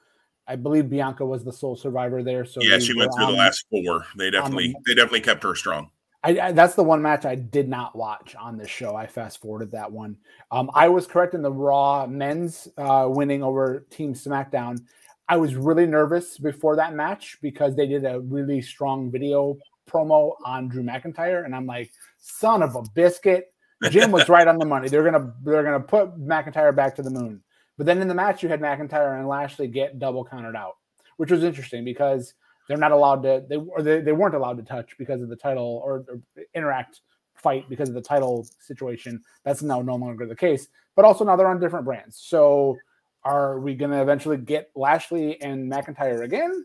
I 0.47 0.57
believe 0.57 0.91
Bianca 0.91 1.25
was 1.25 1.45
the 1.45 1.53
sole 1.53 1.77
survivor 1.77 2.23
there. 2.23 2.45
So 2.45 2.61
yeah, 2.61 2.79
she 2.79 2.95
went 2.95 3.13
through 3.15 3.27
on, 3.27 3.33
the 3.33 3.39
last 3.39 3.65
four. 3.71 4.05
They 4.17 4.31
definitely 4.31 4.69
the, 4.69 4.83
they 4.87 4.95
definitely 4.95 5.21
kept 5.21 5.43
her 5.45 5.55
strong. 5.55 5.91
I, 6.25 6.41
I, 6.41 6.53
that's 6.53 6.75
the 6.75 6.83
one 6.83 7.03
match 7.03 7.25
I 7.25 7.35
did 7.35 7.69
not 7.69 7.95
watch 7.95 8.35
on 8.35 8.57
this 8.57 8.69
show. 8.69 8.97
I 8.97 9.07
fast 9.07 9.41
forwarded 9.41 9.71
that 9.73 9.93
one. 9.93 10.17
Um, 10.51 10.71
I 10.75 10.89
was 10.89 11.07
correct 11.07 11.35
in 11.35 11.43
the 11.43 11.53
Raw 11.53 12.07
men's 12.07 12.67
uh, 12.77 13.07
winning 13.09 13.43
over 13.43 13.87
Team 13.91 14.15
SmackDown. 14.15 14.81
I 15.29 15.37
was 15.37 15.55
really 15.55 15.87
nervous 15.87 16.37
before 16.37 16.77
that 16.77 16.95
match 16.95 17.39
because 17.41 17.77
they 17.77 17.87
did 17.87 18.05
a 18.05 18.21
really 18.21 18.61
strong 18.61 19.11
video 19.11 19.57
promo 19.89 20.35
on 20.45 20.69
Drew 20.69 20.83
McIntyre, 20.83 21.45
and 21.45 21.55
I'm 21.55 21.67
like, 21.67 21.93
son 22.19 22.63
of 22.63 22.75
a 22.75 22.83
biscuit. 22.95 23.54
Jim 23.91 24.11
was 24.11 24.29
right 24.29 24.47
on 24.47 24.59
the 24.59 24.67
money. 24.67 24.89
They're 24.89 25.05
gonna 25.05 25.33
they're 25.43 25.63
gonna 25.63 25.81
put 25.81 26.19
McIntyre 26.19 26.75
back 26.75 26.97
to 26.97 27.03
the 27.03 27.11
moon. 27.11 27.43
But 27.77 27.87
then 27.87 28.01
in 28.01 28.09
the 28.09 28.15
match, 28.15 28.43
you 28.43 28.49
had 28.49 28.61
McIntyre 28.61 29.19
and 29.19 29.29
Lashley 29.29 29.69
get 29.69 29.99
double 29.99 30.25
counted 30.25 30.57
out, 30.57 30.75
which 31.17 31.31
was 31.31 31.43
interesting 31.43 31.85
because 31.85 32.35
they're 32.69 32.77
not 32.77 32.93
allowed 32.93 33.23
to 33.23 33.45
they 33.49 33.57
or 33.57 33.83
they, 33.83 34.01
they 34.01 34.13
weren't 34.13 34.35
allowed 34.35 34.57
to 34.59 34.63
touch 34.63 34.97
because 34.99 35.23
of 35.23 35.29
the 35.29 35.37
title 35.37 35.83
or, 35.85 36.05
or 36.09 36.21
interact 36.55 37.01
fight 37.35 37.69
because 37.69 37.89
of 37.89 37.95
the 37.95 38.03
title 38.03 38.47
situation. 38.61 39.23
That's 39.45 39.63
now 39.63 39.83
no 39.83 39.97
longer 39.97 40.27
the 40.27 40.37
case. 40.37 40.69
But 40.97 41.05
also 41.05 41.25
now 41.25 41.37
they're 41.37 41.49
on 41.49 41.61
different 41.61 41.85
brands. 41.85 42.17
So 42.17 42.77
are 43.25 43.59
we 43.59 43.75
going 43.75 43.91
to 43.91 44.01
eventually 44.01 44.37
get 44.37 44.71
Lashley 44.75 45.41
and 45.41 45.71
McIntyre 45.71 46.25
again, 46.25 46.65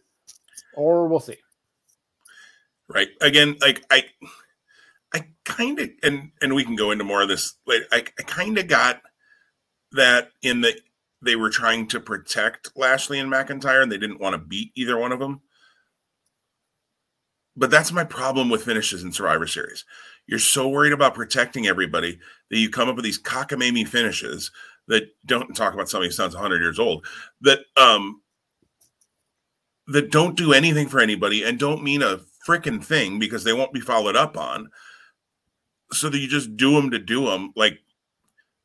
or 0.76 1.08
we'll 1.08 1.20
see? 1.20 1.38
Right. 2.88 3.10
Again, 3.22 3.56
like 3.62 3.84
I, 3.90 4.04
I 4.49 4.49
kind 5.50 5.80
of 5.80 5.90
and 6.04 6.32
and 6.42 6.56
we 6.56 6.64
can 6.64 6.76
go 6.76 6.92
into 6.92 7.04
more 7.04 7.22
of 7.22 7.28
this 7.28 7.56
later. 7.68 7.86
I, 7.92 8.06
I 8.20 8.24
kind 8.24 8.58
of 8.58 8.68
got 8.68 9.02
that 9.92 10.30
in 10.42 10.62
the 10.62 10.80
they 11.22 11.36
were 11.36 11.50
trying 11.50 11.88
to 11.90 12.00
protect 12.00 12.72
Lashley 12.78 13.20
and 13.20 13.32
McIntyre, 13.32 13.84
and 13.84 13.92
they 13.92 13.98
didn't 13.98 14.22
want 14.22 14.34
to 14.34 14.38
beat 14.38 14.72
either 14.76 14.98
one 14.98 15.12
of 15.12 15.20
them. 15.20 15.42
But 17.58 17.72
that's 17.72 17.92
my 17.92 18.06
problem 18.06 18.50
with 18.50 18.64
finishes 18.64 19.04
in 19.04 19.12
Survivor 19.12 19.48
Series. 19.48 19.84
You're 20.28 20.40
so 20.40 20.70
worried 20.70 20.94
about 20.94 21.16
protecting 21.16 21.68
everybody 21.68 22.20
that 22.50 22.58
you 22.58 22.70
come 22.70 22.88
up 22.88 22.96
with 22.96 23.04
these 23.04 23.22
cockamamie 23.22 23.88
finishes 23.88 24.52
that 24.88 25.10
don't 25.26 25.56
talk 25.56 25.74
about 25.74 25.90
somebody 25.90 26.08
who 26.08 26.14
sounds 26.14 26.36
100 26.36 26.62
years 26.62 26.80
old 26.80 27.06
that 27.42 27.60
um 27.78 28.22
that 29.88 30.12
don't 30.12 30.38
do 30.38 30.54
anything 30.54 30.88
for 30.88 31.00
anybody 31.00 31.44
and 31.44 31.60
don't 31.60 31.84
mean 31.84 32.02
a 32.02 32.20
freaking 32.48 32.84
thing 32.84 33.20
because 33.20 33.44
they 33.44 33.54
won't 33.54 33.74
be 33.74 33.80
followed 33.80 34.16
up 34.16 34.38
on. 34.38 34.70
So 35.92 36.10
that 36.10 36.20
you 36.20 36.28
just 36.28 36.56
do 36.56 36.74
them 36.74 36.92
to 36.92 37.00
do 37.00 37.26
them. 37.26 37.52
Like 37.56 37.80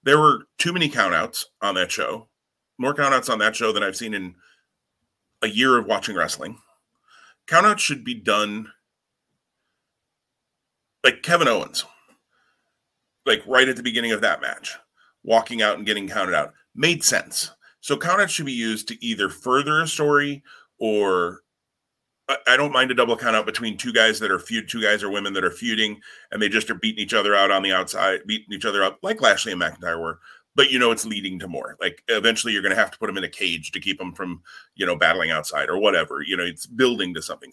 there 0.02 0.18
were 0.18 0.46
too 0.58 0.72
many 0.72 0.88
countouts 0.88 1.44
on 1.62 1.74
that 1.76 1.90
show, 1.90 2.28
more 2.78 2.94
countouts 2.94 3.30
on 3.30 3.38
that 3.38 3.56
show 3.56 3.72
than 3.72 3.82
I've 3.82 3.96
seen 3.96 4.14
in 4.14 4.34
a 5.42 5.48
year 5.48 5.78
of 5.78 5.86
watching 5.86 6.16
wrestling. 6.16 6.58
countouts 7.46 7.78
should 7.78 8.04
be 8.04 8.14
done 8.14 8.70
like 11.02 11.22
Kevin 11.22 11.48
Owens, 11.48 11.84
like 13.26 13.42
right 13.46 13.68
at 13.68 13.76
the 13.76 13.82
beginning 13.82 14.12
of 14.12 14.22
that 14.22 14.40
match, 14.40 14.76
walking 15.22 15.62
out 15.62 15.76
and 15.76 15.86
getting 15.86 16.08
counted 16.08 16.34
out 16.34 16.54
made 16.74 17.04
sense. 17.04 17.50
So 17.80 17.96
countouts 17.96 18.30
should 18.30 18.46
be 18.46 18.52
used 18.52 18.88
to 18.88 19.04
either 19.04 19.28
further 19.28 19.82
a 19.82 19.86
story 19.86 20.42
or 20.78 21.40
I 22.46 22.56
don't 22.56 22.72
mind 22.72 22.90
a 22.90 22.94
double 22.94 23.16
count 23.16 23.36
out 23.36 23.44
between 23.44 23.76
two 23.76 23.92
guys 23.92 24.18
that 24.20 24.30
are 24.30 24.38
feud, 24.38 24.68
two 24.68 24.80
guys 24.80 25.02
or 25.02 25.10
women 25.10 25.34
that 25.34 25.44
are 25.44 25.50
feuding, 25.50 26.00
and 26.30 26.40
they 26.40 26.48
just 26.48 26.70
are 26.70 26.74
beating 26.74 27.02
each 27.02 27.12
other 27.12 27.34
out 27.34 27.50
on 27.50 27.62
the 27.62 27.72
outside, 27.72 28.20
beating 28.26 28.54
each 28.54 28.64
other 28.64 28.82
up 28.82 28.98
like 29.02 29.20
Lashley 29.20 29.52
and 29.52 29.60
McIntyre 29.60 30.00
were. 30.00 30.20
But 30.54 30.70
you 30.70 30.78
know, 30.78 30.90
it's 30.90 31.04
leading 31.04 31.38
to 31.40 31.48
more. 31.48 31.76
Like 31.80 32.02
eventually, 32.08 32.52
you're 32.52 32.62
going 32.62 32.74
to 32.74 32.80
have 32.80 32.90
to 32.92 32.98
put 32.98 33.08
them 33.08 33.18
in 33.18 33.24
a 33.24 33.28
cage 33.28 33.72
to 33.72 33.80
keep 33.80 33.98
them 33.98 34.14
from, 34.14 34.42
you 34.74 34.86
know, 34.86 34.96
battling 34.96 35.32
outside 35.32 35.68
or 35.68 35.78
whatever. 35.78 36.22
You 36.22 36.36
know, 36.36 36.44
it's 36.44 36.66
building 36.66 37.12
to 37.14 37.22
something. 37.22 37.52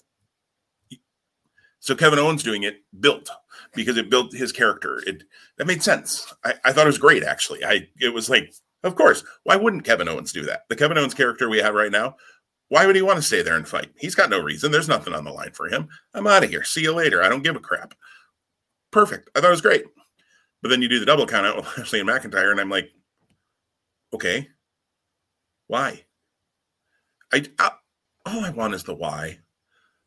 So 1.80 1.96
Kevin 1.96 2.20
Owens 2.20 2.44
doing 2.44 2.64
it 2.64 2.84
built 3.00 3.28
because 3.74 3.98
it 3.98 4.10
built 4.10 4.34
his 4.34 4.52
character. 4.52 5.02
It 5.06 5.24
that 5.58 5.68
made 5.68 5.84
sense. 5.84 6.32
I, 6.46 6.54
I 6.64 6.72
thought 6.72 6.86
it 6.86 6.88
was 6.88 6.98
great 6.98 7.24
actually. 7.24 7.66
I 7.66 7.88
it 8.00 8.14
was 8.14 8.30
like, 8.30 8.54
of 8.84 8.96
course, 8.96 9.24
why 9.44 9.56
wouldn't 9.56 9.84
Kevin 9.84 10.08
Owens 10.08 10.32
do 10.32 10.44
that? 10.44 10.62
The 10.70 10.76
Kevin 10.76 10.98
Owens 10.98 11.16
character 11.16 11.50
we 11.50 11.58
have 11.58 11.74
right 11.74 11.92
now 11.92 12.16
why 12.72 12.86
would 12.86 12.96
he 12.96 13.02
want 13.02 13.18
to 13.18 13.22
stay 13.22 13.42
there 13.42 13.58
and 13.58 13.68
fight? 13.68 13.90
He's 13.98 14.16
got 14.16 14.30
no 14.30 14.40
reason. 14.40 14.72
There's 14.72 14.88
nothing 14.88 15.14
on 15.14 15.26
the 15.26 15.32
line 15.34 15.52
for 15.52 15.68
him. 15.68 15.90
I'm 16.14 16.26
out 16.26 16.46
of 16.46 16.50
here. 16.50 16.64
See 16.64 16.84
you 16.84 16.94
later. 16.94 17.22
I 17.22 17.28
don't 17.28 17.44
give 17.44 17.58
a 17.58 17.60
crap. 17.60 17.94
Perfect. 18.92 19.30
I 19.36 19.42
thought 19.42 19.48
it 19.48 19.52
was 19.52 19.60
great. 19.60 19.84
But 20.62 20.70
then 20.70 20.82
you 20.82 20.88
do 20.88 20.98
the 20.98 21.06
double 21.06 21.28
count 21.28 21.46
out 21.46 21.56
with 21.58 21.78
Lashley 21.78 22.00
and 22.00 22.08
McIntyre, 22.08 22.50
and 22.50 22.62
I'm 22.62 22.70
like, 22.70 22.90
okay, 24.14 24.48
why? 25.68 26.06
I, 27.34 27.44
I 27.60 27.72
all 28.26 28.46
I 28.46 28.52
want 28.52 28.74
is 28.74 28.86
the 28.86 28.96
why. 28.96 29.40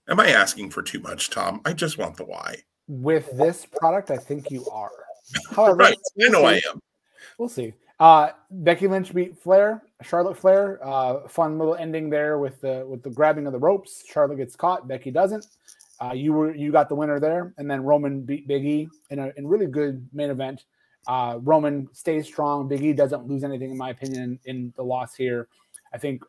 Am 0.09 0.19
I 0.19 0.29
asking 0.29 0.71
for 0.71 0.81
too 0.81 1.01
much, 1.01 1.29
Tom? 1.29 1.61
I 1.67 1.75
just 1.75 1.99
want 1.99 2.17
the 2.17 2.25
why. 2.25 2.57
With 2.89 3.31
this 3.37 3.67
product, 3.67 4.11
I 4.11 4.17
think 4.17 4.51
you 4.51 4.67
are. 4.71 4.91
However, 5.51 5.77
right. 5.77 5.99
I 6.19 6.29
know 6.31 6.47
I 6.47 6.63
am. 6.71 6.81
We'll 7.37 7.51
see. 7.51 7.75
Uh, 8.01 8.31
Becky 8.51 8.89
Lynch 8.89 9.13
beat 9.15 9.39
Flair, 9.39 9.83
Charlotte 10.05 10.37
Flair. 10.37 10.79
Uh, 10.83 11.27
fun 11.29 11.59
little 11.59 11.75
ending 11.75 12.11
there 12.11 12.39
with 12.39 12.61
the 12.61 12.85
with 12.87 13.03
the 13.03 13.11
grabbing 13.11 13.47
of 13.47 13.53
the 13.53 13.59
ropes. 13.59 14.05
Charlotte 14.11 14.37
gets 14.37 14.57
caught, 14.57 14.87
Becky 14.87 15.11
doesn't. 15.11 15.47
Uh, 16.01 16.13
you 16.13 16.33
were 16.33 16.55
you 16.55 16.73
got 16.73 16.89
the 16.89 16.95
winner 16.95 17.21
there, 17.21 17.55
and 17.59 17.71
then 17.71 17.83
Roman 17.83 18.23
beat 18.23 18.49
Big 18.49 18.65
E 18.65 18.89
in 19.11 19.19
a 19.19 19.33
in 19.37 19.47
really 19.47 19.67
good 19.67 20.07
main 20.13 20.31
event. 20.31 20.65
Uh, 21.07 21.39
Roman 21.43 21.89
stays 21.93 22.27
strong. 22.27 22.69
Big 22.69 22.83
E 22.83 22.93
doesn't 22.93 23.27
lose 23.27 23.45
anything, 23.45 23.71
in 23.71 23.77
my 23.77 23.91
opinion, 23.91 24.39
in, 24.47 24.73
the 24.77 24.83
loss 24.83 25.15
here. 25.15 25.49
I 25.93 25.99
think 25.99 26.23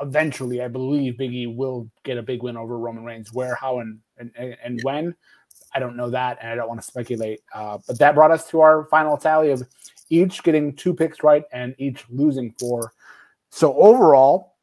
eventually, 0.00 0.62
I 0.62 0.68
believe 0.68 1.18
Big 1.18 1.32
E 1.34 1.46
will 1.46 1.90
get 2.02 2.16
a 2.16 2.22
big 2.22 2.42
win 2.42 2.56
over 2.56 2.78
Roman 2.78 3.04
Reigns. 3.04 3.32
Where, 3.32 3.54
how, 3.54 3.80
and 3.80 3.98
and, 4.18 4.32
and 4.36 4.80
when, 4.82 5.14
I 5.74 5.78
don't 5.78 5.96
know 5.96 6.10
that, 6.10 6.38
and 6.40 6.50
I 6.50 6.54
don't 6.54 6.68
want 6.68 6.80
to 6.80 6.86
speculate. 6.86 7.40
Uh, 7.54 7.78
but 7.86 7.98
that 7.98 8.14
brought 8.14 8.30
us 8.30 8.48
to 8.50 8.60
our 8.60 8.86
final 8.86 9.16
tally 9.16 9.50
of 9.50 9.62
each 10.08 10.42
getting 10.42 10.74
two 10.74 10.94
picks 10.94 11.22
right 11.22 11.44
and 11.52 11.74
each 11.78 12.04
losing 12.08 12.54
four. 12.58 12.92
So 13.56 13.74
overall, 13.78 14.56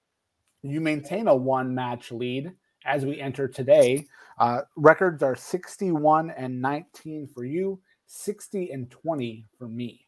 you 0.62 0.80
maintain 0.80 1.28
a 1.28 1.36
one 1.36 1.74
match 1.74 2.12
lead 2.12 2.52
as 2.86 3.04
we 3.04 3.20
enter 3.20 3.48
today. 3.48 4.06
Uh, 4.38 4.62
records 4.76 5.24
are 5.24 5.36
61 5.36 6.30
and 6.30 6.62
19 6.62 7.28
for 7.34 7.44
you, 7.44 7.82
60 8.06 8.70
and 8.70 8.92
20 8.92 9.48
for 9.58 9.68
me. 9.68 10.06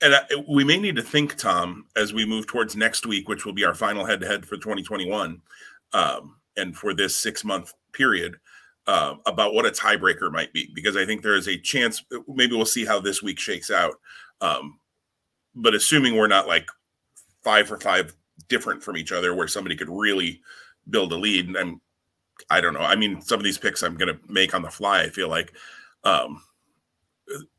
And 0.00 0.14
we 0.48 0.64
may 0.64 0.78
need 0.78 0.96
to 0.96 1.02
think, 1.02 1.36
Tom, 1.36 1.84
as 1.96 2.14
we 2.14 2.24
move 2.24 2.46
towards 2.46 2.76
next 2.76 3.04
week, 3.04 3.28
which 3.28 3.44
will 3.44 3.52
be 3.52 3.66
our 3.66 3.74
final 3.74 4.06
head 4.06 4.20
to 4.22 4.26
head 4.26 4.46
for 4.46 4.56
2021, 4.56 5.42
um, 5.92 6.36
and 6.56 6.74
for 6.74 6.94
this 6.94 7.14
six 7.14 7.44
month 7.44 7.74
period, 7.92 8.36
uh, 8.86 9.16
about 9.26 9.52
what 9.52 9.66
a 9.66 9.70
tiebreaker 9.70 10.32
might 10.32 10.54
be 10.54 10.70
because 10.74 10.96
I 10.96 11.04
think 11.04 11.20
there 11.20 11.36
is 11.36 11.48
a 11.48 11.58
chance. 11.58 12.02
Maybe 12.26 12.56
we'll 12.56 12.64
see 12.64 12.86
how 12.86 13.00
this 13.00 13.22
week 13.22 13.38
shakes 13.38 13.70
out. 13.70 13.96
Um, 14.40 14.78
but 15.54 15.74
assuming 15.74 16.16
we're 16.16 16.26
not 16.26 16.48
like 16.48 16.70
five 17.44 17.68
for 17.68 17.78
five 17.78 18.14
different 18.48 18.82
from 18.82 18.96
each 18.96 19.12
other, 19.12 19.34
where 19.34 19.48
somebody 19.48 19.76
could 19.76 19.88
really 19.88 20.40
build 20.90 21.12
a 21.12 21.16
lead, 21.16 21.46
and 21.46 21.56
I'm, 21.56 21.80
I 22.50 22.60
don't 22.60 22.74
know. 22.74 22.80
I 22.80 22.96
mean, 22.96 23.20
some 23.22 23.38
of 23.38 23.44
these 23.44 23.58
picks 23.58 23.82
I'm 23.82 23.96
going 23.96 24.12
to 24.12 24.20
make 24.28 24.54
on 24.54 24.62
the 24.62 24.70
fly. 24.70 25.02
I 25.02 25.08
feel 25.10 25.28
like. 25.28 25.52
Um, 26.02 26.42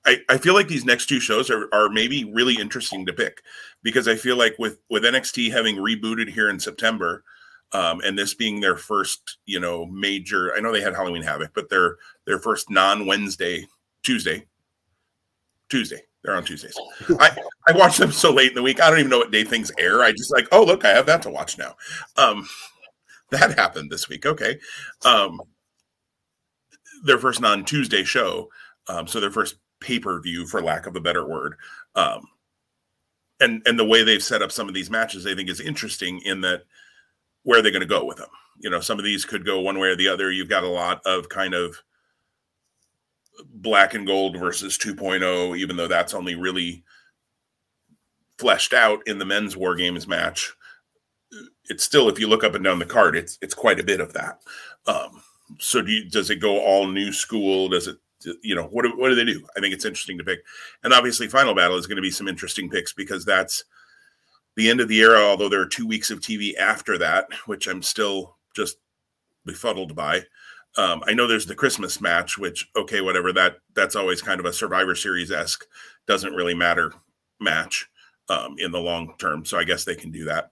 I, 0.06 0.18
I 0.30 0.38
feel 0.38 0.54
like 0.54 0.68
these 0.68 0.86
next 0.86 1.08
two 1.08 1.20
shows 1.20 1.50
are, 1.50 1.68
are 1.74 1.90
maybe 1.90 2.24
really 2.24 2.56
interesting 2.56 3.04
to 3.08 3.14
pick 3.14 3.42
because 3.82 4.08
I 4.08 4.16
feel 4.16 4.38
like 4.38 4.56
with 4.60 4.80
with 4.90 5.04
NXT 5.04 5.52
having 5.52 5.78
rebooted 5.78 6.30
here 6.30 6.50
in 6.50 6.60
September, 6.60 7.24
um, 7.72 8.02
and 8.06 8.18
this 8.18 8.34
being 8.34 8.60
their 8.62 8.78
first, 8.78 9.38
you 9.46 9.60
know, 9.60 9.86
major. 9.88 10.54
I 10.56 10.60
know 10.60 10.72
they 10.72 10.82
had 10.82 10.94
Halloween 10.94 11.24
Havoc, 11.24 11.52
but 11.54 11.70
their 11.70 11.98
their 12.26 12.40
first 12.40 12.70
non 12.70 13.06
Wednesday, 13.06 13.68
Tuesday, 14.04 14.46
Tuesday. 15.70 16.04
They're 16.26 16.36
on 16.36 16.44
Tuesdays. 16.44 16.76
I 17.20 17.38
I 17.68 17.74
watch 17.74 17.98
them 17.98 18.12
so 18.12 18.32
late 18.32 18.50
in 18.50 18.56
the 18.56 18.64
week. 18.64 18.82
I 18.82 18.90
don't 18.90 19.00
even 19.00 19.12
know 19.12 19.20
what 19.20 19.32
day 19.32 19.44
things 19.44 19.72
air. 19.78 20.02
I 20.02 20.12
just 20.12 20.34
like, 20.34 20.48
oh 20.52 20.64
look, 20.64 20.84
I 20.84 20.90
have 20.90 21.06
that 21.06 21.22
to 21.24 21.30
watch 21.30 21.58
now. 21.58 21.76
Um, 22.18 22.48
that 23.32 23.58
happened 23.58 23.92
this 23.92 24.10
week. 24.10 24.26
Okay. 24.26 24.60
Um, 25.04 25.42
their 27.04 27.20
first 27.20 27.42
non 27.42 27.64
Tuesday 27.64 28.04
show. 28.04 28.50
Um, 28.88 29.08
so 29.08 29.20
their 29.20 29.32
first 29.32 29.56
pay 29.80 30.00
per 30.00 30.20
view, 30.20 30.48
for 30.48 30.62
lack 30.62 30.88
of 30.88 30.96
a 30.96 31.02
better 31.02 31.28
word. 31.28 31.56
Um, 31.96 32.28
and 33.40 33.62
and 33.66 33.78
the 33.78 33.86
way 33.86 34.04
they've 34.04 34.24
set 34.24 34.42
up 34.42 34.52
some 34.52 34.68
of 34.68 34.74
these 34.74 34.90
matches, 34.90 35.28
I 35.28 35.36
think, 35.36 35.50
is 35.50 35.60
interesting 35.60 36.22
in 36.22 36.42
that 36.42 36.64
where 37.44 37.60
are 37.60 37.62
they 37.62 37.72
going 37.72 37.82
to 37.82 37.88
go 37.88 38.04
with 38.04 38.18
them? 38.18 38.30
You 38.58 38.70
know, 38.70 38.80
some 38.80 38.98
of 38.98 39.06
these 39.06 39.26
could 39.26 39.46
go 39.46 39.60
one 39.60 39.78
way 39.78 39.90
or 39.90 39.96
the 39.96 40.08
other. 40.08 40.32
You've 40.32 40.50
got 40.50 40.64
a 40.64 40.70
lot 40.70 41.02
of 41.06 41.30
kind 41.30 41.54
of 41.54 41.78
black 43.44 43.94
and 43.94 44.06
gold 44.06 44.38
versus 44.38 44.78
2.0, 44.78 45.58
even 45.58 45.76
though 45.76 45.88
that's 45.88 46.14
only 46.14 46.36
really 46.36 46.84
fleshed 48.38 48.74
out 48.74 49.06
in 49.08 49.18
the 49.18 49.26
men's 49.26 49.56
war 49.56 49.76
games 49.76 50.08
match. 50.08 50.54
It's 51.70 51.84
still, 51.84 52.10
if 52.10 52.20
you 52.20 52.28
look 52.28 52.44
up 52.44 52.56
and 52.56 52.64
down 52.64 52.80
the 52.80 52.86
card, 52.86 53.16
it's 53.16 53.38
it's 53.42 53.54
quite 53.54 53.80
a 53.80 53.84
bit 53.84 54.00
of 54.00 54.14
that. 54.14 54.40
Um, 54.88 55.22
so 55.60 55.82
do 55.82 55.92
you, 55.92 56.10
does 56.10 56.30
it 56.30 56.38
go 56.38 56.60
all 56.60 56.88
new 56.88 57.12
school? 57.12 57.70
Does 57.70 57.88
it, 57.88 57.98
you 58.42 58.56
know, 58.56 58.66
what 58.66 58.84
do, 58.84 58.92
what 58.96 59.10
do 59.10 59.16
they 59.16 59.26
do? 59.26 59.46
I 59.56 59.60
think 59.60 59.74
it's 59.74 59.86
interesting 59.86 60.18
to 60.18 60.24
pick. 60.24 60.40
And 60.84 60.94
obviously, 60.94 61.28
Final 61.28 61.56
Battle 61.56 61.78
is 61.78 61.88
going 61.88 61.98
to 61.98 62.02
be 62.02 62.12
some 62.12 62.28
interesting 62.28 62.70
picks 62.70 62.94
because 62.94 63.26
that's 63.26 63.64
the 64.56 64.70
end 64.70 64.80
of 64.80 64.88
the 64.88 65.00
era, 65.00 65.20
although 65.20 65.50
there 65.50 65.62
are 65.62 65.68
two 65.68 65.88
weeks 65.88 66.10
of 66.10 66.20
TV 66.20 66.56
after 66.58 66.98
that, 66.98 67.28
which 67.46 67.68
I'm 67.68 67.82
still 67.82 68.38
just 68.56 68.78
befuddled 69.46 69.96
by. 69.96 70.24
Um, 70.78 71.04
I 71.08 71.14
know 71.14 71.28
there's 71.28 71.46
the 71.46 71.56
Christmas 71.56 72.02
match, 72.02 72.38
which 72.38 72.70
okay, 72.76 73.02
whatever 73.02 73.32
that 73.34 73.58
that's 73.76 73.96
always 73.96 74.22
kind 74.22 74.40
of 74.40 74.46
a 74.46 74.54
Survivor 74.54 74.96
Series 74.96 75.32
esque, 75.32 75.66
doesn't 76.08 76.34
really 76.34 76.54
matter 76.54 76.94
match 77.40 77.90
um, 78.30 78.56
in 78.60 78.72
the 78.72 78.80
long 78.80 79.14
term. 79.18 79.46
So 79.46 79.58
I 79.58 79.64
guess 79.64 79.86
they 79.86 79.96
can 79.96 80.12
do 80.12 80.26
that. 80.26 80.52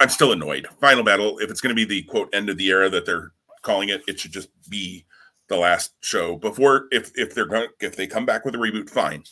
I'm 0.00 0.08
still 0.08 0.32
annoyed. 0.32 0.66
Final 0.80 1.04
Battle, 1.04 1.38
if 1.38 1.50
it's 1.50 1.60
going 1.60 1.74
to 1.74 1.76
be 1.76 1.84
the 1.84 2.02
quote 2.02 2.32
end 2.34 2.48
of 2.48 2.56
the 2.56 2.68
era 2.68 2.88
that 2.90 3.06
they're 3.06 3.32
calling 3.62 3.88
it, 3.88 4.02
it 4.08 4.18
should 4.20 4.32
just 4.32 4.48
be 4.68 5.04
the 5.48 5.56
last 5.56 5.94
show 6.00 6.36
before. 6.36 6.86
If 6.92 7.10
if 7.16 7.34
they're 7.34 7.46
going 7.46 7.68
if 7.80 7.96
they 7.96 8.06
come 8.06 8.26
back 8.26 8.44
with 8.44 8.54
a 8.54 8.58
reboot, 8.58 8.88
fine 8.88 9.24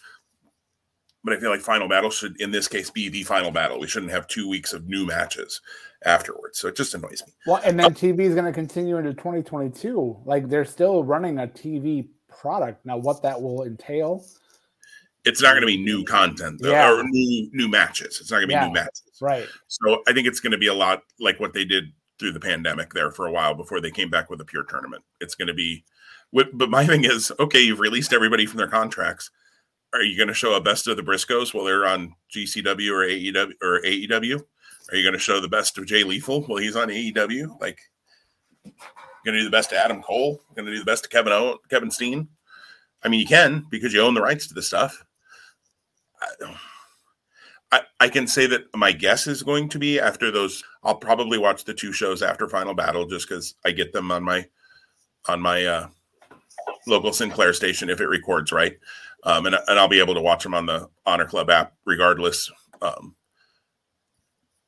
but 1.24 1.34
I 1.34 1.40
feel 1.40 1.50
like 1.50 1.60
Final 1.60 1.88
Battle 1.88 2.10
should, 2.10 2.40
in 2.40 2.50
this 2.50 2.68
case, 2.68 2.90
be 2.90 3.08
the 3.08 3.22
final 3.24 3.50
battle. 3.50 3.78
We 3.78 3.86
shouldn't 3.86 4.12
have 4.12 4.26
two 4.26 4.48
weeks 4.48 4.72
of 4.72 4.88
new 4.88 5.06
matches 5.06 5.60
afterwards. 6.04 6.58
So 6.58 6.68
it 6.68 6.76
just 6.76 6.94
annoys 6.94 7.22
me. 7.26 7.32
Well, 7.46 7.60
and 7.64 7.78
then 7.78 7.86
uh, 7.86 7.90
TV 7.90 8.20
is 8.20 8.34
going 8.34 8.46
to 8.46 8.52
continue 8.52 8.96
into 8.96 9.12
2022. 9.12 10.22
Like 10.24 10.48
they're 10.48 10.64
still 10.64 11.04
running 11.04 11.38
a 11.38 11.46
TV 11.46 12.08
product 12.28 12.86
now. 12.86 12.96
What 12.96 13.22
that 13.22 13.40
will 13.40 13.64
entail? 13.64 14.24
It's 15.26 15.42
not 15.42 15.50
going 15.50 15.60
to 15.60 15.66
be 15.66 15.76
new 15.76 16.02
content 16.04 16.60
though, 16.62 16.70
yeah. 16.70 16.90
or 16.90 17.04
new 17.04 17.50
new 17.52 17.68
matches. 17.68 18.18
It's 18.20 18.30
not 18.30 18.38
going 18.38 18.48
to 18.48 18.48
be 18.48 18.54
yeah, 18.54 18.66
new 18.66 18.72
matches, 18.72 19.02
right? 19.20 19.46
So 19.68 20.02
I 20.08 20.14
think 20.14 20.26
it's 20.26 20.40
going 20.40 20.52
to 20.52 20.58
be 20.58 20.68
a 20.68 20.74
lot 20.74 21.02
like 21.18 21.38
what 21.38 21.52
they 21.52 21.66
did 21.66 21.92
through 22.18 22.32
the 22.32 22.40
pandemic 22.40 22.94
there 22.94 23.10
for 23.10 23.26
a 23.26 23.32
while 23.32 23.52
before 23.54 23.82
they 23.82 23.90
came 23.90 24.08
back 24.08 24.30
with 24.30 24.40
a 24.40 24.44
pure 24.46 24.64
tournament. 24.64 25.02
It's 25.20 25.34
going 25.34 25.48
to 25.48 25.54
be. 25.54 25.84
But 26.32 26.70
my 26.70 26.86
thing 26.86 27.04
is, 27.04 27.32
okay, 27.38 27.60
you've 27.60 27.80
released 27.80 28.12
everybody 28.12 28.46
from 28.46 28.58
their 28.58 28.68
contracts 28.68 29.30
are 29.92 30.02
you 30.02 30.16
going 30.16 30.28
to 30.28 30.34
show 30.34 30.54
a 30.54 30.60
best 30.60 30.86
of 30.86 30.96
the 30.96 31.02
Briscoes 31.02 31.52
while 31.52 31.64
they're 31.64 31.86
on 31.86 32.14
GCW 32.34 32.90
or 32.90 33.06
AEW 33.06 33.52
or 33.62 33.82
AEW? 33.82 34.42
Are 34.90 34.96
you 34.96 35.02
going 35.02 35.14
to 35.14 35.18
show 35.18 35.40
the 35.40 35.48
best 35.48 35.78
of 35.78 35.86
Jay 35.86 36.04
Lethal 36.04 36.42
while 36.42 36.58
he's 36.58 36.76
on 36.76 36.88
AEW? 36.88 37.60
Like, 37.60 37.80
going 38.64 39.34
to 39.34 39.38
do 39.38 39.44
the 39.44 39.50
best 39.50 39.72
of 39.72 39.78
Adam 39.78 40.02
Cole? 40.02 40.40
Going 40.54 40.66
to 40.66 40.72
do 40.72 40.78
the 40.78 40.84
best 40.84 41.04
of 41.04 41.10
Kevin 41.10 41.32
o- 41.32 41.58
Kevin 41.68 41.90
Steen? 41.90 42.28
I 43.02 43.08
mean, 43.08 43.20
you 43.20 43.26
can 43.26 43.66
because 43.70 43.92
you 43.92 44.00
own 44.00 44.14
the 44.14 44.22
rights 44.22 44.46
to 44.48 44.54
the 44.54 44.62
stuff. 44.62 45.04
I, 46.20 46.56
I, 47.72 47.80
I 48.00 48.08
can 48.08 48.26
say 48.26 48.46
that 48.46 48.64
my 48.74 48.92
guess 48.92 49.26
is 49.26 49.42
going 49.42 49.68
to 49.70 49.78
be 49.78 49.98
after 50.00 50.30
those. 50.30 50.62
I'll 50.82 50.96
probably 50.96 51.38
watch 51.38 51.64
the 51.64 51.74
two 51.74 51.92
shows 51.92 52.22
after 52.22 52.48
Final 52.48 52.74
Battle 52.74 53.06
just 53.06 53.28
because 53.28 53.54
I 53.64 53.70
get 53.70 53.92
them 53.92 54.10
on 54.10 54.22
my 54.22 54.46
on 55.28 55.40
my 55.40 55.64
uh, 55.64 55.88
local 56.86 57.12
Sinclair 57.12 57.52
station 57.52 57.90
if 57.90 58.00
it 58.00 58.08
records 58.08 58.52
right 58.52 58.76
um, 59.24 59.46
and, 59.46 59.54
and 59.54 59.78
I'll 59.78 59.88
be 59.88 60.00
able 60.00 60.14
to 60.14 60.20
watch 60.20 60.42
them 60.42 60.54
on 60.54 60.66
the 60.66 60.88
Honor 61.06 61.26
Club 61.26 61.50
app 61.50 61.74
regardless. 61.84 62.50
Um, 62.80 63.14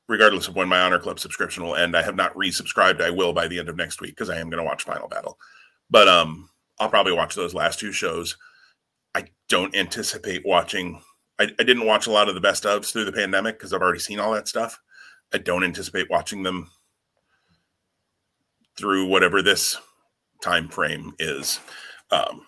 regardless 0.09 0.49
of 0.49 0.55
when 0.55 0.69
my 0.69 0.81
Honor 0.81 0.99
Club 0.99 1.19
subscription 1.19 1.65
will 1.65 1.77
end. 1.77 1.97
I 1.97 2.03
have 2.03 2.17
not 2.17 2.35
resubscribed. 2.35 3.01
I 3.01 3.11
will 3.11 3.33
by 3.33 3.49
the 3.49 3.59
end 3.59 3.71
of 3.71 3.77
next 3.77 4.01
week 4.01 4.11
because 4.11 4.29
I 4.29 4.39
am 4.39 4.51
going 4.51 4.63
to 4.63 4.69
watch 4.69 4.83
Final 4.83 5.09
Battle. 5.09 5.39
But 5.89 6.07
um, 6.07 6.51
I'll 6.79 6.91
probably 6.91 7.13
watch 7.13 7.35
those 7.35 7.55
last 7.55 7.79
two 7.79 7.93
shows. 7.93 8.37
I 9.15 9.25
don't 9.49 9.75
anticipate 9.75 10.43
watching. 10.45 11.01
I, 11.39 11.45
I 11.59 11.63
didn't 11.63 11.87
watch 11.87 12.07
a 12.07 12.11
lot 12.11 12.29
of 12.29 12.35
the 12.35 12.41
best 12.41 12.65
ofs 12.65 12.93
through 12.93 13.07
the 13.07 13.13
pandemic 13.13 13.59
because 13.59 13.73
I've 13.73 13.81
already 13.81 14.01
seen 14.01 14.21
all 14.21 14.33
that 14.33 14.49
stuff. 14.49 14.79
I 15.33 15.39
don't 15.39 15.65
anticipate 15.65 16.11
watching 16.11 16.43
them 16.43 16.71
through 18.77 19.07
whatever 19.07 19.41
this 19.41 19.79
time 20.43 20.69
frame 20.69 21.15
is, 21.19 21.61
um, 22.11 22.47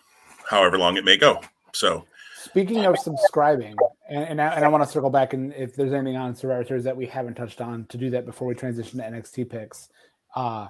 however 0.49 0.79
long 0.79 0.97
it 0.97 1.05
may 1.05 1.17
go. 1.17 1.41
So, 1.75 2.07
speaking 2.37 2.85
of 2.87 2.99
subscribing, 2.99 3.75
and, 4.09 4.25
and 4.25 4.41
I, 4.41 4.55
and 4.55 4.64
I 4.64 4.68
want 4.68 4.85
to 4.85 4.91
circle 4.91 5.11
back 5.11 5.33
and 5.33 5.53
if 5.55 5.75
there's 5.75 5.93
anything 5.93 6.16
on 6.16 6.35
Survivor 6.35 6.64
Series 6.64 6.85
that 6.85 6.97
we 6.97 7.07
haven't 7.07 7.35
touched 7.35 7.61
on 7.61 7.87
to 7.87 7.97
do 7.97 8.11
that 8.11 8.27
before 8.27 8.47
we 8.47 8.55
transition 8.55 9.01
to 9.01 9.05
NXT 9.05 9.51
picks. 9.51 9.89
Uh, 10.37 10.68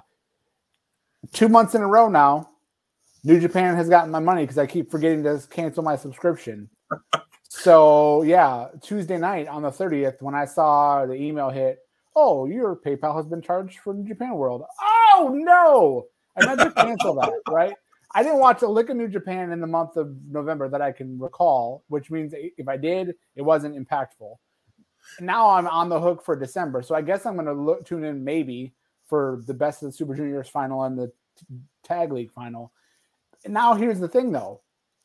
two 1.31 1.47
months 1.47 1.75
in 1.75 1.81
a 1.81 1.87
row 1.87 2.07
now, 2.07 2.49
New 3.23 3.39
Japan 3.39 3.75
has 3.75 3.89
gotten 3.89 4.11
my 4.11 4.19
money 4.19 4.43
because 4.43 4.57
I 4.57 4.65
keep 4.65 4.89
forgetting 4.91 5.23
to 5.23 5.41
cancel 5.49 5.83
my 5.83 5.95
subscription. 5.95 6.69
so 7.49 8.23
yeah, 8.23 8.67
Tuesday 8.81 9.17
night 9.17 9.47
on 9.47 9.61
the 9.61 9.71
30th, 9.71 10.21
when 10.21 10.35
I 10.35 10.45
saw 10.45 11.05
the 11.05 11.13
email 11.13 11.49
hit, 11.49 11.79
oh, 12.15 12.45
your 12.45 12.75
PayPal 12.75 13.15
has 13.15 13.25
been 13.25 13.41
charged 13.41 13.79
for 13.79 13.93
New 13.93 14.07
Japan 14.07 14.35
World. 14.35 14.63
Oh 14.81 15.31
no! 15.33 16.05
I 16.37 16.45
meant 16.45 16.59
to 16.61 16.71
cancel 16.71 17.15
that, 17.15 17.31
right? 17.49 17.75
I 18.15 18.23
didn't 18.23 18.39
watch 18.39 18.61
a 18.61 18.67
lick 18.67 18.89
of 18.89 18.95
New 18.95 19.09
Japan 19.09 19.51
in 19.51 19.59
the 19.59 19.67
month 19.67 19.97
of 19.97 20.15
November 20.31 20.69
that 20.69 20.81
I 20.81 20.93
can 20.93 21.19
recall, 21.19 21.83
which 21.89 22.09
means 22.09 22.33
if 22.33 22.67
I 22.67 22.77
did, 22.77 23.13
it 23.35 23.41
wasn't 23.41 23.75
impactful. 23.75 24.37
Now 25.19 25.49
I'm 25.49 25.67
on 25.67 25.89
the 25.89 25.99
hook 25.99 26.23
for 26.23 26.35
December, 26.37 26.81
so 26.81 26.95
I 26.95 27.01
guess 27.01 27.25
I'm 27.25 27.33
going 27.33 27.45
to 27.45 27.53
look 27.53 27.85
tune 27.85 28.05
in 28.05 28.23
maybe 28.23 28.73
for 29.05 29.43
the 29.45 29.53
best 29.53 29.83
of 29.83 29.89
the 29.89 29.91
Super 29.91 30.15
Juniors 30.15 30.47
final 30.47 30.83
and 30.83 30.97
the 30.97 31.11
Tag 31.83 32.13
League 32.13 32.31
final. 32.31 32.71
And 33.43 33.53
now 33.53 33.73
here's 33.73 33.99
the 33.99 34.07
thing, 34.07 34.31
though. 34.31 34.61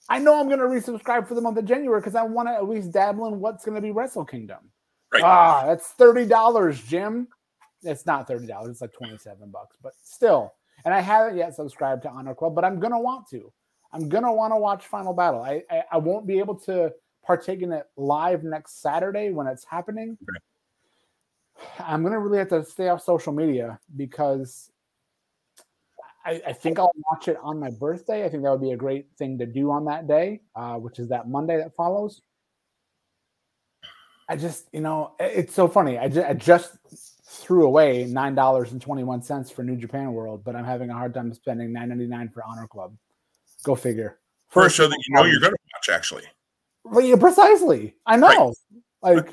I 0.09 0.21
know 0.21 0.39
I'm 0.39 0.47
going 0.47 0.61
to 0.61 0.65
resubscribe 0.67 1.27
for 1.27 1.35
the 1.35 1.41
month 1.41 1.59
of 1.59 1.65
January 1.65 2.01
because 2.01 2.15
I 2.15 2.23
want 2.23 2.49
to 2.49 2.55
at 2.55 2.69
least 2.69 2.93
dabble 2.93 3.27
in 3.27 3.41
what's 3.41 3.65
going 3.65 3.75
to 3.75 3.83
be 3.83 3.91
Wrestle 3.91 4.25
Kingdom. 4.25 4.71
Right. 5.13 5.25
Ah, 5.25 5.65
that's 5.67 5.89
thirty 5.89 6.27
dollars, 6.27 6.81
Jim. 6.81 7.27
It's 7.83 8.07
not 8.07 8.29
thirty 8.29 8.47
dollars; 8.47 8.71
it's 8.71 8.81
like 8.81 8.93
twenty-seven 8.93 9.51
bucks, 9.51 9.77
but 9.83 9.95
still 10.01 10.55
and 10.85 10.95
I 10.95 11.01
haven't 11.01 11.37
yet 11.37 11.55
subscribed 11.55 12.03
to 12.03 12.11
Honor 12.11 12.35
Club, 12.35 12.55
but 12.55 12.65
I'm 12.65 12.81
gonna 12.81 13.01
want 13.01 13.29
to. 13.31 13.53
I'm 13.93 14.09
gonna 14.09 14.33
want 14.33 14.53
to 14.53 14.57
watch 14.57 14.87
Final 14.87 15.13
Battle. 15.13 15.43
I, 15.43 15.63
I, 15.71 15.83
I 15.93 15.99
won't 15.99 16.27
be 16.27 16.39
able 16.39 16.55
to 16.61 16.93
partake 17.25 17.63
in 17.63 17.73
it 17.73 17.87
live 17.97 18.45
next 18.45 18.81
Saturday 18.81 19.31
when 19.31 19.47
it's 19.47 19.65
happening. 19.65 20.17
I'm 21.79 22.03
gonna 22.03 22.19
really 22.19 22.39
have 22.39 22.49
to 22.49 22.65
stay 22.65 22.89
off 22.89 23.03
social 23.03 23.33
media 23.33 23.79
because 23.97 24.71
I, 26.25 26.43
I, 26.47 26.53
think 26.53 26.79
I'll 26.79 26.93
watch 27.11 27.29
it 27.29 27.39
on 27.43 27.59
my 27.59 27.71
birthday. 27.71 28.25
I 28.25 28.29
think 28.29 28.43
that 28.43 28.51
would 28.51 28.61
be 28.61 28.73
a 28.73 28.77
great 28.77 29.07
thing 29.17 29.39
to 29.39 29.47
do 29.47 29.71
on 29.71 29.87
that 29.87 30.07
day, 30.07 30.43
uh, 30.55 30.75
which 30.75 30.99
is 30.99 31.09
that 31.09 31.29
Monday 31.29 31.57
that 31.57 31.75
follows. 31.75 32.23
I 34.29 34.37
just, 34.37 34.69
you 34.73 34.81
know, 34.81 35.13
it's 35.19 35.55
so 35.55 35.67
funny. 35.67 35.99
I 35.99 36.09
just, 36.09 36.29
I 36.29 36.35
just 36.35 36.77
threw 37.31 37.65
away 37.65 38.05
nine 38.07 38.35
dollars 38.35 38.73
and 38.73 38.81
twenty 38.83 39.05
one 39.05 39.23
cents 39.23 39.51
for 39.51 39.63
New 39.63 39.77
Japan 39.77 40.13
World, 40.13 40.43
but 40.45 40.57
I'm 40.57 40.65
having 40.65 40.91
a 40.91 40.95
hard 40.95 41.15
time 41.15 41.33
spending 41.33 41.73
nine 41.73 41.89
ninety 41.89 42.07
nine 42.07 42.29
for 42.29 42.43
Honor 42.45 42.67
Club. 42.67 42.97
Go 43.63 43.75
figure. 43.75 44.19
For 44.49 44.67
a 44.67 44.71
show 44.71 44.89
that 44.89 44.99
you 45.07 45.15
know 45.15 45.25
you're 45.25 45.39
going 45.39 45.53
to 45.53 45.59
watch, 45.75 45.95
actually. 45.95 46.25
Well, 46.85 47.05
yeah, 47.05 47.17
precisely. 47.17 47.95
I 48.07 48.17
know. 48.17 48.29
Right. 48.29 48.57
Like, 49.03 49.33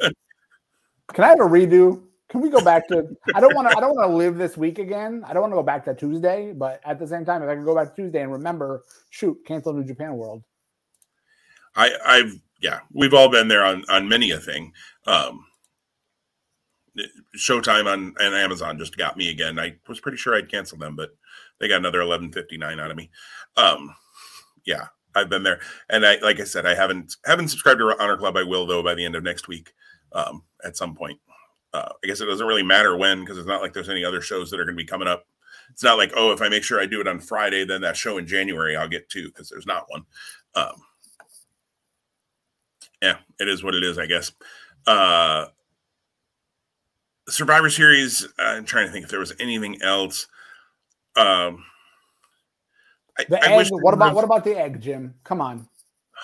can 1.14 1.26
I 1.26 1.28
have 1.28 1.42
a 1.42 1.44
redo? 1.44 2.02
Can 2.30 2.40
we 2.40 2.50
go 2.50 2.62
back 2.62 2.88
to? 2.88 3.06
I 3.36 3.42
don't 3.42 3.54
want 3.54 3.70
to. 3.70 3.78
I 3.78 3.82
don't 3.82 3.94
want 3.98 4.10
to 4.10 4.16
live 4.16 4.38
this 4.38 4.56
week 4.56 4.80
again. 4.80 5.26
I 5.28 5.34
don't 5.34 5.42
want 5.42 5.52
to 5.52 5.58
go 5.58 5.64
back 5.64 5.84
to 5.84 5.94
Tuesday. 5.94 6.54
But 6.54 6.80
at 6.86 7.00
the 7.00 7.06
same 7.06 7.26
time, 7.26 7.44
if 7.44 7.50
I 7.50 7.56
can 7.56 7.66
go 7.66 7.76
back 7.76 7.94
to 7.94 8.02
Tuesday 8.02 8.22
and 8.22 8.32
remember, 8.32 8.84
shoot, 9.10 9.38
cancel 9.46 9.74
New 9.74 9.84
Japan 9.84 10.16
World. 10.16 10.42
I, 11.76 11.92
I've 12.06 12.40
yeah, 12.62 12.80
we've 12.94 13.14
all 13.14 13.28
been 13.28 13.50
there 13.50 13.66
on 13.66 13.84
on 13.90 14.08
many 14.08 14.32
a 14.32 14.40
thing. 14.40 14.72
Um, 15.06 15.46
Showtime 17.38 17.86
on 17.92 18.14
and 18.20 18.36
Amazon 18.36 18.78
just 18.78 18.98
got 18.98 19.18
me 19.18 19.30
again. 19.30 19.60
I 19.60 19.76
was 19.88 20.00
pretty 20.00 20.18
sure 20.18 20.36
I'd 20.36 20.52
cancel 20.52 20.78
them, 20.78 20.96
but 20.96 21.12
they 21.60 21.68
got 21.68 21.78
another 21.78 22.02
eleven 22.02 22.32
fifty 22.32 22.58
nine 22.58 22.80
out 22.80 22.92
of 22.92 22.98
me. 22.98 23.10
Um, 23.56 23.94
yeah, 24.66 24.88
I've 25.16 25.30
been 25.30 25.44
there, 25.44 25.60
and 25.90 26.06
I 26.06 26.18
like 26.18 26.40
I 26.40 26.44
said, 26.44 26.66
I 26.66 26.76
haven't 26.76 27.16
haven't 27.26 27.50
subscribed 27.50 27.80
to 27.80 27.96
Honor 28.00 28.18
Club. 28.18 28.38
I 28.38 28.44
will 28.44 28.66
though 28.66 28.84
by 28.84 28.96
the 28.96 29.06
end 29.06 29.16
of 29.16 29.24
next 29.24 29.48
week, 29.48 29.74
um, 30.14 30.44
at 30.64 30.78
some 30.78 30.96
point. 30.96 31.20
Uh, 31.74 31.90
I 32.04 32.08
guess 32.08 32.22
it 32.22 32.26
doesn't 32.26 32.48
really 32.48 32.64
matter 32.64 32.96
when 32.96 33.20
because 33.22 33.38
it's 33.38 33.48
not 33.48 33.62
like 33.62 33.74
there's 33.74 33.90
any 33.90 34.06
other 34.06 34.22
shows 34.22 34.50
that 34.50 34.60
are 34.60 34.66
going 34.66 34.78
to 34.78 34.84
be 34.84 34.88
coming 34.88 35.08
up. 35.08 35.26
It's 35.70 35.84
not 35.84 35.98
like 35.98 36.14
oh, 36.16 36.32
if 36.32 36.42
I 36.42 36.50
make 36.50 36.64
sure 36.64 36.80
I 36.80 36.86
do 36.86 37.02
it 37.02 37.08
on 37.08 37.20
Friday, 37.20 37.66
then 37.66 37.82
that 37.82 37.98
show 37.98 38.18
in 38.18 38.26
January 38.26 38.76
I'll 38.76 38.88
get 38.88 39.10
to 39.10 39.28
because 39.28 39.50
there's 39.50 39.68
not 39.68 39.86
one. 39.90 40.06
Um, 40.56 40.82
yeah, 43.02 43.18
it 43.40 43.48
is 43.48 43.64
what 43.64 43.76
it 43.76 43.84
is, 43.84 43.98
I 43.98 44.06
guess. 44.08 44.32
Uh, 44.88 45.48
Survivor 47.30 47.70
Series. 47.70 48.26
Uh, 48.40 48.44
I'm 48.44 48.66
trying 48.66 48.88
to 48.88 48.92
think 48.92 49.06
if 49.06 49.12
there 49.12 49.20
was 49.20 49.34
anything 49.40 49.82
else. 49.82 50.28
Um, 51.16 51.64
I, 53.18 53.26
the 53.28 53.44
I 53.44 53.54
egg. 53.54 53.68
What 53.72 53.94
about 53.94 54.14
what 54.14 54.24
about 54.24 54.44
the 54.44 54.58
egg, 54.58 54.82
Jim? 54.82 55.16
Come 55.24 55.42
on. 55.42 55.68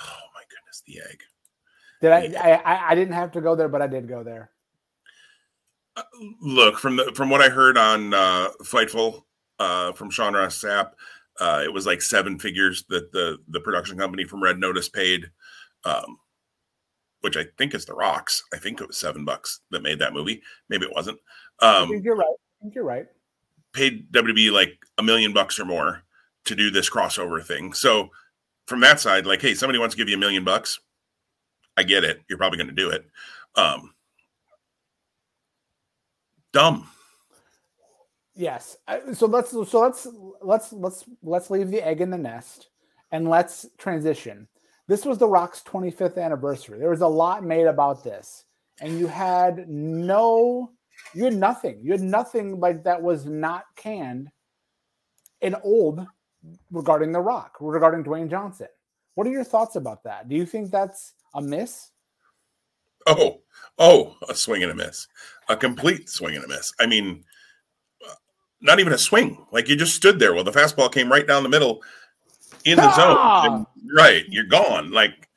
Oh 0.02 0.28
my 0.34 0.42
goodness, 0.50 0.84
the 0.86 1.00
egg. 1.10 1.20
Did 2.02 2.12
I, 2.12 2.60
I? 2.64 2.92
I 2.92 2.96
didn't 2.96 3.14
have 3.14 3.32
to 3.34 3.42
go 3.42 3.56
there, 3.56 3.70
but 3.70 3.82
I 3.82 3.88
did 3.88 4.08
go 4.08 4.24
there. 4.24 4.52
Uh, 5.96 6.04
look 6.42 6.78
from 6.78 6.96
the 6.96 7.12
from 7.16 7.30
what 7.30 7.42
I 7.42 7.50
heard 7.50 7.78
on 7.78 8.14
uh, 8.14 8.50
Fightful 8.64 9.24
uh, 9.60 9.92
from 9.94 10.10
Sean 10.10 10.34
Ross 10.34 10.60
Sapp, 10.60 10.92
uh, 11.40 11.62
it 11.64 11.72
was 11.72 11.86
like 11.86 12.02
seven 12.02 12.40
figures 12.40 12.84
that 12.90 13.12
the 13.12 13.38
the 13.48 13.60
production 13.60 13.98
company 13.98 14.26
from 14.26 14.44
Red 14.44 14.60
Notice 14.60 14.90
paid. 14.90 15.32
Um, 15.86 16.18
which 17.24 17.38
I 17.38 17.46
think 17.58 17.74
is 17.74 17.86
The 17.86 17.94
Rocks. 17.94 18.44
I 18.54 18.58
think 18.58 18.82
it 18.82 18.88
was 18.88 18.98
seven 18.98 19.24
bucks 19.24 19.62
that 19.72 19.82
made 19.82 20.00
that 20.00 20.14
movie. 20.14 20.42
Maybe 20.68 20.86
it 20.86 20.92
wasn't. 20.94 21.20
Um, 21.60 21.90
you're 22.04 22.18
right. 22.18 22.28
I 22.28 22.62
think 22.62 22.76
you're 22.76 22.84
right. 22.84 23.06
Paid 23.72 24.12
WWE 24.12 24.52
like 24.52 24.78
a 24.98 25.04
million 25.04 25.32
bucks 25.32 25.58
or 25.58 25.64
more 25.64 26.04
to 26.46 26.56
do 26.56 26.70
this 26.70 26.90
crossover 26.90 27.42
thing. 27.42 27.72
So 27.72 28.10
from 28.68 28.82
that 28.82 29.00
side, 29.00 29.26
like, 29.26 29.42
hey, 29.42 29.54
somebody 29.54 29.80
wants 29.80 29.96
to 29.96 29.98
give 29.98 30.10
you 30.10 30.18
a 30.18 30.20
million 30.20 30.44
bucks. 30.44 30.80
I 31.78 31.84
get 31.84 32.04
it. 32.04 32.20
You're 32.28 32.38
probably 32.38 32.58
going 32.58 32.68
to 32.68 32.74
do 32.74 32.90
it. 32.90 33.06
Um, 33.56 33.94
dumb. 36.52 36.90
Yes. 38.36 38.78
So 39.14 39.28
let's 39.28 39.52
so 39.52 39.80
let's 39.80 40.08
let's 40.42 40.74
let's 40.74 41.06
let's 41.22 41.50
leave 41.50 41.70
the 41.72 41.86
egg 41.86 42.02
in 42.02 42.10
the 42.10 42.18
nest 42.18 42.68
and 43.12 43.30
let's 43.30 43.66
transition 43.78 44.48
this 44.88 45.06
was 45.06 45.18
The 45.18 45.28
Rock's 45.28 45.62
25th 45.62 46.18
anniversary. 46.18 46.80
There 46.80 46.90
was 46.90 47.02
a 47.02 47.08
lot 47.08 47.44
made 47.44 47.68
about 47.68 48.04
this, 48.04 48.44
and 48.82 49.00
you 49.00 49.08
had 49.08 49.68
no, 49.70 50.72
you 51.14 51.24
had 51.26 51.34
nothing. 51.34 51.80
You 51.82 51.92
had 51.92 52.02
nothing 52.02 52.60
like 52.60 52.84
that 52.84 53.02
was 53.02 53.26
not 53.26 53.66
canned 53.76 54.30
and 55.42 55.56
old 55.64 56.06
regarding 56.72 57.12
The 57.12 57.22
Rock, 57.22 57.58
regarding 57.60 58.04
Dwayne 58.04 58.30
Johnson. 58.30 58.68
What 59.16 59.28
are 59.28 59.32
your 59.32 59.44
thoughts 59.44 59.76
about 59.76 60.04
that? 60.04 60.28
Do 60.28 60.36
you 60.36 60.46
think 60.46 60.72
that's 60.72 61.14
a 61.34 61.42
miss? 61.42 61.92
Oh, 63.06 63.42
oh, 63.78 64.16
a 64.28 64.36
swing 64.36 64.64
and 64.64 64.72
a 64.72 64.76
miss, 64.76 65.08
a 65.50 65.56
complete 65.56 66.10
swing 66.10 66.36
and 66.36 66.46
a 66.46 66.48
miss. 66.48 66.74
I 66.80 66.88
mean, 66.88 67.24
uh, 68.08 68.16
not 68.62 68.80
even 68.80 68.94
a 68.94 68.98
swing. 68.98 69.46
Like 69.52 69.68
you 69.70 69.76
just 69.76 69.96
stood 69.96 70.20
there. 70.20 70.34
Well, 70.34 70.44
the 70.44 70.52
fastball 70.52 70.92
came 70.92 71.12
right 71.12 71.28
down 71.28 71.44
the 71.44 71.50
middle 71.50 71.84
in 72.66 72.78
the 72.78 72.84
ah! 72.84 73.44
zone. 73.46 73.66
Right, 73.96 74.26
you're 74.30 74.46
gone. 74.46 74.92
Like 74.92 75.28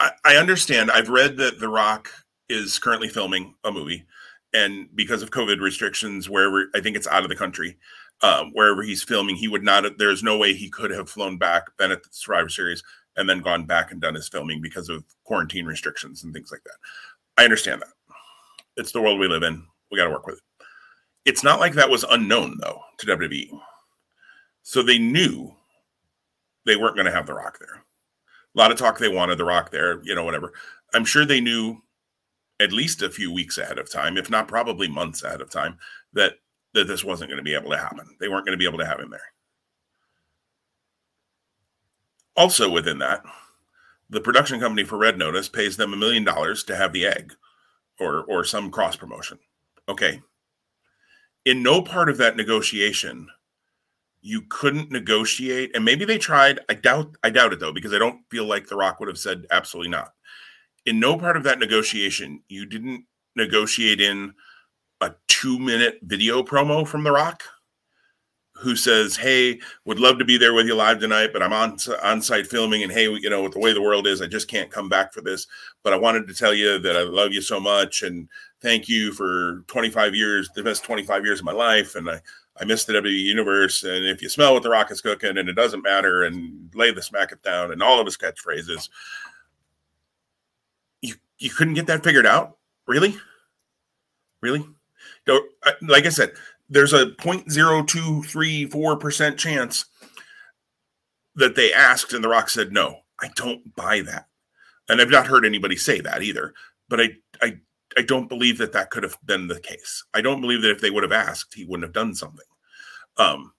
I, 0.00 0.10
I 0.24 0.36
understand. 0.36 0.90
I've 0.90 1.08
read 1.08 1.36
that 1.38 1.60
The 1.60 1.68
Rock 1.68 2.10
is 2.48 2.78
currently 2.78 3.08
filming 3.08 3.54
a 3.64 3.72
movie, 3.72 4.06
and 4.54 4.88
because 4.94 5.22
of 5.22 5.30
COVID 5.30 5.60
restrictions, 5.60 6.28
wherever 6.28 6.68
I 6.74 6.80
think 6.80 6.96
it's 6.96 7.08
out 7.08 7.22
of 7.22 7.28
the 7.28 7.36
country, 7.36 7.76
um, 8.22 8.50
wherever 8.52 8.82
he's 8.82 9.02
filming, 9.02 9.36
he 9.36 9.48
would 9.48 9.64
not. 9.64 9.84
There's 9.98 10.22
no 10.22 10.36
way 10.36 10.54
he 10.54 10.70
could 10.70 10.90
have 10.90 11.10
flown 11.10 11.38
back, 11.38 11.64
been 11.76 11.92
at 11.92 12.02
the 12.02 12.08
Survivor 12.12 12.48
Series, 12.48 12.82
and 13.16 13.28
then 13.28 13.40
gone 13.40 13.64
back 13.64 13.92
and 13.92 14.00
done 14.00 14.14
his 14.14 14.28
filming 14.28 14.60
because 14.60 14.88
of 14.88 15.04
quarantine 15.24 15.66
restrictions 15.66 16.24
and 16.24 16.32
things 16.32 16.50
like 16.50 16.62
that. 16.64 16.76
I 17.36 17.44
understand 17.44 17.82
that. 17.82 18.14
It's 18.76 18.92
the 18.92 19.02
world 19.02 19.18
we 19.18 19.28
live 19.28 19.42
in. 19.42 19.64
We 19.90 19.98
got 19.98 20.04
to 20.04 20.10
work 20.10 20.26
with 20.26 20.36
it. 20.36 20.64
It's 21.24 21.44
not 21.44 21.60
like 21.60 21.74
that 21.74 21.90
was 21.90 22.04
unknown 22.10 22.58
though 22.60 22.80
to 22.98 23.06
WWE. 23.06 23.50
So 24.68 24.82
they 24.82 24.98
knew 24.98 25.50
they 26.66 26.76
weren't 26.76 26.94
going 26.94 27.06
to 27.06 27.10
have 27.10 27.26
The 27.26 27.32
Rock 27.32 27.58
there. 27.58 27.82
A 28.54 28.58
lot 28.58 28.70
of 28.70 28.76
talk 28.76 28.98
they 28.98 29.08
wanted 29.08 29.38
The 29.38 29.46
Rock 29.46 29.70
there, 29.70 30.02
you 30.04 30.14
know, 30.14 30.24
whatever. 30.24 30.52
I'm 30.92 31.06
sure 31.06 31.24
they 31.24 31.40
knew 31.40 31.78
at 32.60 32.70
least 32.70 33.00
a 33.00 33.08
few 33.08 33.32
weeks 33.32 33.56
ahead 33.56 33.78
of 33.78 33.90
time, 33.90 34.18
if 34.18 34.28
not 34.28 34.46
probably 34.46 34.86
months 34.86 35.22
ahead 35.22 35.40
of 35.40 35.50
time, 35.50 35.78
that 36.12 36.34
that 36.74 36.86
this 36.86 37.02
wasn't 37.02 37.30
going 37.30 37.38
to 37.38 37.42
be 37.42 37.54
able 37.54 37.70
to 37.70 37.78
happen. 37.78 38.14
They 38.20 38.28
weren't 38.28 38.44
going 38.44 38.58
to 38.58 38.58
be 38.58 38.68
able 38.68 38.76
to 38.80 38.84
have 38.84 39.00
him 39.00 39.08
there. 39.08 39.32
Also, 42.36 42.70
within 42.70 42.98
that, 42.98 43.22
the 44.10 44.20
production 44.20 44.60
company 44.60 44.84
for 44.84 44.98
Red 44.98 45.16
Notice 45.16 45.48
pays 45.48 45.78
them 45.78 45.94
a 45.94 45.96
million 45.96 46.24
dollars 46.24 46.62
to 46.64 46.76
have 46.76 46.92
the 46.92 47.06
egg 47.06 47.32
or 47.98 48.22
or 48.24 48.44
some 48.44 48.70
cross 48.70 48.96
promotion. 48.96 49.38
Okay. 49.88 50.20
In 51.46 51.62
no 51.62 51.80
part 51.80 52.10
of 52.10 52.18
that 52.18 52.36
negotiation, 52.36 53.28
you 54.20 54.42
couldn't 54.48 54.90
negotiate, 54.90 55.74
and 55.74 55.84
maybe 55.84 56.04
they 56.04 56.18
tried. 56.18 56.60
I 56.68 56.74
doubt. 56.74 57.16
I 57.22 57.30
doubt 57.30 57.52
it 57.52 57.60
though, 57.60 57.72
because 57.72 57.94
I 57.94 57.98
don't 57.98 58.20
feel 58.30 58.44
like 58.44 58.66
The 58.66 58.76
Rock 58.76 59.00
would 59.00 59.08
have 59.08 59.18
said 59.18 59.46
absolutely 59.50 59.90
not. 59.90 60.14
In 60.86 60.98
no 61.00 61.16
part 61.16 61.36
of 61.36 61.44
that 61.44 61.58
negotiation, 61.58 62.42
you 62.48 62.66
didn't 62.66 63.04
negotiate 63.36 64.00
in 64.00 64.34
a 65.00 65.12
two-minute 65.28 66.00
video 66.02 66.42
promo 66.42 66.86
from 66.86 67.04
The 67.04 67.12
Rock 67.12 67.42
who 68.54 68.74
says, 68.74 69.16
"Hey, 69.16 69.60
would 69.84 70.00
love 70.00 70.18
to 70.18 70.24
be 70.24 70.36
there 70.36 70.52
with 70.52 70.66
you 70.66 70.74
live 70.74 70.98
tonight, 70.98 71.30
but 71.32 71.42
I'm 71.42 71.52
on 71.52 71.76
on 72.02 72.20
site 72.20 72.48
filming, 72.48 72.82
and 72.82 72.90
hey, 72.90 73.04
you 73.04 73.30
know, 73.30 73.42
with 73.44 73.52
the 73.52 73.60
way 73.60 73.72
the 73.72 73.80
world 73.80 74.06
is, 74.08 74.20
I 74.20 74.26
just 74.26 74.48
can't 74.48 74.70
come 74.70 74.88
back 74.88 75.12
for 75.12 75.20
this. 75.20 75.46
But 75.84 75.92
I 75.92 75.96
wanted 75.96 76.26
to 76.26 76.34
tell 76.34 76.52
you 76.52 76.78
that 76.80 76.96
I 76.96 77.02
love 77.02 77.32
you 77.32 77.40
so 77.40 77.60
much, 77.60 78.02
and 78.02 78.28
thank 78.60 78.88
you 78.88 79.12
for 79.12 79.62
25 79.68 80.14
years, 80.16 80.50
the 80.56 80.64
best 80.64 80.82
25 80.82 81.24
years 81.24 81.38
of 81.38 81.44
my 81.44 81.52
life, 81.52 81.94
and 81.94 82.10
I." 82.10 82.20
I 82.60 82.64
miss 82.64 82.84
the 82.84 82.94
WWE 82.94 83.22
universe, 83.22 83.84
and 83.84 84.04
if 84.06 84.20
you 84.20 84.28
smell 84.28 84.54
what 84.54 84.62
the 84.62 84.70
rock 84.70 84.90
is 84.90 85.00
cooking, 85.00 85.38
and 85.38 85.48
it 85.48 85.54
doesn't 85.54 85.82
matter, 85.82 86.24
and 86.24 86.70
lay 86.74 86.90
the 86.90 87.02
smack 87.02 87.32
it 87.32 87.42
down, 87.42 87.72
and 87.72 87.82
all 87.82 88.00
of 88.00 88.06
his 88.06 88.16
catchphrases, 88.16 88.88
you 91.02 91.14
you 91.38 91.50
couldn't 91.50 91.74
get 91.74 91.86
that 91.86 92.02
figured 92.02 92.26
out, 92.26 92.56
really, 92.86 93.16
really. 94.40 94.64
Uh, 95.28 95.38
like 95.82 96.06
I 96.06 96.10
said, 96.10 96.32
there's 96.68 96.92
a 96.92 97.06
0.0234% 97.06 99.36
chance 99.36 99.84
that 101.36 101.54
they 101.54 101.72
asked 101.72 102.12
and 102.12 102.24
the 102.24 102.28
rock 102.28 102.50
said 102.50 102.72
no. 102.72 102.98
I 103.20 103.30
don't 103.36 103.76
buy 103.76 104.00
that. 104.02 104.26
And 104.88 105.00
i've 105.00 105.10
not 105.10 105.26
heard 105.26 105.44
anybody 105.44 105.76
say 105.76 106.00
that 106.00 106.22
either 106.22 106.54
but 106.88 107.00
i 107.00 107.10
i 107.96 108.02
don't 108.02 108.28
believe 108.28 108.58
that 108.58 108.72
that 108.72 108.90
could 108.90 109.02
have 109.02 109.16
been 109.24 109.46
the 109.46 109.60
case. 109.60 110.04
I 110.14 110.20
don't 110.20 110.40
believe 110.40 110.62
that 110.62 110.70
if 110.70 110.80
they 110.80 110.90
would 110.90 111.02
have 111.02 111.12
asked 111.12 111.54
he 111.54 111.64
wouldn't 111.64 111.84
have 111.84 111.94
done 111.94 112.14
something. 112.14 112.46
Um 113.16 113.52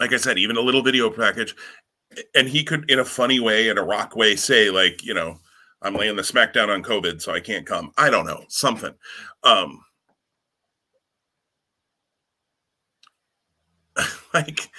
like 0.00 0.12
i 0.12 0.16
said 0.16 0.38
even 0.38 0.56
a 0.56 0.60
little 0.60 0.82
video 0.82 1.10
package 1.10 1.54
and 2.34 2.48
he 2.48 2.64
could 2.64 2.90
in 2.90 2.98
a 2.98 3.04
funny 3.04 3.40
way 3.40 3.68
in 3.68 3.78
a 3.78 3.82
rock 3.84 4.16
way 4.16 4.36
say 4.36 4.70
like 4.70 5.04
you 5.04 5.14
know 5.14 5.38
i'm 5.82 5.94
laying 5.94 6.16
the 6.16 6.22
smackdown 6.22 6.68
on 6.68 6.82
covid 6.82 7.20
so 7.22 7.32
i 7.32 7.40
can't 7.40 7.66
come. 7.66 7.92
I 7.96 8.10
don't 8.10 8.26
know 8.26 8.44
something. 8.48 8.94
Um 9.44 9.80
like 14.34 14.70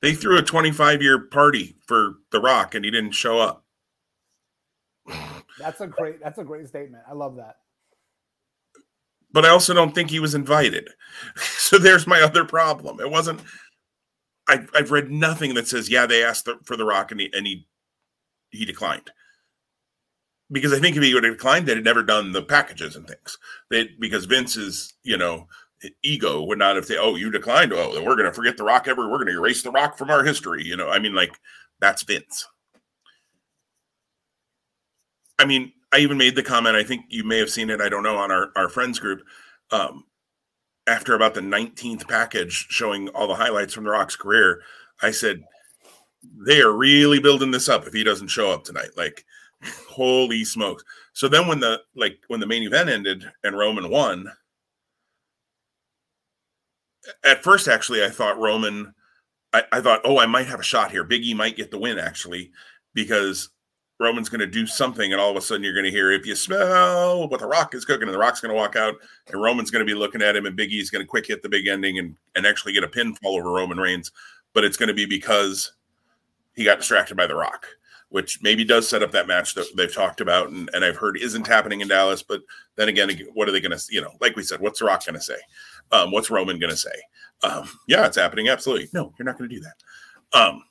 they 0.00 0.14
threw 0.14 0.36
a 0.36 0.42
25 0.42 1.00
year 1.00 1.18
party 1.18 1.76
for 1.86 2.16
The 2.30 2.40
Rock 2.40 2.74
and 2.74 2.84
he 2.84 2.90
didn't 2.90 3.12
show 3.12 3.38
up. 3.38 3.64
That's 5.62 5.80
a 5.80 5.86
great 5.86 6.20
that's 6.22 6.38
a 6.38 6.44
great 6.44 6.68
statement. 6.68 7.04
I 7.08 7.14
love 7.14 7.36
that. 7.36 7.56
But 9.32 9.46
I 9.46 9.48
also 9.48 9.72
don't 9.72 9.94
think 9.94 10.10
he 10.10 10.20
was 10.20 10.34
invited. 10.34 10.90
So 11.72 11.78
there's 11.78 12.06
my 12.06 12.20
other 12.20 12.44
problem. 12.44 13.00
It 13.00 13.10
wasn't 13.10 13.40
I, 14.48 14.66
I've 14.74 14.90
read 14.90 15.10
nothing 15.10 15.54
that 15.54 15.68
says, 15.68 15.88
yeah, 15.88 16.06
they 16.06 16.24
asked 16.24 16.48
for 16.64 16.76
The 16.76 16.84
Rock 16.84 17.10
and 17.12 17.20
he, 17.20 17.30
and 17.32 17.46
he 17.46 17.66
he 18.50 18.64
declined. 18.64 19.10
Because 20.50 20.74
I 20.74 20.78
think 20.78 20.96
if 20.96 21.02
he 21.02 21.14
would 21.14 21.24
have 21.24 21.34
declined, 21.34 21.66
they'd 21.66 21.76
have 21.76 21.84
never 21.84 22.02
done 22.02 22.32
the 22.32 22.42
packages 22.42 22.94
and 22.94 23.06
things. 23.06 23.38
They 23.70 23.88
because 23.98 24.26
Vince 24.26 24.56
is, 24.56 24.92
you 25.02 25.16
know, 25.16 25.46
ego 26.02 26.42
would 26.42 26.58
not 26.58 26.76
have 26.76 26.84
said, 26.84 26.98
"Oh, 27.00 27.16
you 27.16 27.30
declined. 27.30 27.72
Oh, 27.72 28.02
we're 28.02 28.16
going 28.16 28.28
to 28.28 28.34
forget 28.34 28.58
the 28.58 28.64
Rock 28.64 28.86
ever. 28.88 29.08
We're 29.08 29.16
going 29.16 29.28
to 29.28 29.38
erase 29.38 29.62
the 29.62 29.70
Rock 29.70 29.96
from 29.96 30.10
our 30.10 30.22
history." 30.22 30.62
You 30.62 30.76
know, 30.76 30.90
I 30.90 30.98
mean, 30.98 31.14
like 31.14 31.32
that's 31.80 32.02
Vince. 32.02 32.46
I 35.42 35.44
mean, 35.44 35.72
I 35.92 35.98
even 35.98 36.16
made 36.16 36.36
the 36.36 36.42
comment. 36.42 36.76
I 36.76 36.84
think 36.84 37.06
you 37.08 37.24
may 37.24 37.38
have 37.38 37.50
seen 37.50 37.68
it. 37.68 37.80
I 37.80 37.88
don't 37.88 38.04
know 38.04 38.16
on 38.16 38.30
our 38.30 38.50
our 38.54 38.68
friends 38.68 38.98
group. 38.98 39.22
Um, 39.72 40.04
after 40.86 41.14
about 41.14 41.34
the 41.34 41.40
19th 41.40 42.08
package 42.08 42.66
showing 42.70 43.08
all 43.10 43.26
the 43.26 43.34
highlights 43.34 43.74
from 43.74 43.84
the 43.84 43.90
Rock's 43.90 44.16
career, 44.16 44.62
I 45.02 45.10
said 45.10 45.42
they 46.46 46.60
are 46.60 46.72
really 46.72 47.18
building 47.18 47.50
this 47.50 47.68
up 47.68 47.86
if 47.86 47.92
he 47.92 48.04
doesn't 48.04 48.28
show 48.28 48.50
up 48.52 48.64
tonight. 48.64 48.90
Like, 48.96 49.24
holy 49.88 50.44
smokes! 50.44 50.84
So 51.12 51.26
then 51.28 51.48
when 51.48 51.58
the 51.58 51.80
like 51.96 52.20
when 52.28 52.38
the 52.38 52.46
main 52.46 52.62
event 52.62 52.88
ended 52.88 53.24
and 53.42 53.58
Roman 53.58 53.90
won 53.90 54.30
at 57.24 57.42
first, 57.42 57.68
actually, 57.68 58.04
I 58.04 58.10
thought 58.10 58.38
Roman, 58.38 58.94
I, 59.52 59.64
I, 59.72 59.80
thought, 59.80 60.02
oh, 60.04 60.18
I 60.18 60.26
might 60.26 60.46
have 60.46 60.60
a 60.60 60.64
shot 60.64 60.90
here. 60.90 61.04
Biggie 61.04 61.34
might 61.34 61.56
get 61.56 61.70
the 61.70 61.78
win, 61.78 61.98
actually, 61.98 62.52
because 62.94 63.50
Roman's 64.02 64.28
going 64.28 64.40
to 64.40 64.46
do 64.46 64.66
something, 64.66 65.12
and 65.12 65.20
all 65.20 65.30
of 65.30 65.36
a 65.36 65.40
sudden 65.40 65.62
you're 65.62 65.74
going 65.74 65.84
to 65.84 65.90
hear, 65.90 66.10
if 66.10 66.26
you 66.26 66.34
smell 66.34 67.28
what 67.28 67.40
the 67.40 67.46
Rock 67.46 67.74
is 67.74 67.84
cooking, 67.84 68.08
and 68.08 68.14
the 68.14 68.18
Rock's 68.18 68.40
going 68.40 68.50
to 68.50 68.56
walk 68.56 68.76
out, 68.76 68.94
and 69.28 69.40
Roman's 69.40 69.70
going 69.70 69.84
to 69.84 69.90
be 69.90 69.98
looking 69.98 70.22
at 70.22 70.36
him, 70.36 70.46
and 70.46 70.56
Big 70.56 70.72
E's 70.72 70.90
going 70.90 71.02
to 71.02 71.08
quick 71.08 71.26
hit 71.26 71.42
the 71.42 71.48
big 71.48 71.66
ending 71.66 71.98
and, 71.98 72.16
and 72.34 72.46
actually 72.46 72.72
get 72.72 72.84
a 72.84 72.88
pinfall 72.88 73.38
over 73.38 73.50
Roman 73.50 73.78
Reigns. 73.78 74.10
But 74.52 74.64
it's 74.64 74.76
going 74.76 74.88
to 74.88 74.94
be 74.94 75.06
because 75.06 75.72
he 76.54 76.64
got 76.64 76.78
distracted 76.78 77.16
by 77.16 77.26
the 77.26 77.34
Rock 77.34 77.66
which 78.12 78.40
maybe 78.42 78.62
does 78.62 78.86
set 78.86 79.02
up 79.02 79.10
that 79.10 79.26
match 79.26 79.54
that 79.54 79.66
they've 79.74 79.92
talked 79.92 80.20
about 80.20 80.50
and, 80.50 80.68
and 80.74 80.84
I've 80.84 80.96
heard 80.96 81.16
isn't 81.16 81.46
happening 81.46 81.80
in 81.80 81.88
Dallas. 81.88 82.22
But 82.22 82.42
then 82.76 82.90
again, 82.90 83.10
what 83.32 83.48
are 83.48 83.52
they 83.52 83.60
going 83.60 83.76
to, 83.76 83.82
you 83.88 84.02
know, 84.02 84.12
like 84.20 84.36
we 84.36 84.42
said, 84.42 84.60
what's 84.60 84.80
The 84.80 84.84
Rock 84.84 85.06
going 85.06 85.14
to 85.14 85.20
say? 85.20 85.38
Um, 85.92 86.12
what's 86.12 86.30
Roman 86.30 86.58
going 86.58 86.70
to 86.70 86.76
say? 86.76 86.90
Um, 87.42 87.68
yeah, 87.88 88.06
it's 88.06 88.18
happening. 88.18 88.50
Absolutely. 88.50 88.90
No, 88.92 89.14
you're 89.18 89.24
not 89.24 89.38
going 89.38 89.48
to 89.48 89.56
do 89.56 89.62
that. 89.62 90.38
Um, 90.38 90.62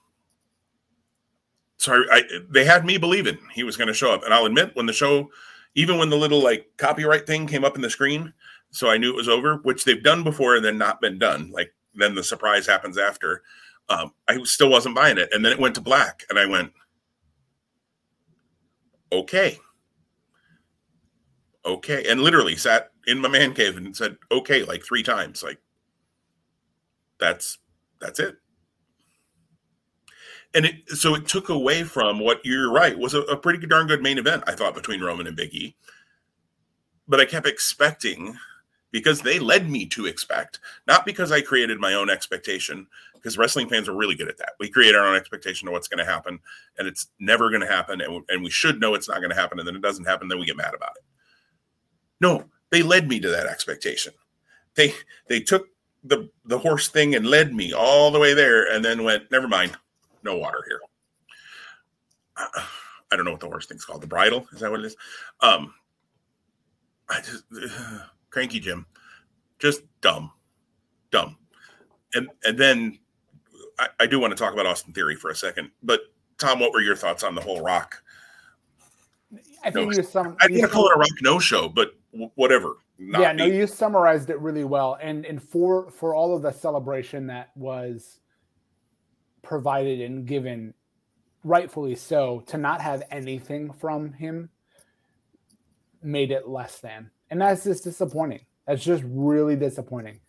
so 1.82 1.94
I, 1.94 2.18
I, 2.18 2.24
they 2.48 2.64
had 2.64 2.86
me 2.86 3.00
believing 3.00 3.40
he 3.52 3.64
was 3.64 3.76
going 3.76 3.88
to 3.88 3.94
show 3.94 4.14
up. 4.14 4.24
And 4.24 4.32
I'll 4.32 4.46
admit, 4.46 4.76
when 4.76 4.86
the 4.86 4.94
show, 4.94 5.32
even 5.74 5.98
when 5.98 6.12
the 6.12 6.16
little 6.16 6.44
like 6.44 6.68
copyright 6.78 7.26
thing 7.26 7.48
came 7.48 7.66
up 7.66 7.76
in 7.76 7.82
the 7.82 7.90
screen, 7.90 8.34
so 8.70 8.88
I 8.88 8.98
knew 8.98 9.10
it 9.10 9.16
was 9.16 9.28
over, 9.28 9.56
which 9.64 9.84
they've 9.84 10.04
done 10.04 10.24
before 10.24 10.56
and 10.56 10.64
then 10.64 10.78
not 10.78 11.02
been 11.02 11.18
done. 11.18 11.50
Like 11.52 11.74
then 11.96 12.14
the 12.14 12.24
surprise 12.24 12.68
happens 12.68 13.00
after. 13.00 13.42
Um, 13.90 14.14
I 14.28 14.38
still 14.44 14.70
wasn't 14.70 14.96
buying 14.96 15.18
it. 15.18 15.30
And 15.34 15.44
then 15.44 15.52
it 15.52 15.60
went 15.60 15.74
to 15.76 15.82
black. 15.82 16.24
And 16.30 16.38
I 16.38 16.46
went, 16.46 16.72
okay. 19.12 19.58
Okay. 21.66 22.06
And 22.08 22.22
literally 22.22 22.56
sat 22.58 22.92
in 23.08 23.18
my 23.18 23.28
man 23.28 23.56
cave 23.56 23.76
and 23.76 23.98
said, 23.98 24.18
okay, 24.32 24.64
like 24.64 24.84
three 24.84 25.04
times. 25.04 25.42
Like, 25.42 25.58
that's 27.20 27.58
that's 28.00 28.20
it. 28.20 28.36
And 30.54 30.66
it 30.66 30.90
so 30.90 31.16
it 31.16 31.28
took 31.28 31.50
away 31.50 31.84
from 31.84 32.20
what 32.20 32.42
you're 32.44 32.72
right 32.72 32.98
was 32.98 33.14
a, 33.14 33.22
a 33.22 33.38
pretty 33.38 33.66
darn 33.66 33.88
good 33.88 34.02
main 34.02 34.18
event, 34.18 34.44
I 34.48 34.54
thought, 34.54 34.76
between 34.76 35.02
Roman 35.02 35.28
and 35.28 35.36
Big 35.36 35.54
E. 35.54 35.76
But 37.08 37.20
I 37.20 37.26
kept 37.26 37.48
expecting 37.48 38.38
because 38.92 39.22
they 39.22 39.40
led 39.40 39.70
me 39.70 39.86
to 39.88 40.06
expect, 40.06 40.60
not 40.88 41.06
because 41.06 41.32
I 41.32 41.42
created 41.42 41.80
my 41.80 41.94
own 41.94 42.10
expectation, 42.10 42.88
because 43.14 43.38
wrestling 43.38 43.70
fans 43.70 43.88
are 43.88 43.96
really 43.96 44.16
good 44.16 44.28
at 44.28 44.38
that. 44.38 44.54
We 44.60 44.70
create 44.70 44.96
our 44.96 45.08
own 45.08 45.16
expectation 45.16 45.68
of 45.68 45.72
what's 45.72 45.88
going 45.88 46.06
to 46.06 46.12
happen, 46.12 46.40
and 46.78 46.88
it's 46.88 47.08
never 47.20 47.50
going 47.50 47.62
to 47.62 47.68
happen, 47.68 48.02
and, 48.02 48.24
and 48.28 48.44
we 48.44 48.50
should 48.50 48.80
know 48.80 48.94
it's 48.94 49.08
not 49.08 49.20
going 49.20 49.30
to 49.30 49.36
happen, 49.36 49.60
and 49.60 49.68
then 49.68 49.76
it 49.76 49.82
doesn't 49.82 50.06
happen, 50.08 50.28
then 50.28 50.40
we 50.40 50.46
get 50.46 50.58
mad 50.58 50.74
about 50.74 50.98
it. 50.98 51.04
No, 52.20 52.46
they 52.70 52.84
led 52.84 53.08
me 53.08 53.20
to 53.20 53.30
that 53.30 53.48
expectation. 53.48 54.14
They 54.76 54.94
they 55.28 55.40
took 55.40 55.68
the 56.04 56.30
the 56.46 56.60
horse 56.60 56.88
thing 56.88 57.16
and 57.16 57.26
led 57.26 57.54
me 57.54 57.74
all 57.74 58.12
the 58.12 58.20
way 58.20 58.34
there, 58.34 58.72
and 58.72 58.84
then 58.84 59.04
went, 59.04 59.32
never 59.32 59.48
mind, 59.48 59.72
no 60.24 60.38
water 60.38 60.64
here. 60.68 60.80
I 63.12 63.16
don't 63.16 63.26
know 63.26 63.32
what 63.32 63.42
the 63.42 63.48
horse 63.48 63.66
thing's 63.66 63.86
called. 63.86 64.02
The 64.02 64.08
bridle 64.08 64.48
is 64.54 64.62
that 64.62 64.72
what 64.72 64.80
it 64.80 64.86
is? 64.86 64.96
Um, 65.42 65.74
I 67.10 67.20
just 67.22 67.44
uh, 67.54 68.00
cranky 68.30 68.60
Jim, 68.60 68.86
just 69.60 69.82
dumb, 70.02 70.32
dumb, 71.12 71.38
and 72.14 72.30
and 72.44 72.58
then 72.58 73.00
I, 73.78 73.88
I 74.02 74.08
do 74.08 74.20
want 74.20 74.32
to 74.32 74.38
talk 74.42 74.54
about 74.54 74.66
Austin 74.66 74.94
Theory 74.94 75.16
for 75.16 75.30
a 75.30 75.36
second. 75.36 75.72
But 75.84 76.02
Tom, 76.38 76.60
what 76.60 76.72
were 76.72 76.82
your 76.82 76.96
thoughts 76.96 77.24
on 77.24 77.36
the 77.36 77.42
whole 77.42 77.62
Rock? 77.62 78.02
I 79.64 79.70
think 79.70 79.90
no, 79.90 79.96
you 79.96 80.04
some. 80.04 80.38
I 80.40 80.48
didn't 80.48 80.70
call 80.70 80.88
it 80.88 80.96
a 80.96 81.00
Rock 81.00 81.10
no 81.22 81.38
show, 81.40 81.68
but 81.68 81.94
whatever. 82.36 82.78
yeah, 82.98 83.34
no, 83.34 83.46
you 83.46 83.68
summarized 83.68 84.30
it 84.30 84.40
really 84.40 84.64
well, 84.64 84.98
and 85.02 85.26
and 85.26 85.42
for 85.42 85.92
for 85.92 86.16
all 86.16 86.36
of 86.36 86.42
the 86.42 86.52
celebration 86.52 87.28
that 87.28 87.52
was 87.56 88.21
provided 89.42 90.02
and 90.02 90.26
given, 90.26 90.74
rightfully 91.44 91.96
so, 91.96 92.44
to 92.48 92.58
not 92.58 92.82
have 92.82 93.04
anything 93.12 93.72
from 93.72 94.14
him 94.14 94.50
made 96.04 96.32
it 96.32 96.48
less 96.48 96.80
than, 96.80 97.12
and 97.30 97.42
that's 97.42 97.64
just 97.64 97.84
disappointing. 97.84 98.46
That's 98.68 98.84
just 98.84 99.04
really 99.06 99.56
disappointing. 99.56 100.20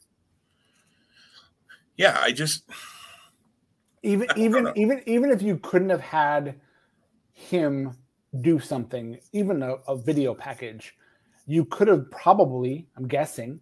Yeah, 1.97 2.19
I 2.21 2.33
just 2.33 2.65
even 4.03 4.27
even 4.37 4.73
even 4.77 5.03
even 5.07 5.31
if 5.31 5.43
you 5.43 5.59
couldn't 5.59 5.91
have 5.91 6.01
had 6.01 6.61
him 7.33 7.97
do 8.41 8.59
something, 8.59 9.19
even 9.33 9.63
a, 9.63 9.75
a 9.87 9.97
video 9.97 10.35
package, 10.35 10.95
you 11.47 11.65
could 11.65 11.89
have 11.89 12.11
probably, 12.11 12.89
I'm 12.97 13.07
guessing, 13.07 13.61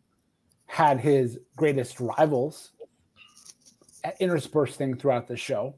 had 0.67 1.01
his 1.01 1.39
greatest 1.57 1.99
rivals 2.01 2.71
interspersing 4.21 4.97
throughout 4.97 5.27
the 5.29 5.37
show. 5.37 5.75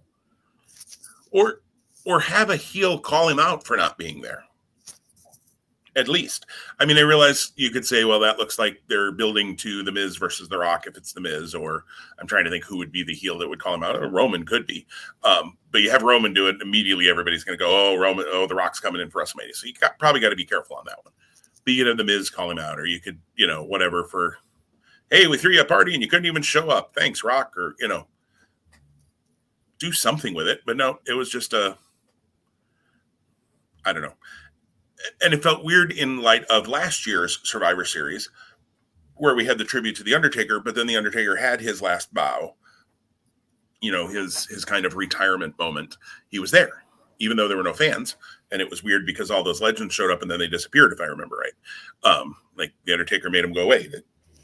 Or 1.31 1.63
or 2.05 2.21
have 2.21 2.51
a 2.51 2.57
heel 2.57 2.99
call 2.99 3.29
him 3.29 3.39
out 3.39 3.65
for 3.67 3.77
not 3.77 3.97
being 3.99 4.21
there. 4.21 4.45
at 5.95 6.09
least. 6.09 6.47
I 6.81 6.87
mean, 6.87 6.97
I 6.97 7.03
realize 7.03 7.53
you 7.57 7.71
could 7.71 7.85
say, 7.85 8.05
well, 8.05 8.21
that 8.21 8.39
looks 8.39 8.59
like 8.59 8.83
they're 8.89 9.13
building 9.13 9.57
to 9.57 9.83
the 9.83 9.93
Miz 9.93 10.17
versus 10.17 10.49
the 10.49 10.59
Rock 10.59 10.87
if 10.87 10.97
it's 10.97 11.13
the 11.13 11.21
Miz, 11.21 11.55
or 11.55 11.85
I'm 12.19 12.27
trying 12.27 12.45
to 12.45 12.51
think 12.51 12.65
who 12.65 12.79
would 12.79 12.93
be 12.93 13.03
the 13.03 13.15
heel 13.15 13.39
that 13.39 13.49
would 13.49 13.59
call 13.61 13.75
him 13.75 13.83
out. 13.83 14.11
Roman 14.11 14.45
could 14.45 14.67
be, 14.67 14.87
um, 15.23 15.59
but 15.71 15.83
you 15.83 15.91
have 15.91 16.03
Roman 16.03 16.33
do 16.33 16.49
it 16.49 16.57
immediately. 16.63 17.09
Everybody's 17.09 17.45
going 17.45 17.59
to 17.59 17.63
go, 17.63 17.71
oh, 17.71 17.97
Roman, 17.99 18.25
oh, 18.29 18.47
the 18.47 18.55
Rock's 18.55 18.81
coming 18.81 19.03
in 19.03 19.11
for 19.11 19.23
WrestleMania, 19.23 19.55
so 19.55 19.67
you 19.67 19.75
got, 19.75 19.99
probably 19.99 20.21
got 20.21 20.31
to 20.31 20.37
be 20.37 20.47
careful 20.47 20.77
on 20.77 20.85
that 20.87 20.99
one. 21.05 21.13
But 21.65 21.75
you 21.75 21.85
could 21.85 21.89
have 21.89 21.99
the 21.99 22.05
Miz 22.05 22.31
call 22.31 22.51
him 22.51 22.59
out, 22.59 22.79
or 22.79 22.87
you 22.87 23.01
could, 23.01 23.21
you 23.37 23.47
know, 23.47 23.63
whatever 23.63 24.05
for, 24.05 24.39
hey, 25.11 25.27
we 25.27 25.37
threw 25.37 25.53
you 25.53 25.61
a 25.61 25.65
party 25.65 25.93
and 25.93 26.03
you 26.03 26.09
couldn't 26.09 26.27
even 26.27 26.43
show 26.43 26.71
up. 26.71 26.93
Thanks, 26.97 27.23
Rock, 27.23 27.57
or 27.57 27.75
you 27.79 27.89
know, 27.89 28.07
do 29.83 29.93
something 29.93 30.35
with 30.35 30.49
it. 30.49 30.61
But 30.65 30.77
no, 30.77 31.01
it 31.07 31.13
was 31.13 31.29
just 31.29 31.53
a, 31.53 31.77
I 33.85 33.93
don't 33.93 34.03
know 34.03 34.15
and 35.23 35.35
it 35.35 35.43
felt 35.43 35.65
weird 35.65 35.93
in 35.93 36.23
light 36.23 36.45
of 36.45 36.69
last 36.69 37.07
year's 37.07 37.41
Survivor 37.45 37.85
Series, 37.85 38.31
where 39.15 39.35
we 39.35 39.45
had 39.45 39.59
the 39.59 39.65
tribute 39.65 39.97
to 39.97 40.05
the 40.05 40.15
Undertaker, 40.15 40.61
but 40.61 40.75
then 40.75 40.87
the 40.87 40.97
Undertaker 40.97 41.37
had 41.37 41.61
his 41.61 41.83
last 41.83 42.13
bow. 42.13 42.55
You 43.81 43.93
know, 43.93 44.07
his 44.07 44.47
his 44.47 44.65
kind 44.65 44.87
of 44.87 44.95
retirement 44.95 45.59
moment. 45.59 45.97
He 46.29 46.39
was 46.39 46.51
there, 46.51 46.85
even 47.19 47.37
though 47.37 47.49
there 47.49 47.57
were 47.57 47.63
no 47.63 47.73
fans, 47.73 48.17
and 48.51 48.61
it 48.61 48.71
was 48.71 48.85
weird 48.85 49.07
because 49.07 49.31
all 49.31 49.43
those 49.43 49.61
legends 49.61 49.95
showed 49.95 50.11
up 50.11 50.23
and 50.23 50.31
then 50.31 50.39
they 50.39 50.49
disappeared, 50.49 50.93
if 50.93 51.01
I 51.01 51.05
remember 51.05 51.37
right. 51.37 52.11
Um, 52.11 52.37
like 52.57 52.73
the 52.85 52.93
Undertaker 52.93 53.31
made 53.31 53.45
him 53.45 53.53
go 53.53 53.63
away. 53.63 53.89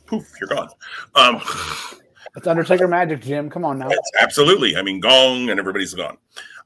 Poof, 0.07 0.33
you're 0.41 0.49
gone. 0.49 0.69
Um, 1.15 1.41
it's 2.39 2.47
Undertaker 2.47 2.89
magic, 2.89 3.21
Jim. 3.21 3.51
Come 3.51 3.65
on 3.65 3.79
now. 3.79 3.91
Absolutely. 4.21 4.77
I 4.77 4.83
mean, 4.83 5.01
gong, 5.01 5.51
and 5.51 5.59
everybody's 5.59 5.93
gone. 5.93 6.17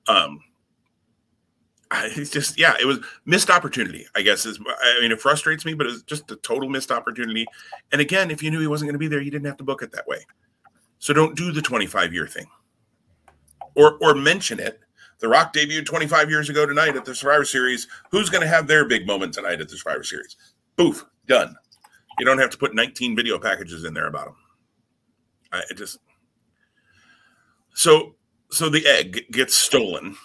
Um, 0.06 0.40
it's 1.94 2.30
just 2.30 2.58
yeah 2.58 2.74
it 2.80 2.86
was 2.86 2.98
missed 3.26 3.50
opportunity 3.50 4.06
i 4.14 4.22
guess 4.22 4.46
is 4.46 4.58
i 4.82 5.00
mean 5.02 5.12
it 5.12 5.20
frustrates 5.20 5.66
me 5.66 5.74
but 5.74 5.86
it's 5.86 6.02
just 6.04 6.30
a 6.30 6.36
total 6.36 6.66
missed 6.66 6.90
opportunity 6.90 7.46
and 7.92 8.00
again 8.00 8.30
if 8.30 8.42
you 8.42 8.50
knew 8.50 8.60
he 8.60 8.66
wasn't 8.66 8.88
going 8.88 8.94
to 8.94 8.98
be 8.98 9.08
there 9.08 9.20
you 9.20 9.30
didn't 9.30 9.44
have 9.44 9.58
to 9.58 9.62
book 9.62 9.82
it 9.82 9.92
that 9.92 10.06
way 10.06 10.16
so 10.98 11.12
don't 11.12 11.36
do 11.36 11.52
the 11.52 11.60
25 11.60 12.14
year 12.14 12.26
thing 12.26 12.46
or 13.74 13.98
or 14.00 14.14
mention 14.14 14.58
it 14.58 14.80
the 15.18 15.28
rock 15.28 15.52
debuted 15.52 15.84
25 15.84 16.30
years 16.30 16.48
ago 16.48 16.64
tonight 16.64 16.96
at 16.96 17.04
the 17.04 17.14
survivor 17.14 17.44
series 17.44 17.86
who's 18.10 18.30
going 18.30 18.42
to 18.42 18.48
have 18.48 18.66
their 18.66 18.86
big 18.86 19.06
moment 19.06 19.34
tonight 19.34 19.60
at 19.60 19.68
the 19.68 19.76
survivor 19.76 20.02
series 20.02 20.36
boof 20.76 21.04
done 21.26 21.54
you 22.18 22.24
don't 22.24 22.38
have 22.38 22.50
to 22.50 22.58
put 22.58 22.74
19 22.74 23.14
video 23.14 23.38
packages 23.38 23.84
in 23.84 23.92
there 23.92 24.06
about 24.06 24.26
them 24.26 24.36
i 25.52 25.62
just 25.74 25.98
so 27.74 28.14
so 28.50 28.68
the 28.68 28.86
egg 28.86 29.24
gets 29.30 29.56
stolen 29.56 30.16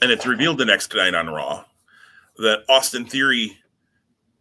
and 0.00 0.10
it's 0.10 0.26
revealed 0.26 0.58
the 0.58 0.64
next 0.64 0.94
night 0.94 1.14
on 1.14 1.28
Raw 1.28 1.64
that 2.38 2.64
Austin 2.68 3.06
Theory 3.06 3.58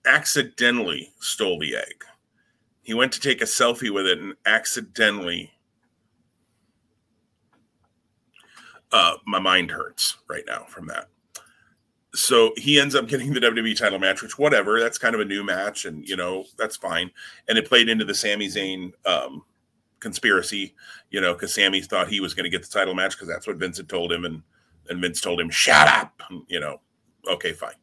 accidentally 0.05 1.13
stole 1.19 1.59
the 1.59 1.75
egg. 1.75 2.03
He 2.81 2.93
went 2.93 3.11
to 3.13 3.19
take 3.19 3.41
a 3.41 3.45
selfie 3.45 3.93
with 3.93 4.05
it 4.05 4.19
and 4.19 4.35
accidentally. 4.45 5.51
Uh, 8.91 9.15
my 9.25 9.39
mind 9.39 9.71
hurts 9.71 10.17
right 10.29 10.43
now 10.47 10.65
from 10.67 10.87
that. 10.87 11.07
So 12.15 12.53
he 12.57 12.79
ends 12.79 12.95
up 12.95 13.07
getting 13.07 13.33
the 13.33 13.39
WWE 13.39 13.77
title 13.77 13.99
match, 13.99 14.21
which 14.21 14.39
whatever, 14.39 14.79
that's 14.79 14.97
kind 14.97 15.15
of 15.15 15.21
a 15.21 15.25
new 15.25 15.43
match, 15.43 15.85
and 15.85 16.07
you 16.07 16.15
know 16.15 16.45
that's 16.57 16.77
fine. 16.77 17.11
And 17.47 17.57
it 17.57 17.67
played 17.67 17.89
into 17.89 18.05
the 18.05 18.15
Sami 18.15 18.47
Zayn 18.47 18.91
um, 19.05 19.43
conspiracy, 19.99 20.73
you 21.09 21.19
know, 21.19 21.33
because 21.33 21.53
Sami 21.53 21.81
thought 21.81 22.07
he 22.07 22.19
was 22.19 22.33
going 22.33 22.45
to 22.45 22.49
get 22.49 22.61
the 22.61 22.69
title 22.69 22.93
match 22.93 23.11
because 23.11 23.27
that's 23.27 23.47
what 23.47 23.57
Vince 23.57 23.77
had 23.77 23.89
told 23.89 24.11
him, 24.11 24.25
and 24.25 24.41
and 24.89 25.01
Vince 25.01 25.21
told 25.21 25.39
him, 25.39 25.49
"Shut 25.49 25.87
up." 25.87 26.21
You 26.47 26.59
know, 26.59 26.79
okay, 27.29 27.53
fine. 27.53 27.75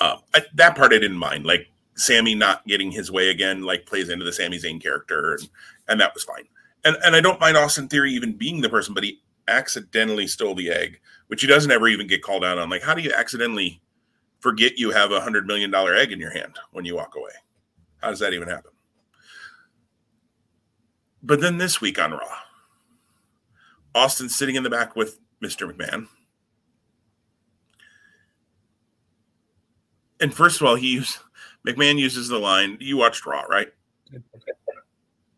Uh, 0.00 0.18
I, 0.34 0.42
that 0.54 0.76
part 0.76 0.92
I 0.92 0.98
didn't 0.98 1.18
mind. 1.18 1.46
Like 1.46 1.66
Sami 1.96 2.34
not 2.34 2.66
getting 2.66 2.90
his 2.90 3.10
way 3.10 3.30
again, 3.30 3.62
like 3.62 3.86
plays 3.86 4.08
into 4.08 4.24
the 4.24 4.32
Sami 4.32 4.58
Zayn 4.58 4.80
character, 4.80 5.34
and, 5.34 5.48
and 5.88 6.00
that 6.00 6.14
was 6.14 6.24
fine. 6.24 6.44
And 6.84 6.96
and 7.04 7.16
I 7.16 7.20
don't 7.20 7.40
mind 7.40 7.56
Austin 7.56 7.88
Theory 7.88 8.12
even 8.12 8.34
being 8.34 8.60
the 8.60 8.68
person, 8.68 8.94
but 8.94 9.02
he 9.02 9.20
accidentally 9.48 10.26
stole 10.26 10.54
the 10.54 10.70
egg, 10.70 11.00
which 11.28 11.40
he 11.40 11.46
doesn't 11.46 11.70
ever 11.70 11.88
even 11.88 12.06
get 12.06 12.22
called 12.22 12.44
out 12.44 12.58
on. 12.58 12.70
Like, 12.70 12.82
how 12.82 12.94
do 12.94 13.02
you 13.02 13.12
accidentally 13.12 13.80
forget 14.40 14.78
you 14.78 14.90
have 14.90 15.12
a 15.12 15.20
hundred 15.20 15.46
million 15.46 15.70
dollar 15.70 15.94
egg 15.94 16.12
in 16.12 16.20
your 16.20 16.30
hand 16.32 16.56
when 16.72 16.84
you 16.84 16.96
walk 16.96 17.14
away? 17.16 17.32
How 17.98 18.10
does 18.10 18.20
that 18.20 18.32
even 18.32 18.48
happen? 18.48 18.72
But 21.22 21.40
then 21.40 21.58
this 21.58 21.80
week 21.80 21.98
on 21.98 22.12
Raw, 22.12 22.38
Austin's 23.94 24.36
sitting 24.36 24.54
in 24.54 24.62
the 24.62 24.70
back 24.70 24.94
with 24.94 25.18
Mr. 25.42 25.70
McMahon. 25.70 26.06
and 30.20 30.32
first 30.32 30.60
of 30.60 30.66
all, 30.66 30.76
he 30.76 30.92
used, 30.92 31.18
McMahon 31.66 31.98
uses 31.98 32.28
the 32.28 32.38
line. 32.38 32.78
You 32.80 32.96
watched 32.96 33.26
Raw, 33.26 33.42
right? 33.42 33.68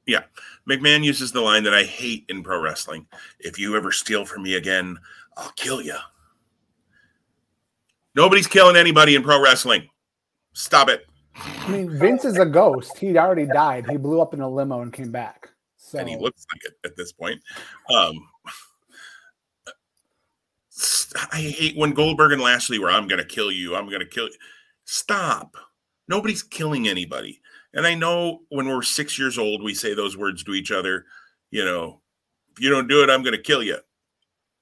Yeah, 0.09 0.23
McMahon 0.69 1.05
uses 1.05 1.33
the 1.33 1.43
line 1.43 1.65
that 1.65 1.75
I 1.75 1.85
hate 1.85 2.25
in 2.31 2.43
pro 2.43 2.59
wrestling. 2.63 3.07
If 3.41 3.59
you 3.59 3.77
ever 3.77 3.93
steal 3.93 4.25
from 4.25 4.43
me 4.43 4.55
again, 4.55 4.99
I'll 5.37 5.53
kill 5.53 5.83
you. 5.83 5.97
Nobody's 8.15 8.47
killing 8.47 8.75
anybody 8.75 9.17
in 9.17 9.23
pro 9.23 9.41
wrestling. 9.41 9.87
Stop 10.55 10.89
it. 10.89 11.07
I 11.37 11.69
mean, 11.69 11.91
Vince 11.91 12.25
is 12.25 12.39
a 12.39 12.47
ghost. 12.47 12.97
He 12.97 13.19
already 13.19 13.45
died. 13.45 13.87
He 13.89 13.99
blew 13.99 14.23
up 14.23 14.33
in 14.33 14.41
a 14.41 14.49
limo 14.49 14.81
and 14.81 14.91
came 14.91 15.13
back. 15.13 15.51
So. 15.77 15.99
And 15.99 16.09
he 16.09 16.17
looks 16.17 16.47
like 16.55 16.65
it 16.65 16.79
at 16.87 16.97
this 16.97 17.13
point. 17.13 17.43
Um, 17.95 18.19
I 21.31 21.37
hate 21.37 21.77
when 21.77 21.93
Goldberg 21.93 22.33
and 22.33 22.41
Lashley 22.41 22.79
were, 22.79 22.91
I'm 22.91 23.09
going 23.09 23.21
to 23.23 23.29
kill 23.29 23.53
you. 23.53 23.77
I'm 23.77 23.89
going 23.89 24.01
to 24.01 24.07
kill 24.07 24.25
you. 24.25 24.35
Stop. 24.87 25.55
Nobody's 26.09 26.43
killing 26.43 26.89
anybody. 26.89 27.43
And 27.75 27.87
I 27.87 27.95
know 27.95 28.41
when 28.49 28.69
we're 28.69 28.83
six 28.83 29.19
years 29.19 29.39
old, 29.39 29.63
we 29.63 29.75
say 29.75 29.95
those 29.95 30.17
words 30.17 30.43
to 30.45 30.55
each 30.55 30.73
other, 30.73 31.05
you 31.51 31.65
know, 31.65 32.01
if 32.53 32.63
you 32.63 32.71
don't 32.71 32.89
do 32.89 33.03
it, 33.03 33.11
I'm 33.11 33.23
going 33.23 33.37
to 33.37 33.43
kill 33.43 33.63
you. 33.63 33.79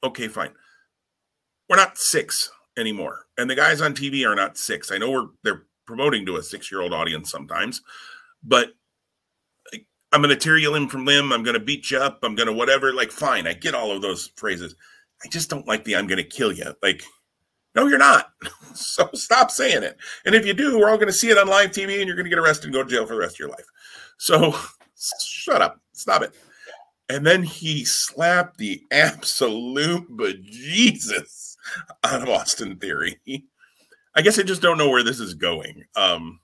Okay, 0.02 0.28
fine. 0.28 0.50
We're 1.68 1.76
not 1.76 1.98
six 1.98 2.50
anymore. 2.76 3.26
And 3.38 3.48
the 3.48 3.54
guys 3.54 3.80
on 3.80 3.94
TV 3.94 4.26
are 4.28 4.34
not 4.34 4.58
six. 4.58 4.92
I 4.92 4.98
know 4.98 5.10
we're 5.10 5.26
they're 5.42 5.62
promoting 5.86 6.26
to 6.26 6.36
a 6.36 6.42
six 6.42 6.70
year 6.70 6.80
old 6.80 6.92
audience 6.92 7.30
sometimes, 7.30 7.80
but 8.42 8.74
I'm 10.12 10.22
going 10.22 10.34
to 10.34 10.40
tear 10.40 10.56
you 10.56 10.70
limb 10.70 10.88
from 10.88 11.04
limb. 11.04 11.32
I'm 11.32 11.42
going 11.42 11.58
to 11.58 11.64
beat 11.64 11.90
you 11.90 11.98
up. 11.98 12.20
I'm 12.22 12.34
going 12.34 12.46
to 12.46 12.52
whatever. 12.52 12.92
Like, 12.92 13.10
fine. 13.10 13.46
I 13.46 13.54
get 13.54 13.74
all 13.74 13.90
of 13.90 14.02
those 14.02 14.32
phrases. 14.36 14.74
I 15.24 15.28
just 15.28 15.50
don't 15.50 15.66
like 15.66 15.84
the 15.84 15.96
I'm 15.96 16.06
going 16.06 16.18
to 16.18 16.24
kill 16.24 16.52
you. 16.52 16.72
Like, 16.82 17.02
no, 17.76 17.86
you're 17.86 17.98
not. 17.98 18.32
so 18.74 19.08
stop 19.14 19.50
saying 19.50 19.82
it. 19.82 19.98
And 20.24 20.34
if 20.34 20.46
you 20.46 20.54
do, 20.54 20.78
we're 20.78 20.88
all 20.88 20.96
going 20.96 21.06
to 21.08 21.12
see 21.12 21.30
it 21.30 21.38
on 21.38 21.46
live 21.46 21.70
TV 21.70 21.98
and 21.98 22.06
you're 22.06 22.16
going 22.16 22.24
to 22.24 22.30
get 22.30 22.38
arrested 22.38 22.64
and 22.64 22.74
go 22.74 22.82
to 22.82 22.88
jail 22.88 23.06
for 23.06 23.14
the 23.14 23.20
rest 23.20 23.36
of 23.36 23.40
your 23.40 23.50
life. 23.50 23.66
So 24.18 24.56
shut 25.22 25.62
up. 25.62 25.80
Stop 25.92 26.22
it. 26.22 26.34
And 27.08 27.24
then 27.24 27.42
he 27.42 27.84
slapped 27.84 28.56
the 28.58 28.82
absolute 28.90 30.10
bejesus 30.10 31.56
out 32.02 32.22
of 32.22 32.28
Austin 32.28 32.76
Theory. 32.76 33.20
I 34.14 34.22
guess 34.22 34.38
I 34.38 34.42
just 34.42 34.62
don't 34.62 34.78
know 34.78 34.88
where 34.88 35.04
this 35.04 35.20
is 35.20 35.34
going. 35.34 35.84
Um, 35.94 36.40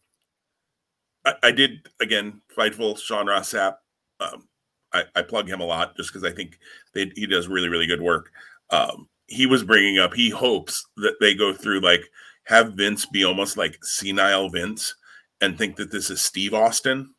I, 1.24 1.34
I 1.44 1.50
did, 1.50 1.88
again, 2.00 2.42
Fightful, 2.56 2.98
Sean 2.98 3.26
Ross 3.26 3.52
Sapp. 3.52 3.76
Um, 4.20 4.48
I, 4.92 5.04
I, 5.16 5.22
plug 5.22 5.48
him 5.48 5.60
a 5.60 5.64
lot 5.64 5.96
just 5.96 6.12
because 6.12 6.22
I 6.22 6.32
think 6.32 6.58
they, 6.94 7.10
he 7.16 7.26
does 7.26 7.48
really, 7.48 7.68
really 7.68 7.86
good 7.86 8.02
work. 8.02 8.30
Um, 8.70 9.08
he 9.32 9.46
was 9.46 9.64
bringing 9.64 9.98
up 9.98 10.12
he 10.12 10.28
hopes 10.28 10.86
that 10.96 11.16
they 11.20 11.34
go 11.34 11.54
through 11.54 11.80
like 11.80 12.04
have 12.44 12.74
Vince 12.74 13.06
be 13.06 13.24
almost 13.24 13.56
like 13.56 13.78
senile 13.82 14.50
Vince 14.50 14.94
and 15.40 15.56
think 15.56 15.76
that 15.76 15.90
this 15.90 16.10
is 16.10 16.22
Steve 16.22 16.52
Austin 16.52 17.14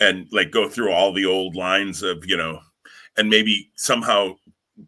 and 0.00 0.26
like 0.32 0.50
go 0.50 0.68
through 0.68 0.90
all 0.90 1.12
the 1.12 1.24
old 1.24 1.54
lines 1.54 2.02
of 2.02 2.24
you 2.26 2.36
know 2.36 2.58
and 3.16 3.30
maybe 3.30 3.70
somehow 3.76 4.34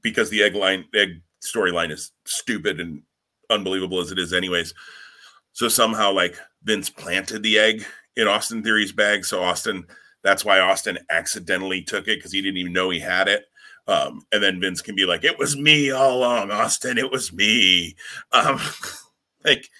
because 0.03 0.29
the 0.29 0.43
egg 0.43 0.57
line 0.57 0.85
egg 0.95 1.21
storyline 1.41 1.93
is 1.93 2.11
stupid 2.25 2.81
and 2.81 3.01
unbelievable 3.49 4.01
as 4.01 4.11
it 4.11 4.19
is 4.19 4.33
anyways 4.33 4.75
so 5.53 5.69
somehow 5.69 6.13
like 6.13 6.37
Vince 6.65 6.91
planted 6.91 7.45
the 7.45 7.59
egg 7.59 7.87
in 8.17 8.27
Austin 8.27 8.63
Theory's 8.63 8.93
bag 8.93 9.25
so 9.25 9.41
Austin 9.41 9.87
that's 10.25 10.45
why 10.45 10.59
Austin 10.59 10.99
accidentally 11.11 11.83
took 11.83 12.09
it 12.09 12.19
because 12.19 12.33
he 12.33 12.43
didn't 12.43 12.57
even 12.57 12.73
know 12.73 12.91
he 12.91 12.99
had 12.99 13.29
it 13.29 13.45
um, 13.89 14.27
and 14.33 14.43
then 14.43 14.61
Vince 14.61 14.83
can 14.83 14.97
be 14.97 15.07
like, 15.07 15.25
"It 15.25 15.39
was 15.39 15.57
me 15.57 15.91
all 15.91 16.19
along, 16.19 16.51
Austin. 16.51 16.99
It 16.99 17.11
was 17.11 17.33
me." 17.33 17.95
Um, 18.33 18.61
like, 19.45 19.71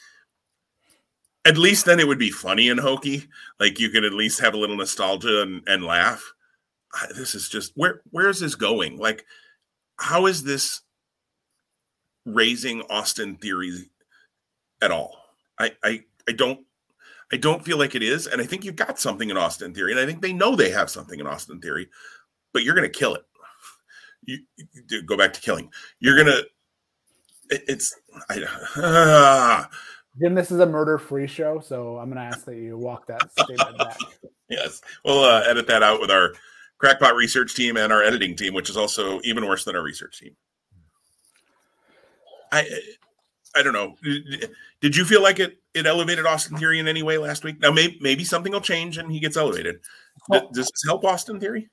at 1.45 1.59
least 1.59 1.87
then 1.87 2.01
it 2.01 2.07
would 2.07 2.19
be 2.19 2.31
funny 2.31 2.69
and 2.69 2.81
hokey. 2.81 3.27
Like 3.59 3.81
you 3.81 3.91
could 3.91 4.05
at 4.05 4.13
least 4.13 4.41
have 4.41 4.55
a 4.55 4.59
little 4.59 4.77
nostalgia 4.77 5.43
and, 5.43 5.63
and 5.67 5.85
laugh. 5.85 6.23
This 7.17 7.35
is 7.35 7.49
just 7.49 7.73
where 7.75 8.03
where 8.11 8.29
is 8.29 8.41
this 8.41 8.55
going? 8.55 8.97
Like, 8.97 9.25
how 9.99 10.27
is 10.27 10.45
this 10.45 10.83
raising 12.25 12.83
Austin 12.83 13.37
theory 13.37 13.91
at 14.81 14.91
all? 14.93 15.17
I 15.59 15.73
I 15.83 16.05
I 16.29 16.33
don't 16.33 16.61
I 17.33 17.37
don't 17.39 17.65
feel 17.65 17.77
like 17.77 17.97
it 17.97 18.05
is, 18.05 18.29
and 18.29 18.41
I 18.41 18.47
think 18.47 18.65
you've 18.65 18.77
got 18.77 19.01
something 19.01 19.31
in 19.31 19.37
Austin 19.37 19.75
theory, 19.75 19.91
and 19.91 20.01
I 20.01 20.07
think 20.07 20.23
they 20.23 20.33
know 20.33 20.55
they 20.55 20.71
have 20.71 20.91
something 20.91 21.19
in 21.19 21.27
Austin 21.27 21.61
theory, 21.61 21.89
but 22.53 22.63
you're 22.63 22.75
to 22.75 22.89
kill 22.89 23.17
it 23.17 23.25
you, 24.27 24.39
you 24.91 25.03
go 25.03 25.17
back 25.17 25.33
to 25.33 25.41
killing. 25.41 25.71
You're 26.01 26.17
gonna. 26.17 26.43
It, 27.49 27.65
it's 27.69 27.95
I, 28.29 28.43
uh, 28.77 29.65
Jim, 30.21 30.35
this 30.35 30.51
is 30.51 30.61
a 30.61 30.67
murder-free 30.67 31.27
show, 31.27 31.61
so 31.61 31.99
I'm 31.99 32.13
to 32.13 32.19
ask 32.19 32.45
that 32.47 32.57
you 32.57 32.77
walk 32.77 33.07
that 33.07 33.31
statement 33.33 33.79
back. 33.79 33.99
yes, 34.49 34.81
we'll 35.05 35.25
uh, 35.25 35.43
edit 35.47 35.67
that 35.69 35.83
out 35.83 36.01
with 36.01 36.11
our 36.11 36.33
crackpot 36.79 37.15
research 37.15 37.55
team 37.55 37.77
and 37.77 37.93
our 37.93 38.03
editing 38.03 38.37
team, 38.37 38.55
which 38.55 38.71
is 38.71 38.77
also 38.77 39.21
even 39.25 39.47
worse 39.47 39.65
than 39.65 39.77
our 39.77 39.83
research 39.83 40.19
team. 40.19 40.37
I 42.53 42.67
I 43.55 43.63
don't 43.63 43.73
know. 43.73 43.97
Did 44.81 44.97
you 44.97 45.05
feel 45.05 45.23
like 45.23 45.41
it 45.41 45.59
it 45.75 45.87
elevated 45.87 46.27
Austin 46.27 46.57
Theory 46.57 46.79
in 46.79 46.89
any 46.89 47.03
way 47.03 47.19
last 47.19 47.45
week? 47.45 47.61
Now 47.61 47.71
maybe 47.71 47.99
maybe 48.01 48.25
something 48.25 48.53
will 48.53 48.61
change 48.61 48.99
and 48.99 49.11
he 49.11 49.21
gets 49.21 49.37
elevated. 49.37 49.81
Does 50.31 50.43
this 50.53 50.71
help 50.87 51.05
Austin 51.05 51.41
Theory? 51.41 51.69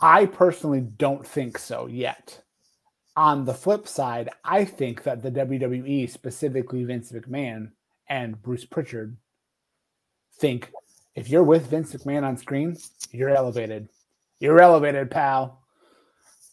I 0.00 0.26
personally 0.26 0.80
don't 0.80 1.26
think 1.26 1.58
so 1.58 1.86
yet. 1.86 2.42
On 3.16 3.44
the 3.44 3.54
flip 3.54 3.86
side, 3.86 4.30
I 4.44 4.64
think 4.64 5.02
that 5.02 5.22
the 5.22 5.30
WWE, 5.30 6.08
specifically 6.08 6.84
Vince 6.84 7.12
McMahon 7.12 7.72
and 8.08 8.40
Bruce 8.40 8.64
Pritchard, 8.64 9.16
think 10.36 10.72
if 11.14 11.28
you're 11.28 11.42
with 11.42 11.66
Vince 11.66 11.92
McMahon 11.94 12.22
on 12.22 12.38
screen, 12.38 12.78
you're 13.10 13.30
elevated. 13.30 13.88
You're 14.38 14.60
elevated, 14.60 15.10
pal. 15.10 15.60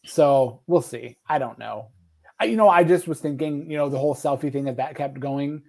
So 0.04 0.62
we'll 0.68 0.82
see. 0.82 1.16
I 1.28 1.40
don't 1.40 1.60
know. 1.60 1.90
I, 2.40 2.46
you 2.46 2.58
know, 2.58 2.70
I 2.70 2.84
just 2.84 3.08
was 3.08 3.20
thinking, 3.20 3.70
you 3.72 3.78
know, 3.78 3.90
the 3.90 3.98
whole 3.98 4.16
selfie 4.16 4.52
thing, 4.52 4.68
if 4.68 4.78
that 4.78 4.96
kept 4.96 5.20
going, 5.20 5.64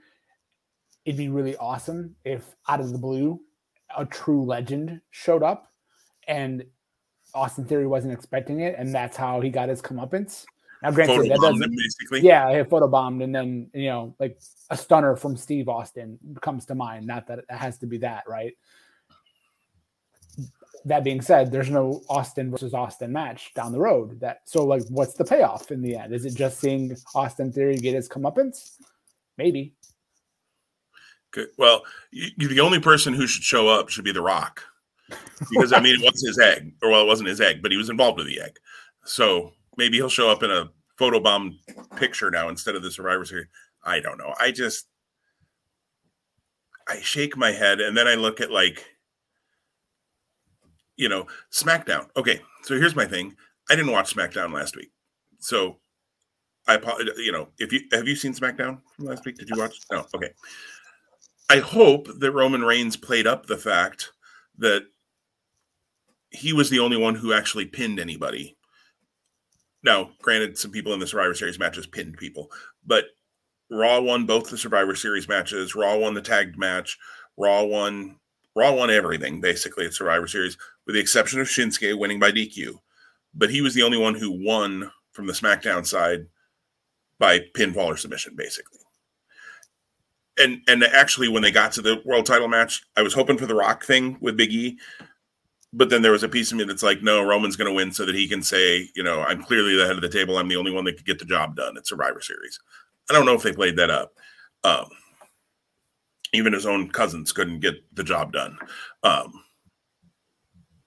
it'd 1.05 1.17
be 1.17 1.29
really 1.29 1.57
awesome 1.57 2.17
if 2.25 2.45
out 2.69 2.81
of 2.81 2.93
the 2.93 2.99
blue, 2.99 3.41
a 3.97 4.05
true 4.05 4.45
legend 4.45 5.01
showed 5.11 5.43
up 5.43 5.71
and 6.27 6.65
Austin 7.39 7.65
Theory 7.65 7.87
wasn't 7.87 8.13
expecting 8.13 8.61
it, 8.61 8.75
and 8.77 8.95
that's 8.95 9.17
how 9.17 9.41
he 9.41 9.49
got 9.51 9.69
his 9.69 9.81
comeuppance. 9.81 10.45
Now, 10.83 10.91
granted, 10.91 11.31
that 11.31 11.41
doesn't 11.41 11.77
basically. 11.77 12.21
Yeah, 12.21 12.51
he 12.51 12.63
photobombed, 12.63 13.23
and 13.23 13.35
then 13.35 13.71
you 13.73 13.87
know, 13.87 14.15
like 14.19 14.39
a 14.71 14.77
stunner 14.77 15.17
from 15.17 15.37
Steve 15.37 15.69
Austin 15.69 16.19
comes 16.41 16.67
to 16.67 16.75
mind. 16.75 17.07
Not 17.07 17.27
that 17.29 17.41
it 17.41 17.45
has 17.49 17.79
to 17.79 17.87
be 17.87 17.99
that, 17.99 18.25
right? 18.29 18.57
That 20.85 21.03
being 21.03 21.21
said, 21.21 21.51
there's 21.51 21.71
no 21.71 22.03
Austin 22.09 22.51
versus 22.51 22.75
Austin 22.75 23.13
match 23.13 23.53
down 23.55 23.73
the 23.73 23.81
road. 23.81 24.21
That 24.21 24.43
so 24.45 24.65
like, 24.65 24.83
what's 24.89 25.15
the 25.15 25.25
payoff 25.25 25.71
in 25.73 25.83
the 25.83 25.97
end? 25.97 26.13
Is 26.13 26.25
it 26.25 26.37
just 26.37 26.61
seeing 26.61 26.97
Austin 27.15 27.53
Theory 27.53 27.77
get 27.77 27.95
his 27.95 28.09
comeuppance? 28.09 28.77
Maybe. 29.37 29.75
Good. 31.31 31.49
Well, 31.59 31.83
you, 32.11 32.49
the 32.49 32.61
only 32.61 32.81
person 32.81 33.15
who 33.15 33.27
should 33.27 33.43
show 33.43 33.69
up 33.69 33.89
should 33.89 34.05
be 34.05 34.13
The 34.13 34.23
Rock, 34.23 34.63
because 35.51 35.73
I 35.73 35.81
mean, 35.81 35.95
it 35.95 36.05
wasn't 36.05 36.29
his 36.29 36.39
egg, 36.39 36.73
or 36.83 36.91
well, 36.91 37.03
it 37.03 37.07
wasn't 37.07 37.29
his 37.29 37.41
egg, 37.41 37.63
but 37.63 37.71
he 37.71 37.77
was 37.77 37.91
involved 37.91 38.19
with 38.19 38.27
the 38.27 38.41
egg. 38.41 38.59
So 39.05 39.53
maybe 39.77 39.97
he'll 39.97 40.09
show 40.09 40.31
up 40.31 40.43
in 40.43 40.51
a 40.51 40.71
photobomb 40.99 41.57
picture 41.97 42.31
now 42.31 42.49
instead 42.49 42.75
of 42.75 42.83
the 42.83 42.91
Survivor 42.91 43.25
Series. 43.25 43.47
I 43.85 44.01
don't 44.01 44.19
know. 44.19 44.35
I 44.39 44.51
just 44.51 44.87
I 46.89 47.01
shake 47.01 47.37
my 47.37 47.53
head 47.53 47.81
and 47.81 47.97
then 47.97 48.09
I 48.09 48.15
look 48.15 48.41
at 48.41 48.51
like 48.51 48.85
you 50.97 51.09
know 51.09 51.27
SmackDown. 51.53 52.09
Okay, 52.17 52.41
so 52.63 52.75
here's 52.79 52.97
my 52.97 53.07
thing. 53.07 53.35
I 53.71 53.77
didn't 53.77 53.93
watch 53.93 54.15
SmackDown 54.15 54.53
last 54.53 54.77
week, 54.77 54.91
so 55.39 55.79
I 56.67 56.79
you 57.17 57.33
know 57.33 57.49
if 57.59 57.73
you 57.73 57.81
have 57.93 58.09
you 58.09 58.17
seen 58.17 58.35
SmackDown 58.35 58.81
from 58.95 59.07
last 59.07 59.25
week? 59.25 59.37
Did 59.37 59.49
you 59.49 59.59
watch? 59.59 59.79
No. 59.91 60.07
Okay. 60.15 60.31
I 61.51 61.61
hope 61.61 62.09
that 62.19 62.33
Roman 62.33 62.63
Reigns 62.63 62.97
played 62.97 63.27
up 63.27 63.47
the 63.47 63.57
fact 63.57 64.13
that 64.59 64.83
he 66.31 66.53
was 66.53 66.71
the 66.71 66.79
only 66.79 66.97
one 66.97 67.15
who 67.15 67.33
actually 67.33 67.65
pinned 67.65 67.99
anybody 67.99 68.59
now, 69.83 70.11
granted, 70.21 70.59
some 70.59 70.71
people 70.71 70.93
in 70.93 71.01
the 71.01 71.07
Survivor 71.07 71.35
Series 71.35 71.59
matches 71.59 71.87
pinned 71.87 72.17
people, 72.17 72.51
but 72.85 73.07
Raw 73.71 74.01
won 74.01 74.27
both 74.27 74.51
the 74.51 74.59
Survivor 74.59 74.95
Series 74.95 75.29
matches. 75.29 75.75
Raw 75.75 75.97
won 75.97 76.15
the 76.15 76.23
tagged 76.23 76.59
match. 76.59 76.99
Raw 77.37 77.65
won 77.65 78.17
Raw 78.57 78.73
won 78.73 78.91
everything 78.91 79.41
basically 79.41 79.87
at 79.87 79.95
Survivor 79.95 80.27
Series, 80.27 80.57
with 80.87 80.95
the 80.95 81.01
exception 81.01 81.41
of 81.41 81.47
Shinsuke 81.47 81.99
winning 81.99 82.19
by 82.19 82.33
DQ. 82.33 82.75
But 83.35 83.51
he 83.51 83.61
was 83.61 83.75
the 83.75 83.83
only 83.83 83.99
one 83.99 84.15
who 84.15 84.45
won 84.45 84.91
from 85.13 85.27
the 85.27 85.33
SmackDown 85.33 85.87
side 85.87 86.27
by 87.21 87.41
pinfall 87.57 87.87
or 87.87 87.97
submission, 87.97 88.35
basically. 88.37 88.81
And 90.39 90.63
and 90.67 90.83
actually, 90.83 91.29
when 91.29 91.43
they 91.43 91.53
got 91.53 91.73
to 91.73 91.83
the 91.83 92.03
world 92.05 92.27
title 92.27 92.49
match, 92.49 92.83
I 92.97 93.03
was 93.03 93.15
hoping 93.15 93.39
for 93.39 93.47
the 93.47 93.55
Rock 93.55 93.85
thing 93.85 94.17
with 94.21 94.37
Big 94.37 94.53
E, 94.53 94.79
but 95.73 95.91
then 95.91 96.03
there 96.03 96.13
was 96.13 96.23
a 96.23 96.29
piece 96.29 96.51
of 96.51 96.59
me 96.59 96.65
that's 96.65 96.83
like, 96.83 97.03
no, 97.03 97.23
Roman's 97.23 97.57
going 97.57 97.69
to 97.69 97.75
win 97.75 97.93
so 97.93 98.07
that 98.07 98.15
he 98.15 98.27
can 98.27 98.43
say, 98.43 98.89
you 98.97 99.03
know, 99.03 99.21
I'm 99.21 99.43
clearly 99.43 99.77
the 99.77 99.87
head 99.87 99.97
of 99.97 100.03
the 100.03 100.09
table. 100.09 100.39
I'm 100.39 100.49
the 100.49 100.57
only 100.57 100.73
one 100.73 100.85
that 100.85 100.97
could 100.97 101.07
get 101.07 101.19
the 101.19 101.25
job 101.25 101.57
done 101.57 101.77
at 101.77 101.87
Survivor 101.87 102.21
Series. 102.23 102.59
I 103.11 103.13
don't 103.13 103.27
know 103.27 103.35
if 103.35 103.43
they 103.43 103.53
played 103.53 103.77
that 103.77 103.91
up. 103.91 104.13
Um, 104.65 104.87
even 106.33 106.53
his 106.53 106.67
own 106.67 106.91
cousins 106.91 107.33
couldn't 107.33 107.61
get 107.61 107.75
the 107.95 108.05
job 108.05 108.33
done. 108.33 108.59
Um, 109.03 109.33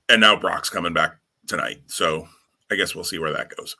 and 0.09 0.21
now 0.21 0.35
Brock's 0.35 0.69
coming 0.69 0.93
back 0.93 1.17
tonight. 1.47 1.81
So 1.87 2.27
I 2.71 2.75
guess 2.75 2.95
we'll 2.95 3.03
see 3.03 3.19
where 3.19 3.33
that 3.33 3.55
goes. 3.55 3.75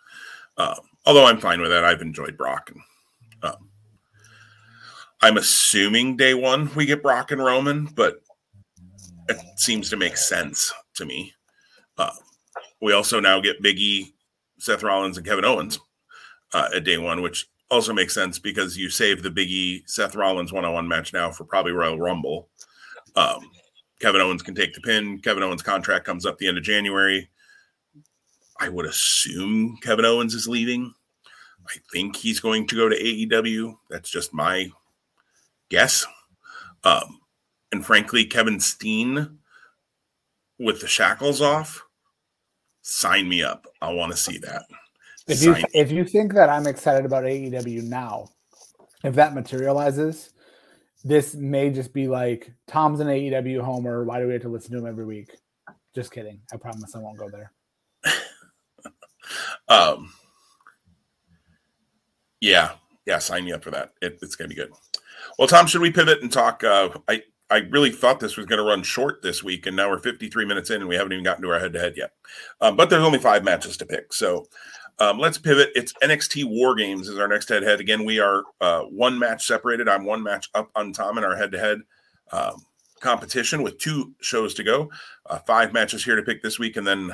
Um, 0.58 0.80
although 1.06 1.26
I'm 1.26 1.40
fine 1.40 1.62
with 1.62 1.72
that. 1.72 1.84
I've 1.84 2.02
enjoyed 2.02 2.38
Brock. 2.38 2.72
And, 2.72 3.52
um, 3.52 3.70
I'm 5.24 5.38
assuming 5.38 6.18
day 6.18 6.34
one 6.34 6.70
we 6.76 6.86
get 6.86 7.04
Brock 7.04 7.32
and 7.32 7.44
Roman, 7.44 7.86
but 7.86 8.22
it 9.30 9.38
seems 9.58 9.90
to 9.90 9.98
make 9.98 10.18
sense 10.18 10.72
to 11.02 11.06
me. 11.06 11.34
Uh, 11.98 12.12
we 12.82 12.94
also 12.94 13.20
now 13.20 13.40
get 13.40 13.62
Biggie, 13.62 14.14
Seth 14.60 14.84
Rollins, 14.84 15.18
and 15.18 15.26
Kevin 15.26 15.46
Owens 15.46 15.80
uh, 16.54 16.70
at 16.76 16.84
day 16.84 16.98
one, 16.98 17.22
which 17.22 17.48
also 17.70 17.94
makes 17.94 18.14
sense 18.14 18.40
because 18.40 18.78
you 18.78 18.90
save 18.90 19.24
the 19.24 19.30
Biggie 19.30 19.82
Seth 19.88 20.16
Rollins 20.16 20.54
one 20.54 20.66
on 20.66 20.74
one 20.74 20.88
match 20.88 21.14
now 21.14 21.32
for 21.32 21.44
probably 21.44 21.72
Royal 21.72 22.00
Rumble. 22.00 22.50
Um, 23.16 23.50
Kevin 24.00 24.22
Owens 24.22 24.42
can 24.42 24.56
take 24.56 24.74
the 24.74 24.82
pin. 24.82 25.20
Kevin 25.20 25.44
Owens' 25.44 25.62
contract 25.62 26.06
comes 26.06 26.26
up 26.26 26.38
the 26.38 26.48
end 26.48 26.58
of 26.58 26.64
January. 26.64 27.30
I 28.60 28.70
would 28.70 28.86
assume 28.86 29.78
Kevin 29.82 30.06
Owens 30.06 30.34
is 30.34 30.48
leaving. 30.48 30.94
I 31.68 31.74
think 31.94 32.16
he's 32.16 32.40
going 32.40 32.68
to 32.68 32.76
go 32.76 32.90
to 32.90 32.96
AEW. 32.96 33.76
That's 33.90 34.10
just 34.10 34.34
my 34.34 34.70
guess. 35.70 36.06
Um, 36.84 37.20
and 37.72 37.86
frankly, 37.86 38.26
Kevin 38.26 38.60
Steen 38.60 39.40
with 40.62 40.80
the 40.80 40.88
shackles 40.88 41.42
off, 41.42 41.84
sign 42.82 43.28
me 43.28 43.44
up. 43.44 43.66
I 43.82 43.92
want 43.94 44.12
to 44.12 44.18
see 44.18 44.38
that. 44.40 44.64
If 45.28 45.40
sign 45.40 45.62
you 45.62 45.66
if 45.74 45.92
you 45.92 46.06
think 46.06 46.34
that 46.34 46.50
I'm 46.50 46.68
excited 46.68 47.06
about 47.06 47.24
AEW 47.24 47.84
now, 47.84 48.30
if 49.04 49.16
that 49.16 49.34
materializes, 49.34 50.32
this 51.04 51.34
may 51.34 51.70
just 51.70 51.94
be 51.94 52.08
like 52.08 52.52
Tom's 52.68 53.00
an 53.00 53.08
AEW 53.08 53.62
homer. 53.62 54.04
Why 54.04 54.20
do 54.20 54.28
we 54.28 54.34
have 54.34 54.42
to 54.44 54.50
listen 54.50 54.72
to 54.72 54.78
him 54.78 54.88
every 54.88 55.06
week? 55.06 55.32
Just 55.96 56.12
kidding. 56.12 56.40
I 56.54 56.58
promise 56.58 56.96
I 56.96 57.00
won't 57.00 57.18
go 57.18 57.30
there. 57.30 57.52
um. 59.68 60.14
Yeah, 62.40 62.72
yeah. 63.06 63.20
Sign 63.20 63.46
me 63.46 63.54
up 63.54 63.64
for 63.64 63.72
that. 63.72 63.94
It, 64.02 64.20
it's 64.22 64.36
gonna 64.36 64.48
be 64.48 64.56
good. 64.56 64.72
Well, 65.38 65.48
Tom, 65.48 65.68
should 65.68 65.82
we 65.82 65.92
pivot 65.92 66.22
and 66.22 66.32
talk? 66.32 66.64
Uh, 66.64 66.90
I 67.08 67.22
I 67.52 67.58
really 67.70 67.92
thought 67.92 68.20
this 68.20 68.38
was 68.38 68.46
going 68.46 68.58
to 68.58 68.64
run 68.64 68.82
short 68.82 69.22
this 69.22 69.44
week, 69.44 69.66
and 69.66 69.76
now 69.76 69.90
we're 69.90 70.00
53 70.00 70.46
minutes 70.46 70.70
in, 70.70 70.78
and 70.78 70.88
we 70.88 70.96
haven't 70.96 71.12
even 71.14 71.24
gotten 71.24 71.44
to 71.44 71.52
our 71.52 71.60
head 71.60 71.74
to 71.74 71.80
head 71.80 71.94
yet. 71.98 72.14
Um, 72.62 72.76
but 72.76 72.90
there's 72.90 73.04
only 73.04 73.20
five 73.20 73.44
matches 73.44 73.78
to 73.78 73.86
pick, 73.86 74.14
so 74.14 74.48
um, 75.00 75.20
let's 75.20 75.38
pivot. 75.38 75.70
It's 75.76 75.94
NXT 76.02 76.46
War 76.46 76.76
Games 76.76 77.08
is 77.08 77.20
our 77.20 77.28
next 77.28 77.50
head 77.50 77.60
to 77.60 77.66
head. 77.68 77.80
Again, 77.80 78.06
we 78.06 78.20
are 78.20 78.44
uh, 78.62 78.82
one 78.84 79.20
match 79.20 79.46
separated. 79.46 79.90
I'm 79.90 80.06
one 80.06 80.24
match 80.24 80.50
up 80.56 80.72
on 80.76 80.94
Tom 80.94 81.18
in 81.18 81.24
our 81.24 81.36
head 81.36 81.52
to 81.52 81.60
head 81.60 81.82
competition 83.02 83.64
with 83.64 83.78
two 83.80 84.14
shows 84.22 84.54
to 84.54 84.64
go. 84.64 84.90
Uh, 85.26 85.40
five 85.40 85.74
matches 85.74 86.06
here 86.06 86.16
to 86.16 86.24
pick 86.24 86.42
this 86.42 86.58
week, 86.58 86.78
and 86.78 86.88
then 86.88 87.14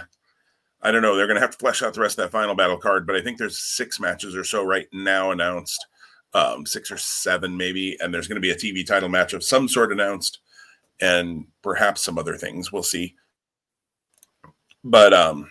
I 0.81 0.91
don't 0.91 1.01
know. 1.01 1.15
They're 1.15 1.25
going 1.25 1.35
to 1.35 1.41
have 1.41 1.51
to 1.51 1.57
flesh 1.57 1.81
out 1.81 1.95
the 1.95 2.01
rest 2.01 2.19
of 2.19 2.25
that 2.25 2.31
final 2.31 2.53
battle 2.53 2.77
card, 2.77 3.07
but 3.07 3.15
I 3.15 3.21
think 3.21 3.37
there's 3.37 3.57
six 3.57 3.99
matches 3.99 4.35
or 4.35 4.43
so 4.43 4.63
right 4.63 4.87
now 4.93 5.31
announced 5.31 5.87
um, 6.33 6.65
six 6.65 6.91
or 6.91 6.97
seven 6.97 7.55
maybe, 7.55 7.97
and 7.99 8.13
there's 8.13 8.27
going 8.27 8.35
to 8.35 8.41
be 8.41 8.51
a 8.51 8.55
TV 8.55 8.85
title 8.85 9.09
match 9.09 9.33
of 9.33 9.43
some 9.43 9.67
sort 9.67 9.91
announced, 9.91 10.39
and 11.01 11.45
perhaps 11.61 12.01
some 12.01 12.17
other 12.17 12.35
things. 12.35 12.71
We'll 12.71 12.83
see. 12.83 13.15
But 14.83 15.13
um, 15.13 15.49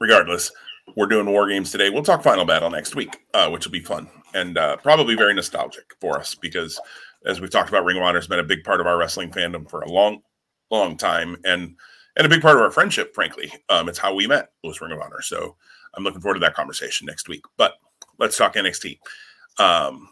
regardless, 0.00 0.50
we're 0.96 1.06
doing 1.06 1.26
war 1.26 1.48
games 1.48 1.70
today. 1.70 1.90
We'll 1.90 2.02
talk 2.02 2.22
Final 2.22 2.44
Battle 2.44 2.70
next 2.70 2.96
week, 2.96 3.20
uh, 3.34 3.48
which 3.50 3.64
will 3.64 3.72
be 3.72 3.80
fun 3.80 4.08
and 4.34 4.58
uh, 4.58 4.76
probably 4.78 5.14
very 5.14 5.34
nostalgic 5.34 5.94
for 6.00 6.18
us 6.18 6.34
because, 6.34 6.80
as 7.26 7.40
we've 7.40 7.50
talked 7.50 7.68
about, 7.68 7.84
Ring 7.84 7.96
of 7.96 8.02
Honor 8.02 8.18
has 8.18 8.26
been 8.26 8.38
a 8.38 8.44
big 8.44 8.64
part 8.64 8.80
of 8.80 8.86
our 8.86 8.98
wrestling 8.98 9.30
fandom 9.30 9.68
for 9.68 9.82
a 9.82 9.90
long, 9.90 10.22
long 10.70 10.96
time, 10.96 11.36
and 11.44 11.76
and 12.16 12.26
a 12.26 12.28
big 12.28 12.42
part 12.42 12.56
of 12.56 12.62
our 12.62 12.70
friendship. 12.70 13.14
Frankly, 13.14 13.52
um, 13.68 13.88
it's 13.88 13.98
how 13.98 14.14
we 14.14 14.26
met 14.26 14.50
was 14.64 14.80
Ring 14.80 14.92
of 14.92 15.00
Honor. 15.00 15.22
So 15.22 15.56
I'm 15.94 16.04
looking 16.04 16.20
forward 16.20 16.34
to 16.34 16.40
that 16.40 16.54
conversation 16.54 17.06
next 17.06 17.28
week. 17.28 17.44
But 17.56 17.74
let's 18.18 18.36
talk 18.36 18.54
NXT. 18.54 18.98
Um, 19.60 20.08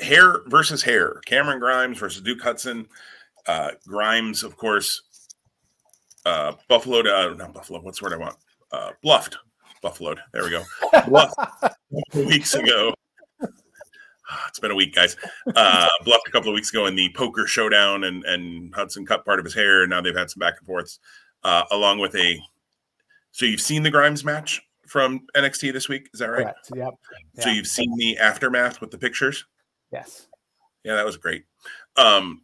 hair 0.00 0.40
versus 0.46 0.82
hair. 0.82 1.20
Cameron 1.24 1.60
Grimes 1.60 1.98
versus 1.98 2.22
Duke 2.22 2.40
Hudson. 2.40 2.88
Uh, 3.46 3.70
Grimes, 3.86 4.42
of 4.42 4.56
course, 4.56 5.02
uh, 6.26 6.52
Buffalo, 6.68 7.00
uh, 7.00 7.34
not 7.34 7.54
Buffalo, 7.54 7.80
what's 7.80 8.00
the 8.00 8.04
word 8.04 8.14
I 8.14 8.18
want? 8.18 8.36
Uh, 8.70 8.90
bluffed. 9.02 9.38
Buffaloed. 9.82 10.18
There 10.32 10.44
we 10.44 10.50
go. 10.50 10.62
Bluffed 11.08 11.36
weeks 12.14 12.54
ago. 12.54 12.94
it's 14.48 14.60
been 14.60 14.70
a 14.70 14.76
week, 14.76 14.94
guys. 14.94 15.16
Uh, 15.56 15.88
bluffed 16.04 16.28
a 16.28 16.30
couple 16.30 16.50
of 16.50 16.54
weeks 16.54 16.70
ago 16.70 16.86
in 16.86 16.94
the 16.94 17.12
poker 17.16 17.48
showdown, 17.48 18.04
and 18.04 18.24
and 18.24 18.72
Hudson 18.72 19.04
cut 19.04 19.24
part 19.24 19.40
of 19.40 19.44
his 19.44 19.54
hair. 19.54 19.82
And 19.82 19.90
now 19.90 20.00
they've 20.00 20.16
had 20.16 20.30
some 20.30 20.38
back 20.38 20.54
and 20.58 20.66
forths, 20.66 21.00
uh, 21.42 21.64
along 21.72 21.98
with 21.98 22.14
a. 22.14 22.40
So 23.32 23.44
you've 23.44 23.60
seen 23.60 23.82
the 23.82 23.90
Grimes 23.90 24.24
match 24.24 24.62
from 24.92 25.22
NXT 25.34 25.72
this 25.72 25.88
week, 25.88 26.10
is 26.12 26.20
that 26.20 26.26
right? 26.28 26.42
Correct. 26.42 26.70
Yep. 26.76 26.94
So 27.38 27.48
you've 27.48 27.66
seen 27.66 27.96
the 27.96 28.18
aftermath 28.18 28.82
with 28.82 28.90
the 28.90 28.98
pictures. 28.98 29.46
Yes. 29.90 30.26
Yeah, 30.84 30.96
that 30.96 31.06
was 31.06 31.16
great. 31.16 31.44
Um, 31.96 32.42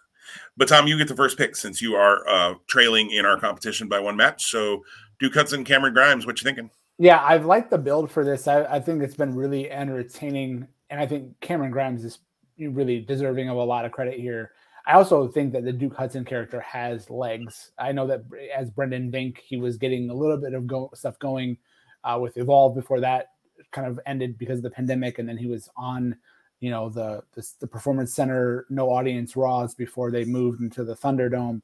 but 0.56 0.66
Tom, 0.66 0.88
you 0.88 0.98
get 0.98 1.06
the 1.06 1.14
first 1.14 1.38
pick 1.38 1.54
since 1.54 1.80
you 1.80 1.94
are 1.94 2.28
uh, 2.28 2.54
trailing 2.66 3.12
in 3.12 3.24
our 3.24 3.38
competition 3.38 3.88
by 3.88 4.00
one 4.00 4.16
match. 4.16 4.50
So 4.50 4.82
Duke 5.20 5.34
Hudson, 5.34 5.62
Cameron 5.62 5.94
Grimes, 5.94 6.26
what 6.26 6.40
you 6.40 6.44
thinking? 6.44 6.68
Yeah, 6.98 7.22
I've 7.22 7.46
liked 7.46 7.70
the 7.70 7.78
build 7.78 8.10
for 8.10 8.24
this. 8.24 8.48
I, 8.48 8.64
I 8.64 8.80
think 8.80 9.00
it's 9.00 9.14
been 9.14 9.36
really 9.36 9.70
entertaining, 9.70 10.66
and 10.90 11.00
I 11.00 11.06
think 11.06 11.38
Cameron 11.40 11.70
Grimes 11.70 12.04
is 12.04 12.18
really 12.58 13.02
deserving 13.02 13.48
of 13.48 13.56
a 13.56 13.62
lot 13.64 13.84
of 13.84 13.92
credit 13.92 14.18
here. 14.18 14.50
I 14.84 14.94
also 14.94 15.28
think 15.28 15.52
that 15.52 15.64
the 15.64 15.72
Duke 15.72 15.94
Hudson 15.94 16.24
character 16.24 16.60
has 16.60 17.08
legs. 17.08 17.70
I 17.78 17.92
know 17.92 18.08
that 18.08 18.24
as 18.54 18.70
Brendan 18.70 19.12
Vink, 19.12 19.38
he 19.38 19.56
was 19.56 19.76
getting 19.76 20.10
a 20.10 20.14
little 20.14 20.36
bit 20.36 20.54
of 20.54 20.66
go- 20.66 20.90
stuff 20.92 21.18
going 21.20 21.56
uh, 22.04 22.18
with 22.20 22.36
Evolve 22.36 22.74
before 22.74 23.00
that 23.00 23.30
kind 23.72 23.86
of 23.86 23.98
ended 24.06 24.38
because 24.38 24.58
of 24.58 24.62
the 24.62 24.70
pandemic, 24.70 25.18
and 25.18 25.28
then 25.28 25.36
he 25.36 25.46
was 25.46 25.68
on, 25.76 26.16
you 26.60 26.70
know, 26.70 26.88
the 26.88 27.22
the, 27.34 27.46
the 27.60 27.66
Performance 27.66 28.14
Center 28.14 28.66
no 28.70 28.90
audience 28.90 29.36
Raws 29.36 29.74
before 29.74 30.10
they 30.10 30.24
moved 30.24 30.60
into 30.60 30.84
the 30.84 30.94
Thunderdome. 30.94 31.62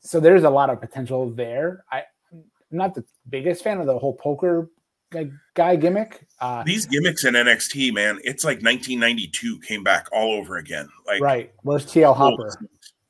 So 0.00 0.20
there's 0.20 0.44
a 0.44 0.50
lot 0.50 0.70
of 0.70 0.80
potential 0.80 1.30
there. 1.30 1.84
I, 1.90 2.04
I'm 2.32 2.78
not 2.78 2.94
the 2.94 3.04
biggest 3.28 3.64
fan 3.64 3.80
of 3.80 3.86
the 3.86 3.98
whole 3.98 4.14
poker 4.14 4.70
guy 5.54 5.76
gimmick. 5.76 6.26
Uh, 6.40 6.62
These 6.64 6.86
gimmicks 6.86 7.24
in 7.24 7.34
NXT, 7.34 7.94
man, 7.94 8.18
it's 8.24 8.44
like 8.44 8.62
1992 8.62 9.60
came 9.60 9.82
back 9.82 10.06
all 10.12 10.32
over 10.32 10.58
again. 10.58 10.88
Like 11.06 11.20
right, 11.20 11.52
where's 11.62 11.86
TL 11.86 12.14
Hopper? 12.16 12.56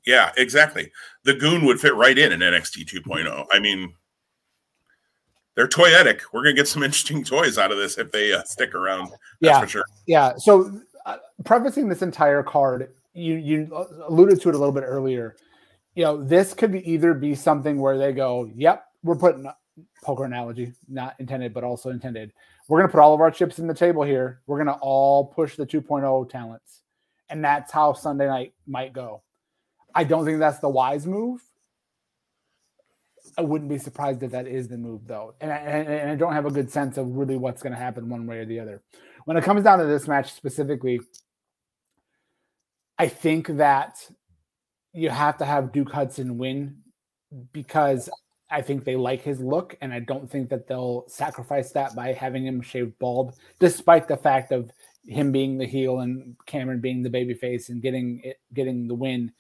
Yeah, 0.07 0.33
exactly. 0.37 0.91
The 1.25 1.35
Goon 1.35 1.67
would 1.67 1.81
fit 1.81 1.95
right 1.95 2.17
in 2.17 2.33
in 2.33 2.41
NXT 2.41 2.87
2.0. 2.91 3.47
I 3.53 3.59
mean, 3.59 3.93
they're 5.59 5.67
toyetic. 5.67 6.21
We're 6.33 6.45
gonna 6.45 6.55
get 6.55 6.69
some 6.69 6.85
interesting 6.85 7.25
toys 7.25 7.59
out 7.59 7.73
of 7.73 7.79
this 7.79 7.99
if 7.99 8.13
they 8.13 8.33
uh, 8.33 8.45
stick 8.45 8.77
around. 8.77 9.11
yeah, 9.41 9.61
for 9.61 9.67
sure. 9.67 9.85
Yeah. 10.07 10.35
So, 10.37 10.81
uh, 11.05 11.17
prefacing 11.45 11.89
this 11.89 12.01
entire 12.01 12.45
card, 12.45 12.95
you 13.13 13.35
you 13.35 13.87
alluded 14.07 14.41
to 14.43 14.51
it 14.51 14.55
a 14.55 14.59
little 14.59 14.71
bit 14.71 14.85
earlier. 14.85 15.35
You 15.97 16.05
know, 16.05 16.23
this 16.23 16.55
could 16.55 16.71
be 16.71 16.89
either 16.89 17.13
be 17.13 17.35
something 17.35 17.81
where 17.81 17.99
they 17.99 18.13
go, 18.13 18.49
"Yep, 18.55 18.85
we're 19.03 19.17
putting 19.17 19.51
poker 20.05 20.25
analogy, 20.25 20.75
not 20.89 21.17
intended, 21.19 21.53
but 21.53 21.65
also 21.65 21.91
intended. 21.91 22.33
We're 22.69 22.79
going 22.79 22.89
to 22.89 22.93
put 22.93 23.01
all 23.01 23.15
of 23.15 23.21
our 23.21 23.33
chips 23.33 23.59
in 23.59 23.67
the 23.67 23.75
table 23.75 24.05
here. 24.05 24.41
We're 24.47 24.63
going 24.63 24.69
to 24.69 24.81
all 24.81 25.27
push 25.27 25.57
the 25.57 25.67
2.0 25.67 26.31
talents. 26.31 26.83
And 27.31 27.45
that's 27.45 27.73
how 27.73 27.95
Sunday 27.95 28.27
night 28.27 28.55
might 28.65 28.93
go. 28.93 29.23
I 29.93 30.05
don't 30.05 30.25
think 30.25 30.39
that's 30.39 30.61
the 30.61 30.69
wise 30.69 31.05
move. 31.05 31.43
I 33.39 33.43
wouldn't 33.43 33.71
be 33.71 33.79
surprised 33.79 34.23
if 34.25 34.33
that 34.33 34.49
is 34.49 34.67
the 34.67 34.77
move, 34.77 35.07
though. 35.07 35.35
And 35.41 35.53
I, 35.53 35.57
and 35.57 36.11
I 36.11 36.17
don't 36.17 36.33
have 36.33 36.45
a 36.45 36.51
good 36.51 36.73
sense 36.73 36.99
of 36.99 37.07
really 37.17 37.37
what's 37.37 37.63
going 37.63 37.73
to 37.73 37.79
happen 37.79 38.09
one 38.09 38.27
way 38.27 38.39
or 38.39 38.45
the 38.45 38.59
other. 38.59 38.83
When 39.27 39.37
it 39.37 39.45
comes 39.45 39.63
down 39.63 39.79
to 39.79 39.87
this 39.87 40.09
match 40.09 40.33
specifically, 40.33 41.01
I 42.99 43.07
think 43.07 43.47
that 43.47 43.95
you 44.93 45.11
have 45.11 45.39
to 45.39 45.45
have 45.45 45.71
Duke 45.71 45.93
Hudson 45.93 46.37
win 46.37 46.79
because 47.53 48.11
I 48.51 48.63
think 48.63 48.85
they 48.85 48.97
like 48.97 49.23
his 49.23 49.39
look, 49.39 49.77
and 49.81 49.93
I 49.93 50.01
don't 50.01 50.29
think 50.29 50.49
that 50.49 50.67
they'll 50.67 51.05
sacrifice 51.07 51.71
that 51.73 51.95
by 51.95 52.15
having 52.15 52.45
him 52.45 52.61
shaved 52.61 52.99
bald, 52.99 53.37
despite 53.61 54.09
the 54.09 54.17
fact 54.17 54.51
of 54.51 54.73
him 55.07 55.31
being 55.31 55.59
the 55.59 55.67
heel 55.67 56.01
and 56.01 56.35
Cameron 56.47 56.81
being 56.81 57.03
the 57.03 57.11
babyface 57.11 57.69
and 57.69 57.81
getting 57.81 58.21
it, 58.25 58.41
getting 58.53 58.89
the 58.89 58.95
win. 58.95 59.33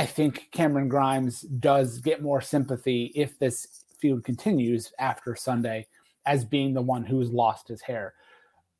I 0.00 0.06
think 0.06 0.48
Cameron 0.50 0.88
Grimes 0.88 1.42
does 1.42 1.98
get 1.98 2.22
more 2.22 2.40
sympathy 2.40 3.12
if 3.14 3.38
this 3.38 3.84
feud 3.98 4.24
continues 4.24 4.94
after 4.98 5.36
Sunday 5.36 5.88
as 6.24 6.42
being 6.42 6.72
the 6.72 6.80
one 6.80 7.04
who's 7.04 7.30
lost 7.30 7.68
his 7.68 7.82
hair. 7.82 8.14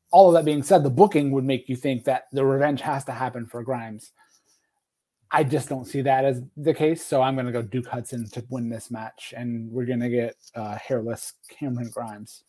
All 0.09 0.29
of 0.29 0.33
that 0.33 0.45
being 0.45 0.63
said, 0.63 0.81
the 0.81 0.89
booking 0.89 1.29
would 1.29 1.43
make 1.43 1.69
you 1.69 1.75
think 1.75 2.05
that 2.05 2.23
the 2.31 2.43
revenge 2.43 2.81
has 2.81 3.05
to 3.05 3.11
happen 3.11 3.45
for 3.45 3.61
Grimes. 3.61 4.13
I 5.29 5.43
just 5.43 5.69
don't 5.69 5.85
see 5.85 6.01
that 6.01 6.25
as 6.25 6.41
the 6.57 6.73
case. 6.73 7.05
So 7.05 7.21
I'm 7.21 7.35
going 7.35 7.45
to 7.45 7.51
go 7.51 7.61
Duke 7.61 7.85
Hudson 7.85 8.27
to 8.29 8.43
win 8.49 8.67
this 8.67 8.89
match, 8.89 9.31
and 9.37 9.71
we're 9.71 9.85
going 9.85 9.99
to 9.99 10.09
get 10.09 10.37
uh, 10.55 10.75
hairless 10.77 11.33
Cameron 11.51 11.91
Grimes. 11.93 12.45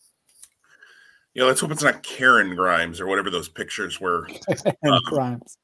Yeah, 1.35 1.43
let's 1.43 1.61
hope 1.61 1.69
it's 1.69 1.83
not 1.83 2.01
Karen 2.01 2.55
Grimes 2.55 2.99
or 2.99 3.05
whatever 3.05 3.29
those 3.29 3.49
pictures 3.49 4.01
were. 4.01 4.27
um, 4.83 4.99
Grimes. 5.05 5.59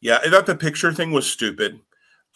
Yeah, 0.00 0.18
I 0.24 0.28
thought 0.28 0.46
the 0.46 0.56
picture 0.56 0.92
thing 0.92 1.12
was 1.12 1.30
stupid. 1.30 1.78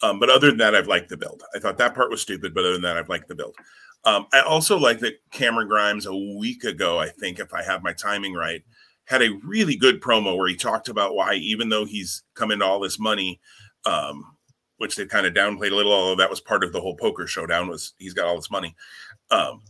Um, 0.01 0.19
but 0.19 0.29
other 0.29 0.47
than 0.47 0.57
that, 0.57 0.75
I've 0.75 0.87
liked 0.87 1.09
the 1.09 1.17
build. 1.17 1.43
I 1.55 1.59
thought 1.59 1.77
that 1.77 1.95
part 1.95 2.09
was 2.09 2.21
stupid, 2.21 2.53
but 2.53 2.63
other 2.63 2.73
than 2.73 2.81
that, 2.83 2.97
I've 2.97 3.09
liked 3.09 3.27
the 3.27 3.35
build. 3.35 3.55
Um, 4.03 4.27
I 4.33 4.41
also 4.41 4.77
like 4.77 4.99
that 4.99 5.19
Cameron 5.31 5.67
Grimes 5.67 6.05
a 6.05 6.15
week 6.15 6.63
ago, 6.63 6.99
I 6.99 7.09
think, 7.09 7.39
if 7.39 7.53
I 7.53 7.63
have 7.63 7.81
my 7.81 7.93
timing 7.93 8.33
right, 8.33 8.63
had 9.05 9.21
a 9.21 9.39
really 9.43 9.75
good 9.75 10.01
promo 10.01 10.37
where 10.37 10.47
he 10.47 10.55
talked 10.55 10.89
about 10.89 11.15
why, 11.15 11.35
even 11.35 11.69
though 11.69 11.85
he's 11.85 12.23
come 12.35 12.51
into 12.51 12.65
all 12.65 12.79
this 12.79 12.99
money, 12.99 13.39
um, 13.85 14.23
which 14.77 14.95
they 14.95 15.05
kind 15.05 15.25
of 15.25 15.33
downplayed 15.33 15.71
a 15.71 15.75
little, 15.75 15.93
although 15.93 16.15
that 16.15 16.29
was 16.29 16.41
part 16.41 16.63
of 16.63 16.71
the 16.71 16.81
whole 16.81 16.95
poker 16.95 17.25
showdown 17.25 17.67
was 17.67 17.93
he's 17.97 18.13
got 18.13 18.25
all 18.25 18.35
this 18.35 18.51
money. 18.51 18.75
Um, 19.31 19.61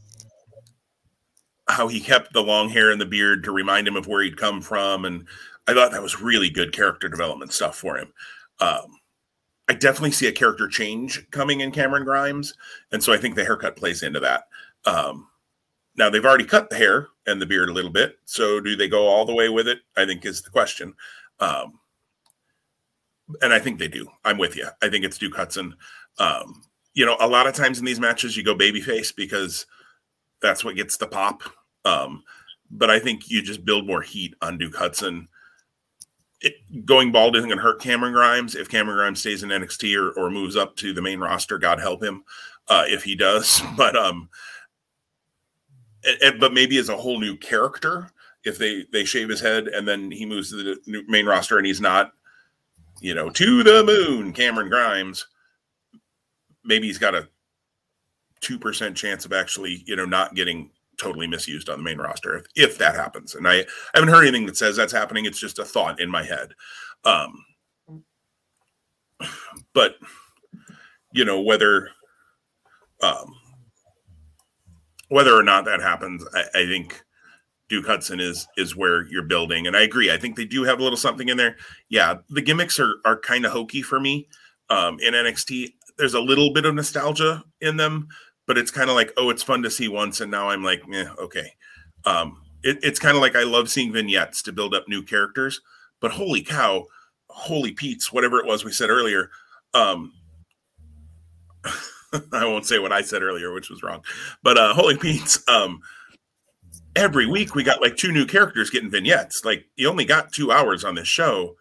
how 1.67 1.88
he 1.88 1.99
kept 1.99 2.34
the 2.34 2.43
long 2.43 2.69
hair 2.69 2.91
and 2.91 3.01
the 3.01 3.05
beard 3.05 3.43
to 3.43 3.51
remind 3.51 3.88
him 3.88 3.95
of 3.95 4.07
where 4.07 4.23
he'd 4.23 4.38
come 4.38 4.61
from. 4.61 5.05
And 5.05 5.28
I 5.67 5.73
thought 5.73 5.91
that 5.91 6.01
was 6.01 6.21
really 6.21 6.49
good 6.49 6.73
character 6.73 7.09
development 7.09 7.53
stuff 7.53 7.78
for 7.78 7.97
him. 7.97 8.13
Um, 8.59 8.86
I 9.68 9.74
definitely 9.74 10.11
see 10.11 10.28
a 10.28 10.32
character 10.32 10.68
change 10.68 11.30
coming 11.32 11.61
in 11.61 11.72
Cameron 11.72 12.03
Grimes. 12.03 12.53
And 12.91 13.03
so 13.03 13.13
I 13.13 13.18
think 13.18 13.36
the 13.36 13.45
haircut 13.45 13.76
plays 13.76 14.03
into 14.03 14.20
that. 14.20 14.43
Um, 14.86 15.28
now 15.95 16.09
they've 16.09 16.26
already 16.26 16.45
cut 16.45 16.70
the 16.70 16.76
hair 16.76 17.07
and 17.26 17.41
the 17.41 17.45
beard 17.45 17.70
a 17.70 17.74
little 17.74 17.91
bit. 17.91 18.20
So 18.26 18.59
do 18.59 18.76
they 18.76 18.88
go 18.88 19.07
all 19.07 19.26
the 19.26 19.34
way 19.34 19.49
with 19.49 19.68
it? 19.68 19.80
I 19.97 20.05
think 20.05 20.26
is 20.26 20.41
the 20.41 20.51
question. 20.51 20.93
Um, 21.39 21.80
and 23.41 23.53
I 23.53 23.59
think 23.59 23.80
they 23.80 23.88
do. 23.88 24.07
I'm 24.24 24.38
with 24.38 24.55
you. 24.55 24.68
I 24.82 24.89
think 24.89 25.03
it's 25.03 25.18
Duke 25.18 25.36
Hudson. 25.36 25.76
Um, 26.20 26.61
you 26.93 27.05
know, 27.05 27.18
a 27.20 27.28
lot 27.28 27.47
of 27.47 27.55
times 27.55 27.80
in 27.80 27.86
these 27.86 27.99
matches, 27.99 28.38
you 28.38 28.43
go 28.43 28.55
babyface 28.55 29.16
because 29.16 29.66
that's 30.41 30.63
what 30.63 30.76
gets 30.76 30.97
the 30.97 31.07
pop. 31.07 31.41
Um, 31.86 32.24
but 32.70 32.89
I 32.89 32.99
think 32.99 33.30
you 33.30 33.41
just 33.41 33.66
build 33.66 33.88
more 33.88 34.01
heat 34.01 34.36
on 34.41 34.57
Duke 34.57 34.76
Hudson. 34.76 35.28
It, 36.45 36.85
going 36.85 37.11
bald 37.11 37.35
isn't 37.35 37.49
going 37.49 37.57
to 37.57 37.63
hurt 37.63 37.81
Cameron 37.81 38.13
Grimes 38.13 38.55
if 38.55 38.69
Cameron 38.69 38.97
Grimes 38.97 39.19
stays 39.19 39.43
in 39.43 39.49
NXT 39.49 39.97
or, 39.97 40.11
or 40.11 40.29
moves 40.29 40.55
up 40.55 40.75
to 40.77 40.93
the 40.93 41.01
main 41.01 41.19
roster. 41.19 41.57
God 41.57 41.79
help 41.79 42.01
him 42.01 42.23
uh, 42.69 42.85
if 42.87 43.03
he 43.03 43.15
does. 43.15 43.61
But 43.75 43.95
um, 43.95 44.29
and, 46.05 46.21
and, 46.21 46.39
but 46.39 46.53
maybe 46.53 46.77
as 46.77 46.89
a 46.89 46.95
whole 46.95 47.19
new 47.19 47.35
character, 47.35 48.11
if 48.43 48.57
they 48.57 48.85
they 48.93 49.03
shave 49.03 49.27
his 49.27 49.41
head 49.41 49.67
and 49.67 49.87
then 49.87 50.11
he 50.11 50.25
moves 50.25 50.51
to 50.51 50.57
the 50.63 51.03
main 51.07 51.25
roster 51.25 51.57
and 51.57 51.65
he's 51.65 51.81
not 51.81 52.13
you 53.01 53.13
know, 53.13 53.29
to 53.29 53.63
the 53.63 53.83
moon, 53.83 54.33
Cameron 54.33 54.69
Grimes, 54.69 55.27
maybe 56.63 56.87
he's 56.87 56.97
got 56.97 57.15
a 57.15 57.27
2% 58.41 58.95
chance 58.95 59.25
of 59.25 59.33
actually, 59.33 59.83
you 59.85 59.95
know, 59.95 60.05
not 60.05 60.35
getting 60.35 60.71
totally 60.97 61.27
misused 61.27 61.69
on 61.69 61.77
the 61.77 61.83
main 61.83 61.97
roster 61.97 62.37
if, 62.37 62.45
if 62.55 62.77
that 62.77 62.95
happens. 62.95 63.35
And 63.35 63.47
I, 63.47 63.59
I 63.59 63.65
haven't 63.95 64.09
heard 64.09 64.23
anything 64.23 64.45
that 64.47 64.57
says 64.57 64.75
that's 64.75 64.93
happening. 64.93 65.25
It's 65.25 65.39
just 65.39 65.59
a 65.59 65.65
thought 65.65 65.99
in 65.99 66.09
my 66.09 66.23
head. 66.23 66.49
Um, 67.03 67.45
but, 69.73 69.95
you 71.13 71.25
know, 71.25 71.41
whether, 71.41 71.89
um, 73.01 73.33
whether 75.09 75.33
or 75.33 75.43
not 75.43 75.65
that 75.65 75.81
happens, 75.81 76.25
I, 76.33 76.43
I 76.55 76.65
think 76.65 77.01
Duke 77.67 77.87
Hudson 77.87 78.19
is 78.19 78.47
is 78.57 78.75
where 78.75 79.07
you're 79.07 79.23
building. 79.23 79.67
And 79.67 79.75
I 79.75 79.81
agree. 79.81 80.11
I 80.11 80.17
think 80.17 80.35
they 80.35 80.45
do 80.45 80.63
have 80.63 80.79
a 80.79 80.83
little 80.83 80.97
something 80.97 81.29
in 81.29 81.37
there. 81.37 81.57
Yeah, 81.89 82.15
the 82.29 82.41
gimmicks 82.41 82.79
are 82.79 82.95
are 83.05 83.19
kind 83.19 83.45
of 83.45 83.51
hokey 83.51 83.81
for 83.81 83.99
me. 83.99 84.27
Um, 84.69 84.99
in 84.99 85.13
NXT, 85.13 85.73
there's 85.97 86.13
a 86.13 86.19
little 86.19 86.53
bit 86.53 86.65
of 86.65 86.75
nostalgia 86.75 87.43
in 87.61 87.77
them, 87.77 88.07
but 88.47 88.57
it's 88.57 88.71
kind 88.71 88.89
of 88.89 88.95
like, 88.95 89.11
oh, 89.17 89.29
it's 89.29 89.43
fun 89.43 89.63
to 89.63 89.71
see 89.71 89.87
once, 89.87 90.21
and 90.21 90.31
now 90.31 90.49
I'm 90.49 90.63
like, 90.63 90.81
yeah, 90.87 91.13
okay. 91.19 91.53
Um, 92.05 92.41
it, 92.63 92.79
it's 92.83 92.99
kind 92.99 93.15
of 93.15 93.21
like 93.21 93.35
I 93.35 93.43
love 93.43 93.69
seeing 93.69 93.93
vignettes 93.93 94.41
to 94.43 94.51
build 94.51 94.73
up 94.73 94.87
new 94.87 95.03
characters, 95.03 95.61
but 95.99 96.11
holy 96.11 96.41
cow, 96.41 96.85
holy 97.29 97.71
Pete's, 97.71 98.11
whatever 98.11 98.39
it 98.39 98.45
was 98.45 98.63
we 98.63 98.71
said 98.71 98.89
earlier. 98.89 99.29
Um, 99.73 100.13
I 102.33 102.45
won't 102.45 102.65
say 102.65 102.79
what 102.79 102.91
I 102.91 103.01
said 103.01 103.23
earlier, 103.23 103.53
which 103.53 103.69
was 103.69 103.83
wrong, 103.83 104.03
but 104.43 104.57
uh, 104.57 104.73
holy 104.73 104.97
Pete's. 104.97 105.47
Um, 105.47 105.81
every 106.95 107.25
week 107.25 107.55
we 107.55 107.63
got 107.63 107.81
like 107.81 107.97
two 107.97 108.11
new 108.11 108.25
characters 108.25 108.69
getting 108.69 108.89
vignettes. 108.89 109.43
Like 109.43 109.65
you 109.75 109.89
only 109.89 110.05
got 110.05 110.31
two 110.31 110.51
hours 110.51 110.83
on 110.83 110.95
this 110.95 111.07
show, 111.07 111.55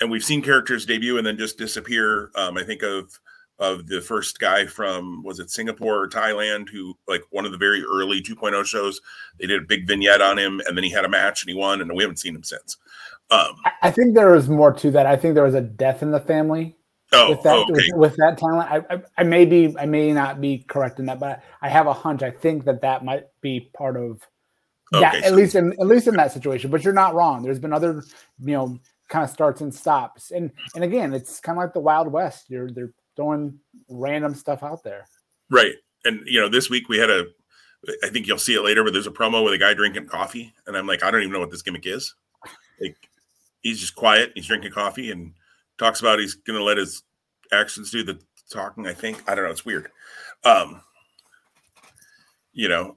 and 0.00 0.10
we've 0.10 0.24
seen 0.24 0.42
characters 0.42 0.86
debut 0.86 1.18
and 1.18 1.26
then 1.26 1.38
just 1.38 1.58
disappear. 1.58 2.30
Um, 2.34 2.56
I 2.56 2.64
think 2.64 2.82
of 2.82 3.18
of 3.58 3.86
the 3.86 4.00
first 4.00 4.38
guy 4.38 4.66
from 4.66 5.22
was 5.22 5.38
it 5.38 5.50
Singapore 5.50 6.02
or 6.02 6.08
Thailand 6.08 6.68
who 6.68 6.94
like 7.06 7.22
one 7.30 7.44
of 7.44 7.52
the 7.52 7.58
very 7.58 7.84
early 7.84 8.20
2.0 8.20 8.64
shows. 8.64 9.00
They 9.38 9.46
did 9.46 9.62
a 9.62 9.66
big 9.66 9.86
vignette 9.86 10.20
on 10.20 10.38
him, 10.38 10.60
and 10.66 10.76
then 10.76 10.84
he 10.84 10.90
had 10.90 11.04
a 11.04 11.08
match 11.08 11.42
and 11.42 11.50
he 11.50 11.56
won, 11.56 11.80
and 11.80 11.94
we 11.94 12.02
haven't 12.02 12.18
seen 12.18 12.34
him 12.34 12.42
since. 12.42 12.76
Um, 13.30 13.56
I 13.80 13.90
think 13.90 14.14
there 14.14 14.32
was 14.32 14.48
more 14.48 14.72
to 14.74 14.90
that. 14.90 15.06
I 15.06 15.16
think 15.16 15.34
there 15.34 15.44
was 15.44 15.54
a 15.54 15.60
death 15.60 16.02
in 16.02 16.10
the 16.10 16.20
family 16.20 16.76
oh, 17.12 17.30
with 17.30 17.42
that 17.42 17.56
okay. 17.56 17.72
with, 17.72 17.86
with 17.94 18.16
that 18.16 18.36
talent. 18.38 18.70
I, 18.70 18.94
I 18.94 19.02
I 19.18 19.22
may 19.22 19.44
be 19.44 19.74
I 19.78 19.86
may 19.86 20.12
not 20.12 20.40
be 20.40 20.64
correct 20.68 20.98
in 20.98 21.06
that, 21.06 21.20
but 21.20 21.42
I 21.60 21.68
have 21.68 21.86
a 21.86 21.92
hunch. 21.92 22.22
I 22.22 22.30
think 22.30 22.64
that 22.64 22.82
that 22.82 23.04
might 23.04 23.24
be 23.40 23.70
part 23.74 23.96
of 23.96 24.20
that 24.92 25.14
Okay, 25.14 25.18
at 25.18 25.30
so- 25.30 25.34
least 25.34 25.54
in 25.54 25.72
at 25.80 25.86
least 25.86 26.08
in 26.08 26.16
that 26.16 26.32
situation. 26.32 26.70
But 26.70 26.84
you're 26.84 26.92
not 26.92 27.14
wrong. 27.14 27.42
There's 27.42 27.58
been 27.58 27.72
other 27.72 28.02
you 28.40 28.54
know 28.54 28.78
kind 29.08 29.24
of 29.24 29.30
starts 29.30 29.60
and 29.60 29.74
stops, 29.74 30.30
and 30.30 30.50
and 30.74 30.84
again, 30.84 31.14
it's 31.14 31.40
kind 31.40 31.58
of 31.58 31.64
like 31.64 31.74
the 31.74 31.80
Wild 31.80 32.10
West. 32.12 32.50
You're 32.50 32.70
they're 32.70 32.92
throwing 33.16 33.58
random 33.88 34.34
stuff 34.34 34.62
out 34.62 34.82
there. 34.82 35.06
Right. 35.50 35.74
And 36.04 36.22
you 36.26 36.40
know, 36.40 36.48
this 36.48 36.70
week 36.70 36.88
we 36.88 36.98
had 36.98 37.10
a 37.10 37.26
I 38.04 38.08
think 38.08 38.26
you'll 38.26 38.38
see 38.38 38.54
it 38.54 38.62
later, 38.62 38.84
but 38.84 38.92
there's 38.92 39.06
a 39.06 39.12
promo 39.12 39.44
with 39.44 39.54
a 39.54 39.58
guy 39.58 39.74
drinking 39.74 40.06
coffee. 40.06 40.52
And 40.66 40.76
I'm 40.76 40.86
like, 40.86 41.02
I 41.02 41.10
don't 41.10 41.22
even 41.22 41.32
know 41.32 41.40
what 41.40 41.50
this 41.50 41.62
gimmick 41.62 41.86
is. 41.86 42.14
Like 42.80 42.96
he's 43.60 43.80
just 43.80 43.96
quiet, 43.96 44.32
he's 44.34 44.46
drinking 44.46 44.72
coffee 44.72 45.10
and 45.10 45.34
talks 45.78 46.00
about 46.00 46.18
he's 46.18 46.34
gonna 46.34 46.62
let 46.62 46.78
his 46.78 47.02
actions 47.52 47.90
do 47.90 48.02
the 48.02 48.20
talking, 48.50 48.86
I 48.86 48.94
think. 48.94 49.22
I 49.28 49.34
don't 49.34 49.44
know, 49.44 49.50
it's 49.50 49.64
weird. 49.64 49.90
Um 50.44 50.82
you 52.54 52.68
know, 52.68 52.96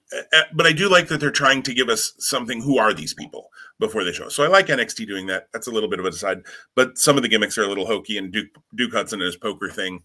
but 0.53 0.66
I 0.66 0.74
do 0.74 0.89
like 0.89 1.07
that 1.07 1.22
they're 1.22 1.32
trying 1.32 1.63
to 1.63 1.74
give 1.74 1.88
us 1.88 2.13
something. 2.18 2.61
Who 2.61 2.78
are 2.78 2.93
these 2.93 3.13
people 3.13 3.49
before 3.80 4.03
they 4.03 4.11
show? 4.11 4.30
So 4.30 4.43
I 4.43 4.47
like 4.47 4.67
NXT 4.67 5.07
doing 5.07 5.28
that. 5.28 5.47
That's 5.53 5.67
a 5.67 5.71
little 5.71 5.89
bit 5.89 5.99
of 5.99 6.05
a 6.05 6.09
aside, 6.09 6.43
but 6.76 6.97
some 6.97 7.17
of 7.17 7.23
the 7.23 7.30
gimmicks 7.30 7.57
are 7.57 7.63
a 7.63 7.67
little 7.67 7.86
hokey. 7.86 8.17
And 8.17 8.32
Duke 8.32 8.49
Duke 8.76 8.93
Hudson 8.93 9.21
and 9.21 9.26
his 9.26 9.38
poker 9.38 9.69
thing, 9.69 10.03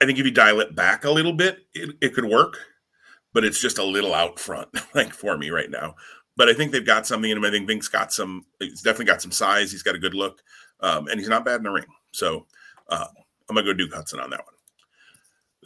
I 0.00 0.06
think 0.06 0.18
if 0.18 0.26
you 0.26 0.32
dial 0.32 0.60
it 0.60 0.74
back 0.74 1.04
a 1.04 1.10
little 1.10 1.32
bit, 1.32 1.58
it, 1.74 1.96
it 2.00 2.14
could 2.14 2.26
work, 2.26 2.58
but 3.32 3.44
it's 3.44 3.60
just 3.60 3.78
a 3.78 3.84
little 3.84 4.14
out 4.14 4.38
front, 4.38 4.68
like 4.94 5.12
for 5.12 5.36
me 5.36 5.50
right 5.50 5.70
now. 5.70 5.94
But 6.36 6.48
I 6.48 6.54
think 6.54 6.70
they've 6.70 6.84
got 6.84 7.06
something 7.06 7.30
in 7.30 7.38
him. 7.38 7.44
I 7.44 7.50
think 7.50 7.66
Vink's 7.66 7.88
got 7.88 8.12
some. 8.12 8.44
He's 8.60 8.82
definitely 8.82 9.06
got 9.06 9.22
some 9.22 9.32
size. 9.32 9.72
He's 9.72 9.82
got 9.82 9.94
a 9.94 9.98
good 9.98 10.14
look, 10.14 10.42
um, 10.80 11.08
and 11.08 11.18
he's 11.18 11.30
not 11.30 11.44
bad 11.44 11.56
in 11.56 11.62
the 11.62 11.70
ring. 11.70 11.86
So 12.12 12.46
uh, 12.88 13.06
I'm 13.48 13.54
gonna 13.54 13.66
go 13.66 13.72
Duke 13.72 13.94
Hudson 13.94 14.20
on 14.20 14.30
that 14.30 14.44
one. 14.44 14.54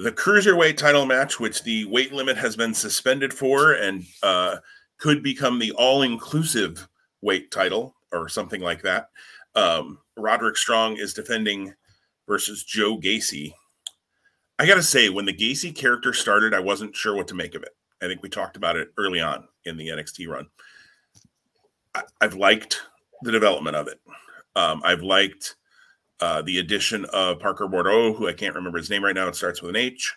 The 0.04 0.12
cruiserweight 0.12 0.76
title 0.76 1.06
match, 1.06 1.40
which 1.40 1.62
the 1.62 1.84
weight 1.86 2.12
limit 2.12 2.36
has 2.36 2.56
been 2.56 2.72
suspended 2.72 3.34
for, 3.34 3.72
and 3.72 4.04
uh, 4.22 4.56
could 5.00 5.22
become 5.22 5.58
the 5.58 5.72
all-inclusive 5.72 6.86
weight 7.22 7.50
title 7.50 7.96
or 8.12 8.28
something 8.28 8.60
like 8.60 8.82
that. 8.82 9.08
Um, 9.54 9.98
Roderick 10.16 10.56
Strong 10.56 10.98
is 10.98 11.14
defending 11.14 11.74
versus 12.28 12.62
Joe 12.64 12.98
Gacy. 12.98 13.52
I 14.58 14.66
gotta 14.66 14.82
say, 14.82 15.08
when 15.08 15.24
the 15.24 15.32
Gacy 15.32 15.74
character 15.74 16.12
started, 16.12 16.52
I 16.52 16.60
wasn't 16.60 16.94
sure 16.94 17.16
what 17.16 17.26
to 17.28 17.34
make 17.34 17.54
of 17.54 17.62
it. 17.62 17.74
I 18.02 18.06
think 18.06 18.22
we 18.22 18.28
talked 18.28 18.56
about 18.56 18.76
it 18.76 18.92
early 18.98 19.20
on 19.20 19.48
in 19.64 19.76
the 19.76 19.88
NXT 19.88 20.28
run. 20.28 20.46
I, 21.94 22.02
I've 22.20 22.34
liked 22.34 22.82
the 23.22 23.32
development 23.32 23.76
of 23.76 23.88
it. 23.88 24.00
Um, 24.54 24.82
I've 24.84 25.02
liked 25.02 25.56
uh, 26.20 26.42
the 26.42 26.58
addition 26.58 27.06
of 27.06 27.40
Parker 27.40 27.66
Boudreaux, 27.66 28.16
who 28.16 28.28
I 28.28 28.32
can't 28.32 28.54
remember 28.54 28.78
his 28.78 28.90
name 28.90 29.02
right 29.02 29.14
now. 29.14 29.28
It 29.28 29.36
starts 29.36 29.62
with 29.62 29.70
an 29.70 29.76
H. 29.76 30.14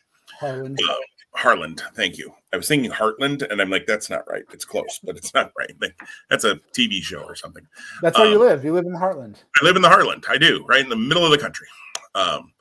Uh, 0.89 0.95
Harland. 1.35 1.81
Thank 1.95 2.17
you. 2.17 2.33
I 2.53 2.57
was 2.57 2.67
thinking 2.67 2.91
Heartland, 2.91 3.49
and 3.49 3.61
I'm 3.61 3.69
like, 3.69 3.85
that's 3.87 4.09
not 4.09 4.29
right. 4.29 4.43
It's 4.53 4.65
close, 4.65 4.99
but 5.03 5.17
it's 5.17 5.33
not 5.33 5.51
right. 5.57 5.71
Like, 5.81 5.95
that's 6.29 6.43
a 6.43 6.55
TV 6.77 7.01
show 7.01 7.23
or 7.23 7.35
something. 7.35 7.65
That's 8.01 8.17
where 8.17 8.29
you 8.29 8.35
um, 8.41 8.47
live. 8.47 8.63
You 8.63 8.73
live 8.73 8.85
in 8.85 8.93
Heartland. 8.93 9.37
I 9.61 9.65
live 9.65 9.75
in 9.75 9.81
the 9.81 9.89
Heartland. 9.89 10.25
I 10.29 10.37
do, 10.37 10.63
right 10.67 10.81
in 10.81 10.89
the 10.89 10.95
middle 10.95 11.25
of 11.25 11.31
the 11.31 11.37
country. 11.39 11.67
Um, 12.15 12.53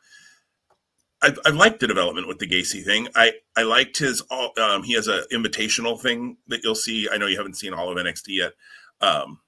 I, 1.23 1.35
I 1.47 1.51
liked 1.51 1.81
the 1.81 1.87
development 1.87 2.27
with 2.27 2.39
the 2.39 2.49
Gacy 2.49 2.85
thing. 2.85 3.09
I 3.14 3.33
I 3.57 3.62
liked 3.62 3.99
his. 3.99 4.23
all- 4.23 4.53
Um, 4.59 4.83
he 4.83 4.95
has 4.95 5.07
a 5.09 5.23
invitational 5.33 6.01
thing 6.01 6.37
that 6.49 6.64
you'll 6.64 6.75
see. 6.75 7.09
I 7.12 7.16
know 7.18 7.27
you 7.27 7.37
haven't 7.37 7.57
seen 7.59 7.75
all 7.75 7.91
of 7.91 7.97
NXT 8.05 8.25
yet. 8.29 8.53
Um, 9.01 9.39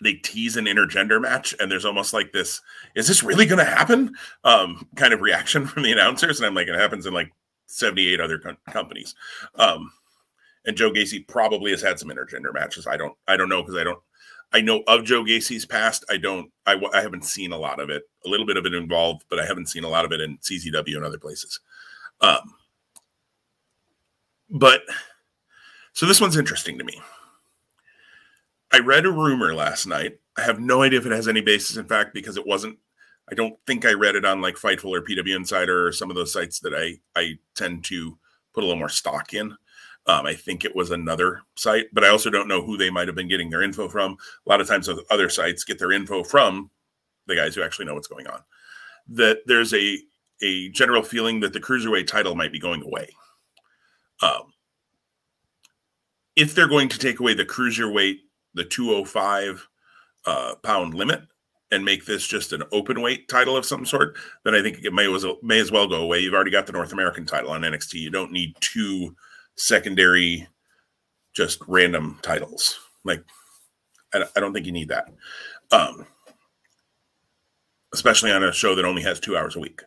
they 0.00 0.14
tease 0.14 0.56
an 0.56 0.66
intergender 0.66 1.20
match, 1.20 1.52
and 1.58 1.68
there's 1.72 1.84
almost 1.84 2.12
like 2.12 2.32
this: 2.32 2.60
"Is 2.94 3.08
this 3.08 3.24
really 3.24 3.46
going 3.46 3.58
to 3.58 3.64
happen?" 3.64 4.14
Um, 4.44 4.86
kind 4.94 5.12
of 5.12 5.20
reaction 5.20 5.66
from 5.66 5.82
the 5.82 5.90
announcers, 5.92 6.38
and 6.38 6.46
I'm 6.46 6.54
like, 6.54 6.68
it 6.68 6.76
happens 6.78 7.06
in 7.06 7.14
like 7.14 7.32
78 7.68 8.20
other 8.20 8.38
com- 8.38 8.56
companies. 8.70 9.14
Um, 9.54 9.92
and 10.64 10.76
Joe 10.76 10.90
Gacy 10.90 11.26
probably 11.26 11.70
has 11.70 11.82
had 11.82 11.98
some 11.98 12.08
intergender 12.08 12.52
matches. 12.52 12.86
I 12.86 12.96
don't. 12.96 13.14
I 13.26 13.36
don't 13.36 13.48
know 13.48 13.62
because 13.62 13.76
I 13.76 13.84
don't. 13.84 14.00
I 14.52 14.60
know 14.60 14.82
of 14.86 15.04
Joe 15.04 15.22
Gacy's 15.22 15.66
past. 15.66 16.04
I 16.10 16.16
don't. 16.16 16.50
I 16.66 16.76
haven't 16.94 17.24
seen 17.24 17.52
a 17.52 17.58
lot 17.58 17.80
of 17.80 17.90
it. 17.90 18.02
A 18.26 18.28
little 18.28 18.46
bit 18.46 18.56
of 18.56 18.66
it 18.66 18.74
involved, 18.74 19.24
but 19.30 19.38
I 19.38 19.46
haven't 19.46 19.68
seen 19.68 19.84
a 19.84 19.88
lot 19.88 20.04
of 20.04 20.12
it 20.12 20.20
in 20.20 20.38
CZW 20.38 20.96
and 20.96 21.04
other 21.04 21.18
places. 21.18 21.60
Um, 22.20 22.54
but 24.50 24.82
so 25.92 26.06
this 26.06 26.20
one's 26.20 26.36
interesting 26.36 26.78
to 26.78 26.84
me. 26.84 27.00
I 28.72 28.80
read 28.80 29.06
a 29.06 29.12
rumor 29.12 29.54
last 29.54 29.86
night. 29.86 30.18
I 30.36 30.42
have 30.42 30.60
no 30.60 30.82
idea 30.82 30.98
if 30.98 31.06
it 31.06 31.12
has 31.12 31.28
any 31.28 31.40
basis 31.40 31.76
in 31.76 31.86
fact 31.86 32.14
because 32.14 32.36
it 32.36 32.46
wasn't. 32.46 32.78
I 33.30 33.34
don't 33.34 33.58
think 33.66 33.84
I 33.84 33.92
read 33.92 34.16
it 34.16 34.24
on 34.24 34.40
like 34.40 34.56
Fightful 34.56 34.94
or 34.94 35.02
PW 35.02 35.36
Insider 35.36 35.86
or 35.86 35.92
some 35.92 36.10
of 36.10 36.16
those 36.16 36.32
sites 36.32 36.60
that 36.60 36.74
I 36.74 36.98
I 37.18 37.38
tend 37.54 37.84
to 37.86 38.18
put 38.54 38.64
a 38.64 38.66
little 38.66 38.78
more 38.78 38.88
stock 38.88 39.34
in. 39.34 39.54
Um, 40.06 40.24
I 40.24 40.34
think 40.34 40.64
it 40.64 40.74
was 40.74 40.90
another 40.90 41.42
site, 41.56 41.86
but 41.92 42.02
I 42.02 42.08
also 42.08 42.30
don't 42.30 42.48
know 42.48 42.62
who 42.62 42.78
they 42.78 42.88
might 42.88 43.08
have 43.08 43.14
been 43.14 43.28
getting 43.28 43.50
their 43.50 43.62
info 43.62 43.88
from. 43.88 44.16
A 44.46 44.48
lot 44.48 44.60
of 44.60 44.66
times, 44.66 44.88
other 45.10 45.28
sites 45.28 45.64
get 45.64 45.78
their 45.78 45.92
info 45.92 46.24
from 46.24 46.70
the 47.26 47.36
guys 47.36 47.54
who 47.54 47.62
actually 47.62 47.84
know 47.84 47.94
what's 47.94 48.08
going 48.08 48.26
on. 48.26 48.40
That 49.08 49.40
there's 49.46 49.74
a 49.74 49.98
a 50.42 50.70
general 50.70 51.02
feeling 51.02 51.40
that 51.40 51.52
the 51.52 51.60
cruiserweight 51.60 52.06
title 52.06 52.34
might 52.34 52.52
be 52.52 52.60
going 52.60 52.82
away. 52.82 53.08
Um, 54.22 54.52
if 56.36 56.54
they're 56.54 56.68
going 56.68 56.88
to 56.88 56.98
take 56.98 57.20
away 57.20 57.34
the 57.34 57.44
cruiserweight, 57.44 58.18
the 58.54 58.64
205 58.64 59.68
uh, 60.26 60.54
pound 60.62 60.94
limit, 60.94 61.22
and 61.70 61.84
make 61.84 62.06
this 62.06 62.26
just 62.26 62.52
an 62.52 62.62
open 62.72 63.00
weight 63.02 63.28
title 63.28 63.56
of 63.56 63.66
some 63.66 63.84
sort, 63.84 64.16
then 64.44 64.54
I 64.54 64.62
think 64.62 64.84
it 64.84 64.92
may 64.92 65.12
as 65.12 65.24
well, 65.24 65.38
may 65.42 65.60
as 65.60 65.70
well 65.70 65.86
go 65.86 66.02
away. 66.02 66.20
You've 66.20 66.34
already 66.34 66.50
got 66.50 66.66
the 66.66 66.72
North 66.72 66.92
American 66.92 67.26
title 67.26 67.50
on 67.50 67.62
NXT. 67.62 67.94
You 67.94 68.10
don't 68.10 68.32
need 68.32 68.54
two 68.60 69.14
secondary, 69.56 70.46
just 71.34 71.60
random 71.68 72.18
titles. 72.22 72.78
Like, 73.04 73.24
I, 74.14 74.24
I 74.36 74.40
don't 74.40 74.52
think 74.52 74.66
you 74.66 74.72
need 74.72 74.88
that, 74.88 75.12
um, 75.70 76.06
especially 77.92 78.32
on 78.32 78.44
a 78.44 78.52
show 78.52 78.74
that 78.74 78.84
only 78.84 79.02
has 79.02 79.20
two 79.20 79.36
hours 79.36 79.56
a 79.56 79.60
week 79.60 79.82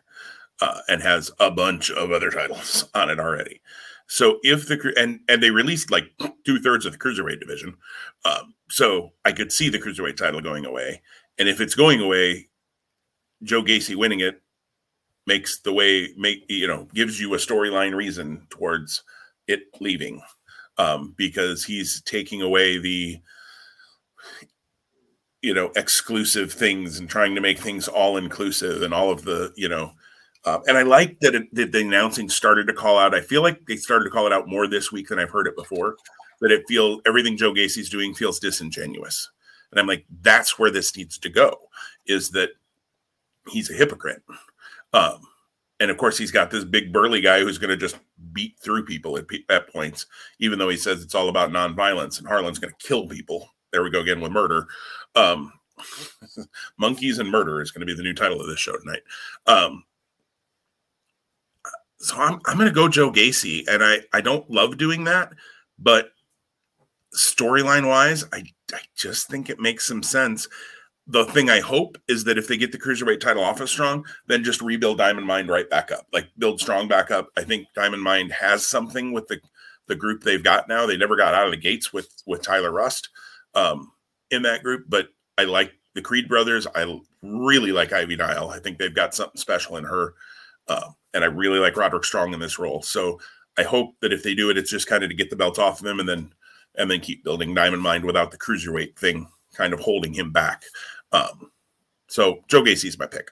uh, 0.60 0.80
and 0.88 1.02
has 1.02 1.30
a 1.40 1.50
bunch 1.50 1.90
of 1.90 2.12
other 2.12 2.30
titles 2.30 2.88
on 2.94 3.10
it 3.10 3.18
already. 3.18 3.60
So 4.06 4.38
if 4.42 4.68
the 4.68 4.92
and 4.98 5.20
and 5.28 5.42
they 5.42 5.50
released 5.50 5.90
like 5.90 6.12
two 6.44 6.60
thirds 6.60 6.84
of 6.84 6.92
the 6.92 6.98
cruiserweight 6.98 7.40
division, 7.40 7.76
um, 8.24 8.54
so 8.68 9.12
I 9.24 9.32
could 9.32 9.50
see 9.50 9.68
the 9.68 9.78
cruiserweight 9.78 10.16
title 10.16 10.40
going 10.40 10.66
away. 10.66 11.00
And 11.42 11.48
if 11.48 11.60
it's 11.60 11.74
going 11.74 12.00
away, 12.00 12.46
Joe 13.42 13.64
Gacy 13.64 13.96
winning 13.96 14.20
it 14.20 14.40
makes 15.26 15.58
the 15.62 15.72
way 15.72 16.10
make 16.16 16.44
you 16.48 16.68
know 16.68 16.86
gives 16.94 17.18
you 17.18 17.34
a 17.34 17.36
storyline 17.36 17.96
reason 17.96 18.46
towards 18.48 19.02
it 19.48 19.62
leaving 19.80 20.22
um, 20.78 21.14
because 21.18 21.64
he's 21.64 22.00
taking 22.02 22.42
away 22.42 22.78
the 22.78 23.18
you 25.40 25.52
know 25.52 25.72
exclusive 25.74 26.52
things 26.52 27.00
and 27.00 27.10
trying 27.10 27.34
to 27.34 27.40
make 27.40 27.58
things 27.58 27.88
all 27.88 28.16
inclusive 28.16 28.82
and 28.82 28.94
all 28.94 29.10
of 29.10 29.24
the 29.24 29.52
you 29.56 29.68
know 29.68 29.90
uh, 30.44 30.60
and 30.68 30.78
I 30.78 30.82
like 30.82 31.18
that, 31.22 31.34
it, 31.34 31.52
that 31.56 31.72
the 31.72 31.80
announcing 31.80 32.28
started 32.28 32.68
to 32.68 32.72
call 32.72 33.00
out. 33.00 33.16
I 33.16 33.20
feel 33.20 33.42
like 33.42 33.66
they 33.66 33.74
started 33.74 34.04
to 34.04 34.10
call 34.10 34.28
it 34.28 34.32
out 34.32 34.48
more 34.48 34.68
this 34.68 34.92
week 34.92 35.08
than 35.08 35.18
I've 35.18 35.30
heard 35.30 35.48
it 35.48 35.56
before. 35.56 35.96
That 36.40 36.52
it 36.52 36.62
feel 36.68 37.00
everything 37.04 37.36
Joe 37.36 37.52
Gacy's 37.52 37.90
doing 37.90 38.14
feels 38.14 38.38
disingenuous, 38.38 39.28
and 39.72 39.80
I'm 39.80 39.86
like, 39.86 40.04
that's 40.20 40.58
where 40.58 40.70
this 40.70 40.96
needs 40.96 41.18
to 41.18 41.28
go. 41.28 41.56
Is 42.06 42.30
that 42.30 42.50
he's 43.48 43.70
a 43.70 43.74
hypocrite, 43.74 44.22
um, 44.92 45.20
and 45.80 45.90
of 45.90 45.96
course 45.96 46.16
he's 46.18 46.30
got 46.30 46.50
this 46.50 46.64
big 46.64 46.92
burly 46.92 47.20
guy 47.20 47.40
who's 47.40 47.58
going 47.58 47.70
to 47.70 47.76
just 47.76 47.98
beat 48.32 48.56
through 48.60 48.84
people 48.84 49.18
at, 49.18 49.24
at 49.48 49.72
points, 49.72 50.06
even 50.38 50.58
though 50.58 50.68
he 50.68 50.76
says 50.76 51.02
it's 51.02 51.14
all 51.14 51.28
about 51.28 51.50
nonviolence 51.50 52.18
and 52.18 52.28
Harlan's 52.28 52.58
going 52.58 52.72
to 52.72 52.86
kill 52.86 53.08
people. 53.08 53.48
There 53.72 53.82
we 53.82 53.90
go 53.90 54.00
again 54.00 54.20
with 54.20 54.32
murder. 54.32 54.68
Um, 55.14 55.52
Monkeys 56.78 57.18
and 57.18 57.30
murder 57.30 57.62
is 57.62 57.70
going 57.70 57.80
to 57.80 57.86
be 57.86 57.96
the 57.96 58.02
new 58.02 58.14
title 58.14 58.40
of 58.40 58.46
this 58.46 58.60
show 58.60 58.76
tonight. 58.76 59.02
Um, 59.46 59.84
so 61.98 62.16
I'm 62.16 62.40
I'm 62.46 62.58
gonna 62.58 62.72
go 62.72 62.88
Joe 62.88 63.12
Gacy, 63.12 63.62
and 63.68 63.82
I 63.82 64.00
I 64.12 64.20
don't 64.20 64.50
love 64.50 64.76
doing 64.76 65.04
that, 65.04 65.32
but 65.78 66.10
storyline 67.14 67.86
wise, 67.86 68.24
I 68.32 68.42
I 68.72 68.80
just 68.94 69.28
think 69.28 69.50
it 69.50 69.60
makes 69.60 69.86
some 69.86 70.02
sense. 70.02 70.48
The 71.06 71.24
thing 71.26 71.50
I 71.50 71.60
hope 71.60 71.98
is 72.08 72.24
that 72.24 72.38
if 72.38 72.46
they 72.46 72.56
get 72.56 72.70
the 72.72 72.78
cruiserweight 72.78 73.20
title 73.20 73.42
off 73.42 73.60
of 73.60 73.68
Strong, 73.68 74.06
then 74.28 74.44
just 74.44 74.62
rebuild 74.62 74.98
Diamond 74.98 75.26
Mine 75.26 75.48
right 75.48 75.68
back 75.68 75.90
up, 75.90 76.06
like 76.12 76.28
build 76.38 76.60
Strong 76.60 76.88
back 76.88 77.10
up. 77.10 77.28
I 77.36 77.42
think 77.42 77.66
Diamond 77.74 78.02
Mine 78.02 78.30
has 78.30 78.66
something 78.66 79.12
with 79.12 79.26
the 79.26 79.40
the 79.88 79.96
group 79.96 80.22
they've 80.22 80.44
got 80.44 80.68
now. 80.68 80.86
They 80.86 80.96
never 80.96 81.16
got 81.16 81.34
out 81.34 81.46
of 81.46 81.50
the 81.50 81.56
gates 81.56 81.92
with 81.92 82.08
with 82.26 82.42
Tyler 82.42 82.70
Rust 82.70 83.08
um, 83.54 83.90
in 84.30 84.42
that 84.42 84.62
group, 84.62 84.84
but 84.88 85.08
I 85.36 85.44
like 85.44 85.72
the 85.94 86.02
Creed 86.02 86.28
brothers. 86.28 86.66
I 86.74 87.00
really 87.22 87.72
like 87.72 87.92
Ivy 87.92 88.16
Nile. 88.16 88.50
I 88.50 88.58
think 88.58 88.78
they've 88.78 88.94
got 88.94 89.14
something 89.14 89.38
special 89.38 89.76
in 89.76 89.84
her. 89.84 90.14
Uh, 90.68 90.90
and 91.14 91.24
I 91.24 91.26
really 91.26 91.58
like 91.58 91.76
Roderick 91.76 92.04
Strong 92.04 92.32
in 92.32 92.40
this 92.40 92.58
role. 92.58 92.82
So 92.82 93.20
I 93.58 93.62
hope 93.62 93.94
that 94.00 94.12
if 94.12 94.22
they 94.22 94.34
do 94.34 94.50
it, 94.50 94.56
it's 94.56 94.70
just 94.70 94.86
kind 94.86 95.02
of 95.02 95.10
to 95.10 95.16
get 95.16 95.30
the 95.30 95.36
belt 95.36 95.58
off 95.58 95.80
of 95.80 95.86
him 95.86 96.00
and 96.00 96.08
then 96.08 96.32
and 96.76 96.90
then 96.90 97.00
keep 97.00 97.24
building 97.24 97.54
Diamond 97.54 97.82
Mine 97.82 98.06
without 98.06 98.30
the 98.30 98.38
cruiserweight 98.38 98.96
thing 98.96 99.26
kind 99.54 99.72
of 99.72 99.80
holding 99.80 100.12
him 100.12 100.32
back. 100.32 100.62
Um, 101.12 101.50
so 102.08 102.40
Joe 102.48 102.62
Gacy's 102.62 102.98
my 102.98 103.06
pick. 103.06 103.30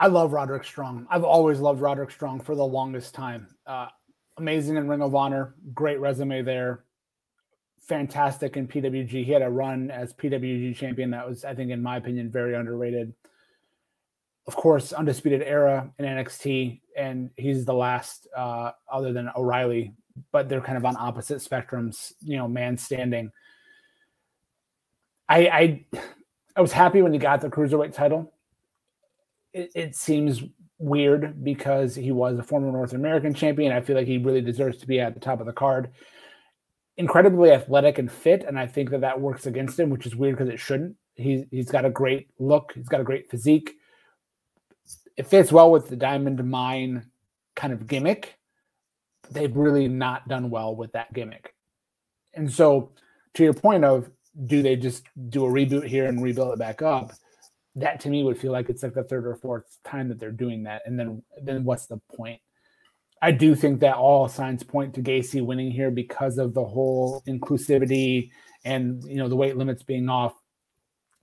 I 0.00 0.08
love 0.08 0.32
Roderick 0.32 0.64
Strong. 0.64 1.06
I've 1.08 1.24
always 1.24 1.60
loved 1.60 1.80
Roderick 1.80 2.10
Strong 2.10 2.40
for 2.40 2.54
the 2.54 2.64
longest 2.64 3.14
time. 3.14 3.48
Uh, 3.66 3.88
amazing 4.36 4.76
in 4.76 4.88
Ring 4.88 5.02
of 5.02 5.14
Honor, 5.14 5.54
great 5.72 6.00
resume 6.00 6.42
there. 6.42 6.84
Fantastic 7.80 8.56
in 8.56 8.66
PWG. 8.66 9.24
He 9.24 9.32
had 9.32 9.42
a 9.42 9.48
run 9.48 9.90
as 9.90 10.12
PWG 10.14 10.74
champion 10.74 11.10
that 11.10 11.28
was, 11.28 11.44
I 11.44 11.54
think, 11.54 11.70
in 11.70 11.82
my 11.82 11.96
opinion, 11.96 12.30
very 12.30 12.54
underrated. 12.54 13.14
Of 14.46 14.56
course, 14.56 14.92
undisputed 14.92 15.42
era 15.42 15.90
in 15.98 16.04
NXT, 16.04 16.80
and 16.96 17.30
he's 17.36 17.64
the 17.64 17.74
last, 17.74 18.26
uh, 18.36 18.72
other 18.90 19.12
than 19.12 19.30
O'Reilly, 19.36 19.94
but 20.32 20.48
they're 20.48 20.60
kind 20.60 20.78
of 20.78 20.84
on 20.84 20.96
opposite 20.96 21.38
spectrums. 21.38 22.12
You 22.20 22.36
know, 22.36 22.48
man 22.48 22.76
standing. 22.78 23.30
I 25.28 25.46
I, 25.46 25.98
I 26.56 26.60
was 26.60 26.72
happy 26.72 27.02
when 27.02 27.12
he 27.12 27.18
got 27.18 27.40
the 27.40 27.48
cruiserweight 27.48 27.94
title 27.94 28.34
it, 29.54 29.70
it 29.74 29.96
seems 29.96 30.42
weird 30.78 31.42
because 31.42 31.94
he 31.94 32.12
was 32.12 32.38
a 32.38 32.42
former 32.42 32.70
North 32.70 32.92
American 32.92 33.32
champion. 33.32 33.72
I 33.72 33.80
feel 33.80 33.96
like 33.96 34.08
he 34.08 34.18
really 34.18 34.42
deserves 34.42 34.76
to 34.78 34.86
be 34.86 35.00
at 35.00 35.14
the 35.14 35.20
top 35.20 35.40
of 35.40 35.46
the 35.46 35.52
card. 35.52 35.90
Incredibly 36.96 37.52
athletic 37.52 37.98
and 37.98 38.10
fit, 38.10 38.44
and 38.46 38.58
I 38.58 38.66
think 38.66 38.90
that 38.90 39.00
that 39.00 39.20
works 39.20 39.46
against 39.46 39.78
him, 39.78 39.90
which 39.90 40.06
is 40.06 40.14
weird 40.14 40.36
because 40.36 40.52
it 40.52 40.60
shouldn't. 40.60 40.96
He's 41.14 41.44
he's 41.50 41.70
got 41.70 41.84
a 41.84 41.90
great 41.90 42.28
look. 42.38 42.72
He's 42.74 42.88
got 42.88 43.00
a 43.00 43.04
great 43.04 43.30
physique. 43.30 43.76
It 45.16 45.26
fits 45.26 45.52
well 45.52 45.70
with 45.70 45.88
the 45.88 45.96
Diamond 45.96 46.44
Mine 46.48 47.10
kind 47.54 47.72
of 47.72 47.86
gimmick. 47.86 48.36
They've 49.30 49.54
really 49.54 49.88
not 49.88 50.28
done 50.28 50.50
well 50.50 50.74
with 50.74 50.92
that 50.92 51.12
gimmick. 51.12 51.54
And 52.34 52.52
so, 52.52 52.92
to 53.34 53.42
your 53.42 53.54
point 53.54 53.84
of, 53.84 54.10
do 54.46 54.62
they 54.62 54.76
just 54.76 55.04
do 55.28 55.44
a 55.44 55.48
reboot 55.48 55.86
here 55.86 56.06
and 56.06 56.22
rebuild 56.22 56.52
it 56.52 56.58
back 56.58 56.82
up? 56.82 57.12
that 57.76 58.00
to 58.00 58.08
me 58.08 58.22
would 58.22 58.38
feel 58.38 58.52
like 58.52 58.68
it's 58.68 58.82
like 58.82 58.94
the 58.94 59.02
third 59.02 59.26
or 59.26 59.34
fourth 59.34 59.78
time 59.84 60.08
that 60.08 60.18
they're 60.18 60.30
doing 60.30 60.64
that. 60.64 60.82
And 60.86 60.98
then 60.98 61.22
then 61.42 61.64
what's 61.64 61.86
the 61.86 62.00
point? 62.16 62.40
I 63.20 63.32
do 63.32 63.54
think 63.54 63.80
that 63.80 63.96
all 63.96 64.28
signs 64.28 64.62
point 64.62 64.94
to 64.94 65.02
Gacy 65.02 65.44
winning 65.44 65.70
here 65.70 65.90
because 65.90 66.38
of 66.38 66.54
the 66.54 66.64
whole 66.64 67.22
inclusivity 67.26 68.30
and 68.64 69.02
you 69.04 69.16
know 69.16 69.28
the 69.28 69.36
weight 69.36 69.56
limits 69.56 69.82
being 69.82 70.08
off. 70.08 70.34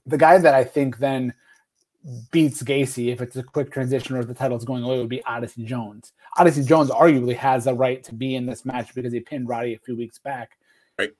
The 0.05 0.17
guy 0.17 0.37
that 0.39 0.53
I 0.53 0.63
think 0.63 0.97
then 0.97 1.33
beats 2.31 2.63
Gacy 2.63 3.11
if 3.11 3.21
it's 3.21 3.35
a 3.35 3.43
quick 3.43 3.71
transition 3.71 4.15
or 4.15 4.19
if 4.19 4.27
the 4.27 4.33
title's 4.33 4.65
going 4.65 4.83
away 4.83 4.97
would 4.97 5.09
be 5.09 5.23
Odyssey 5.23 5.63
Jones. 5.63 6.13
Odyssey 6.37 6.63
Jones 6.63 6.89
arguably 6.89 7.35
has 7.35 7.67
a 7.67 7.73
right 7.73 8.03
to 8.03 8.15
be 8.15 8.35
in 8.35 8.45
this 8.45 8.65
match 8.65 8.93
because 8.95 9.13
he 9.13 9.19
pinned 9.19 9.47
Roddy 9.47 9.73
a 9.73 9.79
few 9.79 9.95
weeks 9.95 10.17
back. 10.17 10.57
Right. 10.97 11.11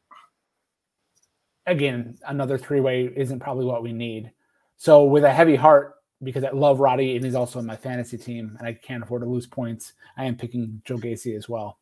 Again, 1.67 2.17
another 2.27 2.57
three 2.57 2.79
way 2.79 3.11
isn't 3.15 3.39
probably 3.39 3.65
what 3.65 3.83
we 3.83 3.93
need. 3.93 4.31
So 4.77 5.03
with 5.03 5.23
a 5.23 5.31
heavy 5.31 5.55
heart, 5.55 5.95
because 6.23 6.43
I 6.43 6.51
love 6.51 6.79
Roddy 6.79 7.15
and 7.15 7.25
he's 7.25 7.35
also 7.35 7.59
on 7.59 7.65
my 7.65 7.75
fantasy 7.75 8.17
team 8.17 8.55
and 8.57 8.67
I 8.67 8.73
can't 8.73 9.03
afford 9.03 9.21
to 9.21 9.27
lose 9.27 9.47
points, 9.47 9.93
I 10.17 10.25
am 10.25 10.35
picking 10.35 10.81
Joe 10.85 10.97
Gacy 10.97 11.35
as 11.35 11.49
well. 11.49 11.79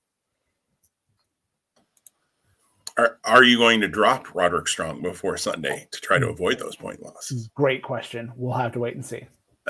Are, 2.99 3.17
are 3.23 3.43
you 3.45 3.57
going 3.57 3.79
to 3.79 3.87
drop 3.87 4.35
Roderick 4.35 4.67
Strong 4.67 5.03
before 5.03 5.37
Sunday 5.37 5.87
to 5.89 6.01
try 6.01 6.19
to 6.19 6.25
hmm. 6.25 6.33
avoid 6.33 6.59
those 6.59 6.75
point 6.75 7.01
losses? 7.01 7.49
Great 7.55 7.81
question. 7.81 8.33
We'll 8.35 8.57
have 8.57 8.73
to 8.73 8.79
wait 8.79 8.95
and 8.95 9.05
see. 9.05 9.25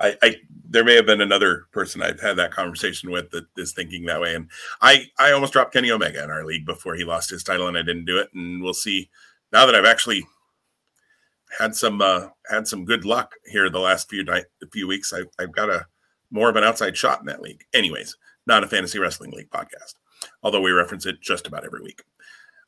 I, 0.00 0.16
I, 0.22 0.36
there 0.68 0.84
may 0.84 0.94
have 0.94 1.06
been 1.06 1.20
another 1.20 1.66
person 1.72 2.00
I've 2.00 2.20
had 2.20 2.36
that 2.36 2.52
conversation 2.52 3.10
with 3.10 3.30
that 3.30 3.46
is 3.56 3.72
thinking 3.72 4.04
that 4.06 4.20
way, 4.20 4.34
and 4.34 4.48
I 4.80 5.06
I 5.18 5.32
almost 5.32 5.52
dropped 5.52 5.72
Kenny 5.72 5.90
Omega 5.90 6.22
in 6.22 6.30
our 6.30 6.44
league 6.44 6.66
before 6.66 6.94
he 6.94 7.04
lost 7.04 7.30
his 7.30 7.42
title, 7.42 7.66
and 7.66 7.76
I 7.76 7.82
didn't 7.82 8.04
do 8.04 8.18
it, 8.18 8.28
and 8.34 8.62
we'll 8.62 8.74
see. 8.74 9.10
Now 9.52 9.66
that 9.66 9.74
I've 9.74 9.84
actually 9.84 10.26
had 11.58 11.74
some 11.74 12.00
uh, 12.02 12.28
had 12.50 12.68
some 12.68 12.84
good 12.84 13.04
luck 13.04 13.34
here 13.46 13.68
the 13.70 13.78
last 13.78 14.10
few 14.10 14.24
night 14.24 14.44
few 14.72 14.86
weeks. 14.86 15.12
I, 15.12 15.22
I've 15.42 15.52
got 15.52 15.70
a 15.70 15.86
more 16.30 16.50
of 16.50 16.56
an 16.56 16.64
outside 16.64 16.96
shot 16.96 17.20
in 17.20 17.26
that 17.26 17.42
league. 17.42 17.64
Anyways, 17.72 18.16
not 18.46 18.64
a 18.64 18.68
fantasy 18.68 18.98
wrestling 18.98 19.30
league 19.30 19.50
podcast, 19.50 19.94
although 20.42 20.60
we 20.60 20.70
reference 20.70 21.06
it 21.06 21.20
just 21.20 21.46
about 21.46 21.64
every 21.64 21.82
week. 21.82 22.02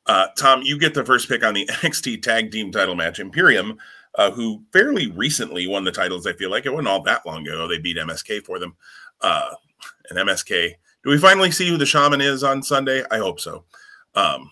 Uh, 0.06 0.28
Tom, 0.36 0.62
you 0.62 0.78
get 0.78 0.94
the 0.94 1.04
first 1.04 1.28
pick 1.28 1.44
on 1.44 1.54
the 1.54 1.66
NXT 1.72 2.22
Tag 2.22 2.50
Team 2.50 2.70
Title 2.70 2.94
match. 2.94 3.18
Imperium, 3.18 3.78
uh, 4.16 4.30
who 4.30 4.62
fairly 4.72 5.10
recently 5.12 5.66
won 5.66 5.84
the 5.84 5.92
titles, 5.92 6.26
I 6.26 6.32
feel 6.34 6.50
like 6.50 6.66
it 6.66 6.70
wasn't 6.70 6.88
all 6.88 7.02
that 7.02 7.24
long 7.26 7.46
ago. 7.46 7.66
They 7.68 7.78
beat 7.78 7.96
MSK 7.96 8.44
for 8.44 8.58
them. 8.58 8.76
Uh, 9.20 9.50
and 10.10 10.18
MSK, 10.18 10.74
do 11.02 11.10
we 11.10 11.18
finally 11.18 11.50
see 11.50 11.68
who 11.68 11.76
the 11.76 11.86
shaman 11.86 12.20
is 12.20 12.44
on 12.44 12.62
Sunday? 12.62 13.04
I 13.10 13.18
hope 13.18 13.40
so. 13.40 13.64
Um, 14.14 14.50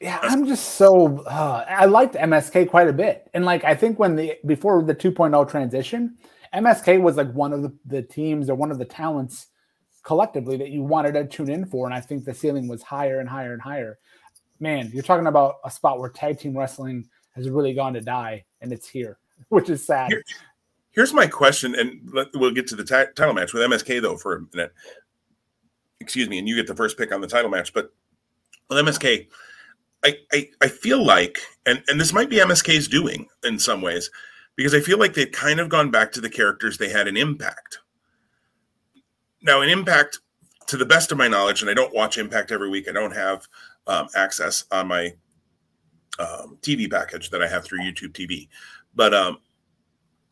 yeah, 0.00 0.18
I'm 0.20 0.46
just 0.46 0.74
so 0.74 1.22
uh, 1.26 1.64
I 1.68 1.86
liked 1.86 2.14
MSK 2.14 2.68
quite 2.68 2.88
a 2.88 2.92
bit, 2.92 3.30
and 3.34 3.44
like 3.44 3.62
I 3.62 3.76
think 3.76 4.00
when 4.00 4.16
the 4.16 4.36
before 4.44 4.82
the 4.82 4.94
2.0 4.94 5.48
transition, 5.48 6.16
MSK 6.52 7.00
was 7.00 7.16
like 7.16 7.32
one 7.32 7.52
of 7.52 7.62
the, 7.62 7.72
the 7.86 8.02
teams 8.02 8.50
or 8.50 8.56
one 8.56 8.72
of 8.72 8.78
the 8.78 8.84
talents 8.84 9.46
collectively 10.02 10.56
that 10.56 10.70
you 10.70 10.82
wanted 10.82 11.12
to 11.12 11.26
tune 11.26 11.50
in 11.50 11.66
for, 11.66 11.86
and 11.86 11.94
I 11.94 12.00
think 12.00 12.24
the 12.24 12.34
ceiling 12.34 12.68
was 12.68 12.82
higher 12.82 13.20
and 13.20 13.28
higher 13.28 13.52
and 13.52 13.62
higher. 13.62 13.98
Man, 14.60 14.90
you're 14.92 15.02
talking 15.02 15.26
about 15.26 15.56
a 15.64 15.70
spot 15.70 15.98
where 15.98 16.10
tag 16.10 16.38
team 16.38 16.56
wrestling 16.56 17.08
has 17.34 17.48
really 17.48 17.74
gone 17.74 17.94
to 17.94 18.00
die, 18.00 18.44
and 18.60 18.72
it's 18.72 18.88
here, 18.88 19.18
which 19.48 19.70
is 19.70 19.86
sad. 19.86 20.10
Here, 20.10 20.22
here's 20.90 21.12
my 21.12 21.26
question, 21.26 21.74
and 21.74 22.10
we'll 22.34 22.52
get 22.52 22.66
to 22.68 22.76
the 22.76 22.84
t- 22.84 23.12
title 23.14 23.34
match 23.34 23.52
with 23.52 23.62
MSK 23.62 24.02
though 24.02 24.16
for 24.16 24.36
a 24.36 24.40
minute. 24.54 24.72
Excuse 26.00 26.28
me, 26.28 26.38
and 26.38 26.48
you 26.48 26.56
get 26.56 26.66
the 26.66 26.74
first 26.74 26.98
pick 26.98 27.12
on 27.12 27.20
the 27.20 27.28
title 27.28 27.50
match, 27.50 27.72
but 27.72 27.92
with 28.68 28.78
MSK 28.78 29.28
I, 30.04 30.16
I, 30.32 30.48
I 30.60 30.68
feel 30.68 31.04
like, 31.04 31.38
and, 31.66 31.82
and 31.88 32.00
this 32.00 32.12
might 32.12 32.30
be 32.30 32.36
MSK's 32.36 32.88
doing 32.88 33.28
in 33.44 33.58
some 33.58 33.82
ways, 33.82 34.10
because 34.56 34.74
I 34.74 34.80
feel 34.80 34.98
like 34.98 35.14
they've 35.14 35.30
kind 35.30 35.60
of 35.60 35.68
gone 35.68 35.90
back 35.90 36.12
to 36.12 36.20
the 36.20 36.30
characters 36.30 36.76
they 36.76 36.88
had 36.88 37.08
in 37.08 37.16
Impact. 37.16 37.78
Now, 39.42 39.62
in 39.62 39.68
Impact, 39.68 40.20
to 40.68 40.76
the 40.76 40.86
best 40.86 41.12
of 41.12 41.18
my 41.18 41.28
knowledge, 41.28 41.60
and 41.60 41.70
I 41.70 41.74
don't 41.74 41.94
watch 41.94 42.18
Impact 42.18 42.52
every 42.52 42.70
week, 42.70 42.88
I 42.88 42.92
don't 42.92 43.14
have 43.14 43.46
um, 43.86 44.08
access 44.14 44.64
on 44.70 44.88
my 44.88 45.14
um, 46.18 46.58
TV 46.62 46.90
package 46.90 47.30
that 47.30 47.42
I 47.42 47.48
have 47.48 47.64
through 47.64 47.80
YouTube 47.80 48.12
TV. 48.12 48.48
But 48.94 49.14
um, 49.14 49.38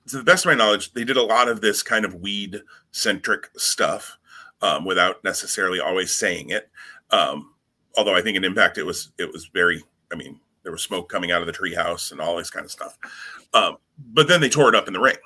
to 0.08 0.18
the 0.18 0.24
best 0.24 0.44
of 0.44 0.50
my 0.50 0.56
knowledge, 0.56 0.92
they 0.92 1.04
did 1.04 1.16
a 1.16 1.22
lot 1.22 1.48
of 1.48 1.60
this 1.60 1.82
kind 1.82 2.04
of 2.04 2.14
weed 2.14 2.60
centric 2.92 3.48
stuff 3.56 4.18
um, 4.62 4.84
without 4.84 5.22
necessarily 5.24 5.80
always 5.80 6.14
saying 6.14 6.50
it. 6.50 6.70
Um, 7.10 7.54
although 7.96 8.14
I 8.14 8.22
think 8.22 8.36
in 8.36 8.44
Impact 8.44 8.78
it 8.78 8.84
was 8.84 9.12
it 9.18 9.32
was 9.32 9.50
very. 9.52 9.82
I 10.12 10.16
mean, 10.16 10.40
there 10.62 10.72
was 10.72 10.82
smoke 10.82 11.08
coming 11.08 11.30
out 11.30 11.40
of 11.40 11.46
the 11.46 11.52
treehouse 11.52 12.12
and 12.12 12.20
all 12.20 12.36
this 12.36 12.50
kind 12.50 12.64
of 12.64 12.70
stuff. 12.70 12.98
Um, 13.54 13.76
but 14.12 14.28
then 14.28 14.40
they 14.40 14.48
tore 14.48 14.68
it 14.68 14.74
up 14.74 14.86
in 14.86 14.92
the 14.92 15.00
ring. 15.00 15.16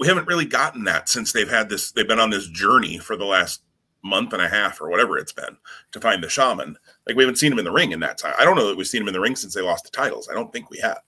We 0.00 0.08
haven't 0.08 0.26
really 0.26 0.46
gotten 0.46 0.84
that 0.84 1.08
since 1.08 1.32
they've 1.32 1.48
had 1.48 1.68
this. 1.68 1.92
They've 1.92 2.08
been 2.08 2.18
on 2.18 2.30
this 2.30 2.48
journey 2.48 2.98
for 2.98 3.16
the 3.16 3.24
last 3.24 3.62
month 4.02 4.32
and 4.32 4.42
a 4.42 4.48
half 4.48 4.80
or 4.80 4.88
whatever 4.88 5.18
it's 5.18 5.32
been 5.32 5.58
to 5.92 6.00
find 6.00 6.24
the 6.24 6.28
shaman. 6.28 6.76
Like 7.06 7.16
we 7.16 7.22
haven't 7.22 7.36
seen 7.36 7.52
him 7.52 7.58
in 7.58 7.66
the 7.66 7.70
ring 7.70 7.92
in 7.92 8.00
that 8.00 8.18
time. 8.18 8.34
I 8.38 8.44
don't 8.44 8.56
know 8.56 8.66
that 8.66 8.76
we've 8.76 8.86
seen 8.86 9.02
him 9.02 9.08
in 9.08 9.14
the 9.14 9.20
ring 9.20 9.36
since 9.36 9.54
they 9.54 9.60
lost 9.60 9.84
the 9.84 9.90
titles. 9.90 10.28
I 10.28 10.34
don't 10.34 10.52
think 10.52 10.70
we 10.70 10.78
have. 10.78 11.00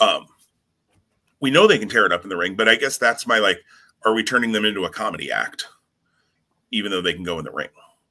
Um, 0.00 0.26
we 1.40 1.50
know 1.50 1.66
they 1.66 1.78
can 1.78 1.88
tear 1.88 2.06
it 2.06 2.12
up 2.12 2.24
in 2.24 2.28
the 2.28 2.36
ring, 2.36 2.56
but 2.56 2.68
I 2.68 2.74
guess 2.74 2.98
that's 2.98 3.26
my 3.26 3.38
like. 3.38 3.60
Are 4.04 4.12
we 4.12 4.22
turning 4.22 4.52
them 4.52 4.66
into 4.66 4.84
a 4.84 4.90
comedy 4.90 5.32
act, 5.32 5.66
even 6.70 6.90
though 6.90 7.00
they 7.00 7.14
can 7.14 7.22
go 7.22 7.38
in 7.38 7.44
the 7.46 7.50
ring? 7.50 7.70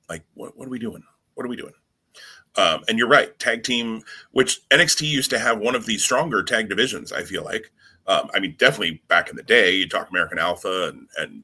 Like, 0.09 0.23
what, 0.33 0.57
what 0.57 0.67
are 0.67 0.71
we 0.71 0.79
doing? 0.79 1.03
what 1.35 1.45
are 1.45 1.49
we 1.49 1.55
doing? 1.55 1.73
Um, 2.55 2.83
and 2.87 2.99
you're 2.99 3.07
right, 3.07 3.37
tag 3.39 3.63
team, 3.63 4.03
which 4.31 4.67
NXT 4.69 5.09
used 5.09 5.31
to 5.31 5.39
have 5.39 5.59
one 5.59 5.75
of 5.75 5.85
the 5.85 5.97
stronger 5.97 6.43
tag 6.43 6.69
divisions. 6.69 7.11
I 7.11 7.23
feel 7.23 7.43
like, 7.43 7.71
um, 8.07 8.29
I 8.33 8.39
mean, 8.39 8.55
definitely 8.57 9.01
back 9.07 9.29
in 9.29 9.35
the 9.35 9.43
day, 9.43 9.75
you 9.75 9.87
talk 9.87 10.09
American 10.09 10.39
Alpha 10.39 10.89
and 10.89 11.07
and 11.17 11.43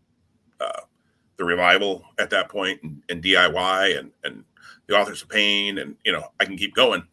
uh, 0.60 0.82
the 1.38 1.46
Revival 1.46 2.04
at 2.18 2.30
that 2.32 2.50
point, 2.50 2.82
and, 2.84 3.02
and 3.10 3.24
DIY 3.24 3.98
and 3.98 4.12
and 4.24 4.44
the 4.88 4.98
Authors 4.98 5.22
of 5.22 5.30
Pain, 5.30 5.78
and 5.78 5.96
you 6.06 6.12
know, 6.12 6.32
I 6.40 6.46
can 6.46 6.58
keep 6.58 6.76
going. 6.76 7.04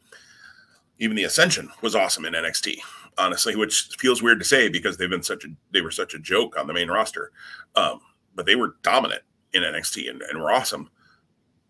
Even 0.99 1.17
the 1.17 1.25
Ascension 1.25 1.71
was 1.83 1.95
awesome 1.95 2.25
in 2.25 2.33
NXT, 2.33 2.79
honestly, 3.19 3.55
which 3.55 3.89
feels 3.99 4.23
weird 4.23 4.39
to 4.39 4.47
say 4.47 4.69
because 4.69 4.97
they've 4.97 5.11
been 5.11 5.23
such 5.23 5.45
a 5.45 5.49
they 5.73 5.81
were 5.81 5.91
such 5.91 6.15
a 6.15 6.19
joke 6.19 6.59
on 6.59 6.67
the 6.67 6.75
main 6.75 6.89
roster, 6.89 7.33
um, 7.75 8.01
but 8.35 8.47
they 8.47 8.57
were 8.57 8.77
dominant 8.83 9.23
in 9.53 9.63
NXT 9.63 10.11
and, 10.11 10.23
and 10.23 10.41
were 10.41 10.51
awesome 10.51 10.91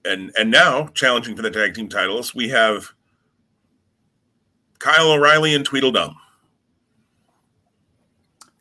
and 0.06 0.32
and 0.38 0.50
now 0.50 0.86
challenging 0.88 1.36
for 1.36 1.42
the 1.42 1.50
tag 1.50 1.74
team 1.74 1.88
titles, 1.88 2.34
we 2.34 2.48
have 2.48 2.92
Kyle 4.78 5.12
O'Reilly 5.12 5.54
and 5.54 5.64
Tweedledum. 5.64 6.16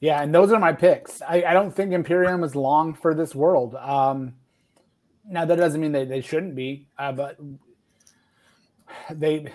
Yeah, 0.06 0.22
and 0.22 0.32
those 0.32 0.52
are 0.52 0.60
my 0.60 0.72
picks. 0.72 1.24
I, 1.24 1.46
I 1.48 1.54
don't 1.54 1.76
think 1.76 1.92
Imperium 1.92 2.44
is 2.44 2.56
long 2.56 2.94
for 2.94 3.16
this 3.16 3.34
world. 3.34 3.74
Um, 3.74 4.36
now 5.28 5.46
that 5.46 5.56
doesn't 5.56 5.82
mean 5.82 5.94
they, 5.94 6.06
they 6.06 6.22
shouldn't 6.22 6.54
be, 6.54 6.86
uh, 7.00 7.12
but 7.12 7.40
they 9.10 9.52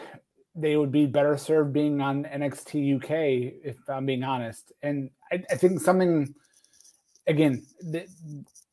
they 0.57 0.77
would 0.77 0.91
be 0.91 1.07
better 1.07 1.37
served 1.37 1.73
being 1.73 2.01
on 2.01 2.25
NXT 2.25 2.97
UK 2.97 3.61
if 3.63 3.77
I'm 3.89 4.07
being 4.07 4.25
honest. 4.25 4.73
And 4.83 5.11
I, 5.31 5.41
I 5.53 5.55
think 5.55 5.81
something 5.81 6.35
again, 7.29 7.65
the, 7.81 8.09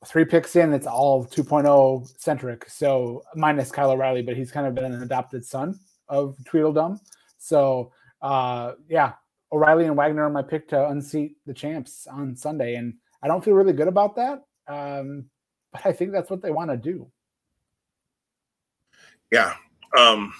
three 0.03 0.25
picks 0.25 0.55
in, 0.55 0.73
it's 0.73 0.87
all 0.87 1.27
2.0 1.27 2.11
centric. 2.19 2.67
So 2.71 3.21
minus 3.35 3.69
Kyle 3.69 3.91
O'Reilly, 3.91 4.23
but 4.23 4.35
he's 4.35 4.51
kind 4.51 4.65
of 4.65 4.73
been 4.73 4.85
an 4.85 5.03
adopted 5.03 5.45
son 5.45 5.79
of 6.09 6.37
Tweedledum. 6.43 6.99
So 7.37 7.91
uh, 8.23 8.71
yeah, 8.89 9.13
O'Reilly 9.51 9.85
and 9.85 9.95
Wagner 9.95 10.23
are 10.23 10.29
my 10.29 10.41
pick 10.41 10.67
to 10.69 10.89
unseat 10.89 11.37
the 11.45 11.53
champs 11.53 12.07
on 12.07 12.35
Sunday, 12.35 12.75
and 12.75 12.93
I 13.23 13.27
don't 13.27 13.43
feel 13.43 13.53
really 13.53 13.73
good 13.73 13.87
about 13.87 14.15
that. 14.15 14.43
Um, 14.67 15.25
but 15.71 15.85
I 15.85 15.91
think 15.91 16.11
that's 16.11 16.29
what 16.29 16.41
they 16.41 16.51
want 16.51 16.71
to 16.71 16.77
do. 16.77 17.09
Yeah. 19.31 19.53
Um, 19.97 20.33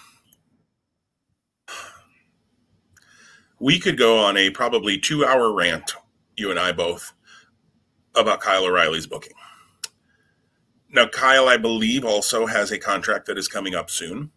we 3.60 3.80
could 3.80 3.98
go 3.98 4.20
on 4.20 4.38
a 4.38 4.50
probably 4.50 4.98
two 4.98 5.26
hour 5.26 5.54
rant, 5.54 5.96
you 6.36 6.52
and 6.52 6.60
I 6.60 6.72
both, 6.72 7.14
about 8.16 8.42
Kyle 8.42 8.66
O'Reilly's 8.66 9.08
booking. 9.08 9.34
Now, 10.90 11.08
Kyle, 11.08 11.50
I 11.50 11.58
believe, 11.58 12.06
also 12.06 12.46
has 12.46 12.72
a 12.72 12.80
contract 12.80 13.26
that 13.28 13.38
is 13.38 13.48
coming 13.48 13.76
up 13.76 13.90
soon, 13.90 14.32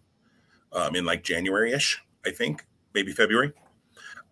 um, 0.73 0.97
in 0.97 1.05
like 1.05 1.23
January 1.23 1.73
ish, 1.73 2.01
I 2.27 2.31
think, 2.31 2.67
maybe 2.93 3.13
February. 3.13 3.53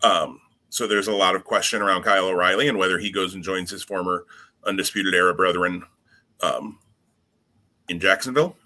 Um, 0.03 0.41
so 0.71 0.87
there's 0.87 1.09
a 1.09 1.13
lot 1.13 1.35
of 1.35 1.45
question 1.45 1.83
around 1.83 2.03
Kyle 2.03 2.27
O'Reilly 2.27 2.69
and 2.69 2.79
whether 2.79 2.99
he 2.99 3.11
goes 3.11 3.35
and 3.35 3.43
joins 3.43 3.71
his 3.71 3.83
former 3.83 4.27
undisputed 4.65 5.15
era 5.15 5.35
brethren 5.35 5.83
um, 6.43 6.79
in 7.89 7.99
Jacksonville. 7.99 8.57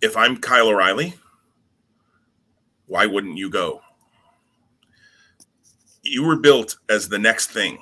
If 0.00 0.16
I'm 0.16 0.36
Kyle 0.36 0.68
O'Reilly, 0.68 1.14
why 2.86 3.06
wouldn't 3.06 3.36
you 3.36 3.50
go? 3.50 3.80
You 6.02 6.24
were 6.24 6.36
built 6.36 6.76
as 6.88 7.08
the 7.08 7.18
next 7.18 7.50
thing 7.50 7.78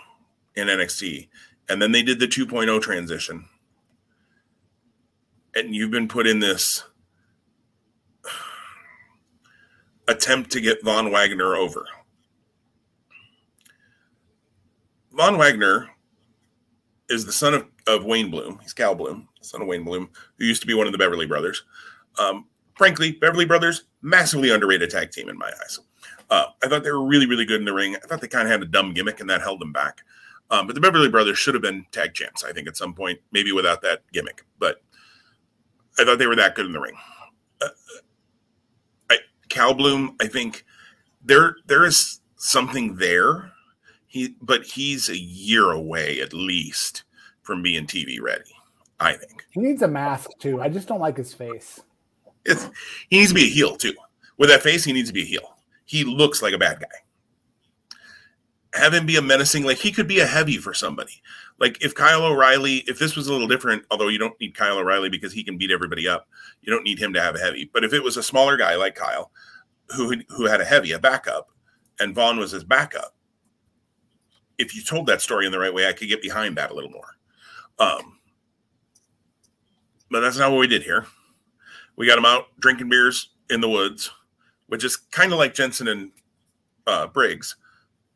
in 0.55 0.69
NXT, 0.69 1.29
and 1.69 1.83
then 1.83 1.93
they 1.93 2.03
did 2.03 2.19
the 2.19 2.27
2.0 2.27 2.81
transition. 2.81 3.45
And 5.55 5.75
you've 5.75 5.91
been 5.91 6.09
put 6.09 6.27
in 6.27 6.39
this 6.39 6.85
attempt 10.13 10.53
to 10.53 10.61
get 10.61 10.85
Von 10.85 11.11
Wagner 11.11 11.57
over. 11.57 11.87
Von 15.13 15.37
Wagner 15.37 15.91
is 17.09 17.27
the 17.27 17.33
son 17.33 17.55
of, 17.55 17.67
of 17.87 18.05
Wayne 18.05 18.31
Bloom. 18.31 18.59
He's 18.63 18.73
Cal 18.73 18.95
Bloom, 18.95 19.29
son 19.41 19.63
of 19.63 19.69
Wayne 19.69 19.85
Bloom, 19.85 20.11
who 20.39 20.45
used 20.45 20.63
to 20.63 20.67
be 20.67 20.75
one 20.75 20.87
of 20.87 20.93
the 20.93 20.99
Beverly 20.99 21.27
Brothers. 21.27 21.65
Um, 22.19 22.47
frankly, 22.77 23.13
Beverly 23.13 23.45
Brothers, 23.45 23.85
massively 24.01 24.51
underrated 24.51 24.91
tag 24.91 25.11
team 25.11 25.29
in 25.29 25.37
my 25.37 25.51
eyes. 25.63 25.81
Uh, 26.31 26.47
I 26.65 26.69
thought 26.69 26.85
they 26.85 26.91
were 26.91 27.05
really, 27.05 27.27
really 27.27 27.45
good 27.45 27.61
in 27.61 27.67
the 27.67 27.75
ring. 27.75 27.97
I 27.97 28.07
thought 28.07 28.21
they 28.21 28.29
kind 28.29 28.47
of 28.47 28.53
had 28.53 28.63
a 28.63 28.67
dumb 28.67 28.95
gimmick, 28.95 29.21
and 29.21 29.29
that 29.29 29.43
held 29.43 29.61
them 29.61 29.73
back. 29.73 30.03
Um, 30.51 30.67
but 30.67 30.75
the 30.75 30.81
Beverly 30.81 31.09
Brothers 31.09 31.39
should 31.39 31.55
have 31.55 31.63
been 31.63 31.87
tag 31.93 32.15
champs, 32.15 32.45
I 32.45 32.53
think, 32.53 32.69
at 32.69 32.77
some 32.77 32.95
point, 32.95 33.21
maybe 33.33 33.53
without 33.53 33.83
that 33.83 34.03
gimmick. 34.13 34.45
But 34.59 34.83
I 35.99 36.05
thought 36.05 36.19
they 36.19 36.27
were 36.27 36.37
that 36.37 36.55
good 36.55 36.67
in 36.67 36.73
the 36.73 36.81
ring. 36.81 36.97
Uh, 37.61 37.69
I, 39.53 39.55
Cal 39.55 39.75
Bloom, 39.75 40.17
I 40.21 40.27
think 40.27 40.65
there 41.25 41.57
there 41.67 41.85
is 41.85 42.21
something 42.37 42.97
there. 42.97 43.53
He, 44.07 44.35
but 44.43 44.65
he's 44.65 45.09
a 45.09 45.19
year 45.19 45.71
away 45.71 46.21
at 46.21 46.35
least 46.35 47.05
from 47.43 47.63
being 47.63 47.87
TV 47.87 48.21
ready. 48.21 48.53
I 49.01 49.15
think 49.15 49.45
he 49.51 49.61
needs 49.61 49.83
a 49.83 49.89
mask 49.89 50.31
too. 50.39 50.61
I 50.61 50.69
just 50.69 50.87
don't 50.89 51.01
like 51.01 51.17
his 51.17 51.33
face. 51.33 51.81
It's, 52.45 52.69
he 53.09 53.19
needs 53.19 53.31
to 53.31 53.35
be 53.35 53.45
a 53.45 53.51
heel 53.51 53.77
too. 53.77 53.95
With 54.37 54.51
that 54.51 54.63
face, 54.63 54.85
he 54.85 54.93
needs 54.93 55.09
to 55.09 55.15
be 55.15 55.23
a 55.23 55.27
heel. 55.27 55.57
He 55.85 56.05
looks 56.05 56.43
like 56.43 56.53
a 56.53 56.59
bad 56.59 56.81
guy. 56.81 57.99
Have 58.75 58.95
him 58.95 59.07
be 59.07 59.17
a 59.17 59.23
menacing, 59.23 59.65
like 59.65 59.79
he 59.79 59.93
could 59.93 60.09
be 60.09 60.21
a 60.21 60.27
heavy 60.27 60.57
for 60.57 60.75
somebody. 60.75 61.23
Like 61.63 61.81
if 61.81 61.95
Kyle 61.95 62.25
O'Reilly, 62.25 62.79
if 62.89 62.99
this 62.99 63.15
was 63.15 63.29
a 63.29 63.33
little 63.33 63.47
different, 63.47 63.85
although 63.89 64.09
you 64.09 64.19
don't 64.19 64.39
need 64.41 64.57
Kyle 64.57 64.79
O'Reilly 64.79 65.09
because 65.09 65.33
he 65.33 65.45
can 65.45 65.57
beat 65.57 65.71
everybody 65.71 66.09
up, 66.09 66.27
you 66.61 66.73
don't 66.73 66.83
need 66.83 66.99
him 66.99 67.13
to 67.13 67.23
have 67.23 67.37
a 67.37 67.39
heavy. 67.39 67.71
But 67.73 67.85
if 67.85 67.93
it 67.93 68.03
was 68.03 68.17
a 68.17 68.23
smaller 68.23 68.57
guy 68.57 68.75
like 68.75 68.97
Kyle, 68.97 69.31
who 69.97 70.13
who 70.29 70.47
had 70.47 70.61
a 70.61 70.65
heavy, 70.65 70.91
a 70.91 70.99
backup, 70.99 71.51
and 72.01 72.17
Von 72.17 72.37
was 72.37 72.51
his 72.51 72.65
backup, 72.65 73.15
if 74.59 74.75
you 74.75 74.83
told 74.83 75.07
that 75.07 75.23
story 75.23 75.47
in 75.47 75.53
the 75.53 75.59
right 75.61 75.73
way, 75.73 75.87
I 75.87 75.93
could 75.93 76.09
get 76.09 76.21
behind 76.21 76.57
that 76.57 76.73
a 76.73 76.75
little 76.75 76.91
more. 76.91 77.17
Um, 77.79 78.19
but 80.11 80.19
that's 80.19 80.39
not 80.39 80.51
what 80.51 80.59
we 80.59 80.67
did 80.67 80.83
here. 80.83 81.07
We 81.95 82.09
got 82.09 82.19
him 82.19 82.25
out 82.25 82.47
drinking 82.59 82.89
beers 82.89 83.31
in 83.51 83.61
the 83.61 83.69
woods, 83.69 84.11
which 84.67 84.83
is 84.83 84.97
kind 84.97 85.33
of 85.33 85.39
like 85.39 85.55
Jensen 85.55 85.87
and 85.87 86.11
uh, 86.89 87.07
Briggs. 87.07 87.55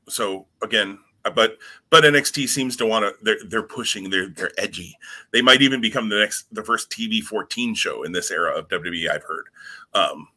So 0.08 0.48
again, 0.62 0.98
but 1.30 1.58
but 1.90 2.04
NXT 2.04 2.48
seems 2.48 2.76
to 2.76 2.86
want 2.86 3.04
to. 3.04 3.14
They're 3.22 3.38
they're 3.46 3.62
pushing. 3.62 4.10
They're 4.10 4.28
they're 4.28 4.52
edgy. 4.58 4.96
They 5.32 5.42
might 5.42 5.62
even 5.62 5.80
become 5.80 6.08
the 6.08 6.18
next 6.18 6.52
the 6.52 6.64
first 6.64 6.90
TV 6.90 7.22
fourteen 7.22 7.74
show 7.74 8.02
in 8.02 8.12
this 8.12 8.30
era 8.30 8.56
of 8.56 8.68
WWE. 8.68 9.10
I've 9.10 9.24
heard, 9.24 9.46
um, 9.94 10.28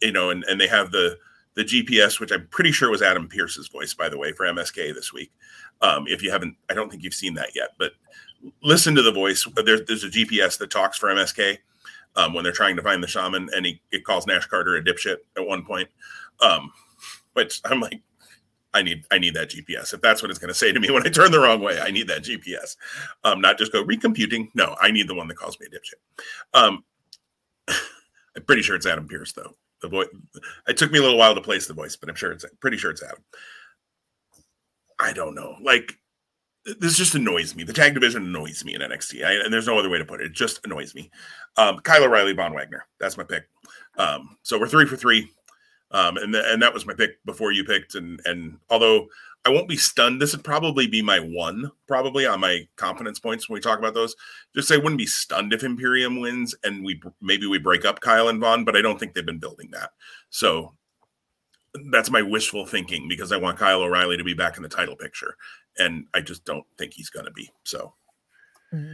you 0.00 0.12
know, 0.12 0.30
and 0.30 0.44
and 0.44 0.60
they 0.60 0.68
have 0.68 0.90
the 0.90 1.18
the 1.54 1.64
GPS, 1.64 2.20
which 2.20 2.30
I'm 2.30 2.46
pretty 2.48 2.72
sure 2.72 2.90
was 2.90 3.02
Adam 3.02 3.28
Pearce's 3.28 3.68
voice, 3.68 3.92
by 3.92 4.08
the 4.08 4.18
way, 4.18 4.32
for 4.32 4.46
MSK 4.46 4.94
this 4.94 5.12
week. 5.12 5.32
Um, 5.80 6.06
if 6.06 6.22
you 6.22 6.30
haven't, 6.30 6.56
I 6.70 6.74
don't 6.74 6.90
think 6.90 7.02
you've 7.02 7.14
seen 7.14 7.34
that 7.34 7.54
yet, 7.54 7.70
but 7.78 7.92
listen 8.62 8.94
to 8.94 9.02
the 9.02 9.12
voice. 9.12 9.46
There's 9.64 9.82
there's 9.86 10.04
a 10.04 10.08
GPS 10.08 10.58
that 10.58 10.70
talks 10.70 10.98
for 10.98 11.08
MSK, 11.08 11.58
um, 12.16 12.34
when 12.34 12.44
they're 12.44 12.52
trying 12.52 12.76
to 12.76 12.82
find 12.82 13.02
the 13.02 13.08
shaman, 13.08 13.48
and 13.54 13.64
he 13.64 13.80
it 13.90 14.04
calls 14.04 14.26
Nash 14.26 14.46
Carter 14.46 14.76
a 14.76 14.82
dipshit 14.82 15.18
at 15.36 15.46
one 15.46 15.64
point. 15.64 15.88
Um, 16.40 16.72
which 17.32 17.60
I'm 17.64 17.80
like, 17.80 18.00
I 18.74 18.82
need 18.82 19.04
I 19.10 19.18
need 19.18 19.34
that 19.34 19.50
GPS. 19.50 19.94
If 19.94 20.00
that's 20.00 20.22
what 20.22 20.30
it's 20.30 20.38
going 20.38 20.48
to 20.48 20.54
say 20.54 20.72
to 20.72 20.80
me 20.80 20.90
when 20.92 21.06
I 21.06 21.10
turn 21.10 21.32
the 21.32 21.40
wrong 21.40 21.60
way, 21.60 21.80
I 21.80 21.90
need 21.90 22.08
that 22.08 22.24
GPS. 22.24 22.76
Um, 23.24 23.40
not 23.40 23.58
just 23.58 23.72
go 23.72 23.84
recomputing. 23.84 24.48
No, 24.54 24.76
I 24.80 24.90
need 24.90 25.08
the 25.08 25.14
one 25.14 25.28
that 25.28 25.36
calls 25.36 25.58
me 25.58 25.66
a 25.66 25.70
dipshit. 25.70 26.58
Um, 26.58 26.84
I'm 28.36 28.44
pretty 28.46 28.62
sure 28.62 28.76
it's 28.76 28.86
Adam 28.86 29.08
Pearce 29.08 29.32
though. 29.32 29.54
The 29.80 29.88
voice. 29.88 30.08
It 30.66 30.76
took 30.76 30.90
me 30.90 30.98
a 30.98 31.02
little 31.02 31.18
while 31.18 31.34
to 31.34 31.40
place 31.40 31.66
the 31.66 31.74
voice, 31.74 31.96
but 31.96 32.08
I'm 32.08 32.16
sure 32.16 32.32
it's 32.32 32.44
pretty 32.60 32.76
sure 32.76 32.90
it's 32.90 33.02
Adam. 33.02 33.22
I 34.98 35.12
don't 35.12 35.34
know. 35.34 35.56
Like 35.62 35.94
this 36.80 36.96
just 36.96 37.14
annoys 37.14 37.54
me. 37.54 37.64
The 37.64 37.72
tag 37.72 37.94
division 37.94 38.24
annoys 38.24 38.64
me 38.64 38.74
in 38.74 38.80
NXT, 38.80 39.24
I, 39.24 39.44
and 39.44 39.52
there's 39.52 39.66
no 39.66 39.78
other 39.78 39.88
way 39.88 39.98
to 39.98 40.04
put 40.04 40.20
it. 40.20 40.26
It 40.26 40.32
just 40.32 40.60
annoys 40.64 40.94
me. 40.94 41.10
Um, 41.56 41.78
Kyle 41.80 42.04
O'Reilly, 42.04 42.34
Von 42.34 42.52
Wagner. 42.52 42.86
That's 43.00 43.16
my 43.16 43.24
pick. 43.24 43.48
Um, 43.96 44.36
so 44.42 44.58
we're 44.58 44.68
three 44.68 44.86
for 44.86 44.96
three, 44.96 45.30
um, 45.90 46.16
and 46.16 46.32
th- 46.32 46.44
and 46.46 46.62
that 46.62 46.74
was 46.74 46.86
my 46.86 46.94
pick 46.94 47.24
before 47.24 47.52
you 47.52 47.64
picked. 47.64 47.94
And 47.94 48.20
and 48.24 48.58
although 48.70 49.08
I 49.44 49.50
won't 49.50 49.68
be 49.68 49.76
stunned, 49.76 50.20
this 50.20 50.34
would 50.34 50.44
probably 50.44 50.86
be 50.86 51.02
my 51.02 51.20
one, 51.20 51.70
probably 51.86 52.26
on 52.26 52.40
my 52.40 52.66
confidence 52.76 53.18
points 53.18 53.48
when 53.48 53.54
we 53.54 53.60
talk 53.60 53.78
about 53.78 53.94
those. 53.94 54.14
Just 54.54 54.68
say 54.68 54.74
I 54.74 54.78
wouldn't 54.78 54.98
be 54.98 55.06
stunned 55.06 55.52
if 55.52 55.62
Imperium 55.62 56.20
wins, 56.20 56.54
and 56.64 56.84
we 56.84 57.00
maybe 57.20 57.46
we 57.46 57.58
break 57.58 57.84
up 57.84 58.00
Kyle 58.00 58.28
and 58.28 58.40
Von, 58.40 58.64
but 58.64 58.76
I 58.76 58.82
don't 58.82 58.98
think 58.98 59.14
they've 59.14 59.24
been 59.24 59.38
building 59.38 59.70
that. 59.72 59.90
So 60.30 60.74
that's 61.90 62.10
my 62.10 62.22
wishful 62.22 62.66
thinking 62.66 63.08
because 63.08 63.30
I 63.30 63.36
want 63.36 63.58
Kyle 63.58 63.82
O'Reilly 63.82 64.16
to 64.16 64.24
be 64.24 64.34
back 64.34 64.56
in 64.56 64.62
the 64.62 64.68
title 64.68 64.96
picture 64.96 65.36
and 65.78 66.06
I 66.14 66.20
just 66.20 66.44
don't 66.44 66.64
think 66.76 66.92
he's 66.92 67.10
going 67.10 67.26
to 67.26 67.32
be. 67.32 67.50
So, 67.64 67.94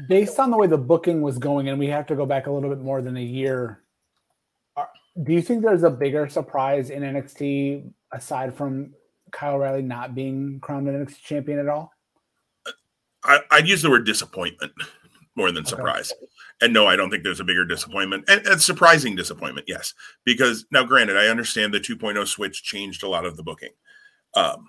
based 0.08 0.38
on 0.38 0.50
the 0.50 0.56
way 0.56 0.66
the 0.66 0.78
booking 0.78 1.22
was 1.22 1.38
going, 1.38 1.68
and 1.68 1.78
we 1.78 1.88
have 1.88 2.06
to 2.06 2.16
go 2.16 2.26
back 2.26 2.46
a 2.46 2.50
little 2.50 2.70
bit 2.70 2.80
more 2.80 3.02
than 3.02 3.16
a 3.16 3.22
year, 3.22 3.80
do 5.22 5.32
you 5.32 5.42
think 5.42 5.62
there's 5.62 5.84
a 5.84 5.90
bigger 5.90 6.28
surprise 6.28 6.90
in 6.90 7.02
NXT 7.02 7.90
aside 8.12 8.54
from 8.54 8.92
Kyle 9.30 9.58
Riley 9.58 9.82
not 9.82 10.14
being 10.14 10.58
crowned 10.60 10.88
an 10.88 11.04
NXT 11.04 11.22
champion 11.22 11.58
at 11.58 11.68
all? 11.68 11.92
I, 13.22 13.40
would 13.52 13.68
use 13.68 13.82
the 13.82 13.90
word 13.90 14.04
disappointment 14.04 14.72
more 15.36 15.50
than 15.50 15.64
surprise. 15.64 16.12
Okay. 16.12 16.26
And 16.62 16.72
no, 16.72 16.86
I 16.86 16.96
don't 16.96 17.10
think 17.10 17.24
there's 17.24 17.40
a 17.40 17.44
bigger 17.44 17.64
disappointment. 17.64 18.24
And, 18.28 18.46
and, 18.46 18.60
surprising 18.60 19.16
disappointment, 19.16 19.66
yes. 19.68 19.94
Because 20.24 20.66
now, 20.70 20.84
granted, 20.84 21.16
I 21.16 21.28
understand 21.28 21.72
the 21.72 21.80
2.0 21.80 22.26
switch 22.26 22.62
changed 22.62 23.02
a 23.02 23.08
lot 23.08 23.24
of 23.24 23.36
the 23.36 23.42
booking. 23.42 23.72
Um, 24.34 24.68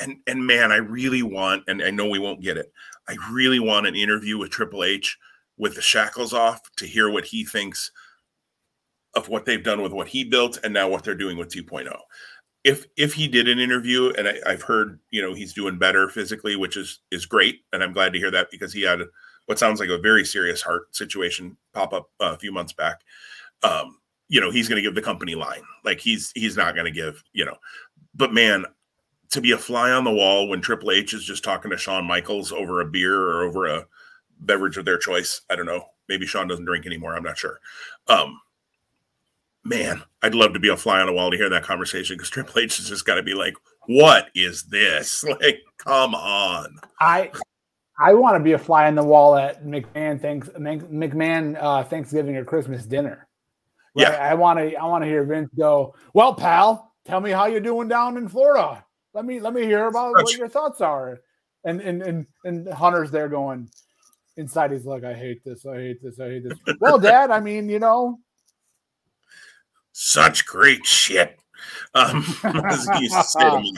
and 0.00 0.16
and 0.26 0.46
man, 0.46 0.72
I 0.72 0.76
really 0.76 1.22
want, 1.22 1.64
and 1.68 1.82
I 1.82 1.90
know 1.90 2.08
we 2.08 2.18
won't 2.18 2.42
get 2.42 2.56
it. 2.56 2.72
I 3.08 3.16
really 3.30 3.60
want 3.60 3.86
an 3.86 3.94
interview 3.94 4.38
with 4.38 4.50
Triple 4.50 4.84
H 4.84 5.18
with 5.56 5.74
the 5.74 5.82
shackles 5.82 6.32
off 6.32 6.60
to 6.76 6.86
hear 6.86 7.10
what 7.10 7.24
he 7.24 7.44
thinks 7.44 7.90
of 9.14 9.28
what 9.28 9.44
they've 9.44 9.64
done 9.64 9.82
with 9.82 9.92
what 9.92 10.08
he 10.08 10.24
built 10.24 10.58
and 10.62 10.72
now 10.72 10.88
what 10.88 11.04
they're 11.04 11.14
doing 11.14 11.36
with 11.36 11.48
2.0. 11.48 11.94
If 12.62 12.86
if 12.96 13.14
he 13.14 13.26
did 13.26 13.48
an 13.48 13.58
interview, 13.58 14.12
and 14.18 14.28
I, 14.28 14.50
have 14.50 14.62
heard 14.62 15.00
you 15.10 15.22
know 15.22 15.32
he's 15.32 15.54
doing 15.54 15.78
better 15.78 16.10
physically, 16.10 16.56
which 16.56 16.76
is 16.76 17.00
is 17.10 17.24
great, 17.24 17.62
and 17.72 17.82
I'm 17.82 17.94
glad 17.94 18.12
to 18.12 18.18
hear 18.18 18.30
that 18.30 18.50
because 18.50 18.70
he 18.70 18.82
had 18.82 19.00
what 19.46 19.58
sounds 19.58 19.80
like 19.80 19.88
a 19.88 19.96
very 19.96 20.26
serious 20.26 20.60
heart 20.60 20.94
situation 20.94 21.56
pop 21.72 21.94
up 21.94 22.10
uh, 22.20 22.32
a 22.34 22.38
few 22.38 22.52
months 22.52 22.74
back. 22.74 23.00
Um, 23.62 23.96
you 24.28 24.42
know 24.42 24.50
he's 24.50 24.68
going 24.68 24.76
to 24.76 24.86
give 24.86 24.94
the 24.94 25.00
company 25.00 25.34
line, 25.34 25.62
like 25.86 26.00
he's 26.00 26.32
he's 26.34 26.54
not 26.54 26.74
going 26.74 26.84
to 26.84 26.90
give 26.90 27.24
you 27.32 27.46
know. 27.46 27.56
But 28.14 28.34
man, 28.34 28.66
to 29.30 29.40
be 29.40 29.52
a 29.52 29.58
fly 29.58 29.90
on 29.90 30.04
the 30.04 30.12
wall 30.12 30.48
when 30.48 30.60
Triple 30.60 30.90
H 30.90 31.14
is 31.14 31.24
just 31.24 31.44
talking 31.44 31.70
to 31.70 31.78
Shawn 31.78 32.04
Michaels 32.04 32.52
over 32.52 32.80
a 32.80 32.86
beer 32.86 33.16
or 33.16 33.42
over 33.42 33.66
a 33.66 33.86
beverage 34.40 34.76
of 34.76 34.84
their 34.84 34.98
choice. 34.98 35.40
I 35.48 35.56
don't 35.56 35.66
know. 35.66 35.84
Maybe 36.08 36.26
Shawn 36.26 36.48
doesn't 36.48 36.64
drink 36.64 36.86
anymore. 36.86 37.14
I'm 37.14 37.22
not 37.22 37.38
sure. 37.38 37.60
Um, 38.08 38.40
man, 39.64 40.02
I'd 40.22 40.34
love 40.34 40.52
to 40.54 40.60
be 40.60 40.68
a 40.68 40.76
fly 40.76 41.00
on 41.00 41.06
the 41.06 41.12
wall 41.12 41.30
to 41.30 41.36
hear 41.36 41.48
that 41.50 41.62
conversation 41.62 42.16
because 42.16 42.30
Triple 42.30 42.60
H 42.60 42.78
has 42.78 42.88
just 42.88 43.06
got 43.06 43.16
to 43.16 43.22
be 43.22 43.34
like, 43.34 43.54
"What 43.86 44.30
is 44.34 44.64
this? 44.64 45.24
Like, 45.40 45.62
come 45.78 46.14
on." 46.14 46.76
I 47.00 47.30
I 47.98 48.14
want 48.14 48.36
to 48.36 48.40
be 48.40 48.52
a 48.52 48.58
fly 48.58 48.86
on 48.86 48.94
the 48.94 49.04
wall 49.04 49.36
at 49.36 49.64
McMahon 49.64 50.20
thanks 50.20 50.48
McMahon 50.48 51.56
uh, 51.60 51.84
Thanksgiving 51.84 52.36
or 52.36 52.44
Christmas 52.44 52.84
dinner. 52.86 53.26
Right? 53.96 54.08
Yeah, 54.08 54.16
I 54.16 54.34
want 54.34 54.58
to. 54.58 54.74
I 54.76 54.84
want 54.84 55.02
to 55.04 55.08
hear 55.08 55.24
Vince 55.24 55.50
go. 55.56 55.94
Well, 56.14 56.34
pal, 56.34 56.94
tell 57.04 57.20
me 57.20 57.30
how 57.30 57.46
you're 57.46 57.60
doing 57.60 57.88
down 57.88 58.16
in 58.16 58.28
Florida. 58.28 58.84
Let 59.14 59.24
me 59.24 59.40
let 59.40 59.52
me 59.52 59.62
hear 59.62 59.86
about 59.86 60.14
Such. 60.16 60.24
what 60.24 60.36
your 60.36 60.48
thoughts 60.48 60.80
are. 60.80 61.20
And 61.64 61.80
and 61.80 62.02
and 62.02 62.26
and 62.44 62.68
Hunter's 62.72 63.10
there 63.10 63.28
going 63.28 63.68
inside. 64.36 64.72
He's 64.72 64.86
like, 64.86 65.04
I 65.04 65.12
hate 65.12 65.44
this. 65.44 65.66
I 65.66 65.76
hate 65.76 66.02
this. 66.02 66.18
I 66.20 66.28
hate 66.28 66.44
this. 66.44 66.58
well, 66.80 66.98
Dad, 66.98 67.30
I 67.30 67.40
mean, 67.40 67.68
you 67.68 67.78
know, 67.80 68.18
such 69.92 70.46
great 70.46 70.86
shit. 70.86 71.38
Um, 71.94 72.22
he 72.94 73.02
used 73.02 73.14
to 73.14 73.24
say 73.24 73.50
to 73.50 73.60
me. 73.60 73.74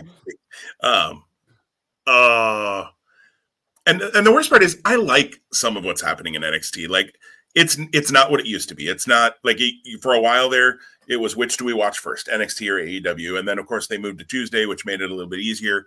Um, 0.83 1.25
uh, 2.07 2.87
and 3.87 4.03
and 4.03 4.27
the 4.27 4.33
worst 4.33 4.51
part 4.51 4.63
is, 4.63 4.81
I 4.85 4.97
like 4.97 5.41
some 5.53 5.77
of 5.77 5.85
what's 5.85 6.03
happening 6.03 6.35
in 6.35 6.43
NXT. 6.43 6.89
Like, 6.89 7.15
it's 7.55 7.79
it's 7.93 8.13
not 8.13 8.31
what 8.31 8.41
it 8.41 8.47
used 8.47 8.69
to 8.69 8.75
be. 8.75 8.89
It's 8.89 9.07
not 9.07 9.35
like 9.43 9.57
it, 9.61 10.01
for 10.01 10.15
a 10.15 10.21
while 10.21 10.49
there. 10.49 10.79
It 11.09 11.17
was 11.17 11.37
which 11.37 11.57
do 11.57 11.65
we 11.65 11.75
watch 11.75 11.99
first, 11.99 12.29
NXT 12.29 12.69
or 12.69 13.15
AEW, 13.15 13.39
and 13.39 13.47
then 13.47 13.59
of 13.59 13.67
course 13.67 13.89
they 13.89 13.99
moved 13.99 14.19
to 14.21 14.25
Tuesday, 14.25 14.67
which 14.67 14.87
made 14.87 15.01
it 15.01 15.11
a 15.11 15.15
little 15.15 15.31
bit 15.31 15.41
easier. 15.41 15.87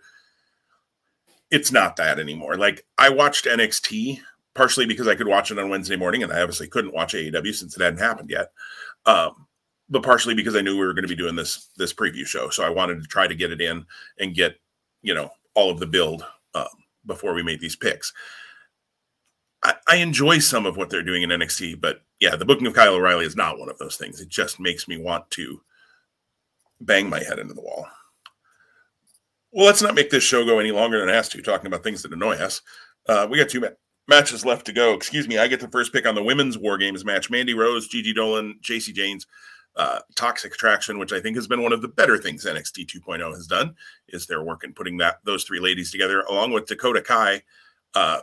It's 1.52 1.72
not 1.72 1.96
that 1.96 2.20
anymore. 2.20 2.58
Like 2.58 2.86
I 2.98 3.10
watched 3.10 3.46
NXT 3.46 4.20
partially 4.54 4.86
because 4.86 5.08
I 5.08 5.16
could 5.16 5.28
watch 5.28 5.52
it 5.52 5.60
on 5.60 5.70
Wednesday 5.70 5.96
morning, 5.96 6.24
and 6.24 6.32
I 6.34 6.42
obviously 6.42 6.68
couldn't 6.68 6.94
watch 6.94 7.14
AEW 7.14 7.54
since 7.54 7.76
it 7.76 7.84
hadn't 7.84 8.00
happened 8.00 8.30
yet. 8.30 8.52
Um, 9.06 9.45
but 9.90 10.04
partially 10.04 10.34
because 10.34 10.56
I 10.56 10.62
knew 10.62 10.78
we 10.78 10.86
were 10.86 10.94
going 10.94 11.04
to 11.04 11.10
be 11.10 11.16
doing 11.16 11.36
this 11.36 11.70
this 11.78 11.94
preview 11.94 12.26
show, 12.26 12.50
so 12.50 12.64
I 12.64 12.70
wanted 12.70 13.02
to 13.02 13.08
try 13.08 13.28
to 13.28 13.36
get 13.36 13.52
it 13.52 13.62
in 13.62 13.86
and 14.20 14.36
get 14.36 14.56
you 15.02 15.14
know 15.14 15.30
all 15.54 15.70
of 15.70 15.80
the 15.80 15.86
build 15.86 16.26
um, 16.54 16.68
before 17.06 17.34
we 17.34 17.44
made 17.44 17.60
these 17.60 17.76
picks. 17.76 18.14
I, 19.64 19.76
I, 19.88 19.96
enjoy 19.98 20.40
some 20.40 20.66
of 20.66 20.78
what 20.78 20.90
they're 20.90 21.02
doing 21.02 21.24
in 21.24 21.30
NXT, 21.30 21.82
but 21.82 22.02
yeah, 22.20 22.36
the 22.36 22.46
booking 22.46 22.68
of 22.68 22.74
Kyle 22.74 22.94
O'Reilly 22.94 23.26
is 23.26 23.36
not 23.36 23.58
one 23.58 23.70
of 23.70 23.78
those 23.78 23.98
things. 23.98 24.20
It 24.22 24.30
just 24.30 24.60
makes 24.60 24.88
me 24.88 24.98
want 24.98 25.30
to 25.32 25.62
bang 26.80 27.10
my 27.10 27.24
head 27.24 27.40
into 27.40 27.54
the 27.54 27.62
wall. 27.62 27.88
Well, 29.52 29.66
let's 29.66 29.82
not 29.82 29.96
make 29.96 30.10
this 30.10 30.24
show 30.24 30.46
go 30.46 30.60
any 30.60 30.72
longer 30.72 31.00
than 31.00 31.10
it 31.10 31.14
has 31.14 31.30
to, 31.30 31.42
talking 31.42 31.68
about 31.68 31.84
things 31.84 32.02
that 32.04 32.14
annoy 32.14 32.36
us. 32.36 32.62
Uh, 33.08 33.28
we 33.30 33.38
got 33.38 33.50
two 33.50 33.62
ma- 33.62 33.68
matches 34.08 34.46
left 34.46 34.66
to 34.66 34.74
go. 34.74 34.94
Excuse 34.94 35.28
me. 35.28 35.38
I 35.38 35.48
get 35.48 35.62
the 35.62 35.70
first 35.70 35.94
pick 35.94 36.06
on 36.06 36.16
the 36.16 36.24
women's 36.24 36.58
War 36.58 36.78
Games 36.78 37.06
match. 37.06 37.30
Mandy 37.30 37.54
Rose, 37.54 37.88
Gigi 37.88 38.14
Dolan, 38.14 38.60
Jacy 38.62 38.92
Jaynes 38.92 39.26
uh, 39.78 40.00
Toxic 40.16 40.54
Attraction, 40.54 40.98
which 40.98 41.12
I 41.12 41.20
think 41.20 41.36
has 41.36 41.48
been 41.48 41.64
one 41.64 41.74
of 41.74 41.82
the 41.82 41.88
better 41.88 42.18
things 42.18 42.46
NXT 42.46 42.88
2.0 42.88 43.34
has 43.34 43.48
done, 43.48 43.76
is 44.10 44.26
their 44.26 44.44
work 44.44 44.64
in 44.64 44.74
putting 44.74 44.98
that 44.98 45.20
those 45.26 45.44
three 45.44 45.60
ladies 45.60 45.92
together, 45.92 46.22
along 46.22 46.52
with 46.52 46.66
Dakota 46.66 47.02
Kai, 47.02 47.44
uh, 47.94 48.22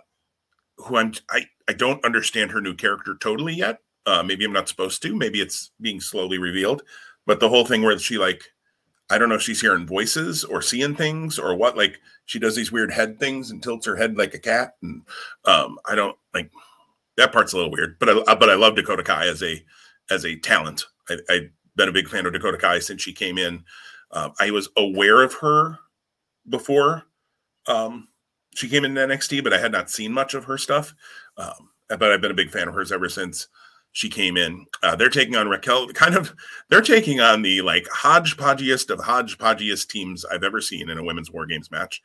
who 0.79 0.97
I'm 0.97 1.13
I 1.31 1.47
I 1.69 1.73
don't 1.75 2.05
understand 2.05 2.51
her 2.51 2.61
new 2.61 2.75
character 2.75 3.17
totally 3.21 3.55
yet. 3.55 3.81
Uh, 4.07 4.23
maybe 4.23 4.45
I'm 4.45 4.53
not 4.53 4.69
supposed 4.69 5.03
to. 5.03 5.15
Maybe 5.15 5.41
it's 5.41 5.71
being 5.81 6.01
slowly 6.01 6.39
revealed. 6.39 6.83
But 7.27 7.41
the 7.41 7.49
whole 7.49 7.65
thing 7.65 7.83
where 7.83 7.97
she 7.99 8.19
like, 8.19 8.43
I 9.11 9.19
don't 9.19 9.29
know, 9.29 9.39
she's 9.39 9.61
hearing 9.61 9.87
voices 9.87 10.43
or 10.43 10.61
seeing 10.61 10.97
things 10.97 11.39
or 11.39 11.55
what. 11.55 11.77
Like 11.77 12.01
she 12.25 12.39
does 12.39 12.57
these 12.57 12.73
weird 12.73 12.91
head 12.91 13.21
things 13.21 13.51
and 13.51 13.63
tilts 13.63 13.87
her 13.87 13.97
head 13.97 14.17
like 14.17 14.35
a 14.35 14.39
cat, 14.39 14.75
and 14.83 15.03
um, 15.45 15.79
I 15.87 15.95
don't 15.95 16.17
like 16.35 16.51
that 17.17 17.33
part's 17.33 17.53
a 17.53 17.57
little 17.57 17.71
weird. 17.71 17.99
But 17.99 18.09
I 18.09 18.35
but 18.35 18.51
I 18.51 18.55
love 18.55 18.75
Dakota 18.75 19.03
Kai 19.03 19.27
as 19.27 19.43
a 19.43 19.63
as 20.11 20.25
a 20.25 20.37
talent. 20.37 20.87
I, 21.29 21.35
have 21.35 21.43
been 21.77 21.89
a 21.89 21.93
big 21.93 22.09
fan 22.09 22.27
of 22.27 22.33
Dakota 22.33 22.59
Kai 22.59 22.79
since 22.79 23.03
she 23.03 23.13
came 23.13 23.39
in. 23.39 23.65
Um, 24.11 24.33
I 24.41 24.51
was 24.51 24.69
aware 24.77 25.23
of 25.23 25.35
her 25.35 25.79
before 26.49 27.05
um, 27.67 28.09
she 28.55 28.69
came 28.69 28.85
into 28.85 29.01
NXT, 29.01 29.43
but 29.43 29.53
I 29.53 29.59
had 29.59 29.73
not 29.73 29.91
seen 29.91 30.13
much 30.13 30.35
of 30.35 30.45
her 30.45 30.59
stuff. 30.59 30.95
Um, 31.37 31.71
but 31.89 32.13
I've 32.13 32.21
been 32.21 32.31
a 32.31 32.35
big 32.35 32.51
fan 32.51 32.69
of 32.69 32.75
hers 32.75 32.93
ever 32.93 33.09
since 33.09 33.49
she 33.93 34.09
came 34.09 34.37
in. 34.37 34.67
Uh, 34.83 34.97
they're 34.97 35.11
taking 35.11 35.37
on 35.37 35.49
Raquel, 35.49 35.89
kind 35.89 36.15
of, 36.15 36.35
they're 36.71 36.81
taking 36.81 37.21
on 37.21 37.43
the 37.43 37.61
like 37.61 37.87
hodgepodgeiest 37.95 38.91
of 38.91 38.99
hodgepodgeiest 38.99 39.89
teams 39.89 40.25
I've 40.25 40.45
ever 40.45 40.61
seen 40.61 40.89
in 40.89 40.99
a 40.99 41.05
women's 41.05 41.31
War 41.31 41.47
Games 41.47 41.71
match 41.71 42.03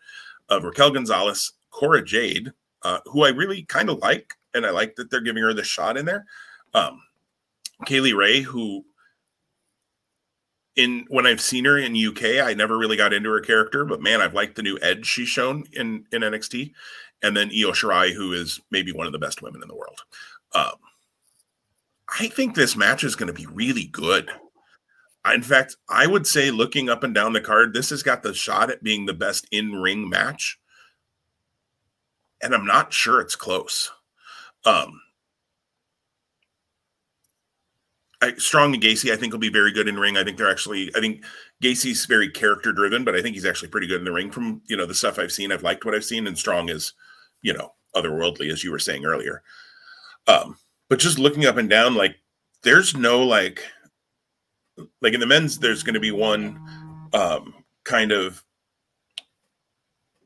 of 0.49 0.63
Raquel 0.63 0.91
Gonzalez, 0.91 1.53
Cora 1.71 2.03
Jade, 2.03 2.51
uh, 2.83 2.99
who 3.05 3.23
I 3.23 3.29
really 3.29 3.63
kind 3.63 3.89
of 3.89 3.99
like, 3.99 4.33
and 4.53 4.65
I 4.65 4.71
like 4.71 4.95
that 4.95 5.09
they're 5.09 5.21
giving 5.21 5.43
her 5.43 5.53
the 5.53 5.63
shot 5.63 5.97
in 5.97 6.05
there. 6.05 6.25
Um, 6.73 7.01
Kay 7.85 8.01
Lee 8.01 8.13
Ray, 8.13 8.41
who 8.41 8.83
in 10.77 11.05
when 11.09 11.25
I've 11.25 11.41
seen 11.41 11.65
her 11.65 11.77
in 11.77 11.97
UK, 11.97 12.45
I 12.45 12.53
never 12.53 12.77
really 12.77 12.95
got 12.95 13.11
into 13.11 13.31
her 13.31 13.41
character, 13.41 13.83
but 13.83 14.01
man, 14.01 14.21
I've 14.21 14.35
liked 14.35 14.55
the 14.55 14.63
new 14.63 14.77
edge 14.81 15.05
she's 15.05 15.27
shown 15.27 15.65
in 15.73 16.05
in 16.11 16.21
NXT. 16.21 16.71
And 17.23 17.35
then 17.35 17.49
Io 17.49 17.71
Shirai, 17.71 18.13
who 18.13 18.31
is 18.31 18.61
maybe 18.69 18.93
one 18.93 19.07
of 19.07 19.11
the 19.11 19.19
best 19.19 19.41
women 19.41 19.61
in 19.63 19.67
the 19.67 19.75
world. 19.75 19.99
Um, 20.53 20.75
I 22.19 22.27
think 22.27 22.53
this 22.53 22.77
match 22.77 23.03
is 23.03 23.15
going 23.15 23.27
to 23.27 23.33
be 23.33 23.47
really 23.47 23.85
good. 23.85 24.29
In 25.33 25.41
fact, 25.41 25.75
I 25.89 26.05
would 26.05 26.27
say 26.27 26.51
looking 26.51 26.89
up 26.89 27.03
and 27.03 27.13
down 27.13 27.33
the 27.33 27.41
card, 27.41 27.73
this 27.73 27.89
has 27.89 28.03
got 28.03 28.21
the 28.21 28.35
shot 28.35 28.69
at 28.69 28.83
being 28.83 29.07
the 29.07 29.13
best 29.13 29.47
in 29.51 29.73
ring 29.73 30.07
match. 30.07 30.59
And 32.41 32.53
I'm 32.53 32.65
not 32.65 32.93
sure 32.93 33.19
it's 33.19 33.35
close. 33.35 33.91
Um, 34.63 35.01
I, 38.21 38.33
Strong 38.35 38.73
and 38.73 38.83
Gacy, 38.83 39.11
I 39.11 39.15
think, 39.15 39.31
will 39.31 39.39
be 39.39 39.49
very 39.49 39.71
good 39.71 39.87
in 39.87 39.99
ring. 39.99 40.17
I 40.17 40.23
think 40.23 40.37
they're 40.37 40.49
actually, 40.49 40.91
I 40.95 40.99
think 40.99 41.23
Gacy's 41.61 42.05
very 42.05 42.29
character 42.29 42.73
driven, 42.73 43.03
but 43.03 43.15
I 43.15 43.21
think 43.21 43.35
he's 43.35 43.45
actually 43.45 43.69
pretty 43.69 43.87
good 43.87 43.99
in 43.99 44.05
the 44.05 44.11
ring 44.11 44.31
from, 44.31 44.61
you 44.65 44.75
know, 44.75 44.85
the 44.85 44.95
stuff 44.95 45.19
I've 45.19 45.31
seen. 45.31 45.51
I've 45.51 45.63
liked 45.63 45.85
what 45.85 45.93
I've 45.93 46.05
seen, 46.05 46.25
and 46.25 46.37
Strong 46.37 46.69
is, 46.69 46.93
you 47.41 47.53
know, 47.53 47.73
otherworldly, 47.95 48.51
as 48.51 48.63
you 48.63 48.71
were 48.71 48.79
saying 48.79 49.05
earlier. 49.05 49.43
Um, 50.27 50.57
but 50.89 50.99
just 50.99 51.19
looking 51.19 51.45
up 51.45 51.57
and 51.57 51.69
down, 51.69 51.93
like, 51.93 52.15
there's 52.63 52.95
no, 52.95 53.23
like, 53.23 53.63
like 55.01 55.13
in 55.13 55.19
the 55.19 55.27
men's, 55.27 55.59
there's 55.59 55.83
going 55.83 55.93
to 55.93 55.99
be 55.99 56.11
one 56.11 56.59
um, 57.13 57.53
kind 57.85 58.11
of 58.11 58.43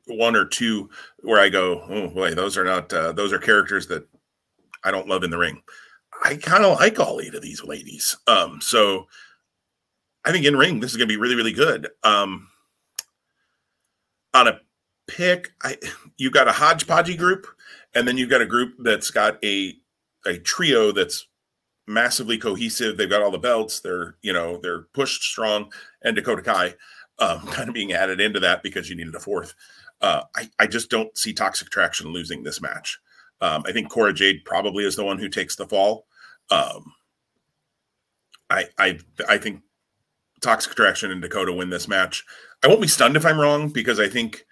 one 0.06 0.34
or 0.34 0.46
two 0.46 0.88
where 1.20 1.40
I 1.40 1.50
go, 1.50 1.82
oh, 1.88 2.08
boy, 2.08 2.34
those 2.34 2.56
are 2.56 2.64
not, 2.64 2.92
uh, 2.92 3.12
those 3.12 3.32
are 3.32 3.38
characters 3.38 3.86
that 3.88 4.08
I 4.82 4.90
don't 4.90 5.08
love 5.08 5.24
in 5.24 5.30
the 5.30 5.38
ring 5.38 5.62
I 6.22 6.36
kind 6.36 6.64
of 6.64 6.78
like 6.78 6.98
all 7.00 7.20
eight 7.20 7.34
of 7.34 7.42
these 7.42 7.64
ladies. 7.64 8.16
Um, 8.26 8.60
so 8.60 9.06
I 10.24 10.32
think 10.32 10.44
in 10.44 10.56
ring, 10.56 10.80
this 10.80 10.92
is 10.92 10.96
going 10.96 11.08
to 11.08 11.12
be 11.12 11.20
really, 11.20 11.34
really 11.34 11.52
good. 11.52 11.88
Um, 12.04 12.48
on 14.34 14.48
a 14.48 14.60
pick, 15.08 15.52
I 15.62 15.76
you 16.16 16.30
got 16.30 16.48
a 16.48 16.52
hodgepodgey 16.52 17.18
group, 17.18 17.46
and 17.94 18.06
then 18.06 18.16
you've 18.16 18.30
got 18.30 18.40
a 18.40 18.46
group 18.46 18.74
that's 18.78 19.10
got 19.10 19.42
a 19.44 19.74
a 20.24 20.38
trio 20.38 20.92
that's 20.92 21.26
massively 21.86 22.38
cohesive. 22.38 22.96
They've 22.96 23.10
got 23.10 23.22
all 23.22 23.30
the 23.30 23.38
belts. 23.38 23.80
They're 23.80 24.16
you 24.22 24.32
know 24.32 24.58
they're 24.58 24.82
pushed 24.94 25.22
strong, 25.22 25.72
and 26.02 26.14
Dakota 26.14 26.42
Kai 26.42 26.74
um, 27.18 27.40
kind 27.48 27.68
of 27.68 27.74
being 27.74 27.92
added 27.92 28.20
into 28.20 28.40
that 28.40 28.62
because 28.62 28.88
you 28.88 28.96
needed 28.96 29.14
a 29.14 29.20
fourth. 29.20 29.54
Uh, 30.00 30.22
I 30.36 30.48
I 30.58 30.66
just 30.66 30.88
don't 30.90 31.16
see 31.16 31.32
Toxic 31.32 31.68
Traction 31.68 32.12
losing 32.12 32.42
this 32.42 32.60
match. 32.60 32.98
Um, 33.40 33.64
I 33.66 33.72
think 33.72 33.90
Cora 33.90 34.12
Jade 34.12 34.44
probably 34.44 34.84
is 34.84 34.94
the 34.94 35.04
one 35.04 35.18
who 35.18 35.28
takes 35.28 35.56
the 35.56 35.66
fall. 35.66 36.06
Um, 36.52 36.92
I 38.50 38.66
I 38.78 38.98
I 39.28 39.38
think 39.38 39.62
Toxic 40.40 40.72
Attraction 40.72 41.10
and 41.10 41.22
Dakota 41.22 41.52
win 41.52 41.70
this 41.70 41.88
match. 41.88 42.24
I 42.62 42.68
won't 42.68 42.82
be 42.82 42.88
stunned 42.88 43.16
if 43.16 43.24
I'm 43.24 43.40
wrong 43.40 43.70
because 43.70 43.98
I 43.98 44.08
think 44.08 44.44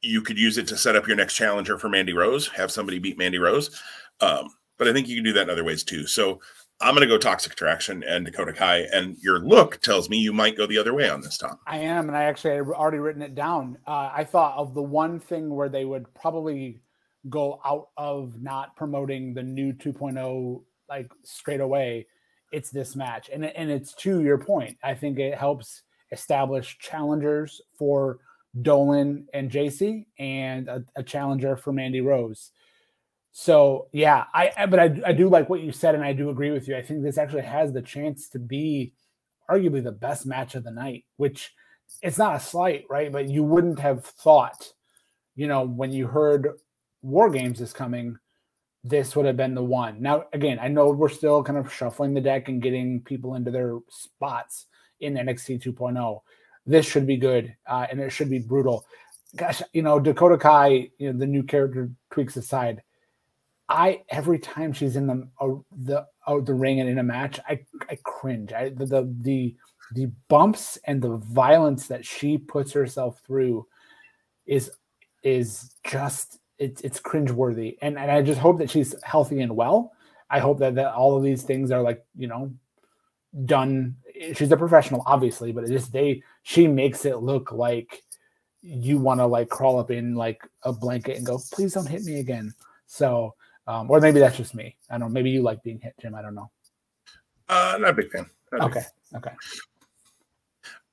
you 0.00 0.22
could 0.22 0.38
use 0.38 0.58
it 0.58 0.66
to 0.68 0.76
set 0.76 0.96
up 0.96 1.06
your 1.06 1.16
next 1.16 1.34
challenger 1.34 1.78
for 1.78 1.88
Mandy 1.88 2.12
Rose, 2.12 2.48
have 2.48 2.70
somebody 2.70 2.98
beat 2.98 3.18
Mandy 3.18 3.38
Rose. 3.38 3.80
Um, 4.20 4.48
but 4.78 4.88
I 4.88 4.92
think 4.92 5.08
you 5.08 5.16
can 5.16 5.24
do 5.24 5.32
that 5.32 5.42
in 5.42 5.50
other 5.50 5.64
ways 5.64 5.84
too. 5.84 6.06
So 6.06 6.40
I'm 6.80 6.94
going 6.94 7.06
to 7.06 7.12
go 7.12 7.18
Toxic 7.18 7.52
Attraction 7.52 8.02
and 8.02 8.24
Dakota 8.24 8.52
Kai. 8.52 8.86
And 8.92 9.16
your 9.20 9.38
look 9.38 9.80
tells 9.80 10.10
me 10.10 10.18
you 10.18 10.32
might 10.32 10.56
go 10.56 10.66
the 10.66 10.78
other 10.78 10.94
way 10.94 11.08
on 11.08 11.20
this, 11.20 11.38
Tom. 11.38 11.58
I 11.66 11.78
am. 11.78 12.08
And 12.08 12.16
I 12.16 12.24
actually 12.24 12.56
have 12.56 12.68
already 12.68 12.98
written 12.98 13.22
it 13.22 13.34
down. 13.34 13.78
Uh, 13.86 14.10
I 14.12 14.24
thought 14.24 14.56
of 14.56 14.74
the 14.74 14.82
one 14.82 15.20
thing 15.20 15.54
where 15.54 15.68
they 15.68 15.84
would 15.84 16.12
probably 16.14 16.80
go 17.28 17.60
out 17.64 17.88
of 17.96 18.42
not 18.42 18.74
promoting 18.76 19.34
the 19.34 19.42
new 19.42 19.72
2.0 19.72 20.62
like 20.92 21.10
straight 21.24 21.60
away, 21.60 22.06
it's 22.52 22.70
this 22.70 22.94
match. 22.94 23.30
And 23.32 23.44
and 23.44 23.70
it's 23.70 23.94
to 23.94 24.22
your 24.22 24.38
point. 24.38 24.76
I 24.84 24.94
think 24.94 25.18
it 25.18 25.36
helps 25.36 25.82
establish 26.10 26.78
challengers 26.78 27.60
for 27.78 28.18
Dolan 28.60 29.26
and 29.32 29.50
Jacy 29.50 30.06
and 30.18 30.68
a, 30.68 30.84
a 30.96 31.02
challenger 31.02 31.56
for 31.56 31.72
Mandy 31.72 32.02
Rose. 32.02 32.50
So 33.32 33.88
yeah, 33.92 34.24
I 34.34 34.66
but 34.66 34.78
I, 34.78 35.00
I 35.06 35.12
do 35.12 35.28
like 35.28 35.48
what 35.48 35.62
you 35.62 35.72
said, 35.72 35.94
and 35.94 36.04
I 36.04 36.12
do 36.12 36.28
agree 36.28 36.50
with 36.50 36.68
you. 36.68 36.76
I 36.76 36.82
think 36.82 37.02
this 37.02 37.16
actually 37.16 37.42
has 37.42 37.72
the 37.72 37.80
chance 37.80 38.28
to 38.30 38.38
be 38.38 38.92
arguably 39.50 39.82
the 39.82 39.92
best 39.92 40.26
match 40.26 40.54
of 40.54 40.64
the 40.64 40.70
night, 40.70 41.04
which 41.16 41.54
it's 42.02 42.18
not 42.18 42.36
a 42.36 42.40
slight, 42.40 42.84
right? 42.90 43.10
But 43.10 43.28
you 43.30 43.42
wouldn't 43.42 43.80
have 43.80 44.04
thought, 44.04 44.72
you 45.34 45.46
know, 45.46 45.64
when 45.64 45.92
you 45.92 46.06
heard 46.06 46.48
War 47.00 47.30
Games 47.30 47.60
is 47.62 47.72
coming, 47.72 48.18
this 48.84 49.14
would 49.14 49.26
have 49.26 49.36
been 49.36 49.54
the 49.54 49.62
one. 49.62 50.02
Now, 50.02 50.24
again, 50.32 50.58
I 50.60 50.68
know 50.68 50.90
we're 50.90 51.08
still 51.08 51.42
kind 51.42 51.58
of 51.58 51.72
shuffling 51.72 52.14
the 52.14 52.20
deck 52.20 52.48
and 52.48 52.62
getting 52.62 53.00
people 53.00 53.36
into 53.36 53.50
their 53.50 53.78
spots 53.88 54.66
in 55.00 55.14
NXT 55.14 55.62
2.0. 55.62 56.20
This 56.66 56.86
should 56.86 57.06
be 57.06 57.16
good, 57.16 57.54
uh, 57.68 57.86
and 57.90 58.00
it 58.00 58.10
should 58.10 58.30
be 58.30 58.38
brutal. 58.38 58.84
Gosh, 59.36 59.62
you 59.72 59.82
know, 59.82 59.98
Dakota 59.98 60.36
Kai, 60.36 60.90
you 60.98 61.12
know, 61.12 61.18
the 61.18 61.26
new 61.26 61.42
character 61.42 61.90
tweaks 62.10 62.36
aside. 62.36 62.82
I 63.68 64.02
every 64.10 64.38
time 64.38 64.72
she's 64.72 64.96
in 64.96 65.06
the 65.06 65.28
uh, 65.40 65.54
the 65.84 66.06
out 66.28 66.44
the 66.44 66.54
ring 66.54 66.80
and 66.80 66.88
in 66.88 66.98
a 66.98 67.02
match, 67.02 67.40
I 67.48 67.60
I 67.88 67.96
cringe. 68.02 68.52
I 68.52 68.68
the 68.70 68.84
the 68.84 69.16
the, 69.22 69.56
the 69.94 70.10
bumps 70.28 70.76
and 70.84 71.00
the 71.00 71.16
violence 71.16 71.88
that 71.88 72.04
she 72.04 72.36
puts 72.36 72.72
herself 72.72 73.20
through 73.26 73.66
is 74.46 74.70
is 75.22 75.74
just 75.84 76.38
it's 76.62 76.80
it's 76.82 77.00
cringeworthy. 77.00 77.76
And 77.82 77.98
and 77.98 78.10
I 78.10 78.22
just 78.22 78.40
hope 78.40 78.58
that 78.58 78.70
she's 78.70 78.94
healthy 79.02 79.40
and 79.40 79.56
well. 79.56 79.92
I 80.30 80.38
hope 80.38 80.60
that, 80.60 80.76
that 80.76 80.94
all 80.94 81.16
of 81.16 81.22
these 81.22 81.42
things 81.42 81.70
are 81.70 81.82
like, 81.82 82.04
you 82.16 82.26
know, 82.28 82.52
done. 83.44 83.96
She's 84.34 84.52
a 84.52 84.56
professional, 84.56 85.02
obviously, 85.04 85.52
but 85.52 85.64
it 85.64 85.68
just 85.68 85.92
they 85.92 86.22
she 86.42 86.68
makes 86.68 87.04
it 87.04 87.18
look 87.18 87.52
like 87.52 88.02
you 88.62 88.98
want 88.98 89.18
to 89.20 89.26
like 89.26 89.48
crawl 89.48 89.78
up 89.78 89.90
in 89.90 90.14
like 90.14 90.40
a 90.62 90.72
blanket 90.72 91.16
and 91.16 91.26
go, 91.26 91.40
please 91.52 91.74
don't 91.74 91.88
hit 91.88 92.04
me 92.04 92.20
again. 92.20 92.54
So 92.86 93.34
um, 93.66 93.90
or 93.90 94.00
maybe 94.00 94.20
that's 94.20 94.36
just 94.36 94.54
me. 94.54 94.76
I 94.90 94.94
don't 94.94 95.00
know. 95.00 95.08
Maybe 95.08 95.30
you 95.30 95.42
like 95.42 95.62
being 95.62 95.80
hit, 95.80 95.94
Jim. 96.00 96.14
I 96.14 96.22
don't 96.22 96.34
know. 96.34 96.50
Uh, 97.48 97.76
not 97.80 97.90
a 97.90 97.94
big 97.94 98.10
fan. 98.10 98.26
Not 98.52 98.70
okay. 98.70 98.84
Big. 99.12 99.18
Okay. 99.18 99.36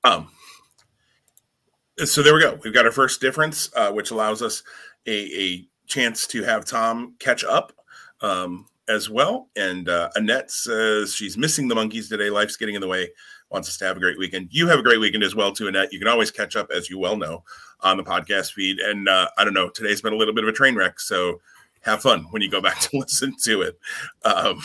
Um. 0.04 0.28
So 2.04 2.22
there 2.22 2.34
we 2.34 2.40
go. 2.40 2.58
We've 2.64 2.72
got 2.72 2.86
our 2.86 2.92
first 2.92 3.20
difference, 3.20 3.70
uh, 3.76 3.92
which 3.92 4.10
allows 4.10 4.40
us 4.40 4.62
a, 5.06 5.42
a 5.42 5.68
chance 5.86 6.26
to 6.28 6.42
have 6.42 6.64
Tom 6.64 7.14
catch 7.18 7.44
up 7.44 7.72
um, 8.20 8.66
as 8.88 9.10
well. 9.10 9.48
And 9.56 9.88
uh, 9.88 10.10
Annette 10.14 10.50
says 10.50 11.14
she's 11.14 11.36
missing 11.36 11.68
the 11.68 11.74
monkeys 11.74 12.08
today. 12.08 12.30
Life's 12.30 12.56
getting 12.56 12.74
in 12.74 12.80
the 12.80 12.88
way. 12.88 13.10
Wants 13.50 13.68
us 13.68 13.76
to 13.78 13.84
have 13.84 13.96
a 13.96 14.00
great 14.00 14.18
weekend. 14.18 14.48
You 14.52 14.68
have 14.68 14.78
a 14.78 14.82
great 14.82 15.00
weekend 15.00 15.24
as 15.24 15.34
well, 15.34 15.52
too, 15.52 15.66
Annette. 15.66 15.92
You 15.92 15.98
can 15.98 16.06
always 16.06 16.30
catch 16.30 16.54
up, 16.54 16.70
as 16.70 16.88
you 16.88 16.98
well 16.98 17.16
know, 17.16 17.42
on 17.80 17.96
the 17.96 18.04
podcast 18.04 18.52
feed. 18.52 18.78
And 18.78 19.08
uh, 19.08 19.28
I 19.36 19.44
don't 19.44 19.54
know, 19.54 19.70
today's 19.70 20.00
been 20.00 20.12
a 20.12 20.16
little 20.16 20.34
bit 20.34 20.44
of 20.44 20.48
a 20.48 20.52
train 20.52 20.76
wreck. 20.76 21.00
So 21.00 21.40
have 21.82 22.02
fun 22.02 22.26
when 22.30 22.42
you 22.42 22.50
go 22.50 22.60
back 22.60 22.78
to 22.80 22.98
listen 22.98 23.34
to 23.44 23.62
it. 23.62 23.78
Um, 24.24 24.60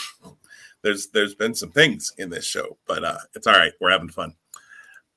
there's 0.81 1.07
there's 1.07 1.33
been 1.33 1.55
some 1.55 1.71
things 1.71 2.13
in 2.17 2.29
this 2.29 2.45
show, 2.45 2.77
but 2.87 3.03
uh, 3.03 3.17
it's 3.33 3.47
all 3.47 3.53
right. 3.55 3.73
We're 3.81 3.91
having 3.91 4.09
fun. 4.09 4.35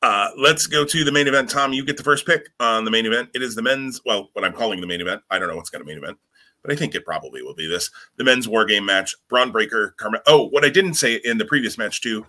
Uh, 0.00 0.30
let's 0.36 0.66
go 0.66 0.84
to 0.84 1.04
the 1.04 1.12
main 1.12 1.26
event. 1.26 1.50
Tom, 1.50 1.72
you 1.72 1.84
get 1.84 1.96
the 1.96 2.04
first 2.04 2.24
pick 2.24 2.50
on 2.60 2.84
the 2.84 2.90
main 2.90 3.06
event. 3.06 3.30
It 3.34 3.42
is 3.42 3.54
the 3.54 3.62
men's, 3.62 4.00
well, 4.04 4.30
what 4.32 4.44
I'm 4.44 4.52
calling 4.52 4.80
the 4.80 4.86
main 4.86 5.00
event. 5.00 5.22
I 5.30 5.38
don't 5.38 5.48
know 5.48 5.56
what's 5.56 5.70
going 5.70 5.82
to 5.82 5.86
main 5.86 5.98
event, 5.98 6.18
but 6.62 6.72
I 6.72 6.76
think 6.76 6.94
it 6.94 7.04
probably 7.04 7.42
will 7.42 7.54
be 7.54 7.66
this. 7.66 7.90
The 8.16 8.24
men's 8.24 8.46
war 8.46 8.64
game 8.64 8.84
match. 8.84 9.14
Bron 9.28 9.50
Breakker, 9.50 9.94
Carmen. 9.96 10.20
Oh, 10.26 10.48
what 10.48 10.64
I 10.64 10.68
didn't 10.68 10.94
say 10.94 11.20
in 11.24 11.38
the 11.38 11.44
previous 11.44 11.78
match 11.78 12.00
too. 12.00 12.24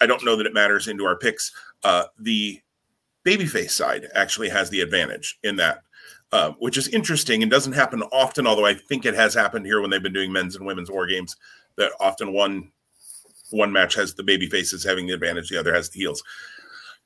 I 0.00 0.06
don't 0.06 0.24
know 0.24 0.36
that 0.36 0.46
it 0.46 0.54
matters 0.54 0.88
into 0.88 1.04
our 1.06 1.16
picks. 1.16 1.52
Uh, 1.84 2.04
the 2.18 2.60
babyface 3.24 3.70
side 3.70 4.08
actually 4.14 4.48
has 4.48 4.70
the 4.70 4.80
advantage 4.80 5.38
in 5.42 5.56
that 5.56 5.82
uh, 6.32 6.52
which 6.58 6.76
is 6.76 6.88
interesting 6.88 7.42
and 7.42 7.50
doesn't 7.50 7.72
happen 7.72 8.02
often. 8.12 8.46
Although 8.46 8.66
I 8.66 8.74
think 8.74 9.04
it 9.04 9.14
has 9.14 9.34
happened 9.34 9.66
here 9.66 9.80
when 9.80 9.90
they've 9.90 10.02
been 10.02 10.12
doing 10.12 10.32
men's 10.32 10.56
and 10.56 10.66
women's 10.66 10.90
war 10.90 11.06
games, 11.06 11.36
that 11.76 11.92
often 12.00 12.32
one 12.32 12.72
one 13.50 13.70
match 13.70 13.94
has 13.94 14.14
the 14.14 14.24
baby 14.24 14.48
faces 14.48 14.82
having 14.82 15.06
the 15.06 15.12
advantage, 15.12 15.48
the 15.48 15.58
other 15.58 15.72
has 15.72 15.88
the 15.90 16.00
heels. 16.00 16.22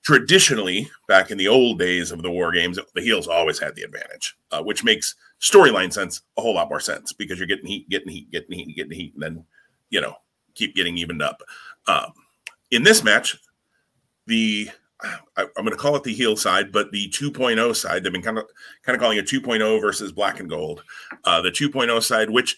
Traditionally, 0.03 0.91
back 1.09 1.31
in 1.31 1.37
the 1.37 1.49
old 1.49 1.79
days 1.79 2.11
of 2.11 2.23
the 2.23 2.31
war 2.31 2.53
games, 2.53 2.79
the 2.95 3.03
heels 3.03 3.29
always 3.29 3.59
had 3.59 3.75
the 3.75 3.83
advantage, 3.83 4.37
uh, 4.51 4.63
which 4.63 4.83
makes 4.83 5.15
storyline 5.41 5.93
sense 5.93 6.23
a 6.39 6.41
whole 6.41 6.55
lot 6.55 6.71
more 6.71 6.81
sense 6.81 7.13
because 7.13 7.39
you're 7.39 7.47
getting 7.47 7.67
heat, 7.67 7.89
getting 7.91 8.09
heat, 8.09 8.31
getting 8.31 8.59
heat, 8.59 8.77
getting 8.77 8.93
heat, 8.93 9.15
and 9.15 9.23
then 9.23 9.45
you 9.91 10.01
know 10.01 10.15
keep 10.55 10.75
getting 10.75 10.97
evened 10.97 11.23
up. 11.23 11.43
Um, 11.87 12.13
in 12.71 12.83
this 12.83 13.05
match, 13.05 13.37
the 14.27 14.71
I, 15.03 15.43
am 15.43 15.65
going 15.65 15.71
to 15.71 15.77
call 15.77 15.97
it 15.97 16.03
the 16.03 16.15
heel 16.15 16.37
side, 16.37 16.73
but 16.73 16.91
the 16.93 17.09
2.0 17.11 17.75
side, 17.75 18.03
they've 18.03 18.13
been 18.13 18.23
kind 18.23 18.39
of 18.39 18.45
kind 18.83 18.95
of 18.95 19.01
calling 19.01 19.19
it 19.19 19.27
2.0 19.27 19.81
versus 19.81 20.13
black 20.13 20.41
and 20.41 20.49
gold. 20.49 20.83
Uh, 21.25 21.41
the 21.41 21.51
2.0 21.51 22.03
side, 22.03 22.31
which 22.31 22.57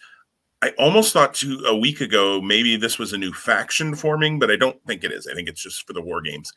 I 0.63 0.71
almost 0.79 1.13
thought 1.13 1.35
to 1.35 1.65
a 1.67 1.77
week 1.77 2.01
ago, 2.01 2.41
maybe 2.41 2.77
this 2.77 2.99
was 2.99 3.13
a 3.13 3.19
new 3.19 3.33
faction 3.33 3.95
forming, 3.95 4.39
but 4.39 4.51
I 4.51 4.57
don't 4.57 4.83
think 4.87 5.05
it 5.05 5.13
is. 5.13 5.27
I 5.27 5.35
think 5.35 5.49
it's 5.49 5.63
just 5.63 5.87
for 5.87 5.93
the 5.93 6.03
war 6.03 6.21
games. 6.21 6.53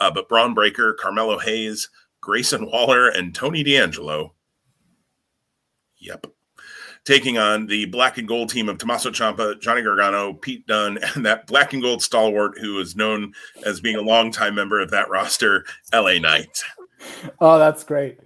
Uh, 0.00 0.10
but 0.10 0.28
Bron 0.28 0.54
Breakker, 0.54 0.94
Carmelo 0.94 1.38
Hayes, 1.38 1.88
Grayson 2.20 2.66
Waller, 2.66 3.08
and 3.08 3.34
Tony 3.34 3.62
D'Angelo. 3.62 4.34
Yep 5.98 6.26
taking 7.04 7.38
on 7.38 7.66
the 7.66 7.86
black 7.86 8.18
and 8.18 8.28
gold 8.28 8.50
team 8.50 8.68
of 8.68 8.78
Tommaso 8.78 9.10
Ciampa, 9.10 9.60
Johnny 9.60 9.82
Gargano, 9.82 10.34
Pete 10.34 10.66
Dunne, 10.66 10.98
and 11.14 11.24
that 11.26 11.46
black 11.46 11.72
and 11.72 11.82
gold 11.82 12.02
stalwart 12.02 12.58
who 12.58 12.78
is 12.78 12.96
known 12.96 13.32
as 13.64 13.80
being 13.80 13.96
a 13.96 14.02
longtime 14.02 14.54
member 14.54 14.80
of 14.80 14.90
that 14.90 15.08
roster, 15.08 15.64
LA 15.92 16.18
Knight. 16.18 16.62
Oh, 17.40 17.58
that's 17.58 17.84
great. 17.84 18.18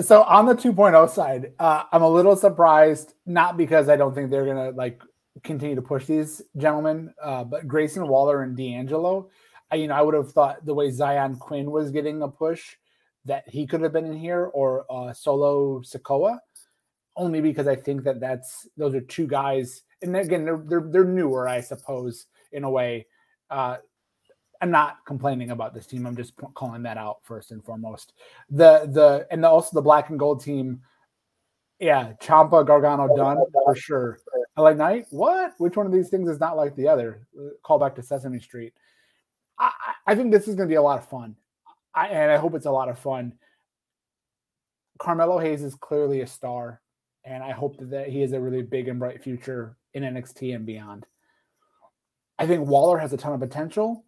So 0.00 0.22
on 0.22 0.46
the 0.46 0.54
2.0 0.54 1.10
side, 1.10 1.52
uh, 1.58 1.84
I'm 1.92 2.02
a 2.02 2.08
little 2.08 2.36
surprised, 2.36 3.14
not 3.26 3.56
because 3.56 3.88
I 3.88 3.96
don't 3.96 4.14
think 4.14 4.30
they're 4.30 4.46
gonna 4.46 4.70
like 4.70 5.02
continue 5.42 5.74
to 5.74 5.82
push 5.82 6.06
these 6.06 6.40
gentlemen, 6.56 7.12
uh, 7.22 7.44
but 7.44 7.66
Grayson 7.66 8.06
Waller 8.06 8.42
and 8.42 8.56
D'Angelo. 8.56 9.28
I, 9.70 9.76
you 9.76 9.88
know, 9.88 9.94
I 9.94 10.02
would 10.02 10.14
have 10.14 10.32
thought 10.32 10.64
the 10.64 10.74
way 10.74 10.90
Zion 10.90 11.36
Quinn 11.36 11.70
was 11.70 11.90
getting 11.90 12.22
a 12.22 12.28
push 12.28 12.76
that 13.24 13.48
he 13.48 13.66
could 13.66 13.82
have 13.82 13.92
been 13.92 14.06
in 14.06 14.16
here, 14.16 14.46
or 14.46 14.86
uh, 14.90 15.12
Solo 15.12 15.80
Sikoa 15.80 16.38
only 17.18 17.40
because 17.40 17.66
I 17.66 17.76
think 17.76 18.04
that 18.04 18.20
that's 18.20 18.66
those 18.76 18.94
are 18.94 19.00
two 19.00 19.26
guys, 19.26 19.82
and 20.00 20.16
again 20.16 20.44
they're 20.44 20.62
they're, 20.64 20.88
they're 20.88 21.04
newer, 21.04 21.46
I 21.46 21.60
suppose, 21.60 22.26
in 22.52 22.64
a 22.64 22.70
way. 22.70 23.06
Uh, 23.50 23.76
I'm 24.60 24.70
not 24.70 25.04
complaining 25.06 25.50
about 25.50 25.74
this 25.74 25.86
team. 25.86 26.06
I'm 26.06 26.16
just 26.16 26.34
calling 26.54 26.82
that 26.84 26.96
out 26.96 27.18
first 27.22 27.50
and 27.50 27.62
foremost. 27.62 28.14
The 28.48 28.88
the 28.90 29.26
and 29.30 29.44
the, 29.44 29.48
also 29.48 29.70
the 29.74 29.82
black 29.82 30.08
and 30.08 30.18
gold 30.18 30.42
team. 30.42 30.80
Yeah, 31.80 32.14
Ciampa, 32.20 32.66
Gargano, 32.66 33.14
Dunne 33.14 33.38
for 33.52 33.76
sure. 33.76 34.18
LA 34.56 34.72
Knight, 34.72 35.06
what? 35.10 35.54
Which 35.58 35.76
one 35.76 35.86
of 35.86 35.92
these 35.92 36.08
things 36.08 36.28
is 36.28 36.40
not 36.40 36.56
like 36.56 36.74
the 36.74 36.88
other? 36.88 37.26
Call 37.62 37.78
back 37.78 37.94
to 37.96 38.02
Sesame 38.02 38.40
Street. 38.40 38.72
I, 39.58 39.70
I 40.06 40.14
think 40.14 40.32
this 40.32 40.48
is 40.48 40.54
going 40.54 40.68
to 40.68 40.72
be 40.72 40.76
a 40.76 40.82
lot 40.82 40.98
of 40.98 41.08
fun, 41.08 41.36
I, 41.94 42.08
and 42.08 42.30
I 42.30 42.36
hope 42.36 42.54
it's 42.54 42.66
a 42.66 42.70
lot 42.70 42.88
of 42.88 42.98
fun. 42.98 43.34
Carmelo 44.98 45.38
Hayes 45.38 45.62
is 45.62 45.74
clearly 45.74 46.22
a 46.22 46.26
star 46.26 46.80
and 47.28 47.42
I 47.42 47.52
hope 47.52 47.76
that 47.78 48.08
he 48.08 48.20
has 48.22 48.32
a 48.32 48.40
really 48.40 48.62
big 48.62 48.88
and 48.88 48.98
bright 48.98 49.22
future 49.22 49.76
in 49.92 50.02
NXT 50.02 50.54
and 50.54 50.64
beyond. 50.64 51.06
I 52.38 52.46
think 52.46 52.66
Waller 52.66 52.98
has 52.98 53.12
a 53.12 53.16
ton 53.16 53.34
of 53.34 53.40
potential. 53.40 54.04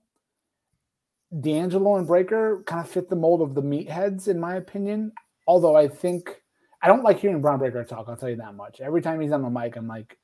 D'Angelo 1.39 1.97
and 1.97 2.07
Breakker 2.07 2.63
kind 2.67 2.85
of 2.85 2.91
fit 2.91 3.09
the 3.09 3.17
mold 3.17 3.43
of 3.43 3.55
the 3.55 3.63
meatheads, 3.63 4.29
in 4.29 4.41
my 4.41 4.57
opinion. 4.57 5.13
Although 5.47 5.77
I 5.77 5.87
think 5.89 6.41
I 6.83 6.89
don't 6.89 7.05
like 7.05 7.21
hearing 7.21 7.41
Bron 7.41 7.59
Breakker 7.59 7.85
talk. 7.85 8.07
I'll 8.09 8.17
tell 8.17 8.31
you 8.31 8.37
that 8.37 8.55
much. 8.55 8.81
Every 8.81 9.03
time 9.03 9.21
he's 9.21 9.33
on 9.33 9.43
the 9.43 9.51
mic, 9.51 9.77
I'm 9.77 9.87
like, 9.87 10.17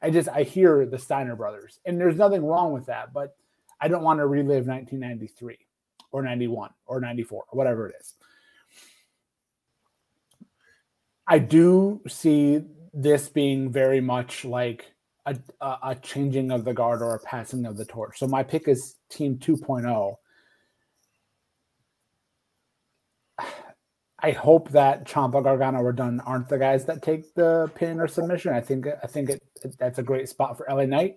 I 0.00 0.10
just 0.10 0.28
I 0.28 0.42
hear 0.42 0.86
the 0.86 0.98
Steiner 0.98 1.36
brothers, 1.36 1.80
and 1.84 2.00
there's 2.00 2.16
nothing 2.16 2.44
wrong 2.44 2.72
with 2.72 2.86
that. 2.86 3.12
But 3.12 3.36
I 3.82 3.88
don't 3.88 4.04
want 4.04 4.20
to 4.20 4.26
relive 4.26 4.66
1993 4.68 5.58
or 6.12 6.22
91 6.22 6.70
or 6.86 7.00
94 7.00 7.44
or 7.50 7.56
whatever 7.56 7.88
it 7.88 7.96
is. 8.00 8.14
I 11.26 11.40
do 11.40 12.00
see 12.08 12.62
this 12.94 13.28
being 13.28 13.72
very 13.72 14.00
much 14.00 14.44
like 14.44 14.92
a, 15.26 15.36
a, 15.60 15.96
changing 16.00 16.52
of 16.52 16.64
the 16.64 16.74
guard 16.74 17.02
or 17.02 17.14
a 17.14 17.18
passing 17.20 17.66
of 17.66 17.76
the 17.76 17.84
torch. 17.84 18.18
So 18.18 18.26
my 18.26 18.42
pick 18.42 18.68
is 18.68 18.96
Team 19.08 19.38
2.0. 19.38 20.16
I 24.24 24.30
hope 24.30 24.70
that 24.70 25.04
Ciampa, 25.04 25.42
Gargano, 25.42 25.80
or 25.80 25.92
Dunne 25.92 26.20
aren't 26.20 26.48
the 26.48 26.58
guys 26.58 26.84
that 26.84 27.02
take 27.02 27.34
the 27.34 27.68
pin 27.74 27.98
or 27.98 28.06
submission. 28.06 28.52
I 28.52 28.60
think 28.60 28.86
I 29.02 29.06
think 29.08 29.30
it, 29.30 29.42
it, 29.64 29.76
that's 29.78 29.98
a 29.98 30.02
great 30.02 30.28
spot 30.28 30.56
for 30.56 30.66
LA 30.70 30.84
Knight 30.84 31.16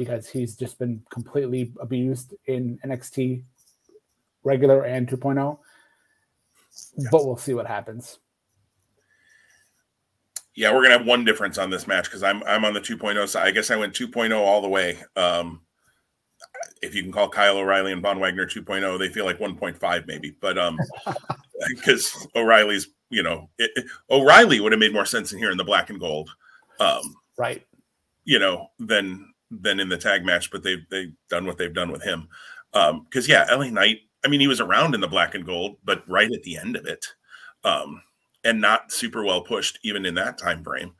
because 0.00 0.30
he's 0.30 0.56
just 0.56 0.78
been 0.78 1.02
completely 1.10 1.74
abused 1.78 2.32
in 2.46 2.78
NXT 2.86 3.42
regular 4.44 4.84
and 4.84 5.06
2.0. 5.06 5.58
Yes. 6.96 7.08
But 7.12 7.26
we'll 7.26 7.36
see 7.36 7.52
what 7.52 7.66
happens. 7.66 8.18
Yeah, 10.54 10.72
we're 10.72 10.82
gonna 10.82 10.96
have 10.96 11.06
one 11.06 11.26
difference 11.26 11.58
on 11.58 11.68
this 11.68 11.86
match 11.86 12.04
because 12.04 12.22
I'm 12.22 12.42
I'm 12.44 12.64
on 12.64 12.72
the 12.72 12.80
2.0 12.80 13.28
side. 13.28 13.46
I 13.46 13.50
guess 13.50 13.70
I 13.70 13.76
went 13.76 13.92
2.0 13.92 14.34
all 14.34 14.62
the 14.62 14.68
way. 14.68 14.98
Um, 15.16 15.60
if 16.80 16.94
you 16.94 17.02
can 17.02 17.12
call 17.12 17.28
Kyle 17.28 17.58
O'Reilly 17.58 17.92
and 17.92 18.00
Von 18.00 18.18
Wagner 18.18 18.46
2.0, 18.46 18.98
they 18.98 19.10
feel 19.10 19.26
like 19.26 19.38
1.5 19.38 20.06
maybe, 20.06 20.34
but 20.40 20.56
um, 20.56 20.78
because 21.68 22.26
O'Reilly's 22.34 22.88
you 23.10 23.22
know 23.22 23.50
it, 23.58 23.70
it, 23.76 23.84
O'Reilly 24.10 24.60
would 24.60 24.72
have 24.72 24.78
made 24.78 24.94
more 24.94 25.04
sense 25.04 25.32
in 25.32 25.38
here 25.38 25.50
in 25.50 25.58
the 25.58 25.64
black 25.64 25.90
and 25.90 26.00
gold, 26.00 26.30
um, 26.80 27.16
right? 27.36 27.66
You 28.24 28.38
know, 28.38 28.70
than 28.78 29.29
than 29.50 29.80
in 29.80 29.88
the 29.88 29.98
tag 29.98 30.24
match, 30.24 30.50
but 30.50 30.62
they've 30.62 30.84
they've 30.90 31.12
done 31.28 31.46
what 31.46 31.58
they've 31.58 31.74
done 31.74 31.92
with 31.92 32.02
him. 32.02 32.28
Um, 32.72 33.04
because 33.04 33.28
yeah, 33.28 33.46
LA 33.50 33.70
Knight. 33.70 34.00
I 34.24 34.28
mean, 34.28 34.40
he 34.40 34.48
was 34.48 34.60
around 34.60 34.94
in 34.94 35.00
the 35.00 35.08
black 35.08 35.34
and 35.34 35.46
gold, 35.46 35.76
but 35.84 36.04
right 36.08 36.30
at 36.30 36.42
the 36.42 36.56
end 36.58 36.76
of 36.76 36.86
it. 36.86 37.06
Um, 37.64 38.02
and 38.44 38.60
not 38.60 38.92
super 38.92 39.24
well 39.24 39.42
pushed 39.42 39.78
even 39.82 40.06
in 40.06 40.14
that 40.14 40.38
time 40.38 40.62
frame. 40.64 40.92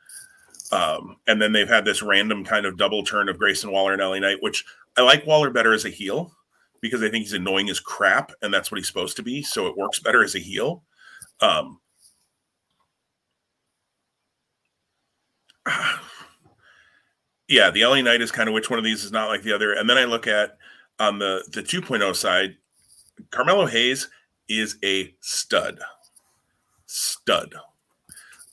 Um, 0.73 1.17
and 1.27 1.41
then 1.41 1.53
they've 1.53 1.69
had 1.69 1.85
this 1.85 2.03
random 2.03 2.45
kind 2.45 2.67
of 2.67 2.77
double 2.77 3.03
turn 3.03 3.29
of 3.29 3.39
Grayson 3.39 3.73
Waller 3.73 3.93
and 3.93 4.03
LA 4.03 4.19
Knight, 4.19 4.39
which 4.41 4.65
I 4.97 5.03
like 5.03 5.27
Waller 5.27 5.51
better 5.51 5.73
as 5.73 5.85
a 5.85 5.91
heel 5.91 6.33
because 6.81 7.03
I 7.03 7.09
think 7.11 7.25
he's 7.25 7.33
annoying 7.33 7.69
as 7.71 7.81
crap, 7.81 8.33
and 8.43 8.53
that's 8.53 8.71
what 8.71 8.79
he's 8.79 8.87
supposed 8.87 9.17
to 9.17 9.23
be. 9.23 9.43
So 9.43 9.67
it 9.67 9.77
works 9.77 9.99
better 9.99 10.23
as 10.25 10.35
a 10.35 10.39
heel. 10.39 10.85
Um, 11.41 11.81
yeah, 17.51 17.69
the 17.69 17.85
LA 17.85 18.01
Knight 18.01 18.23
is 18.23 18.31
kind 18.31 18.49
of 18.49 18.55
which 18.55 18.71
one 18.71 18.79
of 18.79 18.85
these 18.85 19.05
is 19.05 19.11
not 19.11 19.29
like 19.29 19.43
the 19.43 19.53
other. 19.53 19.73
And 19.73 19.91
then 19.91 19.99
I 19.99 20.05
look 20.05 20.29
at 20.29 20.57
on 21.01 21.19
the 21.19 21.45
the 21.53 21.63
2.0 21.63 22.15
side, 22.15 22.57
Carmelo 23.31 23.67
Hayes 23.67 24.09
is 24.49 24.79
a 24.85 25.13
stud. 25.21 25.81
Stud. 26.87 27.55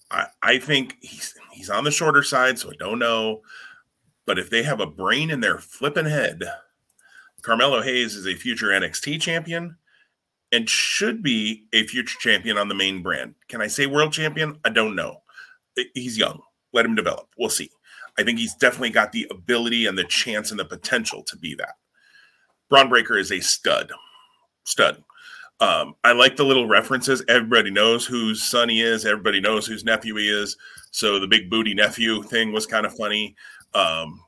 I, 0.10 0.26
I 0.42 0.58
think 0.58 0.98
he's 1.00 1.36
he's 1.52 1.70
on 1.70 1.84
the 1.84 1.92
shorter 1.92 2.24
side, 2.24 2.58
so 2.58 2.72
I 2.72 2.76
don't 2.80 2.98
know. 2.98 3.42
But 4.26 4.40
if 4.40 4.50
they 4.50 4.64
have 4.64 4.80
a 4.80 4.88
brain 4.88 5.30
in 5.30 5.42
their 5.42 5.60
flipping 5.60 6.08
head, 6.08 6.44
Carmelo 7.44 7.84
Hayes 7.84 8.16
is 8.16 8.26
a 8.26 8.34
future 8.34 8.70
NXT 8.70 9.22
champion 9.22 9.78
and 10.52 10.68
should 10.68 11.22
be 11.22 11.68
a 11.72 11.86
future 11.86 12.18
champion 12.20 12.58
on 12.58 12.68
the 12.68 12.76
main 12.76 13.04
brand. 13.04 13.36
Can 13.48 13.62
I 13.62 13.68
say 13.68 13.86
world 13.86 14.12
champion? 14.12 14.58
I 14.66 14.70
don't 14.70 14.96
know. 14.96 15.22
He's 15.94 16.18
young. 16.18 16.42
Let 16.74 16.86
him 16.86 16.96
develop. 16.96 17.30
We'll 17.38 17.50
see. 17.50 17.70
I 18.18 18.24
think 18.24 18.40
he's 18.40 18.56
definitely 18.56 18.90
got 18.90 19.12
the 19.12 19.28
ability 19.30 19.86
and 19.86 19.98
the 19.98 20.04
chance 20.04 20.52
and 20.52 20.60
the 20.60 20.66
potential 20.66 21.24
to 21.24 21.38
be 21.38 21.56
that. 21.56 21.76
Bron 22.70 22.90
Breakker 22.90 23.18
is 23.18 23.32
a 23.32 23.40
stud. 23.40 23.92
Stud. 24.64 25.04
Um, 25.60 25.96
I 26.04 26.12
like 26.12 26.36
the 26.36 26.46
little 26.46 26.68
references. 26.68 27.24
Everybody 27.28 27.72
knows 27.72 28.06
whose 28.06 28.44
son 28.44 28.70
he 28.70 28.82
is. 28.82 29.06
Everybody 29.06 29.40
knows 29.40 29.66
whose 29.66 29.84
nephew 29.84 30.16
he 30.16 30.30
is. 30.30 30.56
So 30.92 31.20
the 31.20 31.28
big 31.28 31.50
booty 31.50 31.74
nephew 31.74 32.22
thing 32.24 32.52
was 32.52 32.66
kind 32.66 32.86
of 32.86 32.96
funny. 32.96 33.36
Um, 33.74 34.22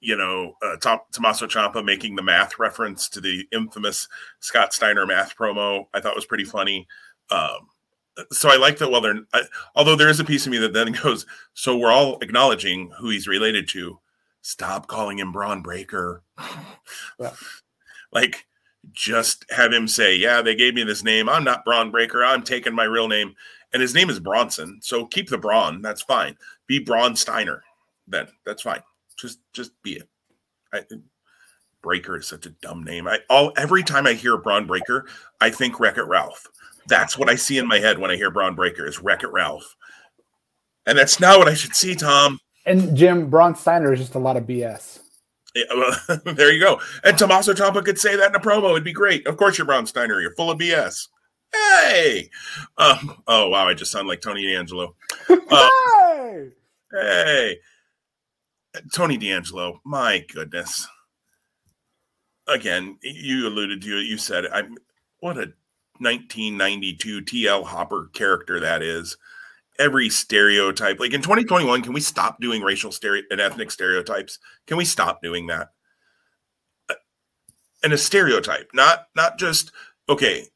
you 0.00 0.16
know, 0.16 0.52
uh, 0.62 0.76
Tom, 0.76 1.00
Tommaso 1.10 1.46
Ciampa 1.46 1.84
making 1.84 2.14
the 2.14 2.22
math 2.22 2.58
reference 2.58 3.08
to 3.08 3.20
the 3.20 3.46
infamous 3.50 4.06
Scott 4.40 4.72
Steiner 4.72 5.06
math 5.06 5.36
promo, 5.36 5.86
I 5.94 6.00
thought 6.00 6.14
was 6.14 6.26
pretty 6.26 6.44
funny. 6.44 6.86
Um, 7.30 7.68
so 8.32 8.48
I 8.48 8.56
like 8.56 8.78
that. 8.78 8.90
Well, 8.90 9.00
they're 9.00 9.20
I, 9.32 9.42
although 9.74 9.96
there 9.96 10.08
is 10.08 10.20
a 10.20 10.24
piece 10.24 10.46
of 10.46 10.52
me 10.52 10.58
that 10.58 10.72
then 10.72 10.92
goes, 11.02 11.26
so 11.54 11.76
we're 11.76 11.92
all 11.92 12.18
acknowledging 12.20 12.90
who 12.98 13.10
he's 13.10 13.28
related 13.28 13.68
to. 13.70 13.98
Stop 14.42 14.86
calling 14.86 15.18
him 15.18 15.32
Bron 15.32 15.62
Breakker. 15.62 16.22
Yeah. 17.18 17.32
like, 18.12 18.46
just 18.92 19.44
have 19.50 19.72
him 19.72 19.88
say, 19.88 20.14
"Yeah, 20.16 20.42
they 20.42 20.54
gave 20.54 20.74
me 20.74 20.84
this 20.84 21.02
name. 21.02 21.28
I'm 21.28 21.42
not 21.42 21.64
Bron 21.64 21.90
Breakker. 21.90 22.24
I'm 22.24 22.42
taking 22.42 22.74
my 22.74 22.84
real 22.84 23.08
name, 23.08 23.34
and 23.72 23.82
his 23.82 23.94
name 23.94 24.08
is 24.10 24.20
Bronson. 24.20 24.78
So 24.82 25.06
keep 25.06 25.28
the 25.28 25.38
Braun. 25.38 25.82
That's 25.82 26.02
fine. 26.02 26.36
Be 26.66 26.78
Braun 26.78 27.16
Steiner. 27.16 27.64
Then 28.06 28.28
that's 28.44 28.62
fine. 28.62 28.82
Just 29.18 29.40
just 29.52 29.72
be 29.82 29.94
it. 29.94 30.08
I, 30.72 30.82
Breakker 31.82 32.16
is 32.16 32.26
such 32.26 32.46
a 32.46 32.50
dumb 32.50 32.84
name. 32.84 33.06
I 33.08 33.20
all 33.30 33.52
every 33.56 33.82
time 33.82 34.06
I 34.06 34.12
hear 34.12 34.36
Bron 34.36 34.66
Breakker, 34.66 35.06
I 35.40 35.50
think 35.50 35.80
Wreck 35.80 35.98
It 35.98 36.02
Ralph. 36.02 36.46
That's 36.88 37.18
what 37.18 37.28
I 37.28 37.34
see 37.34 37.58
in 37.58 37.66
my 37.66 37.78
head 37.78 37.98
when 37.98 38.10
I 38.10 38.16
hear 38.16 38.30
Bron 38.30 38.54
Breakker 38.54 38.86
is 38.86 39.00
Wreck 39.00 39.22
It 39.22 39.32
Ralph. 39.32 39.76
And 40.86 40.96
that's 40.96 41.18
not 41.18 41.38
what 41.38 41.48
I 41.48 41.54
should 41.54 41.74
see, 41.74 41.94
Tom. 41.94 42.38
And 42.64 42.96
Jim, 42.96 43.28
Braun 43.28 43.54
Steiner 43.54 43.92
is 43.92 44.00
just 44.00 44.14
a 44.14 44.18
lot 44.18 44.36
of 44.36 44.44
BS. 44.44 45.00
Yeah, 45.54 45.64
well, 45.74 46.20
there 46.34 46.52
you 46.52 46.60
go. 46.60 46.80
And 47.02 47.16
Tommaso 47.16 47.54
Ciampa 47.54 47.84
could 47.84 47.98
say 47.98 48.16
that 48.16 48.30
in 48.30 48.34
a 48.34 48.40
promo. 48.40 48.70
It'd 48.70 48.84
be 48.84 48.92
great. 48.92 49.26
Of 49.26 49.36
course, 49.36 49.56
you're 49.56 49.66
Braun 49.66 49.86
Steiner. 49.86 50.20
You're 50.20 50.34
full 50.34 50.50
of 50.50 50.58
BS. 50.58 51.08
Hey. 51.52 52.30
Um, 52.76 53.22
oh, 53.26 53.48
wow. 53.48 53.66
I 53.66 53.74
just 53.74 53.90
sound 53.90 54.08
like 54.08 54.20
Tony 54.20 54.46
D'Angelo. 54.46 54.94
Uh, 55.28 55.68
hey. 56.02 56.50
Hey. 56.92 57.58
Tony 58.92 59.16
D'Angelo. 59.16 59.80
My 59.84 60.24
goodness. 60.32 60.86
Again, 62.48 62.98
you 63.02 63.46
alluded 63.46 63.80
to 63.82 64.00
it. 64.00 64.06
You 64.06 64.18
said 64.18 64.44
it. 64.44 64.50
I'm, 64.52 64.76
what 65.20 65.38
a 65.38 65.52
1992 66.00 67.22
TL 67.22 67.64
Hopper 67.64 68.10
character 68.12 68.60
that 68.60 68.82
is. 68.82 69.16
Every 69.78 70.08
stereotype, 70.08 70.98
like 70.98 71.12
in 71.12 71.20
2021, 71.20 71.82
can 71.82 71.92
we 71.92 72.00
stop 72.00 72.40
doing 72.40 72.62
racial 72.62 72.90
stereo 72.90 73.22
and 73.30 73.40
ethnic 73.40 73.70
stereotypes? 73.70 74.38
Can 74.66 74.78
we 74.78 74.86
stop 74.86 75.20
doing 75.22 75.48
that? 75.48 75.68
Uh, 76.88 76.94
and 77.84 77.92
a 77.92 77.98
stereotype, 77.98 78.70
not 78.72 79.08
not 79.14 79.38
just 79.38 79.72
okay. 80.08 80.46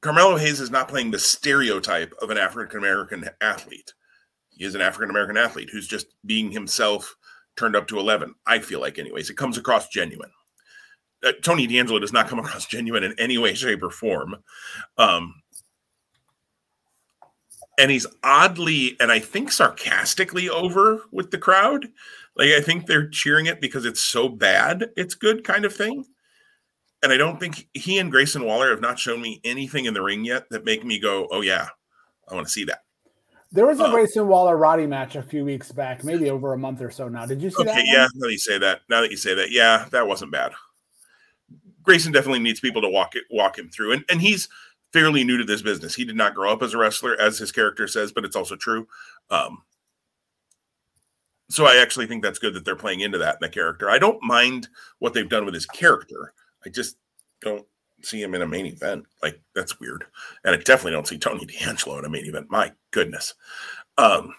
Carmelo 0.00 0.36
Hayes 0.36 0.58
is 0.58 0.70
not 0.70 0.88
playing 0.88 1.10
the 1.10 1.18
stereotype 1.18 2.14
of 2.22 2.30
an 2.30 2.38
African 2.38 2.78
American 2.78 3.28
athlete. 3.42 3.92
He 4.48 4.64
is 4.64 4.74
an 4.74 4.80
African 4.80 5.10
American 5.10 5.36
athlete 5.36 5.68
who's 5.70 5.86
just 5.86 6.06
being 6.24 6.50
himself 6.50 7.14
turned 7.56 7.76
up 7.76 7.86
to 7.88 7.98
11. 7.98 8.34
I 8.46 8.58
feel 8.58 8.80
like, 8.80 8.98
anyways, 8.98 9.28
it 9.28 9.36
comes 9.36 9.58
across 9.58 9.88
genuine 9.88 10.30
uh, 11.24 11.32
Tony 11.42 11.66
D'Angelo 11.66 11.98
does 11.98 12.12
not 12.12 12.28
come 12.28 12.38
across 12.38 12.66
genuine 12.68 13.04
in 13.04 13.14
any 13.18 13.38
way, 13.38 13.54
shape, 13.54 13.82
or 13.82 13.90
form. 13.90 14.36
Um, 14.98 15.42
and 17.78 17.90
he's 17.90 18.06
oddly 18.22 18.96
and 19.00 19.10
I 19.10 19.18
think 19.18 19.50
sarcastically 19.50 20.48
over 20.48 21.02
with 21.10 21.30
the 21.30 21.38
crowd. 21.38 21.88
Like 22.36 22.50
I 22.50 22.60
think 22.60 22.86
they're 22.86 23.08
cheering 23.08 23.46
it 23.46 23.60
because 23.60 23.84
it's 23.84 24.04
so 24.04 24.28
bad, 24.28 24.90
it's 24.96 25.14
good 25.14 25.44
kind 25.44 25.64
of 25.64 25.74
thing. 25.74 26.04
And 27.02 27.12
I 27.12 27.16
don't 27.16 27.40
think 27.40 27.68
he 27.74 27.98
and 27.98 28.12
Grayson 28.12 28.44
Waller 28.44 28.70
have 28.70 28.80
not 28.80 28.98
shown 28.98 29.20
me 29.20 29.40
anything 29.42 29.86
in 29.86 29.94
the 29.94 30.02
ring 30.02 30.24
yet 30.24 30.48
that 30.50 30.64
make 30.64 30.84
me 30.84 31.00
go, 31.00 31.26
"Oh 31.32 31.40
yeah, 31.40 31.68
I 32.28 32.34
want 32.34 32.46
to 32.46 32.52
see 32.52 32.64
that." 32.64 32.84
There 33.50 33.66
was 33.66 33.80
a 33.80 33.84
uh, 33.84 33.90
Grayson 33.90 34.28
Waller 34.28 34.56
Roddy 34.56 34.86
match 34.86 35.16
a 35.16 35.22
few 35.22 35.44
weeks 35.44 35.72
back, 35.72 36.04
maybe 36.04 36.30
over 36.30 36.52
a 36.52 36.58
month 36.58 36.80
or 36.80 36.90
so 36.90 37.08
now. 37.08 37.26
Did 37.26 37.42
you 37.42 37.50
see 37.50 37.62
okay, 37.62 37.72
that? 37.72 37.80
Okay, 37.80 37.88
yeah. 37.92 38.06
Now 38.14 38.26
that 38.26 38.32
you 38.32 38.38
say 38.38 38.58
that, 38.58 38.80
now 38.88 39.00
that 39.00 39.10
you 39.10 39.16
say 39.16 39.34
that, 39.34 39.50
yeah, 39.50 39.86
that 39.90 40.06
wasn't 40.06 40.30
bad. 40.30 40.52
Grayson 41.82 42.12
definitely 42.12 42.40
needs 42.40 42.60
people 42.60 42.82
to 42.82 42.88
walk 42.88 43.14
it, 43.16 43.24
walk 43.30 43.58
him 43.58 43.68
through, 43.68 43.92
and 43.92 44.04
and 44.08 44.20
he's 44.20 44.48
fairly 44.92 45.24
new 45.24 45.38
to 45.38 45.44
this 45.44 45.62
business. 45.62 45.94
He 45.94 46.04
did 46.04 46.16
not 46.16 46.34
grow 46.34 46.52
up 46.52 46.62
as 46.62 46.74
a 46.74 46.78
wrestler, 46.78 47.18
as 47.20 47.38
his 47.38 47.52
character 47.52 47.88
says, 47.88 48.12
but 48.12 48.24
it's 48.24 48.36
also 48.36 48.56
true. 48.56 48.86
Um, 49.30 49.62
so 51.48 51.66
I 51.66 51.76
actually 51.76 52.06
think 52.06 52.22
that's 52.22 52.38
good 52.38 52.54
that 52.54 52.64
they're 52.64 52.76
playing 52.76 53.00
into 53.00 53.18
that 53.18 53.34
in 53.34 53.38
the 53.40 53.48
character. 53.48 53.90
I 53.90 53.98
don't 53.98 54.22
mind 54.22 54.68
what 54.98 55.14
they've 55.14 55.28
done 55.28 55.44
with 55.44 55.54
his 55.54 55.66
character. 55.66 56.32
I 56.64 56.70
just 56.70 56.96
don't 57.40 57.66
see 58.02 58.22
him 58.22 58.34
in 58.34 58.42
a 58.42 58.46
main 58.46 58.66
event. 58.66 59.04
Like 59.22 59.40
that's 59.54 59.80
weird. 59.80 60.04
And 60.44 60.54
I 60.54 60.58
definitely 60.58 60.92
don't 60.92 61.08
see 61.08 61.18
Tony 61.18 61.44
D'Angelo 61.46 61.98
in 61.98 62.04
a 62.04 62.10
main 62.10 62.26
event. 62.26 62.50
My 62.50 62.72
goodness. 62.90 63.34
Um, 63.98 64.34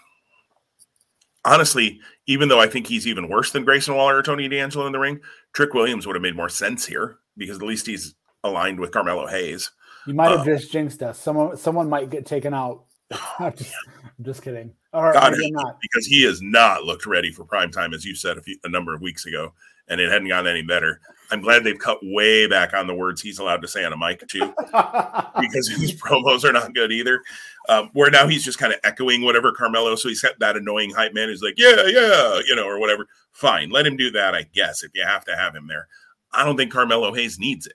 honestly, 1.44 2.00
even 2.26 2.48
though 2.48 2.60
I 2.60 2.66
think 2.66 2.86
he's 2.86 3.06
even 3.06 3.28
worse 3.28 3.52
than 3.52 3.64
Grayson 3.64 3.94
Waller 3.94 4.16
or 4.16 4.22
Tony 4.22 4.48
D'Angelo 4.48 4.86
in 4.86 4.92
the 4.92 4.98
ring, 4.98 5.20
Trick 5.52 5.74
Williams 5.74 6.06
would 6.06 6.16
have 6.16 6.22
made 6.22 6.36
more 6.36 6.48
sense 6.48 6.86
here 6.86 7.18
because 7.36 7.56
at 7.56 7.62
least 7.62 7.86
he's 7.86 8.14
aligned 8.42 8.78
with 8.78 8.92
Carmelo 8.92 9.26
Hayes. 9.26 9.70
You 10.06 10.14
might 10.14 10.30
have 10.30 10.40
um, 10.40 10.46
just 10.46 10.70
jinxed 10.70 11.02
us. 11.02 11.18
Someone 11.18 11.56
someone 11.56 11.88
might 11.88 12.10
get 12.10 12.26
taken 12.26 12.54
out. 12.54 12.84
I'm, 13.38 13.54
just, 13.54 13.74
I'm 14.18 14.24
just 14.24 14.42
kidding. 14.42 14.72
Or, 14.92 15.12
God, 15.12 15.34
not. 15.36 15.78
because 15.80 16.06
he 16.06 16.22
has 16.22 16.40
not 16.40 16.84
looked 16.84 17.04
ready 17.06 17.32
for 17.32 17.44
prime 17.44 17.70
time, 17.70 17.92
as 17.92 18.04
you 18.04 18.14
said 18.14 18.38
a, 18.38 18.42
few, 18.42 18.56
a 18.62 18.68
number 18.68 18.94
of 18.94 19.00
weeks 19.00 19.26
ago, 19.26 19.52
and 19.88 20.00
it 20.00 20.10
hadn't 20.10 20.28
gotten 20.28 20.46
any 20.46 20.62
better. 20.62 21.00
I'm 21.30 21.40
glad 21.40 21.64
they've 21.64 21.78
cut 21.78 21.98
way 22.02 22.46
back 22.46 22.74
on 22.74 22.86
the 22.86 22.94
words 22.94 23.20
he's 23.20 23.38
allowed 23.38 23.62
to 23.62 23.68
say 23.68 23.84
on 23.84 23.92
a 23.92 23.96
mic 23.96 24.26
too, 24.28 24.54
because 25.40 25.68
his 25.68 26.00
promos 26.00 26.44
are 26.44 26.52
not 26.52 26.74
good 26.74 26.92
either. 26.92 27.20
Um, 27.68 27.90
where 27.94 28.10
now 28.10 28.28
he's 28.28 28.44
just 28.44 28.58
kind 28.58 28.72
of 28.72 28.78
echoing 28.84 29.22
whatever 29.22 29.50
Carmelo, 29.52 29.96
so 29.96 30.08
he's 30.08 30.20
got 30.20 30.38
that 30.38 30.56
annoying 30.56 30.90
hype 30.90 31.14
man 31.14 31.28
who's 31.28 31.42
like, 31.42 31.54
yeah, 31.56 31.86
yeah, 31.86 32.40
you 32.46 32.54
know, 32.54 32.66
or 32.66 32.78
whatever. 32.78 33.06
Fine, 33.32 33.70
let 33.70 33.86
him 33.86 33.96
do 33.96 34.10
that, 34.12 34.34
I 34.34 34.46
guess, 34.54 34.84
if 34.84 34.92
you 34.94 35.04
have 35.04 35.24
to 35.24 35.34
have 35.34 35.56
him 35.56 35.66
there. 35.66 35.88
I 36.34 36.44
don't 36.44 36.56
think 36.56 36.72
Carmelo 36.72 37.12
Hayes 37.14 37.38
needs 37.38 37.66
it. 37.66 37.74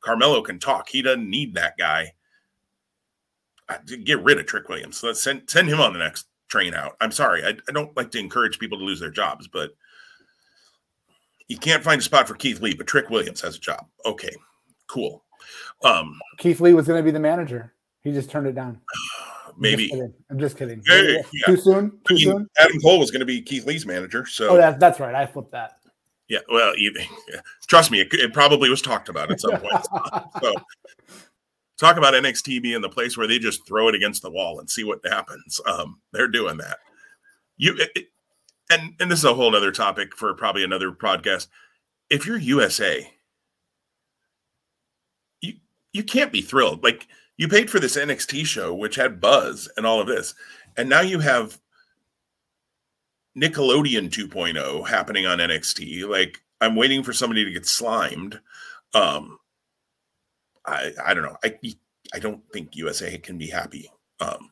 Carmelo 0.00 0.42
can 0.42 0.58
talk. 0.58 0.88
He 0.88 1.02
doesn't 1.02 1.28
need 1.28 1.54
that 1.54 1.76
guy. 1.78 2.12
Get 4.04 4.22
rid 4.22 4.38
of 4.38 4.46
Trick 4.46 4.68
Williams. 4.68 5.02
Let's 5.02 5.22
send 5.22 5.48
send 5.50 5.68
him 5.68 5.80
on 5.80 5.92
the 5.92 5.98
next 5.98 6.26
train 6.48 6.74
out. 6.74 6.96
I'm 7.00 7.10
sorry. 7.10 7.44
I, 7.44 7.56
I 7.68 7.72
don't 7.72 7.96
like 7.96 8.10
to 8.12 8.18
encourage 8.18 8.58
people 8.58 8.78
to 8.78 8.84
lose 8.84 9.00
their 9.00 9.10
jobs, 9.10 9.48
but 9.48 9.70
you 11.48 11.58
can't 11.58 11.82
find 11.82 12.00
a 12.00 12.04
spot 12.04 12.28
for 12.28 12.34
Keith 12.34 12.60
Lee, 12.60 12.74
but 12.74 12.86
Trick 12.86 13.10
Williams 13.10 13.40
has 13.40 13.56
a 13.56 13.60
job. 13.60 13.86
Okay, 14.04 14.34
cool. 14.88 15.24
Um, 15.84 16.18
Keith 16.38 16.60
Lee 16.60 16.74
was 16.74 16.86
going 16.86 16.98
to 16.98 17.04
be 17.04 17.10
the 17.10 17.20
manager. 17.20 17.72
He 18.02 18.12
just 18.12 18.30
turned 18.30 18.46
it 18.46 18.54
down. 18.54 18.80
Maybe. 19.58 19.84
I'm 19.84 19.88
just 19.88 19.94
kidding. 19.94 20.14
I'm 20.30 20.38
just 20.38 20.58
kidding. 20.58 20.82
Hey, 20.86 21.22
yeah. 21.32 21.46
Too 21.46 21.56
soon? 21.56 21.90
Too 21.90 21.98
I 22.10 22.12
mean, 22.14 22.24
soon? 22.24 22.48
Adam 22.58 22.80
Cole 22.80 22.98
was 22.98 23.10
going 23.10 23.20
to 23.20 23.26
be 23.26 23.40
Keith 23.40 23.64
Lee's 23.64 23.86
manager. 23.86 24.26
So 24.26 24.50
oh, 24.50 24.56
that, 24.58 24.78
that's 24.78 25.00
right. 25.00 25.14
I 25.14 25.24
flipped 25.24 25.52
that. 25.52 25.78
Yeah, 26.28 26.40
well, 26.50 26.76
you, 26.76 26.92
trust 27.68 27.90
me, 27.90 28.00
it, 28.00 28.12
it, 28.12 28.32
probably 28.32 28.68
was 28.68 28.82
talked 28.82 29.08
about 29.08 29.30
at 29.30 29.40
some 29.40 29.50
point. 29.60 29.86
so, 30.42 30.54
talk 31.78 31.96
about 31.96 32.14
NXT 32.14 32.62
being 32.62 32.80
the 32.80 32.88
place 32.88 33.16
where 33.16 33.26
they 33.26 33.38
just 33.38 33.66
throw 33.66 33.88
it 33.88 33.94
against 33.94 34.22
the 34.22 34.30
wall 34.30 34.58
and 34.58 34.68
see 34.68 34.84
what 34.84 35.00
happens. 35.04 35.60
Um, 35.66 36.00
they're 36.12 36.28
doing 36.28 36.56
that. 36.58 36.78
You 37.56 37.76
it, 37.78 38.08
and 38.70 38.94
and 39.00 39.10
this 39.10 39.20
is 39.20 39.24
a 39.24 39.34
whole 39.34 39.54
other 39.54 39.72
topic 39.72 40.14
for 40.16 40.34
probably 40.34 40.64
another 40.64 40.90
podcast. 40.90 41.48
If 42.10 42.26
you're 42.26 42.38
USA, 42.38 43.10
you 45.40 45.54
you 45.92 46.02
can't 46.02 46.32
be 46.32 46.42
thrilled. 46.42 46.82
Like 46.82 47.06
you 47.36 47.48
paid 47.48 47.70
for 47.70 47.78
this 47.78 47.96
NXT 47.96 48.46
show, 48.46 48.74
which 48.74 48.96
had 48.96 49.20
buzz 49.20 49.68
and 49.76 49.86
all 49.86 50.00
of 50.00 50.06
this, 50.06 50.34
and 50.76 50.88
now 50.88 51.00
you 51.00 51.20
have 51.20 51.58
Nickelodeon 53.36 54.08
2.0 54.08 54.88
happening 54.88 55.26
on 55.26 55.38
NXT. 55.38 56.08
Like 56.08 56.42
I'm 56.60 56.74
waiting 56.74 57.02
for 57.02 57.12
somebody 57.12 57.44
to 57.44 57.50
get 57.50 57.66
slimed. 57.66 58.40
Um, 58.94 59.38
I 60.64 60.92
I 61.04 61.14
don't 61.14 61.24
know. 61.24 61.36
I 61.44 61.58
I 62.14 62.18
don't 62.18 62.42
think 62.52 62.76
USA 62.76 63.18
can 63.18 63.36
be 63.36 63.48
happy. 63.48 63.90
Um, 64.20 64.50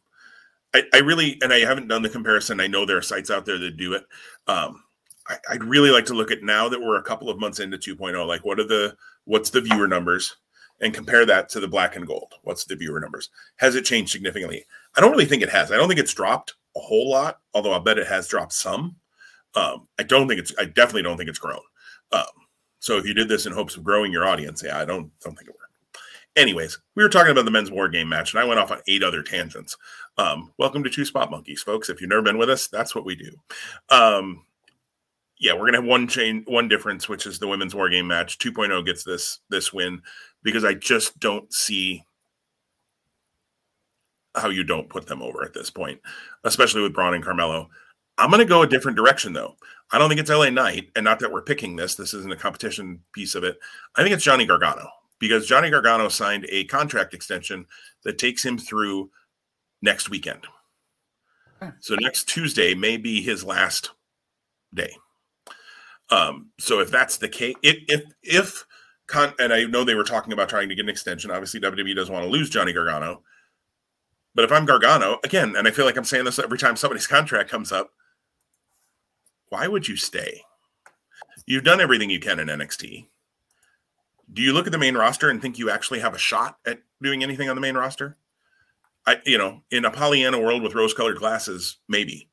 I, 0.74 0.82
I 0.92 0.98
really 0.98 1.38
and 1.42 1.52
I 1.52 1.60
haven't 1.60 1.88
done 1.88 2.02
the 2.02 2.08
comparison. 2.08 2.60
I 2.60 2.66
know 2.66 2.84
there 2.84 2.98
are 2.98 3.02
sites 3.02 3.30
out 3.30 3.46
there 3.46 3.58
that 3.58 3.76
do 3.76 3.94
it. 3.94 4.04
Um, 4.46 4.84
I, 5.28 5.36
I'd 5.50 5.64
really 5.64 5.90
like 5.90 6.04
to 6.06 6.14
look 6.14 6.30
at 6.30 6.42
now 6.42 6.68
that 6.68 6.80
we're 6.80 6.98
a 6.98 7.02
couple 7.02 7.30
of 7.30 7.40
months 7.40 7.60
into 7.60 7.78
2.0. 7.78 8.26
Like, 8.26 8.44
what 8.44 8.60
are 8.60 8.66
the 8.66 8.96
what's 9.24 9.50
the 9.50 9.60
viewer 9.60 9.88
numbers? 9.88 10.36
and 10.80 10.92
compare 10.92 11.24
that 11.24 11.48
to 11.48 11.60
the 11.60 11.68
black 11.68 11.94
and 11.94 12.04
gold. 12.04 12.34
What's 12.42 12.64
the 12.64 12.74
viewer 12.74 12.98
numbers? 12.98 13.30
Has 13.56 13.76
it 13.76 13.84
changed 13.84 14.10
significantly? 14.10 14.66
I 14.96 15.00
don't 15.00 15.12
really 15.12 15.24
think 15.24 15.42
it 15.42 15.48
has. 15.48 15.70
I 15.70 15.76
don't 15.76 15.86
think 15.88 16.00
it's 16.00 16.12
dropped 16.12 16.54
a 16.76 16.80
whole 16.80 17.10
lot, 17.10 17.40
although 17.52 17.72
I 17.72 17.78
bet 17.78 17.98
it 17.98 18.06
has 18.06 18.28
dropped 18.28 18.52
some. 18.52 18.96
Um, 19.54 19.88
I 19.98 20.02
don't 20.02 20.28
think 20.28 20.40
it's. 20.40 20.52
I 20.58 20.64
definitely 20.64 21.02
don't 21.02 21.16
think 21.16 21.28
it's 21.28 21.38
grown. 21.38 21.60
Um, 22.12 22.24
so 22.80 22.96
if 22.98 23.06
you 23.06 23.14
did 23.14 23.28
this 23.28 23.46
in 23.46 23.52
hopes 23.52 23.76
of 23.76 23.84
growing 23.84 24.12
your 24.12 24.26
audience, 24.26 24.62
yeah, 24.64 24.78
I 24.78 24.84
don't 24.84 25.10
don't 25.20 25.36
think 25.36 25.48
it 25.48 25.54
worked. 25.54 25.60
Anyways, 26.36 26.78
we 26.96 27.02
were 27.04 27.08
talking 27.08 27.30
about 27.30 27.44
the 27.44 27.50
men's 27.50 27.70
war 27.70 27.88
game 27.88 28.08
match, 28.08 28.32
and 28.32 28.40
I 28.40 28.44
went 28.44 28.58
off 28.58 28.72
on 28.72 28.80
eight 28.88 29.04
other 29.04 29.22
tangents. 29.22 29.76
Um, 30.18 30.52
welcome 30.58 30.82
to 30.82 30.90
Two 30.90 31.04
Spot 31.04 31.30
Monkeys, 31.30 31.62
folks. 31.62 31.88
If 31.88 32.00
you've 32.00 32.10
never 32.10 32.22
been 32.22 32.38
with 32.38 32.50
us, 32.50 32.66
that's 32.68 32.94
what 32.94 33.04
we 33.04 33.14
do. 33.14 33.30
Um, 33.90 34.44
yeah, 35.38 35.52
we're 35.52 35.66
gonna 35.66 35.78
have 35.78 35.84
one 35.84 36.08
chain, 36.08 36.42
one 36.46 36.68
difference, 36.68 37.08
which 37.08 37.26
is 37.26 37.38
the 37.38 37.48
women's 37.48 37.74
war 37.74 37.88
game 37.88 38.08
match. 38.08 38.38
2.0 38.38 38.84
gets 38.84 39.04
this 39.04 39.40
this 39.48 39.72
win 39.72 40.02
because 40.42 40.64
I 40.64 40.74
just 40.74 41.18
don't 41.20 41.52
see 41.52 42.02
how 44.34 44.48
you 44.48 44.64
don't 44.64 44.88
put 44.88 45.06
them 45.06 45.22
over 45.22 45.44
at 45.44 45.54
this 45.54 45.70
point, 45.70 46.00
especially 46.44 46.82
with 46.82 46.94
Bron 46.94 47.14
and 47.14 47.24
Carmelo. 47.24 47.68
I'm 48.18 48.30
going 48.30 48.40
to 48.40 48.44
go 48.44 48.62
a 48.62 48.66
different 48.66 48.96
direction 48.96 49.32
though. 49.32 49.56
I 49.92 49.98
don't 49.98 50.08
think 50.08 50.20
it's 50.20 50.30
LA 50.30 50.50
Knight, 50.50 50.90
and 50.96 51.04
not 51.04 51.20
that 51.20 51.32
we're 51.32 51.42
picking 51.42 51.76
this. 51.76 51.94
This 51.94 52.14
isn't 52.14 52.32
a 52.32 52.36
competition 52.36 53.00
piece 53.12 53.34
of 53.34 53.44
it. 53.44 53.58
I 53.96 54.02
think 54.02 54.14
it's 54.14 54.24
Johnny 54.24 54.46
Gargano 54.46 54.88
because 55.18 55.46
Johnny 55.46 55.70
Gargano 55.70 56.08
signed 56.08 56.46
a 56.48 56.64
contract 56.64 57.14
extension 57.14 57.66
that 58.04 58.18
takes 58.18 58.44
him 58.44 58.58
through 58.58 59.10
next 59.82 60.10
weekend. 60.10 60.46
So 61.80 61.94
next 61.94 62.28
Tuesday 62.28 62.74
may 62.74 62.98
be 62.98 63.22
his 63.22 63.42
last 63.42 63.92
day. 64.74 64.94
Um, 66.10 66.50
so 66.60 66.80
if 66.80 66.90
that's 66.90 67.16
the 67.16 67.28
case, 67.28 67.54
if 67.62 67.78
if 67.88 68.02
if 68.22 68.66
con- 69.06 69.34
and 69.38 69.52
I 69.52 69.64
know 69.64 69.84
they 69.84 69.94
were 69.94 70.04
talking 70.04 70.32
about 70.32 70.48
trying 70.48 70.68
to 70.68 70.74
get 70.74 70.84
an 70.84 70.88
extension. 70.88 71.30
Obviously, 71.30 71.60
WWE 71.60 71.94
doesn't 71.94 72.12
want 72.12 72.24
to 72.24 72.30
lose 72.30 72.50
Johnny 72.50 72.72
Gargano. 72.72 73.22
But 74.34 74.44
if 74.44 74.52
I'm 74.52 74.66
Gargano 74.66 75.18
again, 75.22 75.54
and 75.56 75.68
I 75.68 75.70
feel 75.70 75.84
like 75.84 75.96
I'm 75.96 76.04
saying 76.04 76.24
this 76.24 76.38
every 76.38 76.58
time 76.58 76.76
somebody's 76.76 77.06
contract 77.08 77.50
comes 77.50 77.72
up, 77.72 77.92
why 79.48 79.68
would 79.68 79.88
you 79.88 79.96
stay? 79.96 80.42
You've 81.46 81.64
done 81.64 81.80
everything 81.80 82.10
you 82.10 82.20
can 82.20 82.40
in 82.40 82.48
NXT. 82.48 83.06
Do 84.32 84.42
you 84.42 84.52
look 84.52 84.66
at 84.66 84.72
the 84.72 84.78
main 84.78 84.96
roster 84.96 85.28
and 85.28 85.40
think 85.40 85.58
you 85.58 85.70
actually 85.70 86.00
have 86.00 86.14
a 86.14 86.18
shot 86.18 86.58
at 86.66 86.80
doing 87.02 87.22
anything 87.22 87.48
on 87.48 87.54
the 87.54 87.60
main 87.60 87.76
roster? 87.76 88.16
I, 89.06 89.20
you 89.26 89.36
know, 89.36 89.62
in 89.70 89.84
a 89.84 89.90
Pollyanna 89.90 90.40
world 90.40 90.62
with 90.62 90.74
rose-colored 90.74 91.18
glasses, 91.18 91.76
maybe. 91.88 92.30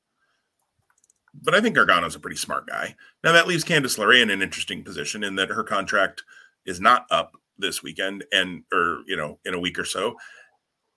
But 1.33 1.53
I 1.53 1.61
think 1.61 1.75
Gargano's 1.75 2.15
a 2.15 2.19
pretty 2.19 2.37
smart 2.37 2.67
guy. 2.67 2.95
Now 3.23 3.33
that 3.33 3.47
leaves 3.47 3.65
Candice 3.65 3.99
LeRae 3.99 4.21
in 4.21 4.29
an 4.29 4.41
interesting 4.41 4.83
position 4.83 5.23
in 5.23 5.35
that 5.35 5.49
her 5.49 5.63
contract 5.63 6.23
is 6.65 6.79
not 6.79 7.05
up 7.11 7.35
this 7.57 7.83
weekend 7.83 8.25
and 8.31 8.63
or 8.73 9.03
you 9.05 9.15
know 9.15 9.37
in 9.45 9.53
a 9.53 9.59
week 9.59 9.77
or 9.77 9.85
so 9.85 10.17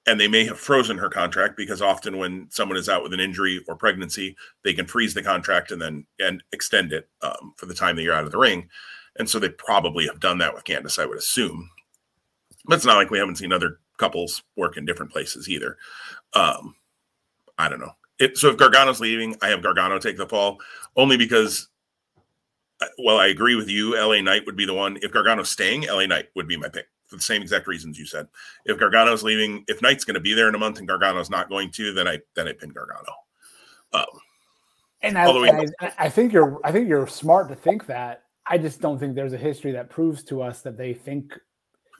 and 0.06 0.20
they 0.20 0.28
may 0.28 0.44
have 0.44 0.58
frozen 0.58 0.98
her 0.98 1.08
contract 1.08 1.56
because 1.56 1.80
often 1.80 2.18
when 2.18 2.46
someone 2.50 2.76
is 2.76 2.88
out 2.88 3.02
with 3.02 3.14
an 3.14 3.20
injury 3.20 3.62
or 3.66 3.76
pregnancy 3.76 4.36
they 4.62 4.74
can 4.74 4.86
freeze 4.86 5.14
the 5.14 5.22
contract 5.22 5.70
and 5.70 5.80
then 5.80 6.06
and 6.18 6.42
extend 6.52 6.92
it 6.92 7.08
um, 7.22 7.54
for 7.56 7.66
the 7.66 7.74
time 7.74 7.96
that 7.96 8.02
you're 8.02 8.14
out 8.14 8.24
of 8.24 8.32
the 8.32 8.38
ring. 8.38 8.68
And 9.16 9.28
so 9.30 9.38
they 9.38 9.48
probably 9.48 10.06
have 10.06 10.20
done 10.20 10.38
that 10.38 10.54
with 10.54 10.64
candice 10.64 10.98
i 10.98 11.06
would 11.06 11.18
assume. 11.18 11.70
But 12.66 12.76
it's 12.76 12.86
not 12.86 12.96
like 12.96 13.10
we 13.10 13.18
haven't 13.18 13.36
seen 13.36 13.52
other 13.52 13.78
couples 13.98 14.42
work 14.56 14.76
in 14.76 14.84
different 14.84 15.12
places 15.12 15.48
either. 15.48 15.76
Um, 16.34 16.74
i 17.58 17.68
don't 17.68 17.80
know. 17.80 17.92
It, 18.18 18.36
so 18.36 18.48
if 18.48 18.56
gargano's 18.56 19.00
leaving 19.00 19.36
i 19.42 19.48
have 19.48 19.62
gargano 19.62 19.98
take 19.98 20.16
the 20.16 20.26
fall 20.26 20.58
only 20.96 21.16
because 21.16 21.68
well, 22.98 23.18
I 23.18 23.28
agree 23.28 23.54
with 23.54 23.70
you. 23.70 23.96
LA 23.96 24.20
Knight 24.20 24.44
would 24.46 24.56
be 24.56 24.66
the 24.66 24.74
one. 24.74 24.98
If 25.00 25.12
Gargano's 25.12 25.48
staying, 25.48 25.86
LA 25.86 26.06
Knight 26.06 26.26
would 26.34 26.48
be 26.48 26.56
my 26.56 26.68
pick 26.68 26.86
for 27.14 27.18
the 27.18 27.22
same 27.22 27.42
exact 27.42 27.66
reasons 27.66 27.98
you 27.98 28.06
said. 28.06 28.26
If 28.64 28.78
Gargano's 28.78 29.22
leaving, 29.22 29.64
if 29.68 29.80
Knight's 29.80 30.04
going 30.04 30.14
to 30.14 30.20
be 30.20 30.34
there 30.34 30.48
in 30.48 30.54
a 30.54 30.58
month 30.58 30.78
and 30.78 30.88
Gargano's 30.88 31.30
not 31.30 31.48
going 31.48 31.70
to, 31.72 31.94
then 31.94 32.08
I 32.08 32.18
then 32.34 32.48
I 32.48 32.52
pin 32.52 32.70
Gargano. 32.70 33.12
Um, 33.92 34.04
and 35.02 35.18
I, 35.18 35.26
I, 35.80 35.92
I, 35.98 36.08
think 36.08 36.32
you're 36.32 36.60
I 36.64 36.72
think 36.72 36.88
you're 36.88 37.06
smart 37.06 37.48
to 37.48 37.54
think 37.54 37.86
that. 37.86 38.22
I 38.46 38.58
just 38.58 38.80
don't 38.80 38.98
think 38.98 39.14
there's 39.14 39.32
a 39.32 39.38
history 39.38 39.72
that 39.72 39.88
proves 39.88 40.22
to 40.24 40.42
us 40.42 40.62
that 40.62 40.76
they 40.76 40.92
think, 40.92 41.38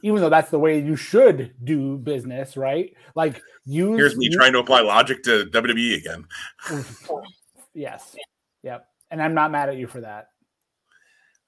even 0.03 0.21
though 0.21 0.29
that's 0.29 0.51
the 0.51 0.59
way 0.59 0.79
you 0.79 0.97
should 0.97 1.55
do 1.63 1.97
business, 1.97 2.57
right? 2.57 2.93
Like 3.15 3.41
you. 3.65 3.95
Here's 3.95 4.17
me 4.17 4.29
trying 4.29 4.53
to 4.53 4.59
apply 4.59 4.81
logic 4.81 5.23
to 5.25 5.47
WWE 5.47 5.97
again. 5.97 6.27
yes. 7.75 8.17
Yep. 8.63 8.87
And 9.11 9.23
I'm 9.23 9.35
not 9.35 9.53
mad 9.53 9.69
at 9.69 9.77
you 9.77 9.87
for 9.87 10.01
that. 10.01 10.31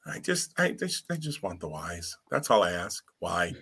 I 0.08 0.18
just, 0.20 0.52
I 0.58 0.70
just, 0.70 1.04
I 1.10 1.16
just 1.16 1.42
want 1.42 1.60
the 1.60 1.68
whys. 1.68 2.16
That's 2.30 2.50
all 2.50 2.62
I 2.62 2.72
ask. 2.72 3.04
Why? 3.18 3.54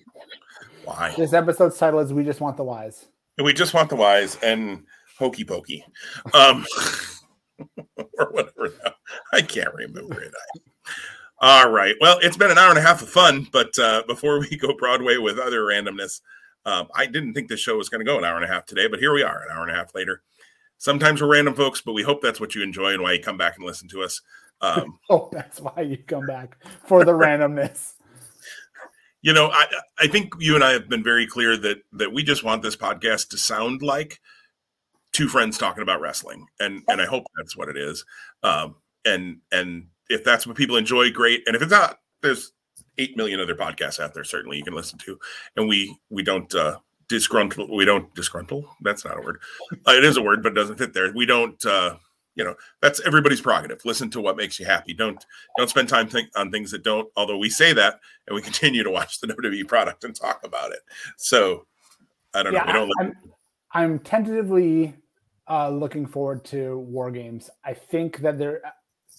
Why? 0.85 1.15
This 1.17 1.33
episode's 1.33 1.79
title 1.79 2.01
is 2.01 2.13
"We 2.13 2.25
Just 2.25 2.41
Want 2.41 2.57
the 2.57 2.65
Whys." 2.65 3.07
We 3.43 3.53
just 3.53 3.75
want 3.75 3.89
the 3.89 3.97
whys 3.97 4.37
and 4.43 4.85
hokey 5.19 5.45
pokey, 5.45 5.85
um, 6.35 6.65
or 7.97 8.31
whatever. 8.31 8.73
I 9.33 9.43
can't 9.43 9.75
remember 9.75 10.21
it. 10.23 10.33
All 11.41 11.71
right. 11.71 11.97
Well, 12.01 12.19
it's 12.23 12.37
been 12.37 12.51
an 12.51 12.59
hour 12.59 12.71
and 12.71 12.79
a 12.79 12.83
half 12.83 13.03
of 13.03 13.09
fun, 13.09 13.47
but 13.53 13.77
uh, 13.79 14.03
before 14.07 14.39
we 14.51 14.57
go 14.57 14.75
Broadway 14.77 15.17
with 15.17 15.39
other 15.39 15.63
randomness, 15.63 16.21
um, 16.65 16.89
I 16.95 17.07
didn't 17.07 17.35
think 17.35 17.49
this 17.49 17.61
show 17.61 17.77
was 17.77 17.89
going 17.89 18.01
to 18.01 18.11
go 18.11 18.19
an 18.19 18.25
hour 18.25 18.37
and 18.37 18.45
a 18.45 18.49
half 18.49 18.67
today, 18.67 18.87
but 18.89 19.01
here 19.01 19.13
we 19.13 19.23
are, 19.23 19.43
an 19.43 19.49
hour 19.55 19.63
and 19.63 19.71
a 19.71 19.75
half 19.75 19.95
later. 19.95 20.23
Sometimes 20.79 21.21
we're 21.21 21.29
random, 21.29 21.55
folks, 21.55 21.81
but 21.81 21.93
we 21.93 22.03
hope 22.03 22.21
that's 22.21 22.41
what 22.41 22.55
you 22.55 22.63
enjoy 22.63 22.93
and 22.93 23.03
why 23.03 23.13
you 23.13 23.23
come 23.23 23.39
back 23.39 23.57
and 23.57 23.65
listen 23.65 23.89
to 23.89 24.03
us. 24.03 24.21
Um, 24.65 24.99
oh, 25.11 25.29
that's 25.33 25.61
why 25.61 25.83
you 25.83 25.99
come 25.99 26.27
back 26.27 26.57
for 26.87 27.05
the 27.05 27.13
randomness. 27.13 27.95
You 29.23 29.33
know, 29.33 29.51
I 29.51 29.67
I 29.99 30.07
think 30.07 30.35
you 30.39 30.55
and 30.55 30.65
I 30.65 30.73
have 30.73 30.89
been 30.89 31.03
very 31.03 31.27
clear 31.27 31.57
that 31.57 31.79
that 31.95 32.13
we 32.13 32.23
just 32.23 32.45
want 32.45 32.63
this 32.63 32.77
podcast 32.77 33.31
to 33.31 33.39
sound 33.39 33.83
like 33.83 34.21
two 35.13 35.29
friends 35.29 35.57
talking 35.57 35.83
about 35.83 36.01
wrestling, 36.01 36.47
and 36.61 36.83
and 36.89 37.01
I 37.01 37.07
hope 37.07 37.25
that's 37.37 37.57
what 37.57 37.69
it 37.69 37.77
is. 37.77 38.05
Um, 38.43 38.77
and 39.05 39.39
and 39.51 39.87
if 40.11 40.25
that's 40.25 40.47
what 40.47 40.57
people 40.57 40.77
enjoy, 40.77 41.11
great. 41.11 41.43
And 41.47 41.57
if 41.57 41.63
it's 41.63 41.71
not, 41.71 42.01
there's 42.23 42.53
eight 42.99 43.17
million 43.17 43.41
other 43.41 43.55
podcasts 43.55 43.99
out 43.99 44.13
there. 44.13 44.25
Certainly, 44.25 44.59
you 44.59 44.65
can 44.65 44.75
listen 44.75 44.99
to, 45.01 45.19
and 45.57 45.69
we 45.69 45.97
we 46.11 46.23
don't 46.23 46.55
uh, 46.55 46.79
disgruntle. 47.09 47.75
We 47.75 47.85
don't 47.85 48.15
disgruntle. 48.15 48.65
That's 48.83 49.05
not 49.05 49.17
a 49.17 49.21
word. 49.23 49.41
Uh, 49.87 49.93
it 49.93 50.05
is 50.05 50.17
a 50.17 50.23
word, 50.23 50.43
but 50.43 50.53
it 50.53 50.57
doesn't 50.57 50.77
fit 50.77 50.93
there. 50.93 51.13
We 51.15 51.27
don't. 51.27 51.65
Uh, 51.65 51.97
you 52.35 52.45
know 52.45 52.55
that's 52.81 53.01
everybody's 53.07 53.41
prerogative. 53.41 53.81
Listen 53.85 54.11
to 54.11 54.21
what 54.21 54.37
makes 54.37 54.59
you 54.59 54.67
happy. 54.67 54.93
Don't 54.93 55.25
don't 55.57 55.71
spend 55.71 55.89
time 55.89 56.09
think 56.09 56.31
on 56.37 56.51
things 56.51 56.71
that 56.73 56.83
don't 56.83 57.09
although 57.17 57.39
we 57.39 57.49
say 57.49 57.73
that 57.73 58.01
and 58.27 58.35
we 58.35 58.43
continue 58.51 58.83
to 58.83 58.91
watch 58.91 59.21
the 59.21 59.27
wwe 59.27 59.67
product 59.67 60.05
and 60.05 60.15
talk 60.15 60.41
about 60.45 60.73
it. 60.73 60.81
So 61.17 61.67
i 62.35 62.43
don't 62.43 62.53
yeah, 62.53 62.65
know 62.65 62.89
I'm, 63.01 63.13
I'm, 63.73 63.99
tentatively 64.01 64.95
uh, 65.49 65.69
looking 65.71 66.07
forward 66.07 66.45
to 66.47 66.79
war 66.79 67.11
games. 67.11 67.51
I 67.65 67.75
think 67.75 68.19
that 68.19 68.39
they're 68.39 68.61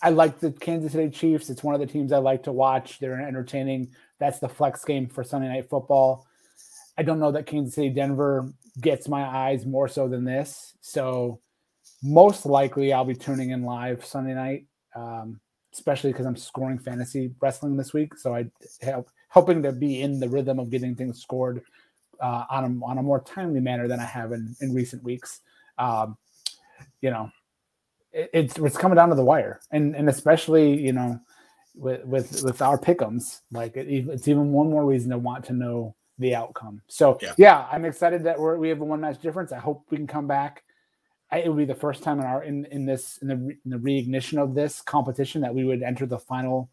i 0.01 0.09
like 0.09 0.39
the 0.39 0.51
kansas 0.51 0.91
city 0.91 1.09
chiefs. 1.09 1.49
It's 1.49 1.63
one 1.63 1.75
of 1.75 1.81
the 1.81 1.87
teams 1.87 2.11
i 2.11 2.17
like 2.17 2.43
to 2.43 2.51
watch. 2.51 2.99
They're 2.99 3.19
entertaining. 3.19 3.91
That's 4.19 4.39
the 4.39 4.49
flex 4.49 4.83
game 4.83 5.07
for 5.07 5.23
sunday 5.23 5.47
night 5.47 5.69
football. 5.69 6.27
I 6.97 7.03
don't 7.03 7.19
know 7.19 7.31
that 7.31 7.45
kansas 7.45 7.75
city 7.75 7.89
denver 7.89 8.53
gets 8.81 9.07
my 9.07 9.23
eyes 9.23 9.65
more 9.65 9.87
so 9.87 10.09
than 10.09 10.25
this. 10.25 10.73
So 10.81 11.39
most 12.05 12.45
likely 12.45 12.93
I'll 12.93 13.03
be 13.03 13.15
tuning 13.15 13.49
in 13.49 13.63
live 13.63 14.05
Sunday 14.05 14.35
night, 14.35 14.65
um, 14.95 15.39
especially 15.73 16.11
because 16.11 16.27
I'm 16.27 16.35
scoring 16.35 16.77
fantasy 16.77 17.31
wrestling 17.41 17.75
this 17.75 17.93
week. 17.93 18.15
So 18.15 18.35
I 18.35 18.45
help 18.81 19.09
hoping 19.29 19.63
to 19.63 19.71
be 19.71 20.01
in 20.01 20.19
the 20.19 20.29
rhythm 20.29 20.59
of 20.59 20.69
getting 20.69 20.95
things 20.95 21.19
scored 21.19 21.63
uh, 22.21 22.45
on 22.49 22.63
a 22.63 22.85
on 22.85 22.99
a 22.99 23.03
more 23.03 23.21
timely 23.21 23.59
manner 23.59 23.87
than 23.87 23.99
I 23.99 24.05
have 24.05 24.31
in 24.33 24.55
in 24.61 24.73
recent 24.73 25.03
weeks. 25.03 25.41
Um, 25.79 26.17
you 27.01 27.09
know, 27.09 27.31
it, 28.11 28.29
it's 28.33 28.57
it's 28.59 28.77
coming 28.77 28.97
down 28.97 29.09
to 29.09 29.15
the 29.15 29.25
wire, 29.25 29.59
and 29.71 29.95
and 29.95 30.07
especially 30.07 30.79
you 30.79 30.93
know 30.93 31.19
with 31.75 32.05
with 32.05 32.43
with 32.43 32.61
our 32.61 32.77
pickums, 32.77 33.41
like 33.51 33.75
it, 33.75 33.87
it's 33.89 34.27
even 34.27 34.51
one 34.51 34.69
more 34.69 34.85
reason 34.85 35.09
to 35.09 35.17
want 35.17 35.43
to 35.45 35.53
know 35.53 35.95
the 36.19 36.35
outcome. 36.35 36.83
So 36.87 37.17
yeah, 37.19 37.33
yeah 37.37 37.67
I'm 37.71 37.83
excited 37.83 38.23
that 38.25 38.39
we're, 38.39 38.57
we 38.57 38.69
have 38.69 38.79
a 38.79 38.85
one 38.85 39.01
match 39.01 39.19
difference. 39.21 39.51
I 39.51 39.59
hope 39.59 39.85
we 39.89 39.97
can 39.97 40.07
come 40.07 40.27
back 40.27 40.63
it 41.31 41.47
would 41.47 41.57
be 41.57 41.65
the 41.65 41.75
first 41.75 42.03
time 42.03 42.19
in 42.19 42.25
our 42.25 42.43
in, 42.43 42.65
in 42.65 42.85
this 42.85 43.17
in 43.17 43.27
the, 43.27 43.33
in 43.33 43.71
the 43.71 43.77
reignition 43.77 44.37
of 44.37 44.53
this 44.53 44.81
competition 44.81 45.41
that 45.41 45.53
we 45.53 45.63
would 45.63 45.81
enter 45.81 46.05
the 46.05 46.19
final 46.19 46.69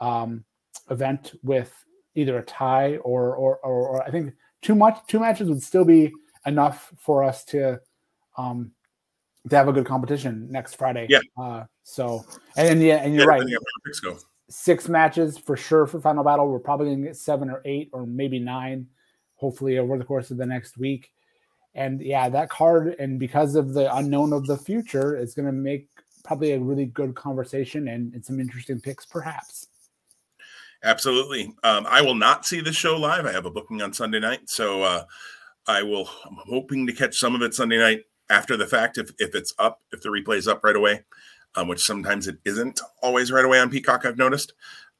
um, 0.00 0.44
event 0.90 1.32
with 1.42 1.72
either 2.14 2.38
a 2.38 2.42
tie 2.42 2.96
or, 2.98 3.34
or 3.34 3.58
or, 3.58 3.88
or 3.88 4.02
I 4.02 4.10
think 4.10 4.34
too 4.62 4.74
much 4.74 4.98
two 5.06 5.20
matches 5.20 5.48
would 5.48 5.62
still 5.62 5.84
be 5.84 6.12
enough 6.46 6.92
for 6.98 7.22
us 7.22 7.44
to 7.46 7.80
um 8.36 8.72
to 9.48 9.56
have 9.56 9.68
a 9.68 9.72
good 9.72 9.86
competition 9.86 10.50
next 10.50 10.74
Friday. 10.74 11.06
Yeah. 11.08 11.20
Uh, 11.38 11.64
so 11.82 12.24
and, 12.56 12.68
and 12.68 12.82
yeah, 12.82 12.96
and 12.96 13.14
you're 13.14 13.24
yeah, 13.24 13.38
right. 13.38 13.42
Six 14.50 14.88
matches 14.88 15.38
for 15.38 15.56
sure 15.56 15.86
for 15.86 16.00
final 16.00 16.24
battle. 16.24 16.48
We're 16.48 16.58
probably 16.58 16.90
gonna 16.90 17.06
get 17.06 17.16
seven 17.16 17.50
or 17.50 17.62
eight 17.64 17.90
or 17.92 18.06
maybe 18.06 18.38
nine, 18.38 18.86
hopefully 19.36 19.78
over 19.78 19.98
the 19.98 20.04
course 20.04 20.30
of 20.30 20.36
the 20.36 20.46
next 20.46 20.78
week. 20.78 21.13
And 21.74 22.00
yeah, 22.00 22.28
that 22.28 22.50
card, 22.50 22.96
and 22.98 23.18
because 23.18 23.56
of 23.56 23.74
the 23.74 23.94
unknown 23.96 24.32
of 24.32 24.46
the 24.46 24.56
future, 24.56 25.16
is 25.16 25.34
going 25.34 25.46
to 25.46 25.52
make 25.52 25.88
probably 26.24 26.52
a 26.52 26.60
really 26.60 26.86
good 26.86 27.14
conversation 27.14 27.88
and, 27.88 28.14
and 28.14 28.24
some 28.24 28.40
interesting 28.40 28.80
picks, 28.80 29.04
perhaps. 29.04 29.66
Absolutely. 30.84 31.52
Um, 31.62 31.86
I 31.88 32.02
will 32.02 32.14
not 32.14 32.46
see 32.46 32.60
this 32.60 32.76
show 32.76 32.96
live. 32.96 33.26
I 33.26 33.32
have 33.32 33.46
a 33.46 33.50
booking 33.50 33.82
on 33.82 33.92
Sunday 33.92 34.20
night, 34.20 34.48
so 34.50 34.82
uh, 34.82 35.04
I 35.66 35.82
will. 35.82 36.08
I'm 36.26 36.36
hoping 36.46 36.86
to 36.86 36.92
catch 36.92 37.18
some 37.18 37.34
of 37.34 37.42
it 37.42 37.54
Sunday 37.54 37.78
night 37.78 38.02
after 38.30 38.56
the 38.56 38.66
fact, 38.66 38.98
if 38.98 39.10
if 39.18 39.34
it's 39.34 39.54
up, 39.58 39.80
if 39.92 40.02
the 40.02 40.10
replay 40.10 40.36
is 40.36 40.48
up 40.48 40.62
right 40.62 40.76
away, 40.76 41.02
um, 41.54 41.68
which 41.68 41.84
sometimes 41.84 42.28
it 42.28 42.38
isn't 42.44 42.80
always 43.02 43.32
right 43.32 43.44
away 43.44 43.60
on 43.60 43.70
Peacock. 43.70 44.04
I've 44.04 44.18
noticed, 44.18 44.52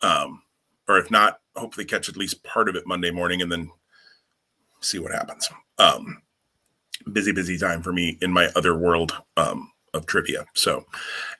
um, 0.02 0.42
or 0.88 0.98
if 0.98 1.10
not, 1.10 1.40
hopefully 1.54 1.84
catch 1.84 2.08
at 2.08 2.16
least 2.16 2.42
part 2.42 2.68
of 2.68 2.76
it 2.76 2.86
Monday 2.86 3.10
morning 3.10 3.42
and 3.42 3.52
then 3.52 3.70
see 4.80 4.98
what 4.98 5.12
happens. 5.12 5.48
Busy, 7.12 7.32
busy 7.32 7.58
time 7.58 7.82
for 7.82 7.92
me 7.92 8.18
in 8.22 8.30
my 8.30 8.46
other 8.56 8.76
world 8.76 9.12
um, 9.36 9.72
of 9.92 10.06
trivia. 10.06 10.46
So, 10.54 10.84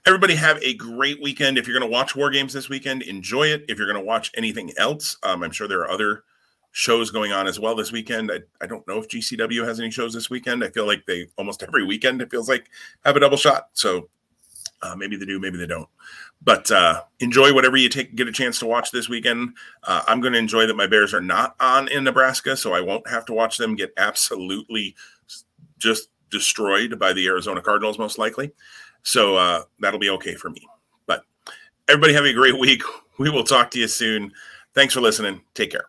everybody 0.07 0.35
have 0.35 0.63
a 0.63 0.75
great 0.75 1.23
weekend. 1.23 1.59
If 1.59 1.67
you're 1.67 1.79
going 1.79 1.89
to 1.89 1.93
watch 1.93 2.17
War 2.17 2.31
Games 2.31 2.53
this 2.53 2.69
weekend, 2.69 3.03
enjoy 3.03 3.49
it. 3.49 3.65
If 3.69 3.79
you're 3.79 3.87
going 3.87 3.99
to 3.99 4.05
watch 4.05 4.31
anything 4.37 4.73
else, 4.77 5.17
um, 5.23 5.43
I'm 5.43 5.53
sure 5.53 5.69
there 5.69 5.81
are 5.81 5.91
other 5.91 6.25
shows 6.73 7.11
going 7.11 7.33
on 7.33 7.47
as 7.47 7.61
well 7.61 7.77
this 7.77 7.93
weekend. 7.93 8.33
I, 8.33 8.41
I 8.61 8.67
don't 8.67 8.87
know 8.89 8.99
if 8.99 9.09
GCW 9.09 9.65
has 9.65 9.79
any 9.79 9.91
shows 9.91 10.13
this 10.13 10.29
weekend. 10.29 10.65
I 10.65 10.71
feel 10.71 10.87
like 10.87 11.07
they 11.07 11.29
almost 11.39 11.63
every 11.63 11.85
weekend, 11.85 12.21
it 12.21 12.31
feels 12.31 12.49
like, 12.49 12.69
have 13.05 13.17
a 13.17 13.21
double 13.21 13.37
shot. 13.37 13.69
So, 13.75 14.09
uh, 14.83 14.95
maybe 14.97 15.17
they 15.17 15.25
do, 15.25 15.39
maybe 15.39 15.57
they 15.57 15.67
don't. 15.67 15.89
But 16.43 16.71
uh, 16.71 17.03
enjoy 17.21 17.55
whatever 17.55 17.77
you 17.77 17.89
take 17.89 18.17
get 18.17 18.29
a 18.29 18.33
chance 18.33 18.59
to 18.59 18.67
watch 18.67 18.91
this 18.91 19.09
weekend. 19.09 19.57
Uh, 19.83 20.03
I'm 20.07 20.21
going 20.21 20.35
to 20.35 20.39
enjoy 20.39 20.67
that 20.67 20.77
my 20.77 20.87
Bears 20.87 21.15
are 21.15 21.21
not 21.21 21.57
on 21.59 21.89
in 21.89 22.05
Nebraska, 22.05 22.57
so 22.57 22.75
I 22.75 22.83
won't 22.83 23.09
have 23.09 23.25
to 23.27 23.33
watch 23.33 23.57
them 23.57 23.77
get 23.77 23.95
absolutely 23.97 24.95
just 25.85 26.09
destroyed 26.31 26.99
by 26.99 27.13
the 27.13 27.27
Arizona 27.27 27.61
Cardinals, 27.61 27.99
most 27.99 28.19
likely. 28.19 28.53
So 29.03 29.37
uh, 29.37 29.63
that'll 29.79 30.01
be 30.01 30.11
okay 30.11 30.35
for 30.35 30.51
me. 30.51 30.67
But 31.07 31.23
everybody 31.89 32.15
have 32.15 32.25
a 32.25 32.33
great 32.33 32.59
week. 32.59 32.83
We 33.17 33.31
will 33.31 33.45
talk 33.45 33.71
to 33.71 33.79
you 33.79 33.87
soon. 33.87 34.33
Thanks 34.75 34.93
for 34.93 35.01
listening. 35.01 35.41
Take 35.55 35.71
care. 35.71 35.87